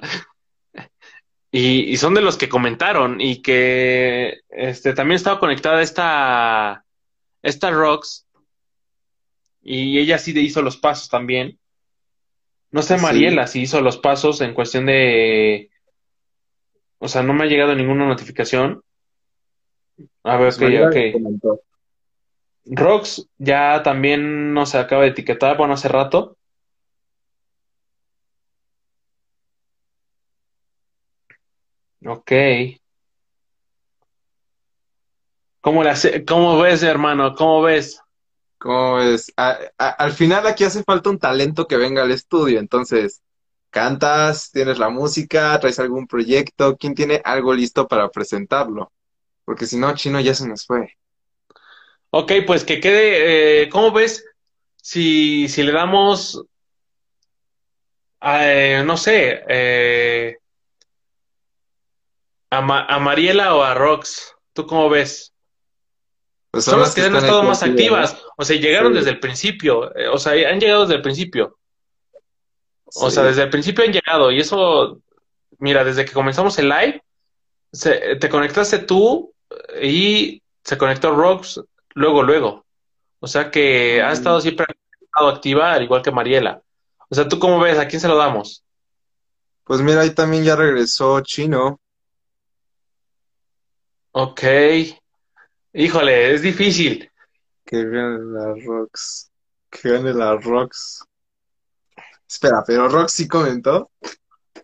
Y, 1.51 1.91
y 1.91 1.97
son 1.97 2.13
de 2.13 2.21
los 2.21 2.37
que 2.37 2.47
comentaron 2.47 3.19
y 3.19 3.41
que 3.41 4.39
este 4.49 4.93
también 4.93 5.17
estaba 5.17 5.39
conectada 5.39 5.81
esta 5.81 6.85
esta 7.41 7.71
Rox 7.71 8.25
y 9.61 9.99
ella 9.99 10.17
sí 10.17 10.37
hizo 10.39 10.61
los 10.61 10.77
pasos 10.77 11.09
también. 11.09 11.59
No 12.71 12.81
sé 12.81 12.97
Sí. 12.97 13.03
Mariela 13.03 13.47
si 13.47 13.61
hizo 13.61 13.81
los 13.81 13.97
pasos 13.97 14.41
en 14.41 14.53
cuestión 14.53 14.85
de 14.85 15.69
o 16.99 17.07
sea, 17.07 17.23
no 17.23 17.33
me 17.33 17.43
ha 17.45 17.47
llegado 17.47 17.73
ninguna 17.75 18.05
notificación. 18.07 18.83
A 20.23 20.37
ver, 20.37 20.53
Pues 20.53 20.57
ok, 20.57 20.61
Mariela 20.61 20.87
ok. 20.87 21.59
Rox 22.65 23.27
ya 23.39 23.81
también 23.83 24.53
nos 24.53 24.75
acaba 24.75 25.01
de 25.03 25.09
etiquetar, 25.09 25.57
bueno, 25.57 25.73
hace 25.73 25.87
rato. 25.87 26.37
Ok. 32.05 32.31
¿Cómo, 35.61 35.83
la 35.83 35.91
hace- 35.91 36.25
cómo 36.25 36.59
ves, 36.59 36.83
hermano? 36.83 37.35
¿Cómo 37.35 37.61
ves? 37.61 38.00
¿Cómo 38.61 38.97
ves? 38.97 39.33
Al 39.35 40.11
final 40.11 40.45
aquí 40.45 40.63
hace 40.63 40.83
falta 40.83 41.09
un 41.09 41.17
talento 41.17 41.65
que 41.65 41.77
venga 41.77 42.03
al 42.03 42.11
estudio, 42.11 42.59
entonces, 42.59 43.23
cantas, 43.71 44.51
tienes 44.51 44.77
la 44.77 44.89
música, 44.89 45.59
traes 45.59 45.79
algún 45.79 46.05
proyecto, 46.05 46.77
¿quién 46.77 46.93
tiene 46.93 47.23
algo 47.25 47.55
listo 47.55 47.87
para 47.87 48.07
presentarlo? 48.09 48.91
Porque 49.45 49.65
si 49.65 49.77
no, 49.77 49.95
Chino 49.95 50.19
ya 50.19 50.35
se 50.35 50.47
nos 50.47 50.67
fue. 50.67 50.95
Ok, 52.11 52.33
pues 52.45 52.63
que 52.63 52.79
quede, 52.79 53.63
eh, 53.63 53.69
¿cómo 53.69 53.91
ves 53.91 54.23
si, 54.75 55.47
si 55.47 55.63
le 55.63 55.71
damos, 55.71 56.43
eh, 58.21 58.83
no 58.85 58.95
sé, 58.95 59.41
eh, 59.49 60.37
a, 62.51 62.95
a 62.95 62.99
Mariela 62.99 63.55
o 63.55 63.63
a 63.63 63.73
Rox? 63.73 64.35
¿Tú 64.53 64.67
cómo 64.67 64.87
ves? 64.87 65.30
Pues 66.51 66.65
Son 66.65 66.79
las 66.81 66.93
que 66.93 67.01
han 67.01 67.15
estado 67.15 67.43
más 67.43 67.63
activas. 67.63 68.17
O 68.37 68.43
sea, 68.43 68.57
llegaron 68.57 68.91
Sí. 68.91 68.99
desde 68.99 69.11
el 69.11 69.19
principio. 69.19 69.95
eh, 69.95 70.07
O 70.09 70.17
sea, 70.17 70.33
han 70.49 70.59
llegado 70.59 70.81
desde 70.81 70.95
el 70.95 71.01
principio. 71.01 71.57
O 72.93 73.09
Sí. 73.09 73.15
sea, 73.15 73.23
desde 73.23 73.43
el 73.43 73.49
principio 73.49 73.85
han 73.85 73.93
llegado. 73.93 74.31
Y 74.31 74.39
eso, 74.41 74.99
mira, 75.59 75.83
desde 75.85 76.03
que 76.05 76.11
comenzamos 76.11 76.57
el 76.59 76.67
live, 76.67 77.01
se- 77.71 78.17
te 78.17 78.27
conectaste 78.29 78.79
tú 78.79 79.33
eh, 79.75 79.87
y 79.87 80.43
se 80.63 80.77
conectó 80.77 81.11
Rox 81.15 81.61
luego, 81.95 82.21
luego. 82.23 82.65
O 83.21 83.27
sea 83.27 83.49
que 83.49 84.01
ha 84.01 84.09
Mm. 84.09 84.13
estado 84.13 84.41
siempre 84.41 84.65
ha 84.69 85.03
estado 85.05 85.29
activa, 85.29 85.71
al 85.73 85.83
igual 85.83 86.01
que 86.01 86.11
Mariela. 86.11 86.61
O 87.09 87.15
sea, 87.15 87.27
¿tú 87.29 87.39
cómo 87.39 87.59
ves? 87.59 87.77
¿A 87.79 87.87
quién 87.87 87.99
se 88.01 88.07
lo 88.09 88.17
damos? 88.17 88.63
Pues 89.63 89.81
mira, 89.81 90.01
ahí 90.01 90.09
también 90.13 90.43
ya 90.43 90.55
regresó 90.57 91.21
Chino. 91.21 91.79
Ok. 94.13 94.41
Híjole, 95.73 96.33
es 96.33 96.41
difícil. 96.41 97.09
Que 97.65 97.83
gane 97.85 98.19
la 98.25 98.53
Rox. 98.65 99.29
Que 99.69 99.89
gane 99.91 100.13
la 100.13 100.35
Rox. 100.35 101.03
Espera, 102.27 102.63
pero 102.65 102.87
Rox 102.89 103.11
sí 103.13 103.27
comentó. 103.27 103.91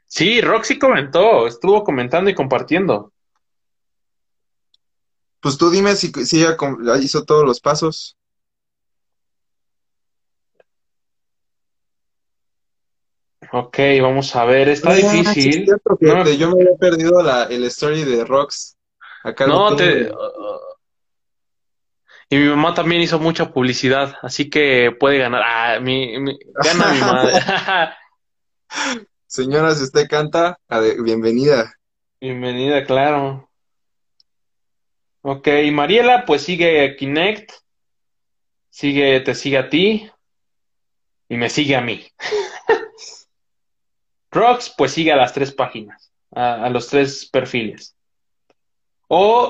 Sí, 0.06 0.42
Roxy 0.42 0.80
comentó, 0.80 1.48
estuvo 1.48 1.84
comentando 1.84 2.30
y 2.30 2.36
compartiendo. 2.36 3.12
Pues 5.40 5.58
tú 5.58 5.70
dime 5.70 5.96
si, 5.96 6.12
si 6.26 6.42
ella 6.42 6.58
hizo 7.02 7.24
todos 7.24 7.46
los 7.46 7.60
pasos. 7.60 8.18
Ok, 13.52 13.78
vamos 14.02 14.36
a 14.36 14.46
ver, 14.46 14.68
está 14.70 14.90
Ah, 14.92 14.96
sí, 14.96 15.02
es 15.06 15.12
difícil. 15.14 15.68
No 16.02 16.24
me- 16.24 16.38
yo 16.38 16.50
me 16.54 16.64
había 16.64 16.76
perdido 16.78 17.22
la, 17.22 17.44
el 17.46 17.64
story 17.66 18.04
de 18.04 18.26
Rox. 18.26 18.76
Acá 19.24 19.48
No, 19.48 19.76
te... 19.76 20.12
Y 22.30 22.38
mi 22.38 22.50
mamá 22.50 22.74
también 22.74 23.02
hizo 23.02 23.20
mucha 23.20 23.52
publicidad, 23.54 24.16
así 24.22 24.50
que 24.50 24.92
puede 25.00 25.20
ganar. 25.20 25.44
Ah, 25.46 25.80
mi, 25.80 26.20
mi- 26.20 26.38
gana 26.64 26.94
mi 26.94 27.00
madre. 27.02 27.40
Señora, 29.28 29.74
si 29.74 29.84
usted 29.84 30.08
canta, 30.10 30.60
bienvenida. 31.04 31.74
Bienvenida, 32.20 32.84
claro. 32.86 33.50
Ok, 35.22 35.48
Mariela, 35.72 36.26
pues 36.26 36.44
sigue 36.44 36.96
Kinect, 36.98 37.52
sigue, 38.70 39.20
te 39.22 39.36
sigue 39.36 39.58
a 39.58 39.70
ti 39.70 40.10
y 41.30 41.38
me 41.38 41.50
sigue 41.50 41.76
a 41.76 41.82
mí. 41.82 42.06
Rox, 44.32 44.74
pues 44.78 44.92
sigue 44.92 45.12
a 45.12 45.16
las 45.16 45.34
tres 45.34 45.54
páginas, 45.54 46.12
a, 46.32 46.66
a 46.66 46.70
los 46.70 46.88
tres 46.88 47.28
perfiles. 47.30 47.96
O, 49.08 49.50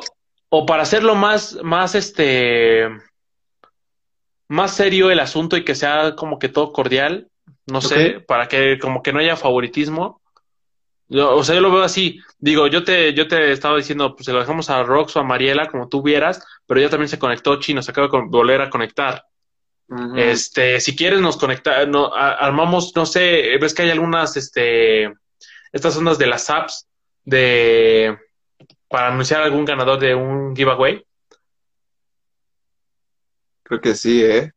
o 0.50 0.66
para 0.66 0.84
hacerlo 0.84 1.16
más, 1.16 1.58
más 1.64 1.96
este, 1.96 2.88
más 4.48 4.76
serio 4.76 5.12
el 5.12 5.20
asunto 5.20 5.58
y 5.58 5.66
que 5.66 5.76
sea 5.76 6.16
como 6.16 6.40
que 6.40 6.50
todo 6.50 6.72
cordial, 6.72 7.28
no 7.66 7.82
sé, 7.82 8.20
para 8.22 8.48
que 8.48 8.80
como 8.80 9.04
que 9.04 9.12
no 9.12 9.20
haya 9.20 9.36
favoritismo. 9.36 10.22
Yo, 11.10 11.36
o 11.36 11.44
sea, 11.44 11.56
yo 11.56 11.62
lo 11.62 11.72
veo 11.72 11.84
así. 11.84 12.20
Digo, 12.38 12.68
yo 12.68 12.84
te, 12.84 13.14
yo 13.14 13.28
te 13.28 13.52
estaba 13.52 13.78
diciendo, 13.78 14.14
pues 14.16 14.26
se 14.26 14.34
lo 14.34 14.40
dejamos 14.40 14.70
a 14.70 14.84
Rox 14.84 15.16
o 15.16 15.20
a 15.20 15.24
Mariela, 15.24 15.68
como 15.68 15.88
tú 15.88 16.02
vieras, 16.02 16.42
pero 16.66 16.80
ya 16.82 16.90
también 16.90 17.10
se 17.10 17.20
conectó 17.20 17.60
Chino, 17.60 17.82
se 17.82 17.92
acaba 17.92 18.08
de 18.08 18.24
volver 18.28 18.62
a 18.62 18.70
conectar. 18.70 19.24
Este, 20.18 20.82
si 20.82 20.96
quieres 20.98 21.22
nos 21.22 21.38
conecta, 21.38 21.86
no, 21.86 22.14
a- 22.14 22.34
armamos, 22.34 22.94
no 22.96 23.06
sé, 23.06 23.58
ves 23.60 23.74
que 23.74 23.84
hay 23.84 23.90
algunas, 23.90 24.36
este, 24.36 25.14
estas 25.72 25.96
ondas 25.96 26.18
de 26.18 26.28
las 26.28 26.50
apps 26.50 26.88
de, 27.24 28.18
para 28.90 29.08
anunciar 29.08 29.42
algún 29.42 29.66
ganador 29.66 30.00
de 30.00 30.16
un 30.16 30.56
giveaway. 30.56 31.04
Creo 33.64 33.82
que 33.82 33.96
sí, 33.96 34.24
¿eh? 34.24 34.52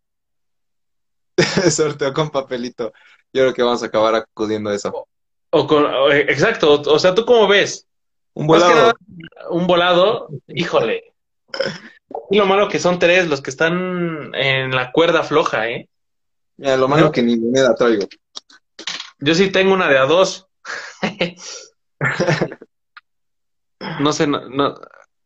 Sorteo 1.70 2.12
con 2.12 2.30
papelito. 2.30 2.92
Yo 3.32 3.42
creo 3.42 3.54
que 3.54 3.62
vamos 3.62 3.82
a 3.82 3.86
acabar 3.86 4.14
acudiendo 4.14 4.70
a 4.70 4.74
eso. 4.74 5.06
O 5.50 5.66
con, 5.66 5.84
o- 5.84 6.12
exacto, 6.12 6.74
o, 6.74 6.94
o 6.94 6.98
sea, 6.98 7.14
¿tú 7.14 7.24
cómo 7.24 7.48
ves? 7.48 7.86
Un 8.34 8.46
volado. 8.46 8.74
nada, 8.74 8.94
un 9.50 9.66
volado, 9.66 10.28
híjole. 10.46 11.12
Y 12.30 12.38
lo 12.38 12.46
malo 12.46 12.68
que 12.68 12.78
son 12.78 12.98
tres 12.98 13.28
los 13.28 13.40
que 13.42 13.50
están 13.50 14.32
en 14.34 14.70
la 14.70 14.92
cuerda 14.92 15.22
floja, 15.22 15.68
¿eh? 15.68 15.88
Mira, 16.56 16.76
lo 16.76 16.88
malo 16.88 17.10
que 17.10 17.22
ni 17.22 17.36
moneda 17.36 17.74
traigo. 17.74 18.06
Yo 19.18 19.34
sí 19.34 19.50
tengo 19.50 19.74
una 19.74 19.88
de 19.88 19.98
a 19.98 20.04
dos. 20.04 20.46
No 24.00 24.12
sé, 24.12 24.26
no, 24.26 24.48
no, 24.48 24.74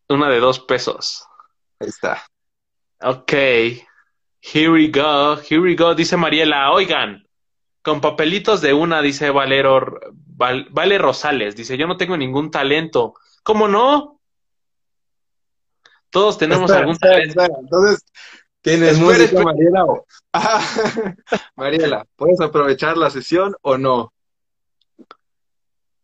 una 0.09 0.29
de 0.29 0.41
dos 0.41 0.61
pesos. 0.61 1.25
Ahí 1.81 1.89
está. 1.89 2.23
Ok. 3.01 3.33
Here 3.33 4.69
we 4.71 4.89
go, 4.89 5.37
here 5.37 5.61
we 5.61 5.75
go, 5.75 5.95
dice 5.95 6.17
Mariela. 6.17 6.71
Oigan, 6.73 7.27
con 7.83 8.01
papelitos 8.01 8.61
de 8.61 8.73
una, 8.75 9.01
dice 9.01 9.31
Valero, 9.31 9.99
Val- 10.13 10.67
Vale 10.71 10.99
Rosales. 10.99 11.57
Dice, 11.57 11.77
yo 11.79 11.87
no 11.87 11.97
tengo 11.97 12.17
ningún 12.17 12.51
talento. 12.51 13.15
¿Cómo 13.43 13.69
no? 13.69 14.21
Todos 16.11 16.39
tenemos 16.39 16.65
Espera, 16.71 16.79
algún 16.81 16.93
espera, 16.95 17.13
talento. 17.15 17.41
espera. 17.43 17.61
Entonces, 17.61 18.05
¿tienes 18.61 18.99
música. 18.99 19.43
Mariela? 19.43 19.85
o- 19.85 20.07
Ah, 20.33 21.15
Mariela, 21.57 22.05
¿puedes 22.17 22.41
aprovechar 22.41 22.97
la 22.97 23.09
sesión 23.11 23.55
o 23.63 23.79
no? 23.79 24.13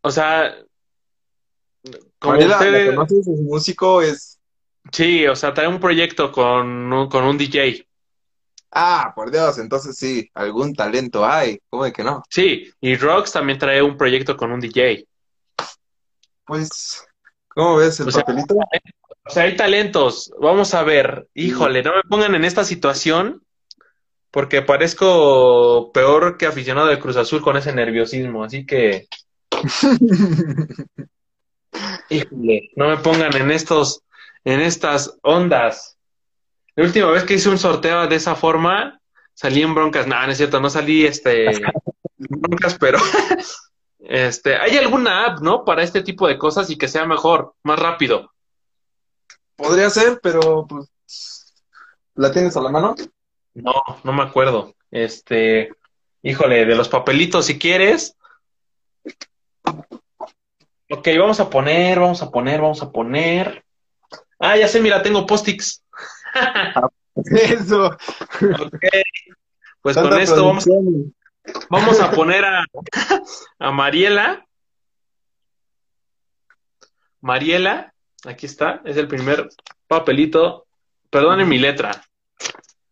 O 0.02 0.10
sea, 0.10 0.54
como 2.18 2.34
Mariela, 2.34 2.56
¿la 2.56 2.56
ustedes, 2.56 2.94
conoces? 2.94 3.28
Es 3.28 3.40
músico, 3.40 4.02
es... 4.02 4.38
sí, 4.92 5.26
o 5.26 5.36
sea, 5.36 5.54
trae 5.54 5.68
un 5.68 5.80
proyecto 5.80 6.30
con 6.32 6.92
un, 6.92 7.08
con 7.08 7.24
un 7.24 7.38
DJ. 7.38 7.86
Ah, 8.72 9.12
por 9.16 9.30
Dios, 9.30 9.58
entonces 9.58 9.96
sí, 9.96 10.30
algún 10.34 10.74
talento 10.74 11.26
hay. 11.26 11.60
¿Cómo 11.68 11.84
de 11.84 11.92
que 11.92 12.04
no? 12.04 12.22
Sí, 12.28 12.70
y 12.80 12.96
Rox 12.96 13.32
también 13.32 13.58
trae 13.58 13.82
un 13.82 13.96
proyecto 13.96 14.36
con 14.36 14.52
un 14.52 14.60
DJ. 14.60 15.06
Pues, 16.44 17.04
¿cómo 17.48 17.76
ves 17.76 17.98
el 18.00 18.08
O 18.08 18.10
sea, 18.10 18.22
papelito? 18.22 18.54
O 18.54 19.30
sea, 19.30 19.44
hay 19.44 19.56
talentos. 19.56 20.32
Vamos 20.40 20.74
a 20.74 20.82
ver. 20.82 21.28
Híjole, 21.34 21.82
no 21.82 21.94
me 21.94 22.02
pongan 22.08 22.34
en 22.34 22.44
esta 22.44 22.64
situación 22.64 23.42
porque 24.30 24.62
parezco 24.62 25.90
peor 25.92 26.36
que 26.36 26.46
aficionado 26.46 26.86
de 26.88 26.98
Cruz 26.98 27.16
Azul 27.16 27.42
con 27.42 27.56
ese 27.56 27.72
nerviosismo. 27.72 28.44
Así 28.44 28.64
que, 28.64 29.08
híjole, 32.08 32.70
no 32.76 32.88
me 32.88 32.96
pongan 32.98 33.34
en 33.36 33.50
estos, 33.50 34.02
en 34.44 34.60
estas 34.60 35.16
ondas. 35.22 35.96
La 36.74 36.84
última 36.84 37.10
vez 37.10 37.24
que 37.24 37.34
hice 37.34 37.48
un 37.48 37.58
sorteo 37.58 38.06
de 38.06 38.16
esa 38.16 38.34
forma, 38.34 39.00
salí 39.34 39.62
en 39.62 39.74
broncas. 39.74 40.06
No, 40.06 40.24
no 40.24 40.32
es 40.32 40.38
cierto, 40.38 40.60
no 40.60 40.70
salí 40.70 41.06
este 41.06 41.46
broncas, 42.16 42.76
pero 42.78 42.98
este, 44.00 44.56
hay 44.56 44.76
alguna 44.76 45.26
app, 45.26 45.40
¿no? 45.40 45.64
Para 45.64 45.82
este 45.82 46.02
tipo 46.02 46.28
de 46.28 46.38
cosas 46.38 46.70
y 46.70 46.76
que 46.76 46.88
sea 46.88 47.06
mejor, 47.06 47.54
más 47.62 47.78
rápido. 47.78 48.32
Podría 49.56 49.90
ser, 49.90 50.20
pero 50.22 50.66
pues, 50.66 50.90
¿la 52.14 52.32
tienes 52.32 52.56
a 52.56 52.60
la 52.60 52.70
mano? 52.70 52.94
No, 53.54 53.74
no 54.04 54.12
me 54.12 54.22
acuerdo. 54.22 54.74
Este, 54.90 55.70
híjole, 56.22 56.64
de 56.64 56.74
los 56.74 56.88
papelitos, 56.88 57.46
si 57.46 57.58
quieres. 57.58 58.16
Ok, 60.93 61.07
vamos 61.18 61.38
a 61.38 61.49
poner, 61.49 62.01
vamos 62.01 62.20
a 62.20 62.30
poner, 62.30 62.61
vamos 62.61 62.82
a 62.82 62.91
poner. 62.91 63.64
Ah, 64.41 64.57
ya 64.57 64.66
sé, 64.66 64.80
mira, 64.80 65.03
tengo 65.03 65.24
post-its. 65.24 65.84
Eso. 67.14 67.86
Ok, 67.86 68.84
pues 69.82 69.95
Tanta 69.95 70.11
con 70.11 70.20
esto 70.20 70.45
vamos, 71.68 72.01
a 72.01 72.11
poner 72.11 72.45
a, 72.45 72.64
a 73.61 73.70
Mariela. 73.70 74.45
Mariela, 77.20 77.93
aquí 78.24 78.47
está, 78.47 78.80
es 78.84 78.97
el 78.97 79.07
primer 79.07 79.49
papelito. 79.86 80.66
Perdonen 81.09 81.49
mi 81.49 81.59
letra. 81.59 82.03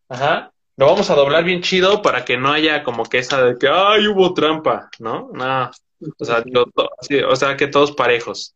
Ajá. 0.09 0.53
Lo 0.77 0.87
vamos 0.87 1.11
a 1.11 1.17
doblar 1.17 1.43
bien 1.43 1.63
chido 1.63 2.01
para 2.01 2.25
que 2.25 2.37
no 2.37 2.53
haya 2.53 2.85
como 2.85 3.05
que 3.05 3.19
esa 3.19 3.43
de 3.43 3.59
que, 3.59 3.69
ay, 3.69 4.07
hubo 4.07 4.33
trampa, 4.35 4.89
¿no? 5.01 5.31
No. 5.33 5.71
O 6.19 6.25
sea, 6.25 6.45
sí, 7.03 7.19
o 7.19 7.37
sea, 7.37 7.57
que 7.57 7.67
todos 7.67 7.93
parejos 7.93 8.55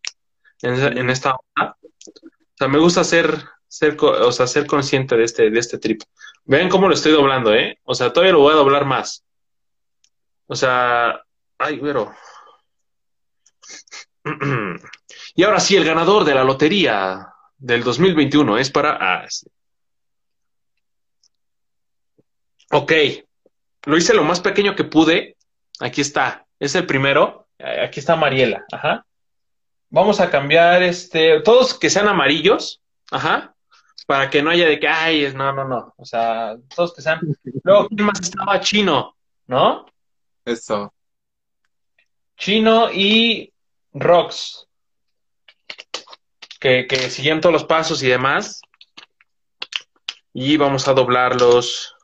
en, 0.62 0.98
en 0.98 1.10
esta 1.10 1.35
onda. 1.35 1.77
O 1.82 2.56
sea, 2.56 2.69
me 2.69 2.78
gusta 2.78 3.05
ser, 3.05 3.44
ser, 3.66 3.97
o 4.01 4.32
sea, 4.32 4.47
ser 4.47 4.66
consciente 4.66 5.16
de 5.16 5.24
este, 5.24 5.51
de 5.51 5.59
este 5.59 5.78
trip. 5.78 6.02
Vean 6.44 6.69
cómo 6.69 6.89
lo 6.89 6.94
estoy 6.94 7.12
doblando, 7.12 7.55
¿eh? 7.55 7.78
O 7.85 7.94
sea, 7.94 8.12
todavía 8.12 8.32
lo 8.32 8.40
voy 8.40 8.52
a 8.52 8.56
doblar 8.56 8.85
más. 8.85 9.24
O 10.47 10.55
sea, 10.55 11.23
ay, 11.59 11.78
pero. 11.81 12.12
Y 15.35 15.44
ahora 15.44 15.60
sí, 15.60 15.77
el 15.77 15.85
ganador 15.86 16.24
de 16.24 16.35
la 16.35 16.44
lotería 16.44 17.27
del 17.56 17.82
2021 17.82 18.59
es 18.59 18.70
para. 18.70 18.98
Ah, 19.01 19.27
sí. 19.31 19.47
Ok, 22.70 22.93
lo 23.85 23.97
hice 23.97 24.12
lo 24.14 24.24
más 24.24 24.40
pequeño 24.40 24.74
que 24.74 24.85
pude. 24.85 25.36
Aquí 25.81 26.02
está, 26.02 26.41
es 26.66 26.74
el 26.76 26.86
primero. 26.86 27.48
Eh, 27.59 27.80
Aquí 27.84 28.01
está 28.01 28.14
Mariela. 28.14 28.64
Ajá. 28.70 29.05
Vamos 29.90 30.20
a 30.20 30.30
cambiar 30.30 30.82
este, 30.82 31.40
todos 31.40 31.74
que 31.74 31.90
sean 31.90 32.09
amarillos. 32.09 32.80
Ajá. 33.10 33.55
Para 34.06 34.30
que 34.30 34.43
no 34.43 34.51
haya 34.51 34.66
de 34.66 34.78
que, 34.78 34.89
ay, 34.89 35.32
no, 35.34 35.52
no, 35.52 35.64
no. 35.66 35.93
O 35.97 36.05
sea, 36.05 36.56
todos 36.74 36.94
que 36.94 37.02
sean. 37.02 37.20
Luego, 37.64 37.89
¿quién 37.89 38.05
más 38.05 38.20
estaba? 38.20 38.60
Chino, 38.60 39.16
¿no? 39.47 39.86
Eso. 40.44 40.94
Chino 42.36 42.93
y 42.93 43.52
Rox. 43.93 44.66
Que, 46.60 46.86
que 46.86 47.10
siguieron 47.10 47.40
todos 47.40 47.52
los 47.52 47.64
pasos 47.64 48.02
y 48.05 48.09
demás. 48.09 48.62
Y 50.32 50.56
vamos 50.56 50.86
a 50.86 50.94
doblarlos. 50.94 51.97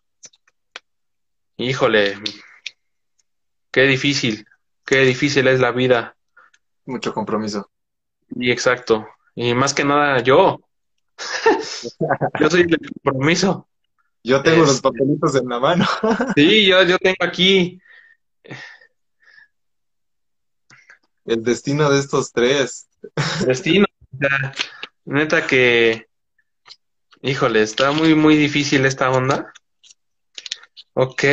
Híjole, 1.57 2.17
qué 3.71 3.83
difícil, 3.83 4.48
qué 4.89 5.01
difícil 5.01 5.47
es 5.49 5.61
la 5.61 5.71
vida. 5.71 6.17
Mucho 6.87 7.13
compromiso. 7.13 7.71
Y 8.31 8.51
exacto. 8.51 9.07
Y 9.35 9.53
más 9.55 9.75
que 9.75 9.85
nada 9.85 10.23
yo. 10.23 10.61
Yo 12.41 12.51
soy 12.51 12.63
el 12.63 12.79
compromiso. 13.03 13.69
Yo 14.25 14.43
tengo 14.43 14.65
los 14.65 14.81
papelitos 14.81 15.35
en 15.37 15.49
la 15.49 15.61
mano. 15.61 15.87
Sí, 16.35 16.67
yo, 16.67 16.83
yo 16.83 16.99
tengo 16.99 17.17
aquí. 17.21 17.81
El 21.25 21.43
destino 21.43 21.89
de 21.91 22.01
estos 22.01 22.33
tres. 22.33 22.89
Destino. 23.47 23.87
neta 25.05 25.47
que. 25.47 26.09
Híjole, 27.23 27.63
está 27.63 27.91
muy, 27.93 28.15
muy 28.15 28.37
difícil 28.37 28.87
esta 28.87 29.11
onda. 29.11 29.53
Ok. 30.95 31.25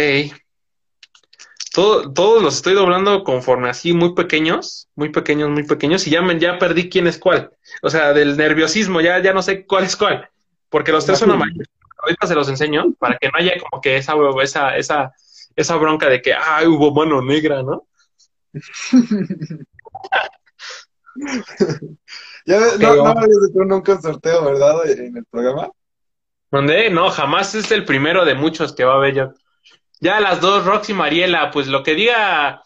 Todo, 1.76 2.14
todos 2.14 2.42
los 2.42 2.56
estoy 2.56 2.74
doblando 2.74 3.26
conforme 3.26 3.68
así, 3.68 3.92
muy 3.92 4.16
pequeños, 4.16 4.88
muy 4.96 5.10
pequeños, 5.10 5.50
muy 5.50 5.64
pequeños, 5.64 6.08
y 6.08 6.10
ya, 6.10 6.22
me, 6.22 6.40
ya 6.40 6.58
perdí 6.58 6.90
quién 6.90 7.06
es 7.06 7.20
cuál. 7.20 7.52
O 7.82 7.90
sea, 7.90 8.14
del 8.14 8.38
nerviosismo, 8.38 9.02
ya, 9.02 9.22
ya 9.22 9.34
no 9.34 9.42
sé 9.42 9.66
cuál 9.66 9.84
es 9.84 9.98
cuál. 9.98 10.30
Porque 10.70 10.94
los 10.94 11.06
tres 11.06 11.20
son 11.20 11.32
amarillos. 11.32 11.68
Ahorita 12.02 12.28
se 12.28 12.36
los 12.36 12.48
enseño 12.48 12.94
para 12.98 13.18
que 13.18 13.28
no 13.28 13.34
haya 13.38 13.60
como 13.60 13.82
que 13.82 13.98
esa, 13.98 14.14
esa, 14.42 14.78
esa, 14.78 15.14
esa 15.54 15.76
bronca 15.76 16.08
de 16.08 16.22
que, 16.22 16.34
ay, 16.34 16.66
hubo 16.66 16.94
mano 16.94 17.22
negra, 17.22 17.62
¿no? 17.62 17.86
Ya 22.46 22.60
ves, 22.60 22.80
no, 22.80 22.96
no 22.96 23.08
habías 23.08 23.50
hecho 23.50 23.66
nunca 23.66 23.94
un 23.94 24.02
sorteo, 24.02 24.46
¿verdad? 24.46 24.88
En 24.90 25.18
el 25.18 25.26
programa. 25.26 25.72
¿Dónde? 26.52 26.90
No, 26.92 27.10
jamás 27.10 27.56
es 27.56 27.72
el 27.72 27.86
primero 27.86 28.24
de 28.24 28.36
muchos 28.36 28.74
que 28.74 28.84
va 28.84 28.94
a 28.94 28.98
haber 28.98 29.16
yo. 29.16 29.34
Ya 30.00 30.20
las 30.20 30.42
dos, 30.42 30.66
Rox 30.66 30.90
y 30.90 30.94
Mariela, 30.94 31.52
pues 31.52 31.68
lo 31.68 31.84
que 31.84 31.96
diga, 31.96 32.64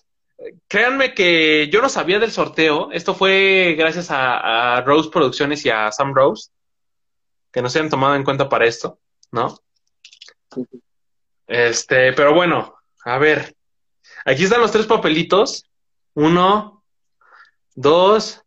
créanme 0.68 1.14
que 1.14 1.70
yo 1.72 1.82
no 1.82 1.90
sabía 1.90 2.20
del 2.20 2.32
sorteo. 2.32 2.92
Esto 2.92 3.14
fue 3.14 3.76
gracias 3.78 4.12
a, 4.12 4.78
a 4.78 4.82
Rose 4.82 5.10
Producciones 5.10 5.66
y 5.66 5.70
a 5.70 5.92
Sam 5.92 6.14
Rose, 6.14 6.52
que 7.52 7.62
nos 7.62 7.76
hayan 7.76 7.90
tomado 7.90 8.16
en 8.16 8.24
cuenta 8.24 8.50
para 8.50 8.66
esto, 8.66 9.00
¿no? 9.32 9.58
Este, 11.48 12.14
pero 12.14 12.34
bueno, 12.34 12.76
a 13.06 13.18
ver. 13.18 13.56
Aquí 14.26 14.44
están 14.44 14.62
los 14.62 14.72
tres 14.72 14.86
papelitos. 14.86 15.66
Uno, 16.14 16.84
dos 17.76 18.44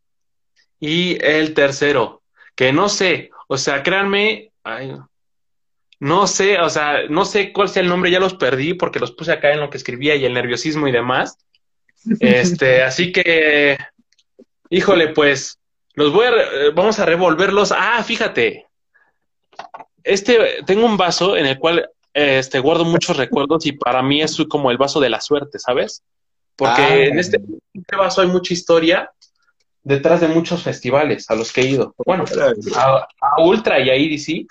y 0.79 1.17
el 1.25 1.55
tercero. 1.55 2.23
Que 2.55 2.73
no 2.73 2.89
sé, 2.89 3.31
o 3.49 3.57
sea, 3.57 3.83
créanme, 3.83 4.53
ay, 4.63 4.95
no 6.05 6.27
sé, 6.27 6.59
o 6.59 6.69
sea, 6.69 7.07
no 7.09 7.25
sé 7.25 7.53
cuál 7.53 7.69
sea 7.69 7.81
el 7.81 7.89
nombre, 7.89 8.11
ya 8.11 8.19
los 8.19 8.35
perdí 8.35 8.75
porque 8.75 8.99
los 8.99 9.13
puse 9.13 9.31
acá 9.31 9.53
en 9.53 9.61
lo 9.61 9.71
que 9.71 9.77
escribía 9.77 10.17
y 10.17 10.25
el 10.25 10.35
nerviosismo 10.35 10.89
y 10.89 10.93
demás. 10.93 11.39
Este, 12.19 12.83
así 12.83 13.13
que, 13.13 13.79
híjole, 14.69 15.09
pues, 15.11 15.61
los 15.95 16.13
voy 16.13 16.27
a, 16.27 16.31
re- 16.33 16.71
vamos 16.75 16.99
a 16.99 17.07
revolverlos. 17.07 17.71
Ah, 17.71 18.03
fíjate, 18.03 18.67
este, 20.03 20.65
tengo 20.67 20.85
un 20.87 20.97
vaso 20.97 21.37
en 21.37 21.47
el 21.47 21.59
cual, 21.61 21.89
este, 22.13 22.59
guardo 22.59 22.85
muchos 22.85 23.17
recuerdos 23.17 23.67
y 23.67 23.73
para 23.73 24.03
mí 24.03 24.21
es 24.21 24.37
como 24.49 24.73
el 24.73 24.79
vaso 24.79 24.99
de 24.99 25.11
la 25.11 25.21
suerte, 25.21 25.61
¿sabes? 25.61 26.03
Porque 26.57 26.83
Ah. 26.83 26.97
en 26.97 27.19
este, 27.21 27.41
este 27.73 27.97
vaso 27.97 28.21
hay 28.23 28.27
mucha 28.27 28.53
historia 28.53 29.13
detrás 29.85 30.21
de 30.21 30.27
muchos 30.29 30.63
festivales 30.65 31.31
a 31.31 31.37
los 31.37 31.53
que 31.53 31.61
he 31.61 31.67
ido. 31.69 31.95
Bueno, 32.05 32.25
a, 32.77 33.07
a 33.21 33.41
Ultra 33.43 33.79
y 33.79 33.91
a 33.91 33.95
EDC. 33.95 34.47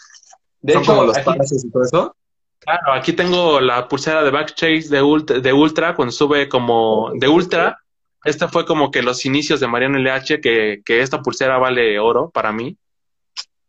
De 0.61 0.73
Son 0.73 0.83
hecho, 0.83 0.91
como 0.91 1.03
los 1.05 1.17
aquí, 1.17 1.25
pases 1.25 1.65
y 1.65 1.71
todo 1.71 1.83
eso. 1.83 2.15
claro, 2.59 2.93
aquí 2.93 3.13
tengo 3.13 3.59
la 3.59 3.87
pulsera 3.87 4.23
de 4.23 4.31
Backstage 4.31 4.87
de 4.89 5.01
Ultra, 5.01 5.39
de 5.39 5.53
Ultra 5.53 5.95
cuando 5.95 6.11
sube 6.11 6.47
como 6.49 7.11
de 7.15 7.27
Ultra. 7.27 7.79
Este 8.23 8.47
fue 8.47 8.65
como 8.65 8.91
que 8.91 9.01
los 9.01 9.25
inicios 9.25 9.59
de 9.59 9.67
Mariano 9.67 9.97
LH, 9.97 10.39
que, 10.41 10.81
que 10.85 11.01
esta 11.01 11.21
pulsera 11.21 11.57
vale 11.57 11.99
oro 11.99 12.29
para 12.29 12.51
mí. 12.51 12.77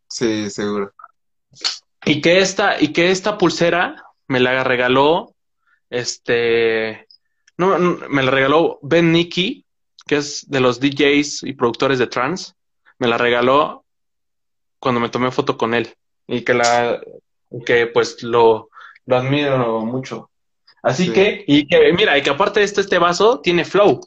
Sí, 0.09 0.51
seguro. 0.51 0.93
Y 2.05 2.21
que 2.21 2.41
esta, 2.41 2.81
y 2.81 2.93
que 2.93 3.11
esta 3.11 3.39
pulsera 3.39 4.05
me 4.29 4.41
la 4.41 4.63
regaló, 4.65 5.35
este, 5.89 7.07
no, 7.57 7.79
no, 7.79 7.99
me 8.09 8.23
la 8.23 8.31
regaló 8.31 8.79
Ben 8.83 9.13
Nicky, 9.13 9.65
que 10.07 10.17
es 10.17 10.45
de 10.51 10.61
los 10.61 10.81
DJs 10.81 11.45
y 11.45 11.55
productores 11.55 11.99
de 11.99 12.09
trance. 12.09 12.53
Me 12.99 13.09
la 13.09 13.17
regaló 13.17 13.85
cuando 14.79 15.01
me 15.01 15.09
tomé 15.09 15.31
foto 15.31 15.57
con 15.57 15.73
él. 15.75 15.95
Y 16.27 16.43
que 16.43 16.55
la, 16.55 17.01
que 17.67 17.87
pues 17.89 18.23
lo, 18.23 18.71
lo 19.07 19.17
admiro 19.17 19.81
mucho. 19.81 20.31
Así 20.83 21.07
Sí. 21.07 21.13
que, 21.13 21.45
y 21.47 21.67
que, 21.67 21.93
mira, 21.93 22.17
y 22.19 22.23
que 22.23 22.31
aparte 22.31 22.61
de 22.61 22.65
esto, 22.67 22.81
este 22.81 22.99
vaso 22.99 23.41
tiene 23.41 23.65
flow. 23.65 24.01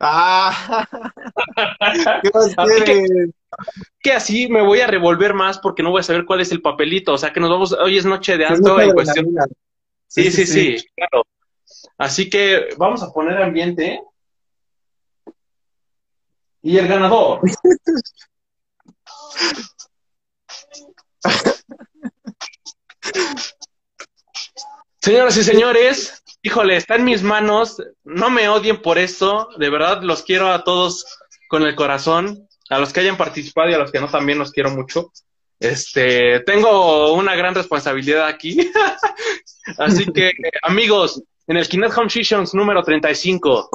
¡Ah! 0.00 0.86
¿Qué 2.22 2.30
más 2.32 2.54
Así 2.56 2.84
que-? 2.84 3.30
Que 4.00 4.12
así 4.12 4.48
me 4.48 4.62
voy 4.62 4.80
a 4.80 4.86
revolver 4.86 5.34
más 5.34 5.58
porque 5.58 5.82
no 5.82 5.90
voy 5.90 6.00
a 6.00 6.04
saber 6.04 6.24
cuál 6.24 6.40
es 6.40 6.50
el 6.52 6.62
papelito. 6.62 7.12
O 7.12 7.18
sea 7.18 7.32
que 7.32 7.40
nos 7.40 7.50
vamos, 7.50 7.72
hoy 7.72 7.98
es 7.98 8.04
noche 8.06 8.36
de 8.38 8.46
alto 8.46 8.80
en 8.80 8.92
cuestión. 8.92 9.26
Sí, 10.06 10.30
sí, 10.30 10.46
sí, 10.46 10.76
claro. 10.96 11.26
Así 11.98 12.30
que 12.30 12.68
vamos 12.78 13.02
a 13.02 13.12
poner 13.12 13.42
ambiente. 13.42 14.00
Y 16.62 16.78
el 16.78 16.88
ganador. 16.88 17.40
Señoras 25.02 25.36
y 25.38 25.44
señores, 25.44 26.22
híjole, 26.42 26.76
está 26.76 26.96
en 26.96 27.04
mis 27.04 27.22
manos. 27.22 27.82
No 28.04 28.28
me 28.30 28.48
odien 28.48 28.82
por 28.82 28.98
esto. 28.98 29.48
De 29.58 29.70
verdad, 29.70 30.02
los 30.02 30.22
quiero 30.22 30.52
a 30.52 30.62
todos 30.62 31.06
con 31.48 31.62
el 31.62 31.74
corazón. 31.74 32.46
A 32.68 32.78
los 32.78 32.92
que 32.92 33.00
hayan 33.00 33.16
participado 33.16 33.70
y 33.70 33.74
a 33.74 33.78
los 33.78 33.90
que 33.90 33.98
no 34.00 34.08
también 34.08 34.38
los 34.38 34.52
quiero 34.52 34.70
mucho. 34.70 35.12
Este, 35.58 36.40
tengo 36.40 37.12
una 37.14 37.34
gran 37.34 37.54
responsabilidad 37.54 38.26
aquí. 38.26 38.70
Así 39.78 40.06
que, 40.12 40.32
amigos, 40.62 41.22
en 41.46 41.56
el 41.56 41.68
Kinect 41.68 41.96
Home 41.98 42.10
Sessions 42.10 42.54
número 42.54 42.82
35, 42.82 43.70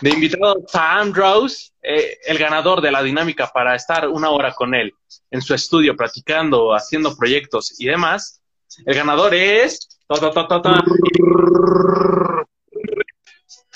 de 0.00 0.10
invitado 0.10 0.64
Sam 0.66 1.12
Rose, 1.12 1.70
eh, 1.82 2.18
el 2.24 2.38
ganador 2.38 2.80
de 2.80 2.90
la 2.90 3.02
dinámica 3.02 3.50
para 3.52 3.74
estar 3.74 4.08
una 4.08 4.30
hora 4.30 4.54
con 4.54 4.74
él 4.74 4.92
en 5.30 5.42
su 5.42 5.54
estudio, 5.54 5.96
platicando, 5.96 6.74
haciendo 6.74 7.16
proyectos 7.16 7.78
y 7.78 7.86
demás. 7.86 8.40
El 8.84 8.94
ganador 8.94 9.34
es. 9.34 9.88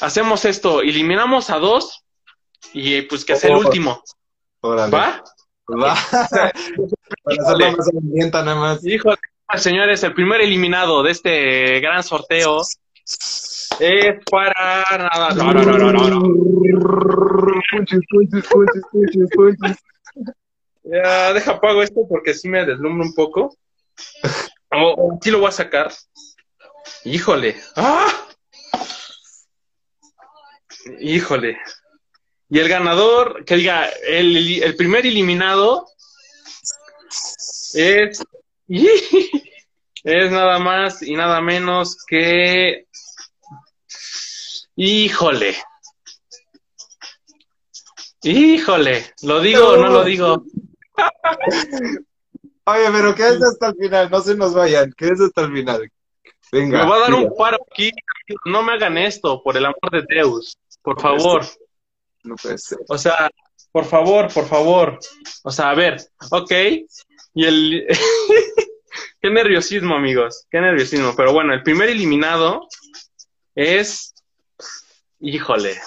Hacemos 0.01 0.45
esto, 0.45 0.81
eliminamos 0.83 1.51
a 1.51 1.59
dos 1.59 2.05
y 2.73 3.03
pues 3.03 3.25
que 3.25 3.37
sea 3.37 3.51
el 3.51 3.65
último. 3.65 4.03
Órale. 4.61 4.91
¿Va? 4.91 5.25
Va. 5.71 5.95
Para 7.23 7.37
hacerlo 7.39 7.77
más 7.77 8.33
nada 8.33 8.55
más. 8.55 8.81
Señores, 9.57 10.03
el 10.03 10.15
primer 10.15 10.41
eliminado 10.41 11.03
de 11.03 11.13
este 11.13 11.81
gran 11.81 12.03
sorteo 12.03 12.63
es 13.81 14.25
para 14.31 14.85
nada. 14.99 15.35
No, 15.35 15.53
no, 15.53 15.63
no, 15.65 15.93
no, 15.93 16.09
no. 16.09 16.21
Ya, 20.85 21.33
deja 21.33 21.53
apago 21.53 21.83
esto 21.83 22.07
porque 22.09 22.35
sí 22.35 22.49
me 22.49 22.65
deslumbro 22.65 23.07
un 23.07 23.15
poco. 23.15 23.57
O 24.71 25.19
sí 25.23 25.31
lo 25.31 25.39
voy 25.39 25.49
a 25.49 25.53
sacar. 25.53 25.93
Híjole. 27.05 27.57
¡Ah! 27.77 28.07
Híjole. 31.01 31.59
Y 32.51 32.59
el 32.59 32.69
ganador, 32.69 33.45
que 33.45 33.57
diga, 33.57 33.89
el, 34.07 34.63
el 34.63 34.77
primer 34.77 35.07
eliminado 35.07 35.87
es. 37.75 38.23
Es 40.05 40.31
nada 40.31 40.59
más 40.59 41.01
y 41.03 41.17
nada 41.17 41.41
menos 41.41 41.97
que. 42.07 42.87
Híjole. 44.77 45.57
Híjole. 48.23 49.05
¿Lo 49.23 49.41
digo 49.41 49.69
o 49.71 49.77
no 49.77 49.89
lo 49.89 50.05
digo? 50.05 50.45
Oye, 52.67 52.85
pero 52.93 53.15
quédense 53.15 53.45
hasta 53.47 53.69
el 53.69 53.77
final, 53.77 54.11
no 54.11 54.21
se 54.23 54.35
nos 54.35 54.55
vayan, 54.55 54.91
quédense 54.97 55.25
hasta 55.25 55.43
el 55.43 55.53
final. 55.53 55.93
Venga. 56.51 56.85
Me 56.85 56.91
va 56.91 56.97
a 56.97 57.01
dar 57.01 57.15
un 57.15 57.35
paro 57.37 57.59
aquí. 57.71 57.91
No 58.47 58.63
me 58.63 58.73
hagan 58.73 58.97
esto, 58.97 59.43
por 59.43 59.57
el 59.57 59.67
amor 59.67 59.91
de 59.93 60.05
Deus. 60.09 60.57
Por 60.83 60.99
favor. 61.01 61.45
No 62.23 62.37
puede 62.37 62.57
ser. 62.57 62.79
O 62.89 62.97
sea, 62.97 63.31
por 63.71 63.85
favor, 63.85 64.33
por 64.33 64.47
favor. 64.47 64.99
O 65.43 65.51
sea, 65.51 65.71
a 65.71 65.75
ver, 65.75 65.97
ok. 66.31 66.53
Y 67.35 67.45
el. 67.45 67.87
Qué 69.21 69.31
nerviosismo, 69.31 69.95
amigos. 69.95 70.47
Qué 70.51 70.61
nerviosismo. 70.61 71.15
Pero 71.17 71.33
bueno, 71.33 71.53
el 71.53 71.63
primer 71.63 71.91
eliminado 71.91 72.69
es. 73.55 74.14
Híjole. 75.21 75.81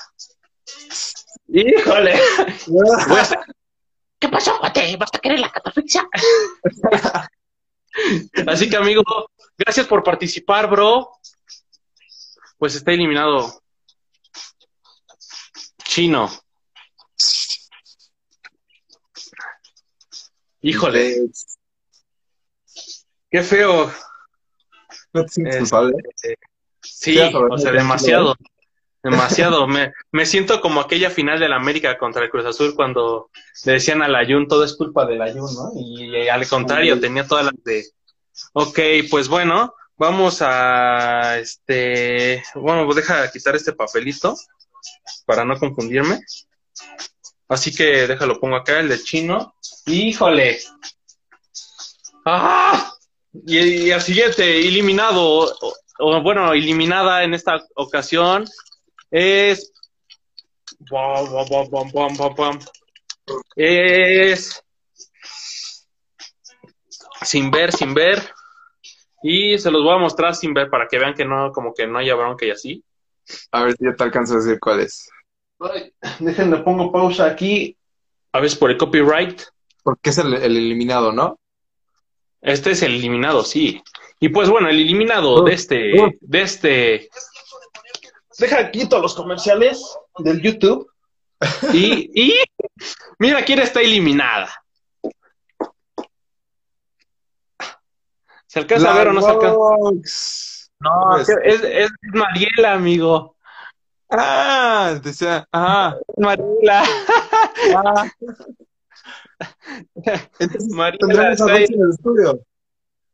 Híjole. 1.48 2.14
A 2.16 3.46
¿Qué 4.20 4.30
pasó, 4.30 4.54
Jote? 4.58 4.98
¿Vas 4.98 5.10
a 5.14 5.20
querer 5.20 5.40
la 5.40 5.52
catafixia? 5.52 6.08
Así 8.48 8.70
que, 8.70 8.76
amigo, 8.76 9.04
gracias 9.58 9.88
por 9.88 10.04
participar, 10.04 10.70
bro. 10.70 11.12
Pues 12.58 12.76
está 12.76 12.92
eliminado. 12.92 13.62
Chino. 15.84 16.30
Híjole, 20.62 21.30
qué 23.30 23.42
feo. 23.44 23.94
¿No 25.14 25.24
te 25.24 25.30
sientes 25.30 25.56
Este, 25.56 25.60
culpable? 25.62 25.94
Sí, 26.82 27.20
o 27.20 27.58
sea, 27.58 27.72
demasiado. 27.72 28.36
Demasiado. 29.04 29.68
Me, 29.68 29.94
me 30.12 30.26
siento 30.26 30.60
como 30.60 30.82
aquella 30.82 31.10
final 31.10 31.40
del 31.40 31.54
América 31.54 31.98
contra 31.98 32.24
el 32.24 32.30
Cruz 32.30 32.46
Azul 32.46 32.76
cuando 32.76 33.30
le 33.66 33.74
decían 33.74 34.02
al 34.02 34.16
Ayun, 34.16 34.48
todo 34.48 34.64
es 34.64 34.76
culpa 34.76 35.06
del 35.06 35.22
Ayun, 35.22 35.54
¿no? 35.54 35.72
Y, 35.76 36.18
y 36.18 36.30
al 36.30 36.48
contrario, 36.48 37.00
tenía 37.00 37.26
todas 37.26 37.46
las 37.46 37.64
de. 37.64 37.86
Ok, 38.54 38.80
pues 39.10 39.28
bueno, 39.28 39.74
vamos 39.96 40.42
a. 40.42 41.38
Este. 41.40 42.44
Bueno, 42.56 42.86
pues 42.86 42.98
deja 42.98 43.32
quitar 43.32 43.56
este 43.56 43.74
papelito 43.74 44.36
para 45.26 45.46
no 45.46 45.58
confundirme. 45.58 46.20
Así 47.50 47.74
que 47.74 48.08
déjalo, 48.08 48.40
pongo 48.40 48.58
acá, 48.58 48.80
el 48.80 48.90
de 48.90 49.02
chino. 49.02 49.56
¡Híjole! 49.86 50.60
¡Ah! 52.26 52.94
Y, 53.46 53.58
y 53.58 53.92
el 53.92 54.02
siguiente, 54.02 54.68
eliminado, 54.68 55.24
o, 55.24 55.74
o, 56.00 56.22
bueno, 56.22 56.52
eliminada 56.52 57.24
en 57.24 57.34
esta 57.34 57.66
ocasión, 57.76 58.46
es. 59.12 59.74
Es. 63.56 64.64
Sin 67.22 67.52
ver, 67.52 67.72
sin 67.72 67.94
ver. 67.94 68.22
Y 69.24 69.58
se 69.58 69.72
los 69.72 69.84
voy 69.84 69.96
a 69.96 70.00
mostrar 70.00 70.36
sin 70.36 70.54
ver 70.54 70.70
para 70.70 70.88
que 70.88 71.00
vean 71.00 71.14
que 71.14 71.26
no, 71.26 71.52
como 71.52 71.74
que 71.74 71.88
no 71.88 72.00
haya 72.00 72.16
bronca 72.16 72.46
y 72.46 72.52
así. 72.52 72.84
A 73.52 73.64
ver 73.64 73.76
si 73.76 73.86
ya 73.86 73.96
te 73.96 74.04
alcanzo 74.04 74.36
a 74.36 74.38
decir 74.38 74.60
cuál 74.60 74.82
es. 74.82 75.10
Ay, 75.60 75.92
Déjenme 76.20 76.58
pongo 76.60 76.92
pausa 76.92 77.26
aquí. 77.26 77.76
A 78.32 78.40
ver, 78.40 78.52
por 78.60 78.72
el 78.72 78.78
copyright. 78.78 79.42
Porque 79.84 80.12
es 80.12 80.18
el, 80.18 80.34
el 80.34 80.56
eliminado, 80.56 81.12
¿no? 81.12 81.40
Este 82.42 82.72
es 82.72 82.82
el 82.84 82.96
eliminado, 82.96 83.44
sí. 83.44 83.82
Y 84.20 84.30
pues 84.30 84.50
bueno, 84.50 84.70
el 84.70 84.80
eliminado 84.80 85.44
de 85.44 85.54
este, 85.54 85.94
de 86.22 86.42
este. 86.42 87.10
Deja 88.38 88.72
quito 88.72 89.00
los 89.00 89.16
comerciales 89.16 89.98
del 90.20 90.42
YouTube. 90.42 90.92
Y, 91.74 92.10
y 92.14 92.34
mira 93.20 93.44
quién 93.46 93.60
está 93.60 93.82
eliminada. 93.82 94.50
¿Se 98.48 98.60
alcanza 98.60 98.92
a 98.92 98.98
ver 98.98 99.08
o 99.10 99.14
no 99.14 99.22
se 99.22 99.30
alcanza? 99.30 99.58
No, 100.80 101.18
es, 101.18 101.30
es 101.64 101.92
Mariela, 102.14 102.74
amigo. 102.74 103.36
Ah, 104.10 104.98
decía, 105.04 105.46
ajá. 105.52 105.98
Mariela. 106.18 106.84
ah. 107.76 108.10
Entonces, 110.40 110.70
Mariela 110.70 110.98
tendremos 111.00 111.28
a 111.28 111.32
está 111.32 111.54
ahí. 111.54 111.66
Rox 111.66 111.72
en 111.72 111.82
el 111.82 111.90
estudio. 111.90 112.40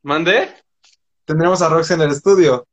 ¿Mandé? 0.04 0.56
Tendremos 1.26 1.62
a 1.62 1.70
Rox 1.70 1.92
en 1.92 2.02
el 2.02 2.12
estudio. 2.12 2.68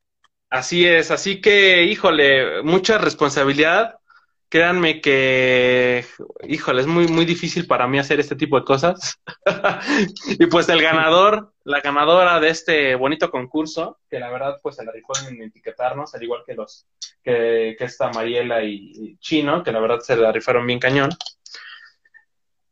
Así 0.51 0.85
es, 0.85 1.12
así 1.12 1.40
que, 1.40 1.85
híjole, 1.85 2.62
mucha 2.64 2.98
responsabilidad. 2.98 4.01
Créanme 4.48 5.01
que, 5.01 6.05
híjole, 6.48 6.81
es 6.81 6.89
muy, 6.89 7.06
muy 7.06 7.24
difícil 7.24 7.68
para 7.68 7.86
mí 7.86 8.01
hacer 8.01 8.18
este 8.18 8.35
tipo 8.35 8.59
de 8.59 8.64
cosas. 8.64 9.20
y 10.27 10.47
pues 10.47 10.68
el 10.68 10.82
ganador, 10.82 11.52
la 11.62 11.81
ganadora 11.81 12.40
de 12.40 12.48
este 12.48 12.97
bonito 12.97 13.31
concurso, 13.31 14.01
que 14.10 14.18
la 14.18 14.28
verdad 14.28 14.59
pues 14.60 14.74
se 14.74 14.85
la 14.85 14.90
rifó 14.90 15.12
en 15.28 15.40
etiquetarnos, 15.40 16.12
al 16.16 16.22
igual 16.24 16.43
que 16.44 16.55
los, 16.55 16.85
que, 17.22 17.77
que 17.78 17.85
esta 17.85 18.10
Mariela 18.10 18.64
y, 18.64 19.16
Chino, 19.20 19.62
que 19.62 19.70
la 19.70 19.78
verdad 19.78 20.01
se 20.01 20.16
la 20.16 20.32
rifaron 20.32 20.66
bien 20.66 20.81
cañón. 20.81 21.10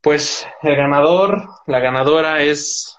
Pues 0.01 0.49
el 0.63 0.75
ganador, 0.75 1.49
la 1.69 1.79
ganadora 1.79 2.43
es, 2.43 2.97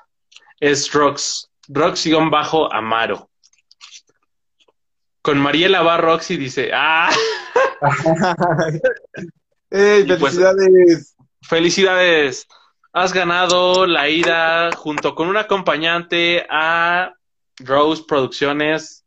es 0.61 0.93
Rox, 0.93 1.49
Rox-bajo 1.67 2.71
Amaro. 2.71 3.28
Con 5.21 5.37
Mariela 5.39 5.81
va 5.81 5.97
Roxy 5.97 6.37
dice, 6.37 6.71
ah, 6.73 7.09
¡Ey, 9.69 10.01
Y 10.01 10.05
pues- 10.17 10.19
felicidades! 10.35 11.15
felicidades, 11.41 12.47
has 12.93 13.13
ganado 13.13 13.85
la 13.85 14.09
ida 14.09 14.71
junto 14.75 15.15
con 15.15 15.27
un 15.27 15.37
acompañante 15.37 16.45
a 16.49 17.13
Rose 17.59 18.03
Producciones. 18.07 19.05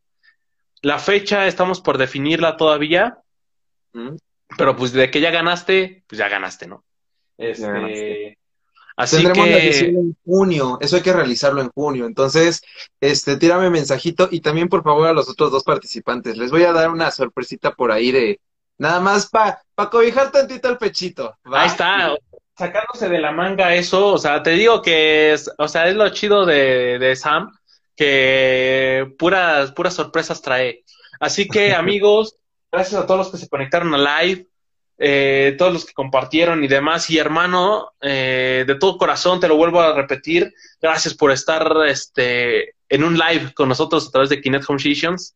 La 0.83 0.99
fecha 0.99 1.47
estamos 1.47 1.81
por 1.81 1.99
definirla 1.99 2.57
todavía, 2.57 3.19
¿Mm? 3.93 4.17
pero 4.59 4.77
pues 4.77 4.93
de 4.93 5.11
que 5.11 5.21
ya 5.21 5.31
ganaste, 5.31 6.05
pues 6.09 6.19
ya 6.19 6.29
ganaste, 6.29 6.67
¿no? 6.67 6.85
Este, 7.39 7.67
ganaste. 7.67 8.39
Así 8.97 9.17
Tendremos 9.17 9.49
la 9.49 9.59
edición 9.59 9.91
que 9.91 10.01
en 10.01 10.17
junio, 10.25 10.79
eso 10.81 10.97
hay 10.97 11.03
que 11.03 11.13
realizarlo 11.13 11.61
en 11.61 11.71
junio. 11.71 12.07
Entonces, 12.07 12.63
este, 13.01 13.37
tírame 13.37 13.71
mensajito 13.71 14.29
y 14.31 14.41
también 14.41 14.69
por 14.69 14.83
favor 14.83 15.09
a 15.09 15.13
los 15.13 15.29
otros 15.29 15.51
dos 15.51 15.65
participantes. 15.65 16.37
Les 16.37 16.51
voy 16.51 16.65
a 16.65 16.73
dar 16.73 16.91
una 16.91 17.11
sorpresita 17.11 17.75
por 17.75 17.93
ahí 17.93 18.13
de 18.13 18.41
nada 18.79 19.01
más 19.01 19.29
para 19.29 19.63
pa 19.75 19.91
cobijar 19.91 20.31
tantito 20.31 20.69
el 20.69 20.79
pechito. 20.79 21.37
¿va? 21.51 21.63
ahí 21.63 21.69
está, 21.69 22.15
sacándose 22.57 23.09
de 23.09 23.19
la 23.19 23.33
manga 23.33 23.75
eso, 23.75 24.09
o 24.09 24.19
sea, 24.19 24.43
te 24.43 24.51
digo 24.51 24.83
que 24.83 25.33
es, 25.33 25.51
o 25.59 25.69
sea, 25.69 25.89
es 25.89 25.97
lo 25.97 26.09
chido 26.11 26.47
de, 26.47 26.99
de 26.99 27.17
Sam, 27.17 27.51
que 27.97 29.13
puras, 29.19 29.73
puras 29.73 29.95
sorpresas 29.95 30.43
trae. 30.43 30.85
Así 31.21 31.49
que, 31.49 31.75
amigos, 31.75 32.37
gracias 32.71 33.01
a 33.01 33.07
todos 33.07 33.19
los 33.19 33.31
que 33.31 33.39
se 33.39 33.49
conectaron 33.49 33.95
a 33.95 34.23
live, 34.23 34.47
eh, 35.05 35.57
todos 35.59 35.73
los 35.73 35.85
que 35.85 35.95
compartieron 35.95 36.63
y 36.63 36.69
demás. 36.69 37.11
Y 37.11 37.19
hermano, 37.19 37.91
eh, 38.01 38.63
de 38.65 38.75
todo 38.77 38.97
corazón, 38.97 39.41
te 39.41 39.49
lo 39.49 39.57
vuelvo 39.57 39.81
a 39.81 39.95
repetir, 39.95 40.55
gracias 40.81 41.13
por 41.13 41.33
estar 41.33 41.75
este, 41.89 42.77
en 42.89 43.03
un 43.03 43.19
live 43.19 43.53
con 43.53 43.69
nosotros 43.69 44.07
a 44.07 44.11
través 44.13 44.31
de 44.31 44.41
Kinect 44.41 44.65
Home 44.69 44.79
Sessions. 44.79 45.35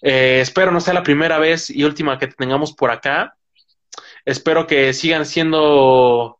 Eh, 0.00 0.38
espero 0.40 0.70
no 0.70 0.80
sea 0.80 0.94
la 0.94 1.02
primera 1.02 1.38
vez 1.38 1.68
y 1.68 1.84
última 1.84 2.18
que 2.18 2.26
te 2.26 2.36
tengamos 2.36 2.72
por 2.72 2.90
acá. 2.90 3.36
Espero 4.24 4.66
que 4.66 4.94
sigan 4.94 5.26
siendo 5.26 6.38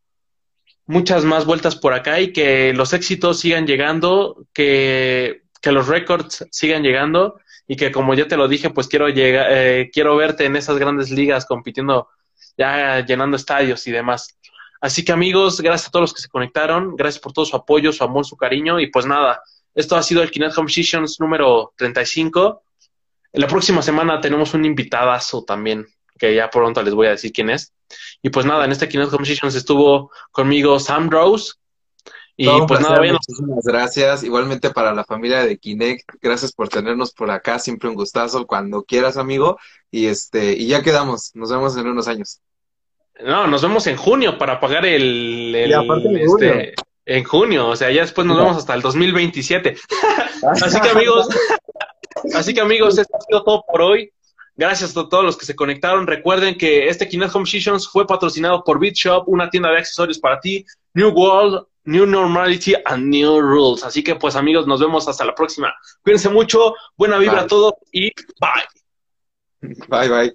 muchas 0.86 1.26
más 1.26 1.44
vueltas 1.44 1.76
por 1.76 1.92
acá 1.92 2.20
y 2.20 2.32
que 2.32 2.72
los 2.72 2.94
éxitos 2.94 3.40
sigan 3.40 3.66
llegando, 3.66 4.46
que, 4.54 5.42
que 5.60 5.72
los 5.72 5.88
récords 5.88 6.46
sigan 6.50 6.82
llegando 6.82 7.38
y 7.66 7.76
que 7.76 7.90
como 7.90 8.14
ya 8.14 8.28
te 8.28 8.36
lo 8.36 8.48
dije, 8.48 8.70
pues 8.70 8.88
quiero 8.88 9.08
llegar, 9.08 9.46
eh, 9.50 9.90
quiero 9.92 10.16
verte 10.16 10.44
en 10.44 10.56
esas 10.56 10.78
grandes 10.78 11.10
ligas 11.10 11.46
compitiendo, 11.46 12.08
ya 12.56 13.04
llenando 13.04 13.36
estadios 13.36 13.86
y 13.86 13.92
demás. 13.92 14.36
Así 14.80 15.04
que 15.04 15.12
amigos, 15.12 15.60
gracias 15.60 15.88
a 15.88 15.90
todos 15.90 16.02
los 16.02 16.14
que 16.14 16.20
se 16.20 16.28
conectaron, 16.28 16.94
gracias 16.94 17.22
por 17.22 17.32
todo 17.32 17.46
su 17.46 17.56
apoyo, 17.56 17.92
su 17.92 18.04
amor, 18.04 18.26
su 18.26 18.36
cariño 18.36 18.80
y 18.80 18.88
pues 18.88 19.06
nada, 19.06 19.42
esto 19.74 19.96
ha 19.96 20.02
sido 20.02 20.22
el 20.22 20.30
Kinect 20.30 20.56
Home 20.56 20.70
Sessions 20.70 21.18
número 21.20 21.72
35. 21.76 22.62
En 23.32 23.40
la 23.40 23.48
próxima 23.48 23.82
semana 23.82 24.20
tenemos 24.20 24.54
un 24.54 24.64
invitadazo 24.64 25.42
también, 25.42 25.86
que 26.16 26.34
ya 26.34 26.48
pronto 26.48 26.82
les 26.82 26.94
voy 26.94 27.08
a 27.08 27.10
decir 27.10 27.32
quién 27.32 27.50
es. 27.50 27.72
Y 28.22 28.30
pues 28.30 28.46
nada, 28.46 28.64
en 28.64 28.72
este 28.72 28.88
Kinect 28.88 29.12
Home 29.12 29.26
Sessions 29.26 29.54
estuvo 29.54 30.12
conmigo 30.30 30.78
Sam 30.78 31.10
Rose. 31.10 31.54
Y 32.36 32.48
pues 32.66 32.80
nada, 32.80 32.98
vayan 32.98 33.14
muchísimas 33.14 33.64
gracias. 33.64 34.22
Igualmente 34.22 34.70
para 34.70 34.92
la 34.92 35.04
familia 35.04 35.44
de 35.44 35.56
Kinect, 35.58 36.08
gracias 36.20 36.52
por 36.52 36.68
tenernos 36.68 37.12
por 37.12 37.30
acá, 37.30 37.58
siempre 37.58 37.88
un 37.88 37.94
gustazo, 37.94 38.46
cuando 38.46 38.84
quieras, 38.84 39.16
amigo. 39.16 39.58
Y 39.90 40.06
este, 40.06 40.52
y 40.52 40.66
ya 40.66 40.82
quedamos, 40.82 41.30
nos 41.34 41.50
vemos 41.50 41.76
en 41.76 41.86
unos 41.86 42.06
años. 42.06 42.40
No, 43.22 43.46
nos 43.46 43.62
vemos 43.62 43.86
en 43.86 43.96
junio 43.96 44.36
para 44.38 44.58
pagar 44.60 44.84
el, 44.86 45.54
el- 45.54 45.70
Y 45.70 45.72
aparte 45.72 46.08
en 46.08 46.16
este, 46.18 46.74
en 47.06 47.24
junio, 47.24 47.68
o 47.68 47.76
sea, 47.76 47.90
ya 47.90 48.00
después 48.02 48.26
nos 48.26 48.36
vemos 48.44 48.56
hasta 48.56 48.74
el 48.74 48.82
2027. 48.82 49.76
Así 50.62 50.80
que 50.80 50.88
amigos, 50.90 51.28
así 52.34 52.52
que 52.54 52.60
amigos, 52.60 52.98
esto 52.98 53.16
ha 53.16 53.20
sido 53.20 53.42
todo 53.44 53.64
por 53.70 53.80
hoy. 53.82 54.10
Gracias 54.56 54.96
a 54.96 55.08
todos 55.08 55.24
los 55.24 55.36
que 55.36 55.46
se 55.46 55.56
conectaron. 55.56 56.06
Recuerden 56.06 56.56
que 56.58 56.86
este 56.88 57.08
Kinect 57.08 57.34
Home 57.34 57.46
Sessions 57.46 57.88
fue 57.88 58.06
patrocinado 58.06 58.62
por 58.62 58.78
BitShop, 58.78 59.26
una 59.28 59.48
tienda 59.50 59.70
de 59.70 59.78
accesorios 59.78 60.18
para 60.18 60.38
ti, 60.40 60.64
New 60.92 61.10
World, 61.10 61.66
New 61.84 62.06
Normality 62.06 62.74
and 62.84 63.06
New 63.08 63.40
Rules. 63.40 63.82
Así 63.84 64.02
que 64.04 64.14
pues 64.16 64.36
amigos, 64.36 64.66
nos 64.66 64.80
vemos 64.80 65.08
hasta 65.08 65.24
la 65.24 65.34
próxima. 65.34 65.74
Cuídense 66.02 66.28
mucho, 66.28 66.74
buena 66.96 67.16
vibra 67.18 67.40
a 67.40 67.46
todos 67.46 67.74
y 67.90 68.12
bye. 68.40 69.74
Bye, 69.88 70.08
bye. 70.08 70.34